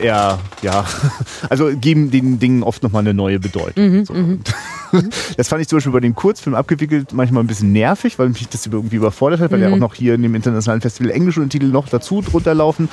eher, 0.00 0.38
ja, 0.62 0.84
also 1.48 1.70
geben 1.76 2.10
den 2.10 2.38
Dingen 2.38 2.62
oft 2.62 2.82
nochmal 2.82 3.00
eine 3.00 3.14
neue 3.14 3.38
Bedeutung. 3.38 4.04
so. 4.04 4.12
Und 4.12 4.54
Das 5.36 5.48
fand 5.48 5.62
ich 5.62 5.68
zum 5.68 5.76
Beispiel 5.76 5.92
bei 5.92 6.00
dem 6.00 6.14
Kurzfilm 6.14 6.54
abgewickelt 6.54 7.12
manchmal 7.12 7.42
ein 7.42 7.46
bisschen 7.46 7.72
nervig, 7.72 8.18
weil 8.18 8.28
mich 8.28 8.48
das 8.48 8.66
irgendwie 8.66 8.96
überfordert 8.96 9.40
hat, 9.40 9.50
weil 9.50 9.60
ja 9.60 9.70
auch 9.70 9.76
noch 9.76 9.94
hier 9.94 10.14
in 10.14 10.22
dem 10.22 10.34
internationalen 10.34 10.80
Festival 10.80 11.10
englische 11.10 11.40
Untertitel 11.40 11.70
noch 11.70 11.88
dazu 11.88 12.20
drunter 12.22 12.54
laufen. 12.54 12.88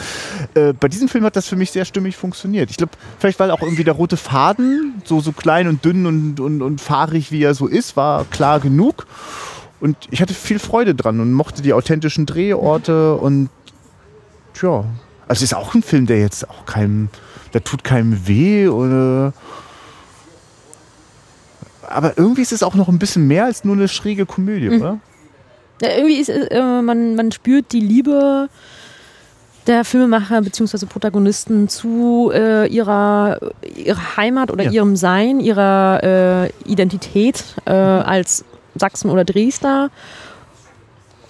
Äh, 0.54 0.74
bei 0.74 0.88
diesem 0.88 1.08
Film 1.08 1.24
hat 1.24 1.36
das 1.36 1.48
für 1.48 1.56
mich 1.56 1.72
sehr 1.72 1.86
stimmig 1.86 2.16
funktioniert. 2.16 2.70
Ich 2.70 2.78
glaube, 2.78 2.94
vielleicht 3.20 3.40
weil 3.40 3.52
auch 3.52 3.62
irgendwie 3.62 3.84
der 3.84 3.94
rote 3.94 4.18
Faden, 4.18 5.02
so, 5.04 5.20
so 5.20 5.32
klein 5.32 5.68
und 5.68 5.84
dünn 5.86 6.06
und, 6.06 6.40
und, 6.40 6.62
und 6.62 6.82
fahrig 6.82 7.32
wie 7.32 7.44
er 7.44 7.54
so 7.54 7.68
ist, 7.68 7.96
war 7.96 8.26
klar 8.26 8.60
genug. 8.60 9.06
Und 9.80 9.98
ich 10.12 10.22
hatte 10.22 10.34
viel 10.34 10.60
Freude 10.60 10.96
dran 10.96 11.20
und 11.20 11.34
mochte 11.34 11.62
die 11.62 11.74
authentischen 11.74 12.26
Drehorte 12.26 13.16
und 13.16 13.50
tja, 14.54 14.86
also 15.28 15.40
es 15.40 15.52
ist 15.52 15.54
auch 15.56 15.74
ein 15.74 15.84
Film, 15.84 16.06
der 16.06 16.20
jetzt 16.20 16.50
auch 16.50 16.66
keinem, 16.66 17.10
der 17.54 17.64
tut 17.64 17.84
keinem 17.84 18.28
weh 18.28 18.68
oder 18.68 19.34
aber 21.90 22.18
irgendwie 22.18 22.42
ist 22.42 22.52
es 22.52 22.64
auch 22.64 22.76
noch 22.76 22.88
ein 22.88 22.98
bisschen 22.98 23.28
mehr 23.28 23.46
als 23.46 23.64
nur 23.66 23.76
eine 23.76 23.88
schräge 23.88 24.26
Komödie, 24.26 24.70
oder? 24.70 25.00
Ja, 25.82 25.90
irgendwie 25.96 26.16
ist 26.20 26.30
äh, 26.30 26.82
man, 26.82 27.16
man 27.16 27.32
spürt 27.32 27.72
die 27.72 27.80
Liebe 27.82 28.50
der 29.68 29.86
Filmemacher 29.86 30.42
bzw. 30.42 30.86
Protagonisten 30.86 31.70
zu 31.70 32.32
äh, 32.34 32.68
ihrer, 32.68 33.40
ihrer 33.76 34.18
Heimat 34.18 34.52
oder 34.52 34.64
Ja. 34.66 34.72
ihrem 34.72 34.96
Sein, 34.96 35.40
ihrer 35.40 36.04
äh, 36.04 36.70
Identität 36.70 37.44
äh, 37.66 37.72
als 37.72 38.44
Sachsen 38.76 39.10
oder 39.10 39.24
Dresdner. 39.24 39.90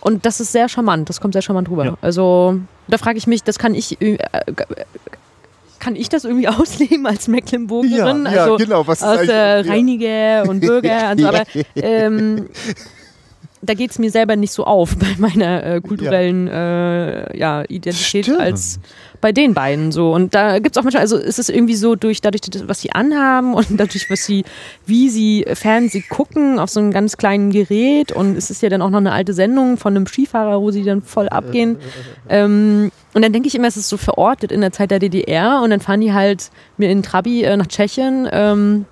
Und 0.03 0.25
das 0.25 0.41
ist 0.41 0.51
sehr 0.51 0.67
charmant, 0.67 1.07
das 1.09 1.21
kommt 1.21 1.33
sehr 1.33 1.41
charmant 1.41 1.69
rüber. 1.69 1.85
Ja. 1.85 1.97
Also 2.01 2.59
da 2.89 2.97
frage 2.97 3.17
ich 3.17 3.25
mich, 3.25 3.41
das 3.43 3.57
kann 3.57 3.73
ich 3.73 4.01
äh, 4.01 4.17
kann 5.79 5.95
ich 5.95 6.09
das 6.09 6.25
irgendwie 6.25 6.47
ausleben 6.49 7.05
als 7.07 7.27
Mecklenburgerin? 7.27 8.25
Ja, 8.25 8.31
ja, 8.31 8.41
also 8.43 8.57
genau, 8.57 8.85
was 8.85 9.01
aus 9.01 9.21
äh, 9.21 9.61
ja. 9.61 9.61
Reinige 9.61 10.43
und 10.47 10.59
Bürger 10.59 11.11
und 11.11 11.21
so, 11.21 11.27
aber 11.29 11.43
ähm, 11.75 12.49
da 13.63 13.73
geht 13.73 13.91
es 13.91 13.99
mir 13.99 14.11
selber 14.11 14.35
nicht 14.35 14.51
so 14.51 14.65
auf 14.65 14.97
bei 14.99 15.15
meiner 15.17 15.63
äh, 15.65 15.81
kulturellen 15.81 16.47
äh, 16.47 17.37
ja, 17.37 17.63
Identität 17.67 18.25
Stimmt. 18.25 18.39
als 18.39 18.79
bei 19.21 19.31
den 19.31 19.53
beiden 19.53 19.91
so. 19.91 20.13
Und 20.13 20.35
da 20.35 20.59
gibt 20.59 20.75
es 20.75 20.79
auch 20.79 20.83
manchmal, 20.83 21.01
also 21.01 21.17
ist 21.17 21.39
es 21.39 21.49
irgendwie 21.49 21.75
so 21.75 21.95
durch 21.95 22.19
dadurch, 22.19 22.41
was 22.67 22.81
sie 22.81 22.91
anhaben 22.91 23.53
und 23.53 23.67
dadurch, 23.79 24.09
was 24.09 24.25
sie, 24.25 24.43
wie 24.85 25.09
sie 25.09 25.45
Fernsehen 25.53 26.03
gucken 26.09 26.59
auf 26.59 26.69
so 26.69 26.79
einem 26.79 26.91
ganz 26.91 27.17
kleinen 27.17 27.51
Gerät 27.51 28.11
und 28.11 28.37
es 28.37 28.49
ist 28.49 28.61
ja 28.61 28.69
dann 28.69 28.81
auch 28.81 28.89
noch 28.89 28.99
eine 28.99 29.13
alte 29.13 29.33
Sendung 29.33 29.77
von 29.77 29.95
einem 29.95 30.07
Skifahrer, 30.07 30.61
wo 30.61 30.71
sie 30.71 30.83
dann 30.83 31.01
voll 31.01 31.29
abgehen. 31.29 31.77
Ähm, 32.29 32.91
und 33.13 33.21
dann 33.21 33.31
denke 33.31 33.47
ich 33.47 33.55
immer, 33.55 33.67
es 33.67 33.77
ist 33.77 33.89
so 33.89 33.97
verortet 33.97 34.51
in 34.51 34.61
der 34.61 34.71
Zeit 34.71 34.91
der 34.91 34.99
DDR 34.99 35.61
und 35.63 35.69
dann 35.69 35.79
fahren 35.79 36.01
die 36.01 36.13
halt 36.13 36.49
mir 36.77 36.89
in 36.89 37.03
Trabi 37.03 37.43
äh, 37.43 37.55
nach 37.55 37.67
Tschechien. 37.67 38.27
Ähm, 38.31 38.85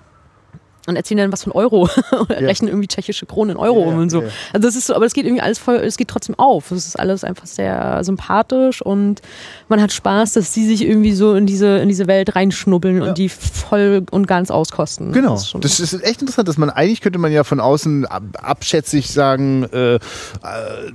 und 0.88 0.96
erzählen 0.96 1.20
dann 1.20 1.32
was 1.32 1.44
von 1.44 1.52
Euro 1.52 1.88
oder 2.12 2.42
ja. 2.42 2.48
rechnen 2.48 2.70
irgendwie 2.70 2.88
tschechische 2.88 3.26
Kronen 3.26 3.56
in 3.56 3.58
Euro 3.58 3.82
um 3.82 3.98
und 3.98 4.10
so. 4.10 4.20
Also 4.54 4.68
das 4.68 4.76
ist 4.76 4.88
so, 4.88 4.96
aber 4.96 5.06
es 5.06 5.14
geht 5.14 5.26
irgendwie 5.26 5.42
alles 5.42 5.60
voll, 5.60 5.76
es 5.76 5.98
geht 5.98 6.08
trotzdem 6.08 6.38
auf. 6.38 6.72
Es 6.72 6.88
ist 6.88 7.00
alles 7.00 7.24
einfach 7.24 7.46
sehr 7.46 8.04
sympathisch 8.04 8.82
und 8.82 9.22
man 9.70 9.82
hat 9.82 9.92
Spaß, 9.92 10.34
dass 10.34 10.54
sie 10.54 10.66
sich 10.66 10.84
irgendwie 10.84 11.14
so 11.14 11.36
in 11.36 11.46
diese, 11.46 11.78
in 11.78 11.90
diese 11.90 12.08
Welt 12.08 12.36
reinschnubbeln 12.36 13.02
und 13.02 13.18
die 13.18 13.30
voll 13.30 14.04
und 14.12 14.28
ganz 14.28 14.52
auskosten. 14.52 15.12
Genau. 15.12 15.34
Das 15.34 15.54
ist, 15.54 15.64
das 15.64 15.94
ist, 15.94 16.04
echt 16.04 16.22
interessant, 16.22 16.48
dass 16.48 16.58
man 16.58 16.70
eigentlich 16.70 17.02
könnte 17.02 17.20
man 17.20 17.32
ja 17.32 17.44
von 17.44 17.60
außen 17.60 18.06
abschätzig 18.06 19.12
sagen, 19.12 19.64
äh, 19.72 19.96
äh, 19.96 20.00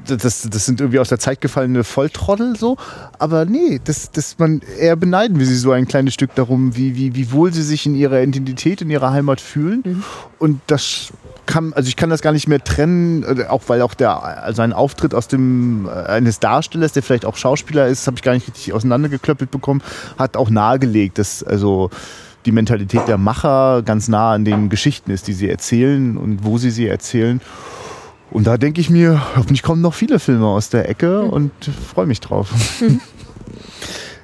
das, 0.07 0.49
das 0.51 0.67
sind 0.67 0.81
irgendwie 0.81 0.99
aus 0.99 1.09
der 1.09 1.19
Zeit 1.19 1.41
gefallene 1.41 1.85
Volltrottel 1.85 2.57
so. 2.57 2.77
Aber 3.19 3.45
nee, 3.45 3.81
das, 3.83 4.11
das 4.11 4.39
man 4.39 4.61
eher 4.79 4.97
beneiden 4.97 5.39
wir 5.39 5.47
sie 5.47 5.57
so 5.57 5.73
ein 5.73 5.87
kleines 5.87 6.15
Stück 6.15 6.35
darum, 6.35 6.77
wie, 6.77 6.97
wie, 6.97 7.15
wie 7.15 7.33
wohl 7.33 7.53
sie 7.53 7.63
sich 7.63 7.87
in 7.87 7.95
ihrer 7.95 8.23
Identität, 8.23 8.83
in 8.83 8.91
ihrer 8.91 9.11
Heimat 9.11 9.41
fühlen. 9.41 9.76
Mhm. 9.85 10.05
Und 10.39 10.61
das 10.67 11.13
kann, 11.47 11.73
also 11.73 11.89
ich 11.89 11.97
kann 11.97 12.11
das 12.11 12.23
gar 12.23 12.33
nicht 12.33 12.49
mehr 12.49 12.63
trennen, 12.63 13.23
äh, 13.23 13.45
auch 13.45 13.63
weil 13.69 13.83
auch 13.83 13.95
der, 13.95 14.23
also 14.23 14.63
ein 14.63 14.73
Auftritt 14.73 15.15
aus 15.15 15.29
dem, 15.29 15.87
äh, 15.87 15.91
eines 15.91 16.41
Darstellers, 16.41 16.93
der 16.93 17.03
vielleicht 17.03 17.25
auch 17.25 17.37
Schauspieler 17.37 17.87
ist, 17.87 18.07
habe 18.07 18.17
ich 18.17 18.23
gar 18.23 18.33
nicht 18.33 18.49
richtig 18.49 18.73
auseinandergeklöppelt 18.73 19.51
bekommen, 19.51 19.83
hat 20.19 20.37
auch 20.37 20.51
nahegelegt, 20.51 21.19
dass 21.19 21.43
also 21.43 21.91
die 22.45 22.53
Mentalität 22.53 23.09
der 23.09 23.19
Macher 23.19 23.83
ganz 23.83 24.09
nah 24.09 24.33
an 24.33 24.45
den 24.45 24.69
Geschichten 24.69 25.11
ist, 25.11 25.27
die 25.27 25.33
sie 25.33 25.51
erzählen 25.51 26.17
und 26.17 26.45
wo 26.45 26.59
sie 26.59 26.71
sie 26.71 26.87
erzählen. 26.87 27.41
Und 28.31 28.47
da 28.47 28.57
denke 28.57 28.81
ich 28.81 28.91
mir, 28.91 29.21
hoffentlich 29.37 29.63
kommen 29.63 29.83
noch 29.83 29.95
viele 29.95 30.19
Filme 30.19 30.47
aus 30.47 30.69
der 30.71 30.89
Ecke 30.89 31.23
mhm. 31.25 31.31
und 31.31 31.53
freue 31.93 32.07
mich 32.07 32.21
drauf. 32.21 32.53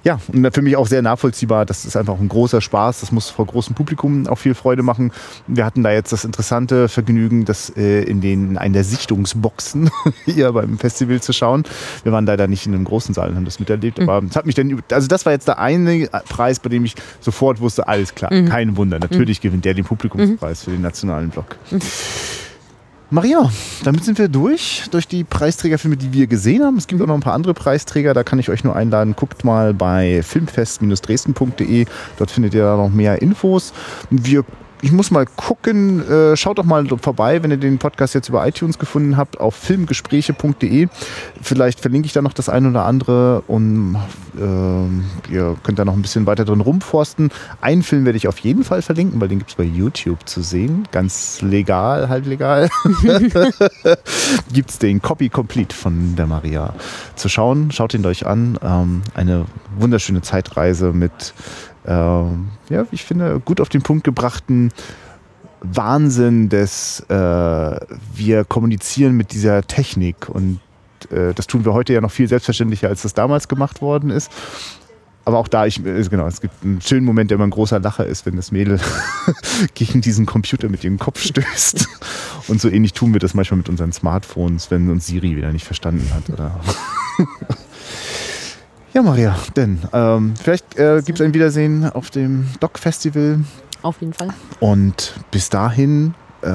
Mhm. 0.02 0.08
Ja, 0.08 0.20
und 0.32 0.54
für 0.54 0.62
mich 0.62 0.76
auch 0.76 0.86
sehr 0.86 1.02
nachvollziehbar. 1.02 1.66
Das 1.66 1.84
ist 1.84 1.96
einfach 1.96 2.18
ein 2.18 2.28
großer 2.28 2.60
Spaß. 2.60 3.00
Das 3.00 3.12
muss 3.12 3.30
vor 3.30 3.46
großem 3.46 3.74
Publikum 3.74 4.26
auch 4.26 4.38
viel 4.38 4.54
Freude 4.54 4.82
machen. 4.82 5.12
Wir 5.46 5.64
hatten 5.64 5.82
da 5.82 5.92
jetzt 5.92 6.12
das 6.12 6.24
interessante 6.24 6.88
Vergnügen, 6.88 7.44
das 7.44 7.70
äh, 7.76 8.02
in 8.02 8.20
den 8.20 8.56
in 8.56 8.72
der 8.72 8.84
Sichtungsboxen 8.84 9.90
hier 10.24 10.52
beim 10.52 10.78
Festival 10.78 11.20
zu 11.20 11.32
schauen. 11.32 11.64
Wir 12.02 12.12
waren 12.12 12.26
leider 12.26 12.48
nicht 12.48 12.66
in 12.66 12.74
einem 12.74 12.84
großen 12.84 13.14
Saal 13.14 13.30
und 13.30 13.36
haben 13.36 13.44
das 13.44 13.60
miterlebt. 13.60 13.98
Mhm. 13.98 14.08
Aber 14.08 14.26
es 14.26 14.36
hat 14.36 14.46
mich 14.46 14.54
dann, 14.54 14.82
also 14.90 15.08
das 15.08 15.24
war 15.24 15.32
jetzt 15.32 15.48
der 15.48 15.58
eine 15.58 16.08
Preis, 16.28 16.58
bei 16.60 16.68
dem 16.68 16.84
ich 16.84 16.94
sofort 17.20 17.60
wusste, 17.60 17.88
alles 17.88 18.14
klar, 18.14 18.32
mhm. 18.32 18.48
kein 18.48 18.76
Wunder. 18.76 18.98
Natürlich 18.98 19.38
mhm. 19.40 19.42
gewinnt 19.48 19.64
der 19.64 19.74
den 19.74 19.84
Publikumspreis 19.84 20.64
für 20.64 20.70
den 20.70 20.82
nationalen 20.82 21.30
Block. 21.30 21.56
Maria, 23.12 23.50
damit 23.84 24.04
sind 24.04 24.16
wir 24.16 24.28
durch, 24.28 24.84
durch 24.90 25.06
die 25.06 25.22
Preisträgerfilme, 25.22 25.98
die 25.98 26.14
wir 26.14 26.26
gesehen 26.26 26.64
haben. 26.64 26.78
Es 26.78 26.86
gibt 26.86 27.02
auch 27.02 27.06
noch 27.06 27.14
ein 27.14 27.20
paar 27.20 27.34
andere 27.34 27.52
Preisträger, 27.52 28.14
da 28.14 28.24
kann 28.24 28.38
ich 28.38 28.48
euch 28.48 28.64
nur 28.64 28.74
einladen. 28.74 29.14
Guckt 29.14 29.44
mal 29.44 29.74
bei 29.74 30.22
filmfest-dresden.de, 30.22 31.84
dort 32.16 32.30
findet 32.30 32.54
ihr 32.54 32.64
noch 32.74 32.88
mehr 32.88 33.20
Infos. 33.20 33.74
Wir 34.08 34.46
ich 34.82 34.90
muss 34.90 35.12
mal 35.12 35.26
gucken, 35.26 36.06
äh, 36.08 36.36
schaut 36.36 36.58
doch 36.58 36.64
mal 36.64 36.84
vorbei, 37.00 37.42
wenn 37.42 37.52
ihr 37.52 37.56
den 37.56 37.78
Podcast 37.78 38.14
jetzt 38.14 38.28
über 38.28 38.46
iTunes 38.46 38.78
gefunden 38.78 39.16
habt, 39.16 39.38
auf 39.38 39.54
filmgespräche.de. 39.54 40.88
Vielleicht 41.40 41.80
verlinke 41.80 42.06
ich 42.06 42.12
da 42.12 42.20
noch 42.20 42.32
das 42.32 42.48
eine 42.48 42.68
oder 42.68 42.84
andere 42.84 43.42
und 43.46 43.96
äh, 44.36 45.32
ihr 45.32 45.56
könnt 45.62 45.78
da 45.78 45.84
noch 45.84 45.94
ein 45.94 46.02
bisschen 46.02 46.26
weiter 46.26 46.44
drin 46.44 46.60
rumforsten. 46.60 47.30
Einen 47.60 47.84
Film 47.84 48.04
werde 48.04 48.16
ich 48.16 48.26
auf 48.26 48.38
jeden 48.40 48.64
Fall 48.64 48.82
verlinken, 48.82 49.20
weil 49.20 49.28
den 49.28 49.38
gibt 49.38 49.52
es 49.52 49.56
bei 49.56 49.62
YouTube 49.64 50.28
zu 50.28 50.42
sehen. 50.42 50.88
Ganz 50.90 51.40
legal, 51.42 52.08
halb 52.08 52.26
legal. 52.26 52.68
gibt 54.52 54.70
es 54.70 54.78
den 54.78 55.00
Copy 55.00 55.28
Complete 55.28 55.74
von 55.74 56.16
der 56.16 56.26
Maria 56.26 56.74
zu 57.14 57.28
schauen. 57.28 57.70
Schaut 57.70 57.94
ihn 57.94 58.04
euch 58.04 58.26
an. 58.26 58.58
Ähm, 58.60 59.02
eine 59.14 59.46
wunderschöne 59.78 60.22
Zeitreise 60.22 60.92
mit 60.92 61.34
äh, 61.84 61.90
ja, 61.90 62.86
ich 62.90 63.04
finde, 63.04 63.40
gut 63.40 63.60
auf 63.60 63.68
den 63.68 63.82
Punkt 63.82 64.04
gebrachten 64.04 64.72
Wahnsinn 65.62 66.48
des, 66.48 67.00
äh, 67.08 67.14
wir 67.14 68.44
kommunizieren 68.44 69.16
mit 69.16 69.32
dieser 69.32 69.62
Technik 69.62 70.28
und 70.28 70.60
äh, 71.10 71.32
das 71.34 71.46
tun 71.46 71.64
wir 71.64 71.72
heute 71.72 71.92
ja 71.92 72.00
noch 72.00 72.10
viel 72.10 72.28
selbstverständlicher, 72.28 72.88
als 72.88 73.02
das 73.02 73.14
damals 73.14 73.48
gemacht 73.48 73.80
worden 73.80 74.10
ist. 74.10 74.30
Aber 75.24 75.38
auch 75.38 75.46
da, 75.46 75.66
ich, 75.66 75.80
genau, 75.84 76.26
es 76.26 76.40
gibt 76.40 76.64
einen 76.64 76.80
schönen 76.80 77.06
Moment, 77.06 77.30
der 77.30 77.36
immer 77.36 77.46
ein 77.46 77.50
großer 77.50 77.78
Lacher 77.78 78.04
ist, 78.04 78.26
wenn 78.26 78.34
das 78.34 78.50
Mädel 78.50 78.80
gegen 79.74 80.00
diesen 80.00 80.26
Computer 80.26 80.68
mit 80.68 80.82
ihrem 80.82 80.98
Kopf 80.98 81.22
stößt. 81.22 81.86
Und 82.48 82.60
so 82.60 82.68
ähnlich 82.68 82.92
tun 82.92 83.12
wir 83.12 83.20
das 83.20 83.32
manchmal 83.34 83.58
mit 83.58 83.68
unseren 83.68 83.92
Smartphones, 83.92 84.72
wenn 84.72 84.90
uns 84.90 85.06
Siri 85.06 85.36
wieder 85.36 85.52
nicht 85.52 85.64
verstanden 85.64 86.10
hat. 86.12 86.28
Oder 86.28 86.58
Ja, 88.94 89.00
Maria, 89.00 89.34
denn 89.56 89.78
ähm, 89.94 90.34
vielleicht 90.36 90.78
äh, 90.78 91.00
gibt 91.02 91.18
es 91.18 91.24
ein 91.24 91.32
Wiedersehen 91.32 91.90
auf 91.90 92.10
dem 92.10 92.46
Doc-Festival. 92.60 93.40
Auf 93.80 94.00
jeden 94.00 94.12
Fall. 94.12 94.28
Und 94.60 95.14
bis 95.30 95.48
dahin 95.48 96.12
äh, 96.42 96.50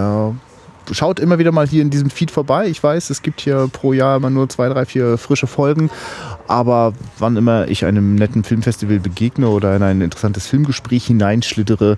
schaut 0.91 1.19
immer 1.19 1.39
wieder 1.39 1.51
mal 1.51 1.67
hier 1.67 1.81
in 1.81 1.89
diesem 1.89 2.11
Feed 2.11 2.29
vorbei. 2.29 2.67
Ich 2.67 2.83
weiß, 2.83 3.09
es 3.09 3.23
gibt 3.23 3.41
hier 3.41 3.67
pro 3.73 3.91
Jahr 3.91 4.17
immer 4.17 4.29
nur 4.29 4.47
zwei, 4.49 4.69
drei, 4.69 4.85
vier 4.85 5.17
frische 5.17 5.47
Folgen. 5.47 5.89
Aber 6.47 6.93
wann 7.19 7.37
immer 7.37 7.67
ich 7.67 7.85
einem 7.85 8.15
netten 8.15 8.43
Filmfestival 8.43 8.99
begegne 8.99 9.49
oder 9.49 9.75
in 9.75 9.83
ein 9.83 10.01
interessantes 10.01 10.47
Filmgespräch 10.47 11.07
hineinschlittere, 11.07 11.97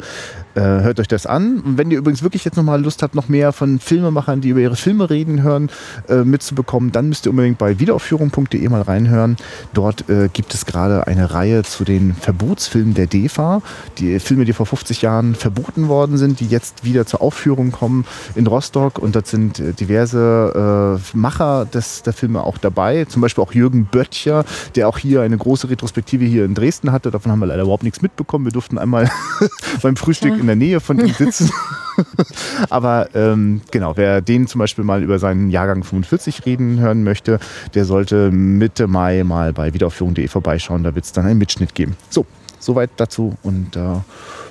äh, 0.56 0.62
hört 0.62 1.00
euch 1.00 1.08
das 1.08 1.26
an. 1.26 1.60
Und 1.60 1.78
wenn 1.78 1.92
ihr 1.92 2.00
übrigens 2.00 2.24
wirklich 2.24 2.44
jetzt 2.44 2.58
nochmal 2.58 2.82
Lust 2.82 3.04
habt, 3.04 3.16
noch 3.16 3.30
mehr 3.30 3.54
von 3.54 3.80
Filmemachern, 3.80 4.42
die 4.42 4.50
über 4.50 4.60
ihre 4.60 4.76
Filme 4.76 5.10
reden, 5.10 5.44
hören, 5.44 5.70
äh, 6.08 6.24
mitzubekommen, 6.24 6.92
dann 6.92 7.10
müsst 7.10 7.26
ihr 7.26 7.30
unbedingt 7.30 7.58
bei 7.58 7.80
wiederaufführung.de 7.80 8.68
mal 8.70 8.82
reinhören. 8.82 9.38
Dort 9.74 10.10
äh, 10.10 10.30
gibt 10.32 10.54
es 10.54 10.66
gerade 10.66 11.08
eine 11.08 11.34
Reihe 11.34 11.64
zu 11.64 11.84
den 11.84 12.14
Verbotsfilmen 12.14 12.94
der 12.94 13.08
DEFA. 13.08 13.62
Die 14.00 14.20
Filme, 14.20 14.46
die 14.46 14.54
vor 14.54 14.66
50 14.66 15.02
Jahren 15.02 15.36
verboten 15.36 15.88
worden 15.88 16.18
sind, 16.18 16.40
die 16.40 16.48
jetzt 16.48 16.84
wieder 16.84 17.06
zur 17.06 17.22
Aufführung 17.22 17.72
kommen 17.72 18.06
in 18.36 18.48
Rostock. 18.48 19.00
Und 19.00 19.16
dort 19.16 19.28
sind 19.28 19.60
äh, 19.60 19.74
diverse 19.74 21.00
äh, 21.14 21.18
Macher 21.18 21.66
des, 21.66 22.04
der 22.04 22.14
Filme 22.14 22.44
auch 22.44 22.58
dabei. 22.58 23.06
Zum 23.06 23.22
Beispiel 23.22 23.44
auch 23.44 23.54
Jürgen 23.54 23.86
Böttcher, 23.86 24.39
der 24.76 24.88
auch 24.88 24.98
hier 24.98 25.22
eine 25.22 25.38
große 25.38 25.70
Retrospektive 25.70 26.26
hier 26.26 26.46
in 26.46 26.56
Dresden 26.56 26.92
hatte. 26.92 27.12
Davon 27.12 27.32
haben 27.32 27.40
wir 27.40 27.48
leider 27.48 27.64
überhaupt 27.64 27.84
nichts 27.84 28.02
mitbekommen. 28.02 28.46
Wir 28.46 28.52
durften 28.52 28.78
einmal 28.78 29.10
beim 29.82 29.96
Frühstück 29.96 30.38
in 30.38 30.48
der 30.48 30.56
Nähe 30.56 30.80
von 30.80 31.00
ihm 31.00 31.14
sitzen. 31.14 31.52
Aber 32.70 33.10
ähm, 33.14 33.62
genau, 33.72 33.98
wer 33.98 34.22
den 34.22 34.48
zum 34.48 34.60
Beispiel 34.60 34.84
mal 34.84 35.04
über 35.04 35.20
seinen 35.20 35.50
Jahrgang 35.50 35.84
45 35.84 36.46
reden 36.46 36.80
hören 36.80 37.04
möchte, 37.04 37.40
der 37.74 37.86
sollte 37.86 38.32
Mitte 38.32 38.88
Mai 38.88 39.24
mal 39.24 39.54
bei 39.54 39.74
wiederaufführung.de 39.74 40.28
vorbeischauen. 40.28 40.84
Da 40.84 40.96
wird 40.96 41.06
es 41.06 41.12
dann 41.12 41.26
einen 41.26 41.40
Mitschnitt 41.40 41.76
geben. 41.76 41.96
So, 42.10 42.26
soweit 42.60 42.92
dazu 42.98 43.36
und 43.44 43.76
äh, 43.76 43.96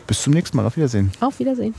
bis 0.06 0.22
zum 0.22 0.32
nächsten 0.32 0.56
Mal. 0.56 0.66
Auf 0.66 0.76
Wiedersehen. 0.76 1.12
Auf 1.20 1.38
Wiedersehen. 1.38 1.74